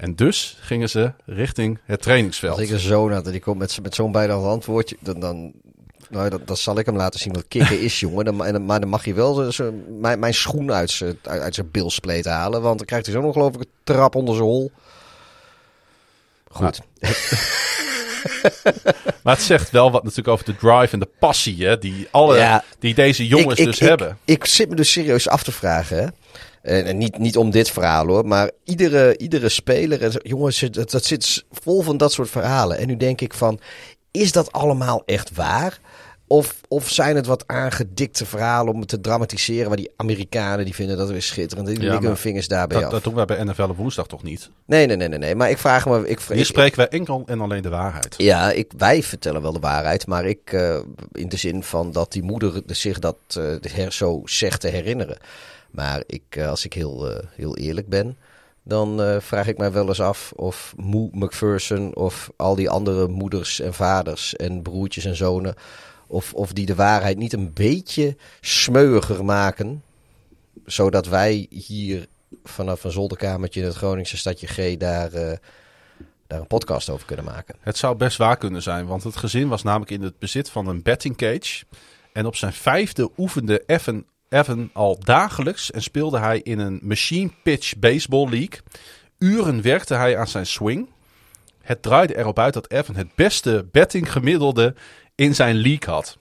En 0.00 0.14
dus 0.14 0.56
gingen 0.60 0.88
ze 0.88 1.12
richting 1.26 1.78
het 1.84 2.02
trainingsveld. 2.02 2.52
Als 2.52 2.62
ik 2.62 2.70
een 2.70 2.78
zoon 2.78 3.12
had 3.12 3.26
en 3.26 3.32
die 3.32 3.40
komt 3.40 3.58
met, 3.58 3.78
met 3.82 3.94
zo'n 3.94 4.12
bijna 4.12 4.32
antwoordje, 4.34 4.96
dan, 5.00 5.20
dan, 5.20 5.52
nou, 6.10 6.38
dan 6.44 6.56
zal 6.56 6.78
ik 6.78 6.86
hem 6.86 6.96
laten 6.96 7.20
zien 7.20 7.32
wat 7.32 7.44
kicken 7.48 7.80
is, 7.80 8.00
jongen. 8.04 8.24
Dan, 8.24 8.44
en, 8.44 8.64
maar 8.64 8.80
dan 8.80 8.88
mag 8.88 9.04
je 9.04 9.14
wel 9.14 9.52
zo- 9.52 9.74
mijn, 10.00 10.18
mijn 10.18 10.34
schoen 10.34 10.72
uit 10.72 10.90
zijn, 10.90 11.18
uit, 11.22 11.40
uit 11.40 11.54
zijn 11.54 11.70
bilspleet 11.70 12.24
halen, 12.24 12.62
want 12.62 12.76
dan 12.78 12.86
krijgt 12.86 13.06
hij 13.06 13.14
zo'n 13.14 13.24
ongelooflijke 13.24 13.68
trap 13.84 14.14
onder 14.14 14.34
zijn 14.34 14.46
hol. 14.46 14.72
Goed. 16.48 16.80
Maar 19.22 19.34
het 19.36 19.44
zegt 19.44 19.70
wel 19.70 19.90
wat 19.90 20.02
natuurlijk 20.02 20.28
over 20.28 20.44
de 20.44 20.56
drive 20.56 20.92
en 20.92 20.98
de 20.98 21.08
passie 21.18 21.66
hè, 21.66 21.78
die, 21.78 22.08
alle, 22.10 22.36
Ja. 22.36 22.64
die 22.78 22.94
deze 22.94 23.26
jongens 23.26 23.52
Ik- 23.52 23.58
ik- 23.58 23.64
dus 23.64 23.78
ik- 23.80 23.88
hebben. 23.88 24.18
Ik 24.24 24.44
zit 24.44 24.68
me 24.68 24.74
dus 24.74 24.92
serieus 24.92 25.28
af 25.28 25.42
te 25.42 25.52
vragen, 25.52 25.96
hè. 26.02 26.06
En, 26.62 26.98
niet, 26.98 27.18
niet 27.18 27.36
om 27.36 27.50
dit 27.50 27.70
verhaal 27.70 28.06
hoor, 28.06 28.26
maar 28.26 28.50
iedere, 28.64 29.16
iedere 29.18 29.48
speler, 29.48 30.20
jongens, 30.22 30.60
dat, 30.70 30.90
dat 30.90 31.04
zit 31.04 31.44
vol 31.50 31.82
van 31.82 31.96
dat 31.96 32.12
soort 32.12 32.30
verhalen. 32.30 32.78
En 32.78 32.86
nu 32.86 32.96
denk 32.96 33.20
ik 33.20 33.34
van, 33.34 33.60
is 34.10 34.32
dat 34.32 34.52
allemaal 34.52 35.02
echt 35.06 35.34
waar? 35.34 35.78
Of, 36.26 36.54
of 36.68 36.90
zijn 36.90 37.16
het 37.16 37.26
wat 37.26 37.44
aangedikte 37.46 38.26
verhalen 38.26 38.72
om 38.74 38.80
het 38.80 38.88
te 38.88 39.00
dramatiseren, 39.00 39.68
waar 39.68 39.76
die 39.76 39.90
Amerikanen 39.96 40.64
die 40.64 40.74
vinden 40.74 40.96
dat 40.96 41.10
weer 41.10 41.22
schitterend, 41.22 41.66
die 41.68 41.80
Ja, 41.80 41.90
liggen 41.90 42.06
hun 42.06 42.16
vingers 42.16 42.48
daarbij 42.48 42.76
Dat, 42.76 42.86
af. 42.86 42.92
dat 42.92 43.02
doen 43.04 43.14
wij 43.14 43.24
bij 43.24 43.44
NFL 43.44 43.62
op 43.62 43.76
woensdag 43.76 44.06
toch 44.06 44.22
niet? 44.22 44.50
Nee, 44.66 44.86
nee, 44.86 44.96
nee, 44.96 45.08
nee, 45.08 45.18
nee, 45.18 45.34
maar 45.34 45.50
ik 45.50 45.58
vraag 45.58 45.86
me, 45.86 46.08
ik, 46.08 46.20
Hier 46.28 46.36
ik, 46.36 46.44
spreken 46.44 46.76
wij 46.76 46.88
enkel 46.88 47.22
en 47.26 47.40
alleen 47.40 47.62
de 47.62 47.68
waarheid. 47.68 48.14
ja, 48.18 48.50
ik, 48.50 48.72
wij 48.76 49.02
vertellen 49.02 49.42
wel 49.42 49.52
de 49.52 49.58
waarheid, 49.60 50.06
maar 50.06 50.24
ik, 50.24 50.52
eh, 50.52 50.78
in 51.12 51.28
de 51.28 51.36
zin 51.36 51.62
van 51.62 51.92
dat 51.92 52.12
die 52.12 52.22
moeder 52.22 52.62
zich 52.66 52.98
dat 52.98 53.16
eh, 53.36 53.44
her, 53.72 53.92
zo 53.92 54.20
zegt 54.24 54.60
te 54.60 54.68
herinneren. 54.68 55.16
Maar 55.70 56.02
ik, 56.06 56.22
eh, 56.28 56.48
als 56.48 56.64
ik 56.64 56.72
heel, 56.72 57.10
eh, 57.10 57.26
heel 57.30 57.56
eerlijk 57.56 57.88
ben, 57.88 58.18
dan 58.62 59.02
eh, 59.02 59.20
vraag 59.20 59.46
ik 59.46 59.58
mij 59.58 59.72
wel 59.72 59.88
eens 59.88 60.00
af 60.00 60.32
of 60.36 60.74
Moe 60.76 61.08
McPherson 61.12 61.94
of 61.94 62.30
al 62.36 62.54
die 62.54 62.70
andere 62.70 63.08
moeders 63.08 63.60
en 63.60 63.74
vaders 63.74 64.36
en 64.36 64.62
broertjes 64.62 65.04
en 65.04 65.16
zonen, 65.16 65.54
Of, 66.06 66.34
of 66.34 66.52
die 66.52 66.66
de 66.66 66.74
waarheid 66.74 67.18
niet 67.18 67.32
een 67.32 67.52
beetje 67.52 68.16
smeuiger 68.40 69.24
maken. 69.24 69.82
Zodat 70.64 71.06
wij 71.06 71.46
hier 71.50 72.06
vanaf 72.44 72.84
een 72.84 72.90
zolderkamertje 72.92 73.60
in 73.60 73.66
het 73.66 73.76
Groningse 73.76 74.16
stadje 74.16 74.46
G 74.46 74.76
daar, 74.76 75.10
daar 76.30 76.40
een 76.40 76.46
podcast 76.46 76.88
over 76.88 77.06
kunnen 77.06 77.24
maken. 77.24 77.54
Het 77.60 77.76
zou 77.76 77.96
best 77.96 78.16
waar 78.16 78.36
kunnen 78.36 78.62
zijn, 78.62 78.86
want 78.86 79.04
het 79.04 79.16
gezin 79.16 79.48
was 79.48 79.62
namelijk 79.62 79.90
in 79.90 80.02
het 80.02 80.18
bezit 80.18 80.50
van 80.50 80.66
een 80.66 80.82
betting 80.82 81.16
cage. 81.16 81.64
En 82.12 82.26
op 82.26 82.36
zijn 82.36 82.52
vijfde 82.52 83.10
oefende 83.16 83.62
Evan, 83.66 84.04
Evan 84.30 84.70
al 84.72 84.98
dagelijks 84.98 85.70
en 85.70 85.82
speelde 85.82 86.18
hij 86.18 86.40
in 86.42 86.58
een 86.58 86.80
machine 86.82 87.30
pitch 87.42 87.76
baseball 87.76 88.28
league. 88.28 88.60
Uren 89.18 89.62
werkte 89.62 89.94
hij 89.94 90.18
aan 90.18 90.28
zijn 90.28 90.46
swing. 90.46 90.88
Het 91.62 91.82
draaide 91.82 92.16
erop 92.16 92.38
uit 92.38 92.54
dat 92.54 92.70
Evan 92.70 92.96
het 92.96 93.14
beste 93.14 93.66
betting 93.72 94.12
gemiddelde 94.12 94.74
in 95.14 95.34
zijn 95.34 95.56
league 95.56 95.94
had. 95.94 96.18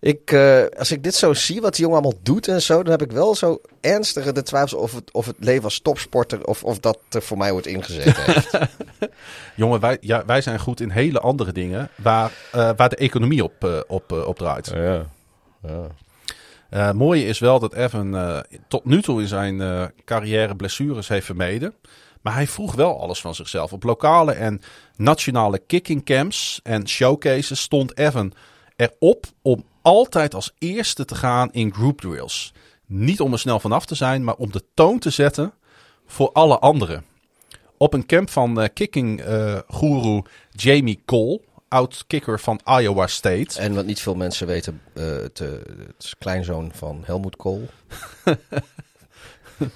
Ik, 0.00 0.32
eh, 0.32 0.64
als 0.78 0.90
ik 0.90 1.02
dit 1.02 1.14
zo 1.14 1.34
zie, 1.34 1.60
wat 1.60 1.74
die 1.74 1.84
jongen 1.84 2.00
allemaal 2.00 2.20
doet 2.22 2.48
en 2.48 2.62
zo, 2.62 2.82
dan 2.82 2.92
heb 2.92 3.02
ik 3.02 3.12
wel 3.12 3.34
zo 3.34 3.60
ernstige 3.80 4.32
de 4.32 4.42
twijfels 4.42 4.74
of 4.74 4.94
het, 4.94 5.12
of 5.12 5.26
het 5.26 5.36
leven 5.38 5.64
als 5.64 5.80
topsporter, 5.80 6.46
of, 6.46 6.64
of 6.64 6.78
dat 6.78 6.98
er 7.10 7.22
voor 7.22 7.38
mij 7.38 7.52
wordt 7.52 7.66
ingezet 7.66 8.16
heeft. 8.16 8.50
Jongen, 9.54 9.80
wij, 9.80 9.98
ja, 10.00 10.24
wij 10.26 10.40
zijn 10.40 10.58
goed 10.58 10.80
in 10.80 10.90
hele 10.90 11.20
andere 11.20 11.52
dingen 11.52 11.90
waar, 11.96 12.32
eh, 12.52 12.70
waar 12.76 12.88
de 12.88 12.96
economie 12.96 13.44
op, 13.44 13.64
eh, 13.64 13.80
op, 13.86 14.12
op 14.12 14.38
draait. 14.38 14.70
ja. 14.74 15.06
ja. 15.62 15.86
Eh, 16.70 16.86
Het 16.86 16.96
mooie 16.96 17.24
is 17.24 17.38
wel 17.38 17.58
dat 17.58 17.74
Evan 17.74 18.16
eh, 18.16 18.38
tot 18.68 18.84
nu 18.84 19.02
toe 19.02 19.20
in 19.20 19.28
zijn 19.28 19.60
eh, 19.60 19.84
carrière 20.04 20.56
blessures 20.56 21.08
heeft 21.08 21.26
vermeden. 21.26 21.74
Maar 22.20 22.34
hij 22.34 22.46
vroeg 22.46 22.74
wel 22.74 23.00
alles 23.00 23.20
van 23.20 23.34
zichzelf. 23.34 23.72
Op 23.72 23.82
lokale 23.82 24.32
en 24.32 24.60
nationale 24.96 25.58
kicking 25.58 26.04
camps 26.04 26.60
en 26.62 26.88
showcases 26.88 27.60
stond 27.60 27.98
Evan 27.98 28.32
erop 28.76 29.26
om 29.42 29.64
altijd 29.82 30.34
als 30.34 30.54
eerste 30.58 31.04
te 31.04 31.14
gaan 31.14 31.52
in 31.52 31.74
group 31.74 32.00
drills. 32.00 32.52
Niet 32.86 33.20
om 33.20 33.32
er 33.32 33.38
snel 33.38 33.60
vanaf 33.60 33.86
te 33.86 33.94
zijn, 33.94 34.24
maar 34.24 34.34
om 34.34 34.52
de 34.52 34.64
toon 34.74 34.98
te 34.98 35.10
zetten 35.10 35.52
voor 36.06 36.32
alle 36.32 36.58
anderen. 36.58 37.04
Op 37.76 37.94
een 37.94 38.06
camp 38.06 38.30
van 38.30 38.60
eh, 38.60 38.68
kicking 38.74 39.20
eh 39.20 39.58
guru 39.68 40.22
Jamie 40.50 41.02
Cole, 41.04 41.40
oud-kicker 41.70 42.40
van 42.40 42.60
Iowa 42.64 43.06
State. 43.06 43.58
En 43.60 43.74
wat 43.74 43.84
niet 43.86 44.00
veel 44.00 44.14
mensen 44.14 44.46
weten, 44.46 44.80
eh, 44.94 45.04
het, 45.04 45.38
het 45.38 45.94
is 45.98 46.14
kleinzoon 46.18 46.72
van 46.74 47.02
Helmoet 47.04 47.36
Kool. 47.36 47.68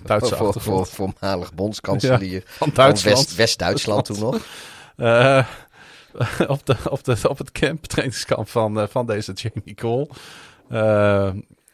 Duitse 0.04 0.36
voor, 0.36 0.86
voormalig 0.86 1.54
bondskanselier 1.54 2.42
van 2.46 2.52
van 2.56 2.70
Duitsland. 2.74 3.16
West- 3.18 3.34
West-Duitsland 3.36 4.04
toen 4.04 4.18
nog. 4.18 4.38
Eh, 4.96 5.46
op, 6.46 6.66
de, 6.66 6.76
op, 6.88 7.04
de, 7.04 7.16
op 7.28 7.38
het 7.38 7.52
camp, 7.52 7.84
trainingskamp 7.86 8.48
van, 8.48 8.80
eh, 8.80 8.86
van 8.88 9.06
deze 9.06 9.32
Jamie 9.32 9.74
Cole. 9.74 10.08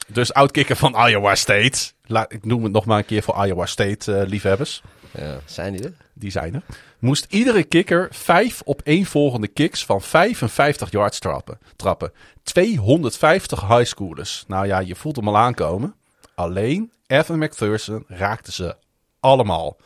Dus 0.08 0.32
oud-kicker 0.32 0.76
van 0.76 1.06
Iowa 1.08 1.34
State. 1.34 1.78
La- 2.06 2.28
ik 2.28 2.44
noem 2.44 2.62
het 2.62 2.72
nog 2.72 2.84
maar 2.84 2.98
een 2.98 3.04
keer 3.04 3.22
voor 3.22 3.46
Iowa 3.46 3.66
State 3.66 4.24
liefhebbers. 4.26 4.82
Ja, 5.10 5.40
zijn 5.44 5.72
die 5.72 5.84
er? 5.84 5.92
Die 6.12 6.30
zijn 6.30 6.54
er. 6.54 6.62
Moest 6.98 7.26
iedere 7.28 7.62
kikker 7.62 8.08
vijf 8.10 8.62
op 8.64 8.80
één 8.84 9.04
volgende 9.04 9.48
kicks 9.48 9.84
van 9.84 10.02
55 10.02 10.90
yards 10.90 11.18
trappen. 11.18 11.58
trappen. 11.76 12.12
250 12.42 13.68
highschoolers. 13.68 14.44
Nou 14.46 14.66
ja, 14.66 14.78
je 14.78 14.94
voelt 14.94 15.16
hem 15.16 15.28
al 15.28 15.36
aankomen. 15.36 15.94
Alleen 16.34 16.92
Evan 17.06 17.38
McPherson 17.38 18.04
raakte 18.08 18.52
ze 18.52 18.76
allemaal. 19.20 19.76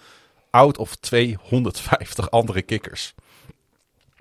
Out 0.50 0.78
of 0.78 0.94
250 0.94 2.30
andere 2.30 2.62
kikkers 2.62 3.14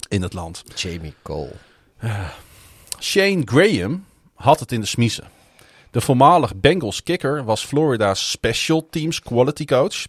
in 0.08 0.22
het 0.22 0.34
land. 0.34 0.64
Jamie 0.76 1.14
Cole. 1.22 1.54
Shane 3.00 3.42
Graham 3.46 4.06
had 4.34 4.60
het 4.60 4.72
in 4.72 4.80
de 4.80 4.86
smiezen. 4.86 5.28
De 5.92 6.02
voormalig 6.02 6.56
Bengals 6.56 7.04
kicker 7.04 7.44
was 7.44 7.66
Florida's 7.66 8.32
special 8.32 8.88
teams 8.90 9.20
quality 9.20 9.66
coach. 9.66 10.06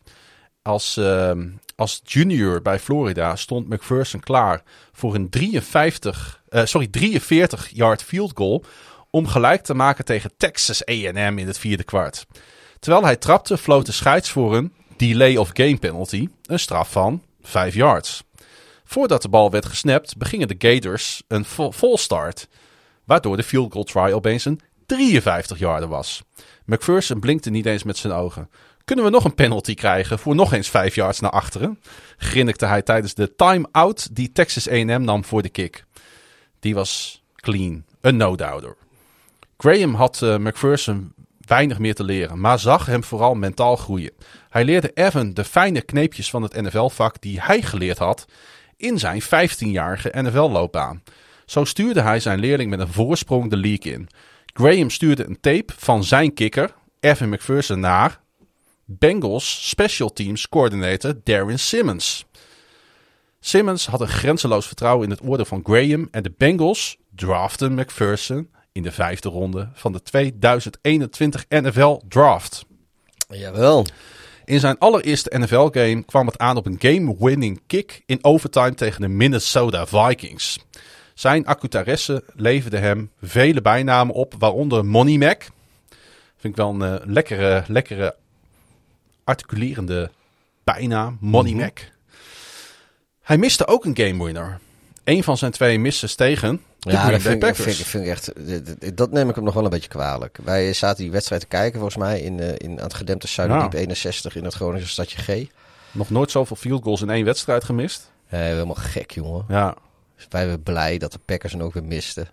Als, 0.68 0.96
ehm, 0.96 1.48
als 1.76 2.00
junior 2.04 2.62
bij 2.62 2.78
Florida 2.78 3.36
stond 3.36 3.68
McPherson 3.68 4.20
klaar 4.20 4.62
voor 4.92 5.14
een 5.14 5.30
53, 5.30 6.42
eh, 6.48 6.64
sorry, 6.64 6.86
43 6.86 7.68
yard 7.72 8.02
field 8.02 8.32
goal 8.34 8.64
om 9.10 9.26
gelijk 9.26 9.62
te 9.62 9.74
maken 9.74 10.04
tegen 10.04 10.30
Texas 10.36 10.88
A&M 10.88 11.38
in 11.38 11.46
het 11.46 11.58
vierde 11.58 11.84
kwart. 11.84 12.26
Terwijl 12.78 13.04
hij 13.04 13.16
trapte, 13.16 13.58
floot 13.58 13.86
de 13.86 13.92
scheids 13.92 14.30
voor 14.30 14.56
een 14.56 14.72
delay 14.96 15.36
of 15.36 15.50
game 15.52 15.78
penalty, 15.78 16.28
een 16.42 16.58
straf 16.58 16.92
van 16.92 17.22
5 17.42 17.74
yards. 17.74 18.22
Voordat 18.84 19.22
de 19.22 19.28
bal 19.28 19.50
werd 19.50 19.66
gesnapt, 19.66 20.16
begingen 20.16 20.48
de 20.48 20.56
Gators 20.58 21.22
een 21.28 21.44
vol 21.72 21.98
start, 21.98 22.48
waardoor 23.04 23.36
de 23.36 23.42
field 23.42 23.72
goal 23.72 23.84
try 23.84 24.12
opeens 24.12 24.44
een 24.44 24.60
53 24.86 25.58
yarder 25.58 25.88
was. 25.88 26.22
McPherson 26.64 27.20
blinkte 27.20 27.50
niet 27.50 27.66
eens 27.66 27.82
met 27.82 27.96
zijn 27.96 28.12
ogen. 28.12 28.48
Kunnen 28.84 29.04
we 29.04 29.10
nog 29.10 29.24
een 29.24 29.34
penalty 29.34 29.74
krijgen 29.74 30.18
voor 30.18 30.34
nog 30.34 30.52
eens 30.52 30.68
5 30.68 30.94
yards 30.94 31.20
naar 31.20 31.30
achteren? 31.30 31.80
Grinnikte 32.16 32.66
hij 32.66 32.82
tijdens 32.82 33.14
de 33.14 33.34
time-out 33.34 34.16
die 34.16 34.32
Texas 34.32 34.68
A&M 34.68 35.04
nam 35.04 35.24
voor 35.24 35.42
de 35.42 35.48
kick. 35.48 35.84
Die 36.60 36.74
was 36.74 37.22
clean, 37.34 37.84
een 38.00 38.16
no-doubter. 38.16 38.76
Graham 39.56 39.94
had 39.94 40.22
eh, 40.22 40.36
McPherson 40.36 41.12
weinig 41.40 41.78
meer 41.78 41.94
te 41.94 42.04
leren, 42.04 42.40
maar 42.40 42.58
zag 42.58 42.86
hem 42.86 43.04
vooral 43.04 43.34
mentaal 43.34 43.76
groeien. 43.76 44.12
Hij 44.48 44.64
leerde 44.64 44.90
Evan 44.94 45.34
de 45.34 45.44
fijne 45.44 45.82
kneepjes 45.82 46.30
van 46.30 46.42
het 46.42 46.62
NFL-vak 46.62 47.20
die 47.20 47.40
hij 47.40 47.62
geleerd 47.62 47.98
had 47.98 48.24
in 48.76 48.98
zijn 48.98 49.22
15-jarige 49.22 50.10
NFL-loopbaan. 50.12 51.02
Zo 51.46 51.64
stuurde 51.64 52.00
hij 52.00 52.20
zijn 52.20 52.38
leerling 52.38 52.70
met 52.70 52.80
een 52.80 52.92
voorsprong 52.92 53.50
de 53.50 53.56
league 53.56 53.92
in. 53.92 54.08
Graham 54.46 54.90
stuurde 54.90 55.26
een 55.26 55.40
tape 55.40 55.72
van 55.76 56.04
zijn 56.04 56.34
kikker, 56.34 56.74
Evan 57.00 57.28
McPherson, 57.28 57.80
naar 57.80 58.22
Bengals 58.84 59.68
Special 59.68 60.12
Teams 60.12 60.48
Coordinator 60.48 61.14
Darren 61.24 61.58
Simmons. 61.58 62.24
Simmons 63.40 63.86
had 63.86 64.00
een 64.00 64.08
grenzeloos 64.08 64.66
vertrouwen 64.66 65.04
in 65.04 65.10
het 65.10 65.22
oordeel 65.22 65.44
van 65.44 65.60
Graham 65.64 66.08
en 66.10 66.22
de 66.22 66.32
Bengals 66.36 66.96
draften 67.14 67.74
McPherson 67.74 68.48
in 68.72 68.82
de 68.82 68.92
vijfde 68.92 69.28
ronde 69.28 69.68
van 69.72 69.92
de 69.92 70.02
2021 70.02 71.44
NFL 71.48 72.00
Draft. 72.08 72.64
Jawel. 73.28 73.86
In 74.44 74.60
zijn 74.60 74.78
allereerste 74.78 75.38
NFL-game 75.38 76.02
kwam 76.04 76.26
het 76.26 76.38
aan 76.38 76.56
op 76.56 76.66
een 76.66 76.76
game-winning 76.78 77.60
kick 77.66 78.02
in 78.06 78.24
overtime 78.24 78.74
tegen 78.74 79.00
de 79.00 79.08
Minnesota 79.08 79.86
Vikings. 79.86 80.58
Zijn 81.14 81.46
accutaresse 81.46 82.24
leverde 82.34 82.78
hem 82.78 83.10
vele 83.22 83.60
bijnamen 83.60 84.14
op, 84.14 84.34
waaronder 84.38 84.84
Money 84.84 85.18
Mac. 85.18 85.42
Vind 86.36 86.52
ik 86.52 86.56
wel 86.56 86.70
een 86.70 86.82
eh, 86.82 87.06
lekkere, 87.06 87.64
lekkere 87.66 88.16
articulerende 89.24 90.10
bijnaam, 90.64 91.16
Money 91.20 91.52
Mac. 91.54 91.78
Hij 93.22 93.38
miste 93.38 93.66
ook 93.66 93.84
een 93.84 93.96
game 93.96 94.24
winner. 94.24 94.58
Een 95.04 95.22
van 95.24 95.36
zijn 95.38 95.52
twee 95.52 95.78
misses 95.78 96.14
tegen 96.14 96.60
de 96.78 96.90
Ja, 96.90 97.10
dat 97.10 97.20
vind, 97.20 97.34
ik, 97.34 97.40
Packers. 97.40 97.62
vind, 97.62 97.78
ik- 97.78 97.86
vind 97.86 98.04
ik 98.04 98.10
echt. 98.10 98.96
dat- 98.96 99.10
neem 99.10 99.28
ik 99.28 99.34
hem 99.34 99.44
nog 99.44 99.54
wel 99.54 99.64
een 99.64 99.70
beetje 99.70 99.88
kwalijk. 99.88 100.38
Wij 100.44 100.72
zaten 100.72 101.02
die 101.02 101.12
wedstrijd 101.12 101.40
te 101.40 101.46
kijken, 101.46 101.80
volgens 101.80 101.96
mij, 102.04 102.20
in, 102.20 102.40
eh, 102.40 102.48
in, 102.56 102.70
aan 102.78 102.84
het 102.84 102.94
gedempte 102.94 103.28
Zuiderdiep 103.28 103.72
Ja. 103.72 103.78
61 103.78 104.36
in 104.36 104.44
het 104.44 104.54
Groningse 104.54 104.88
stadje 104.88 105.18
G. 105.18 105.46
Nog 105.90 106.10
nooit 106.10 106.30
zoveel 106.30 106.56
field 106.56 106.82
goals 106.82 107.00
in 107.02 107.10
één 107.10 107.24
wedstrijd 107.24 107.64
gemist. 107.64 108.10
Eh, 108.28 108.40
helemaal 108.40 108.74
gek, 108.74 109.10
jongen. 109.10 109.44
Ja, 109.48 109.74
Dus 110.16 110.26
wij 110.28 110.44
waren 110.46 110.62
blij 110.62 110.98
dat 110.98 111.12
de 111.12 111.18
Packers 111.24 111.52
hem 111.52 111.62
ook 111.62 111.74
weer 111.74 111.84
misten. 111.84 112.28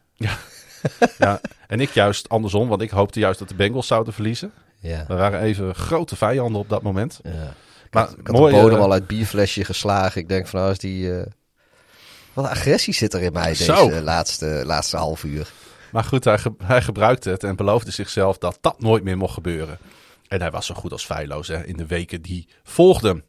ja. 1.18 1.42
En 1.68 1.80
ik 1.80 1.90
juist 1.90 2.30
andersom, 2.30 2.68
want 2.68 2.82
ik 2.82 2.90
hoopte 2.90 3.20
juist 3.20 3.40
dat 3.40 3.50
de 3.50 3.56
Bengals 3.56 3.88
zouden 3.88 4.14
verliezen. 4.14 4.52
Ja. 4.82 5.06
We 5.08 5.14
waren 5.16 5.42
even 5.42 5.76
grote 5.76 6.16
vijanden 6.16 6.62
op 6.62 6.70
dat 6.70 6.82
moment. 6.82 7.20
ja. 7.24 7.54
Maar 7.92 8.04
Ik 8.10 8.16
had 8.16 8.26
de 8.26 8.32
bodem 8.32 8.70
eh, 8.78 8.80
al 8.84 8.92
uit 8.92 9.08
bierflesje 9.08 9.66
geslagen. 9.66 10.22
Ik 10.22 10.30
denk 10.30 10.48
van, 10.48 10.60
nou 10.60 10.72
is 10.72 10.78
die... 10.78 11.18
eh, 11.20 11.26
Wat 12.34 12.46
agressie 12.46 12.94
zit 12.94 13.14
er 13.14 13.22
in 13.22 13.34
mij 13.34 13.54
Zo. 13.56 13.88
deze 13.88 14.02
laatste, 14.02 14.62
laatste 14.66 14.98
half 14.98 15.24
uur. 15.24 15.52
Maar 15.92 16.04
goed, 16.04 16.24
hij, 16.24 16.38
ge- 16.38 16.56
hij 16.64 16.82
gebruikte 16.82 17.30
het 17.30 17.44
en 17.44 17.56
beloofde 17.56 17.92
zichzelf 17.92 18.38
dat 18.38 18.58
dat 18.62 18.82
nooit 18.82 19.04
meer 19.04 19.18
mocht 19.18 19.34
gebeuren. 19.34 19.78
En 20.28 20.42
hij 20.42 20.52
was 20.52 20.66
zo 20.66 20.74
goed 20.76 20.92
als 20.92 21.06
feilloos 21.06 21.48
hè, 21.48 21.66
in 21.66 21.78
de 21.78 21.86
weken 21.86 22.22
die 22.22 22.48
volgden. 22.64 23.24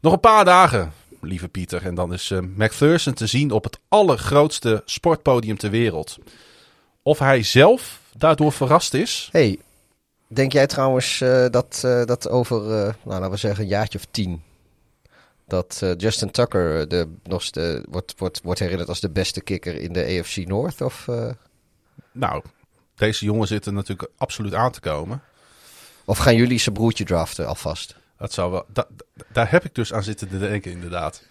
Nog 0.00 0.12
een 0.12 0.20
paar 0.20 0.44
dagen, 0.44 0.92
lieve 1.20 1.48
Pieter. 1.48 1.86
En 1.86 1.94
dan 1.94 2.12
is 2.12 2.30
eh, 2.30 2.38
McPherson 2.56 3.12
te 3.14 3.26
zien 3.26 3.50
op 3.50 3.64
het 3.64 3.78
allergrootste 3.88 4.82
sportpodium 4.84 5.56
ter 5.58 5.70
wereld. 5.70 6.18
Of 7.02 7.18
hij 7.18 7.42
zelf 7.42 8.00
daardoor 8.16 8.52
verrast 8.52 8.94
is? 8.94 9.28
hey, 9.32 9.58
denk 10.32 10.52
jij 10.52 10.66
trouwens 10.66 11.20
eh, 11.20 11.46
dat, 11.50 11.82
eh, 11.84 12.04
dat 12.04 12.28
over, 12.28 12.56
eh, 12.62 12.82
nou 12.82 12.94
laten 13.04 13.30
we 13.30 13.36
zeggen, 13.36 13.62
een 13.62 13.68
jaartje 13.70 13.98
of 13.98 14.06
tien... 14.10 14.42
dat 15.46 15.82
Justin 15.96 16.30
Tucker 16.30 16.88
de, 16.88 17.08
nog 17.22 17.50
de, 17.50 17.84
wordt, 17.90 18.14
wordt, 18.18 18.40
wordt 18.42 18.60
herinnerd 18.60 18.88
als 18.88 19.00
de 19.00 19.10
beste 19.10 19.40
kicker 19.40 19.74
in 19.74 19.92
de 19.92 20.18
AFC 20.20 20.36
North? 20.36 20.80
Of, 20.80 21.08
Nou, 22.12 22.42
deze 22.94 23.24
jongen 23.24 23.46
zit 23.46 23.66
er 23.66 23.72
natuurlijk 23.72 24.10
absoluut 24.16 24.54
aan 24.54 24.70
te 24.72 24.80
komen. 24.80 25.22
of 26.04 26.18
gaan 26.18 26.36
jullie 26.36 26.58
zijn 26.58 26.74
broertje 26.74 27.04
draften 27.04 27.46
alvast? 27.46 27.96
Dat 28.18 28.32
zou 28.32 28.50
wel, 28.50 28.64
da- 28.72 28.86
da- 28.96 29.24
daar 29.32 29.50
heb 29.50 29.64
ik 29.64 29.74
dus 29.74 29.92
aan 29.92 30.02
zitten 30.02 30.28
te 30.28 30.38
denken, 30.38 30.70
inderdaad. 30.70 31.22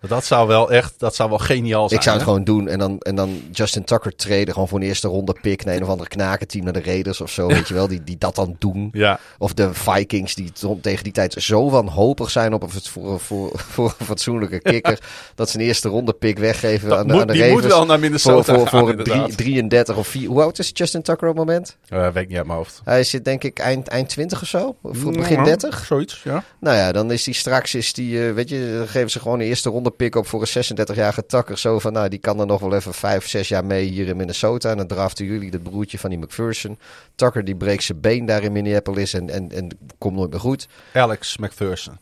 Dat 0.00 0.24
zou 0.24 0.48
wel 0.48 0.70
echt, 0.72 0.94
dat 0.98 1.14
zou 1.14 1.28
wel 1.28 1.38
geniaal 1.38 1.88
zijn. 1.88 2.00
Ik 2.00 2.06
zou 2.06 2.16
het 2.18 2.26
hè? 2.26 2.30
gewoon 2.32 2.44
doen 2.44 2.68
en 2.68 2.78
dan, 2.78 2.98
en 2.98 3.14
dan 3.14 3.42
Justin 3.52 3.84
Tucker 3.84 4.16
traden. 4.16 4.52
Gewoon 4.52 4.68
voor 4.68 4.78
een 4.80 4.86
eerste 4.86 5.08
ronde 5.08 5.36
pick 5.40 5.64
naar 5.64 5.74
een 5.76 5.82
of 5.82 5.88
andere 5.88 6.08
knakenteam 6.08 6.64
naar 6.64 6.72
de 6.72 6.82
Raiders 6.82 7.20
of 7.20 7.30
zo. 7.30 7.46
Weet 7.56 7.68
je 7.68 7.74
wel, 7.74 7.88
die, 7.88 8.04
die 8.04 8.18
dat 8.18 8.34
dan 8.34 8.56
doen. 8.58 8.88
Ja, 8.92 9.18
Of 9.38 9.54
de 9.54 9.74
Vikings 9.74 10.34
die 10.34 10.52
tegen 10.80 11.04
die 11.04 11.12
tijd 11.12 11.32
zo 11.38 11.70
wanhopig 11.70 12.30
zijn 12.30 12.52
op 12.52 12.62
een, 12.62 12.70
voor, 12.70 13.20
voor, 13.20 13.50
voor 13.74 13.94
een 13.98 14.06
fatsoenlijke 14.06 14.60
kikker. 14.60 14.98
Dat 15.34 15.50
ze 15.50 15.58
een 15.58 15.64
eerste 15.64 15.88
ronde 15.88 16.12
pick 16.12 16.38
weggeven 16.38 16.88
Dat 16.88 16.98
aan 16.98 17.06
de, 17.06 17.12
moet- 17.12 17.20
aan 17.20 17.26
de 17.26 17.32
die 17.32 17.42
Ravens. 17.42 17.62
moet 17.62 17.72
wel 17.72 17.86
naar 17.86 17.98
Minnesota 17.98 18.42
Voor, 18.42 18.54
voor, 18.54 18.68
gaan, 18.68 18.80
voor 18.80 18.88
een 18.88 18.96
drie- 18.96 19.12
inderdaad. 19.14 19.36
33 19.38 19.96
of 19.96 20.06
4. 20.08 20.28
Hoe 20.28 20.42
oud 20.42 20.58
is 20.58 20.70
Justin 20.74 21.02
Tucker 21.02 21.28
op 21.28 21.36
het 21.36 21.46
moment? 21.46 21.76
Eh, 21.88 22.00
weet 22.08 22.22
ik 22.22 22.28
niet 22.28 22.36
uit 22.36 22.46
mijn 22.46 22.58
hoofd. 22.58 22.80
Hij 22.84 23.04
zit 23.04 23.24
denk 23.24 23.44
ik 23.44 23.58
eind, 23.58 23.88
eind 23.88 24.08
20 24.08 24.42
of 24.42 24.48
zo. 24.48 24.76
Of 24.82 25.04
Mm, 25.04 25.12
begin 25.12 25.44
30. 25.44 25.84
Zoiets, 25.86 26.20
ja. 26.24 26.44
Nou 26.60 26.76
ja, 26.76 26.92
dan 26.92 27.10
is 27.12 27.24
die 27.24 27.34
straks, 27.34 27.74
is 27.74 27.92
die, 27.92 28.26
eh, 28.28 28.34
weet 28.34 28.48
je, 28.48 28.74
dan 28.78 28.88
geven 28.88 29.10
ze 29.10 29.20
gewoon 29.20 29.40
een 29.40 29.46
eerste 29.46 29.68
ronde 29.70 29.87
pick 29.90 30.14
op 30.14 30.26
voor 30.26 30.42
een 30.42 30.76
36-jarige 30.86 31.26
takker. 31.26 31.58
Zo 31.58 31.78
van, 31.78 31.92
nou, 31.92 32.08
die 32.08 32.18
kan 32.18 32.40
er 32.40 32.46
nog 32.46 32.60
wel 32.60 32.74
even 32.74 32.94
5, 32.94 33.28
6 33.28 33.48
jaar 33.48 33.64
mee 33.64 33.84
hier 33.84 34.08
in 34.08 34.16
Minnesota. 34.16 34.70
En 34.70 34.76
dan 34.76 34.86
draften 34.86 35.24
jullie 35.24 35.50
het 35.50 35.62
broertje 35.62 35.98
van 35.98 36.10
die 36.10 36.18
McPherson. 36.18 36.78
Tucker 37.14 37.44
die 37.44 37.56
breekt 37.56 37.82
zijn 37.82 38.00
been 38.00 38.26
daar 38.26 38.42
in 38.42 38.52
Minneapolis 38.52 39.12
en, 39.12 39.30
en, 39.30 39.50
en 39.52 39.78
komt 39.98 40.16
nooit 40.16 40.30
meer 40.30 40.40
goed. 40.40 40.68
Alex 40.92 41.36
McPherson. 41.36 41.98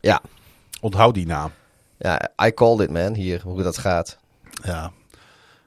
Ja, 0.00 0.22
Onthoud 0.84 1.14
die 1.14 1.26
naam. 1.26 1.52
ja, 1.98 2.30
I 2.44 2.54
called 2.54 2.80
it 2.80 2.90
man, 2.90 3.14
hier, 3.14 3.40
hoe 3.42 3.62
dat 3.62 3.78
gaat. 3.78 4.18
Ja. 4.62 4.92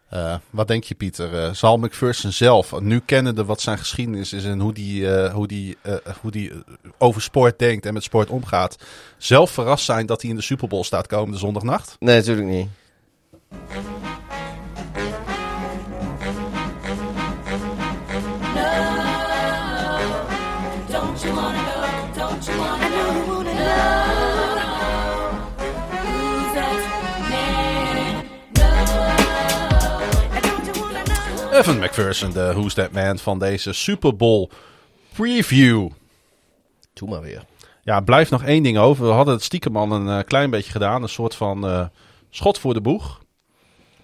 Eh, 0.09 0.35
wat 0.49 0.67
denk 0.67 0.83
je, 0.83 0.95
Pieter? 0.95 1.43
Eh, 1.43 1.53
zal 1.53 1.77
McPherson 1.77 2.31
zelf, 2.31 2.79
nu 2.79 2.99
kennende 2.99 3.45
wat 3.45 3.61
zijn 3.61 3.77
geschiedenis 3.77 4.33
is 4.33 4.45
en 4.45 4.59
hoe 4.59 4.73
die, 4.73 5.15
eh, 5.15 5.33
hoe 5.33 5.47
die, 5.47 5.77
hoe 6.21 6.31
die 6.31 6.51
over 6.97 7.21
sport 7.21 7.59
denkt 7.59 7.85
en 7.85 7.93
met 7.93 8.03
sport 8.03 8.29
omgaat, 8.29 8.77
zelf 9.17 9.51
verrast 9.51 9.85
zijn 9.85 10.05
dat 10.05 10.21
hij 10.21 10.29
in 10.29 10.35
de 10.35 10.41
Super 10.41 10.67
Bowl 10.67 10.83
staat 10.83 11.07
komende 11.07 11.37
zondagnacht? 11.37 11.95
Nee, 11.99 12.15
natuurlijk 12.15 12.47
niet. 12.47 12.67
Evan 31.57 31.79
McPherson, 31.79 32.31
de 32.31 32.53
Who's 32.53 32.73
That 32.73 32.91
Man 32.91 33.17
van 33.17 33.39
deze 33.39 33.73
Super 33.73 34.15
Bowl 34.15 34.49
preview. 35.13 35.89
Doe 36.93 37.09
maar 37.09 37.21
weer. 37.21 37.43
Ja, 37.83 37.99
blijft 37.99 38.31
nog 38.31 38.43
één 38.43 38.63
ding 38.63 38.77
over. 38.77 39.05
We 39.05 39.11
hadden 39.11 39.33
het 39.33 39.43
stiekem 39.43 39.77
al 39.77 39.91
een 39.91 40.07
eh, 40.07 40.23
klein 40.25 40.49
beetje 40.49 40.71
gedaan. 40.71 41.01
Een 41.01 41.09
soort 41.09 41.35
van 41.35 41.67
eh, 41.67 41.85
schot 42.29 42.59
voor 42.59 42.73
de 42.73 42.81
boeg. 42.81 43.21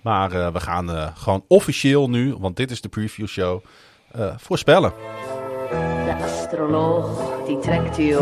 Maar 0.02 0.32
eh, 0.32 0.52
we 0.54 0.60
gaan 0.60 1.14
gewoon 1.18 1.46
officieel 1.48 2.10
nu, 2.10 2.36
want 2.36 2.56
dit 2.56 2.72
is 2.72 2.82
de 2.82 2.90
preview 2.90 3.28
show, 3.28 3.64
voorspellen. 4.38 4.94
De 6.06 6.24
astroloog 6.24 7.10
die 7.46 7.60
trekt 7.60 7.98
uw 7.98 8.20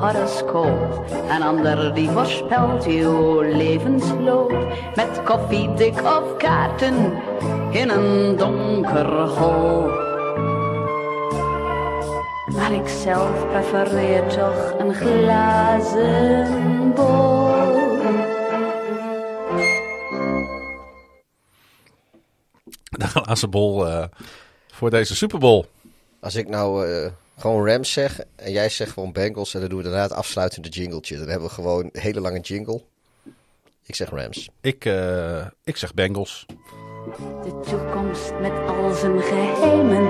horoscoop. 0.00 1.04
Een 1.30 1.42
ander 1.42 1.94
die 1.94 2.10
voorspelt 2.10 2.86
uw 2.86 3.40
levensloop. 3.40 4.52
Met 4.94 5.22
koffiedik 5.24 5.94
of 6.02 6.36
kaarten 6.36 6.94
in 7.70 7.90
een 7.90 8.36
donker 8.36 9.28
hol. 9.28 9.86
Maar 12.56 12.72
ik 12.72 12.88
zelf 12.88 13.46
prefereer 13.50 14.26
toch 14.26 14.74
een 14.78 14.94
glazen 14.94 16.92
bol. 16.94 17.54
De 22.90 23.06
glazen 23.06 23.50
bol 23.50 23.86
eh, 23.86 24.04
voor 24.72 24.90
deze 24.90 25.16
Super 25.16 25.38
Bowl. 25.38 25.64
Als 26.26 26.34
ik 26.34 26.48
nou 26.48 26.88
eh, 26.88 27.10
gewoon 27.38 27.66
Rams 27.66 27.92
zeg 27.92 28.20
en 28.36 28.52
jij 28.52 28.68
zegt 28.68 28.92
gewoon 28.92 29.12
Bengals... 29.12 29.54
en 29.54 29.60
dan 29.60 29.68
doen 29.68 29.78
we 29.78 29.84
daarna 29.84 30.02
het 30.02 30.12
afsluitende 30.12 30.68
jingletje. 30.68 31.16
Dan 31.18 31.28
hebben 31.28 31.48
we 31.48 31.54
gewoon 31.54 31.84
een 31.84 32.00
hele 32.00 32.20
lange 32.20 32.40
jingle. 32.40 32.82
Ik 33.84 33.94
zeg 33.94 34.10
Rams. 34.10 34.48
Ik, 34.60 34.84
eh, 34.84 35.46
ik 35.64 35.76
zeg 35.76 35.94
Bengals. 35.94 36.46
De 37.42 37.60
toekomst 37.68 38.32
met 38.40 38.52
al 38.66 38.94
zijn 38.94 39.22
geheimen 39.22 40.06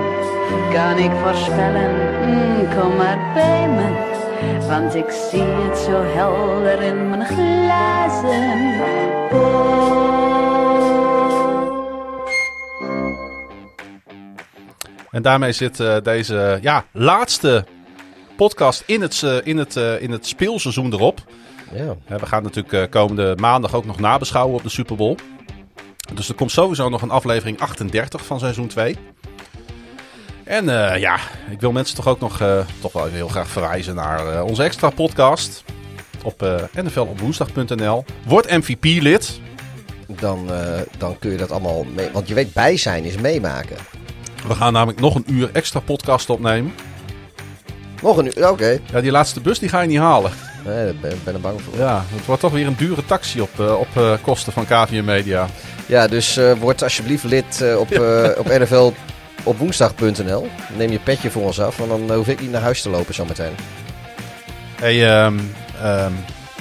kan 0.73 0.97
ik 0.97 1.11
voorspellen. 1.11 1.91
Mm, 2.25 2.79
kom 2.79 2.95
maar 2.95 3.33
bij 3.33 3.67
me, 3.69 4.67
want 4.67 4.95
ik 4.95 5.09
zie 5.09 5.41
het 5.41 5.77
zo 5.77 6.03
helder 6.03 6.81
in 6.81 7.09
mijn 7.09 7.25
glazen 7.25 8.77
bol. 9.31 10.36
En 15.17 15.23
daarmee 15.23 15.51
zit 15.51 15.79
eh, 15.79 15.95
deze 16.03 16.59
ja, 16.61 16.85
laatste 16.91 17.65
podcast 18.35 18.83
in 18.85 19.01
het, 19.01 19.23
eh, 19.23 19.35
in, 19.43 19.57
het, 19.57 19.75
eh, 19.75 20.01
in 20.01 20.11
het 20.11 20.27
speelseizoen 20.27 20.93
erop. 20.93 21.19
Ja. 21.73 22.17
We 22.17 22.25
gaan 22.25 22.43
natuurlijk 22.43 22.91
komende 22.91 23.35
maandag 23.39 23.73
ook 23.73 23.85
nog 23.85 23.99
nabeschouwen 23.99 24.55
op 24.55 24.63
de 24.63 24.69
Super 24.69 24.95
Bowl. 24.95 25.15
Dus 26.13 26.29
er 26.29 26.35
komt 26.35 26.51
sowieso 26.51 26.89
nog 26.89 27.01
een 27.01 27.09
aflevering 27.09 27.59
38 27.59 28.25
van 28.25 28.39
seizoen 28.39 28.67
2. 28.67 28.97
En 30.43 30.65
ja, 30.99 31.19
ik 31.49 31.59
wil 31.59 31.71
mensen 31.71 31.95
toch 31.95 32.07
ook 32.07 32.19
nog 32.19 32.37
toch 32.79 32.93
wel 32.93 33.05
even 33.05 33.17
heel 33.17 33.27
graag 33.27 33.47
verwijzen 33.47 33.95
naar 33.95 34.43
onze 34.43 34.63
extra 34.63 34.89
podcast. 34.89 35.63
Op 36.23 36.41
eh 36.43 36.83
nflopwoensdag.nl. 36.83 38.05
Word 38.25 38.49
MVP-lid. 38.49 39.39
Dan, 40.07 40.49
dan 40.97 41.19
kun 41.19 41.31
je 41.31 41.37
dat 41.37 41.51
allemaal 41.51 41.83
mee... 41.83 42.09
Want 42.11 42.27
je 42.27 42.33
weet, 42.33 42.53
bij 42.53 42.77
zijn 42.77 43.03
is 43.03 43.17
meemaken. 43.17 43.77
We 44.47 44.55
gaan 44.55 44.73
namelijk 44.73 44.99
nog 44.99 45.15
een 45.15 45.25
uur 45.27 45.49
extra 45.53 45.79
podcast 45.79 46.29
opnemen. 46.29 46.73
Nog 48.01 48.17
een 48.17 48.25
uur, 48.25 48.49
oké. 48.49 48.79
Ja, 48.91 49.01
die 49.01 49.11
laatste 49.11 49.41
bus 49.41 49.59
die 49.59 49.69
ga 49.69 49.81
je 49.81 49.87
niet 49.87 49.99
halen. 49.99 50.31
Nee, 50.65 50.85
daar 50.85 50.95
ben, 51.01 51.19
ben 51.23 51.35
ik 51.35 51.41
bang 51.41 51.61
voor. 51.61 51.77
Ja, 51.77 52.03
het 52.15 52.25
wordt 52.25 52.41
toch 52.41 52.51
weer 52.51 52.67
een 52.67 52.75
dure 52.77 53.05
taxi 53.05 53.41
op, 53.41 53.59
eh, 53.59 53.79
op 53.79 53.87
eh, 53.95 54.13
kosten 54.21 54.53
van 54.53 54.65
KVM 54.65 55.03
Media. 55.05 55.47
Ja, 55.85 56.07
dus 56.07 56.37
eh, 56.37 56.53
word 56.53 56.83
alsjeblieft 56.83 57.23
lid 57.23 57.75
op, 57.77 57.91
eh, 57.91 58.29
op 58.37 58.45
NFL 58.45 58.91
op 59.43 59.57
woensdag.nl. 59.57 60.47
Neem 60.77 60.91
je 60.91 60.99
petje 60.99 61.31
voor 61.31 61.43
ons 61.43 61.59
af, 61.59 61.77
want 61.77 62.07
dan 62.07 62.17
hoef 62.17 62.27
ik 62.27 62.41
niet 62.41 62.51
naar 62.51 62.61
huis 62.61 62.81
te 62.81 62.89
lopen 62.89 63.13
zometeen. 63.13 63.55
Hey, 64.75 65.07
ehm, 65.07 65.39
ehm, 65.81 66.11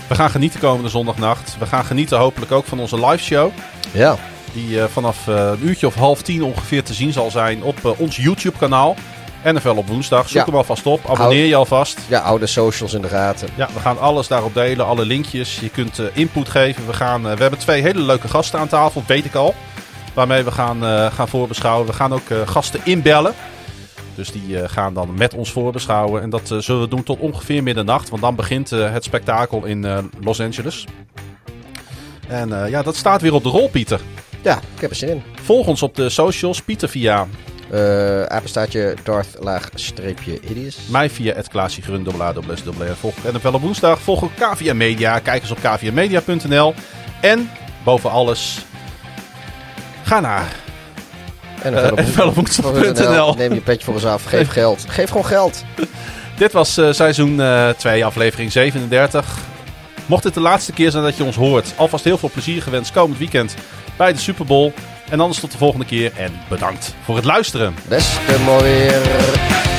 we 0.09 0.15
gaan 0.15 0.31
genieten 0.31 0.61
komende 0.61 0.89
zondagnacht. 0.89 1.57
We 1.59 1.67
gaan 1.67 1.85
genieten 1.85 2.19
hopelijk 2.19 2.53
ook 2.53 2.65
van 2.65 2.81
onze 2.81 3.07
live 3.07 3.25
show. 3.25 3.51
Ja, 3.93 4.17
Die 4.57 4.81
eh, 4.81 4.89
vanaf 4.89 5.29
eh, 5.29 5.35
een 5.35 5.69
uurtje 5.69 5.87
of 5.87 5.95
half 5.95 6.23
tien 6.23 6.43
ongeveer 6.43 6.83
te 6.83 6.95
zien 6.95 7.13
zal 7.13 7.31
zijn 7.31 7.63
op 7.63 7.85
eh, 7.85 8.01
ons 8.01 8.17
YouTube 8.17 8.59
kanaal. 8.59 8.97
NFL 9.45 9.69
op 9.69 9.87
woensdag. 9.89 10.29
Zoek 10.29 10.37
Ja. 10.37 10.45
hem 10.45 10.55
alvast 10.55 10.87
op. 10.87 11.11
Abonneer 11.11 11.45
je 11.45 11.55
alvast. 11.55 11.99
ja 12.09 12.21
oude 12.21 12.47
socials 12.47 12.95
in 12.95 13.03
de 13.03 13.09
gaten. 13.09 13.49
Ja, 13.55 13.69
we 13.75 13.81
gaan 13.81 13.99
alles 13.99 14.29
daarop 14.29 14.55
delen. 14.55 14.87
Alle 14.87 15.05
linkjes. 15.05 15.61
Je 15.61 15.69
kunt 15.69 16.01
input 16.13 16.49
geven. 16.49 16.87
We, 16.87 16.93
gaan, 16.93 17.23
we 17.23 17.29
hebben 17.29 17.59
twee 17.59 17.83
hele 17.83 18.01
leuke 18.01 18.29
gasten 18.29 18.59
aan 18.59 18.69
tafel. 18.69 19.03
Weet 19.07 19.25
ik 19.25 19.35
al. 19.35 19.55
Waarmee 20.15 20.43
we 20.43 20.51
gaan, 20.53 20.83
gaan 21.13 21.29
voorbeschouwen. 21.29 21.87
We 21.87 21.93
gaan 21.93 22.13
ook 22.13 22.29
gasten 22.45 22.81
inbellen. 22.85 23.35
Dus 24.15 24.33
die 24.33 24.69
gaan 24.69 24.95
dan 24.95 25.15
met 25.15 25.35
ons 25.35 25.53
voorbeschouwen. 25.53 26.23
En 26.23 26.31
dat 26.31 26.55
zullen 26.59 26.81
we 26.81 26.89
doen 26.89 27.03
tot 27.03 27.19
ongeveer 27.19 27.63
middernacht. 27.63 28.09
Want 28.09 28.23
dan 28.23 28.35
begint 28.35 28.71
het 28.71 29.05
spektakel 29.05 29.65
in 29.65 30.11
Los 30.21 30.41
Angeles. 30.41 30.85
En 32.29 32.69
ja, 32.69 32.83
dat 32.83 32.97
staat 32.97 33.21
weer 33.21 33.35
op 33.35 33.43
de 33.43 33.49
rol, 33.49 33.69
Pieter. 33.69 34.01
Ja, 34.47 34.57
ik 34.75 34.81
heb 34.81 34.91
er 34.91 34.97
zin 34.97 35.09
in. 35.09 35.23
Volg 35.43 35.67
ons 35.67 35.83
op 35.83 35.95
de 35.95 36.09
socials. 36.09 36.63
Pieter 36.63 36.89
via 36.89 37.27
Eh 37.71 38.23
apenstaartje 38.23 38.95
Darth 39.03 39.37
laag 39.41 39.69
streepje 39.75 40.41
Idiots. 40.41 40.77
mij 40.89 41.11
via 41.11 41.35
het 41.35 41.49
Klaasje 41.49 41.83
Grun, 41.83 42.03
dubbel. 42.03 42.35
Volg 43.01 43.15
NFL 43.33 43.55
op 43.55 43.61
woensdag. 43.61 44.01
Volg 44.01 44.23
ook 44.23 44.31
KVM 44.39 44.77
Media. 44.77 45.19
Kijk 45.19 45.43
eens 45.43 45.51
op 45.51 45.59
kvmedia.nl. 45.61 46.75
En 47.21 47.51
boven 47.85 48.11
alles, 48.11 48.65
ga 50.03 50.21
naar 50.21 50.53
En 51.63 51.75
Eh, 51.75 52.05
NFLopwoensdag.nl. 52.07 53.35
Neem 53.35 53.55
je 53.55 53.61
petje 53.61 53.85
voor 53.85 53.95
ons 53.95 54.05
af. 54.05 54.25
Geef 54.25 54.49
geld. 54.49 54.85
Geef 54.89 55.09
gewoon 55.09 55.27
geld. 55.27 55.65
Dit 56.39 56.53
was 56.53 56.77
eh, 56.77 56.93
seizoen 56.93 57.43
2, 57.77 58.05
aflevering 58.05 58.53
37. 58.53 59.39
Mocht 60.07 60.23
dit 60.23 60.35
de 60.35 60.41
laatste 60.41 60.73
keer 60.73 60.91
zijn 60.91 61.03
dat 61.03 61.17
je 61.17 61.25
ons 61.25 61.37
hoort, 61.37 61.73
alvast 61.77 62.05
heel 62.05 62.19
veel 62.19 62.31
plezier 62.33 62.63
gewenst 62.63 62.93
komend 62.93 63.19
weekend 63.19 63.55
bij 63.97 64.13
de 64.13 64.19
Super 64.19 64.47
Bowl. 64.47 64.73
En 65.11 65.21
anders 65.21 65.41
tot 65.41 65.53
de 65.53 65.59
volgende 65.59 65.85
keer 65.87 66.13
en 66.17 66.33
bedankt 66.49 66.95
voor 67.03 67.17
het 67.17 67.25
luisteren. 67.25 67.75
Beste 67.89 68.39
mooi 68.45 68.63
weer. 68.63 69.76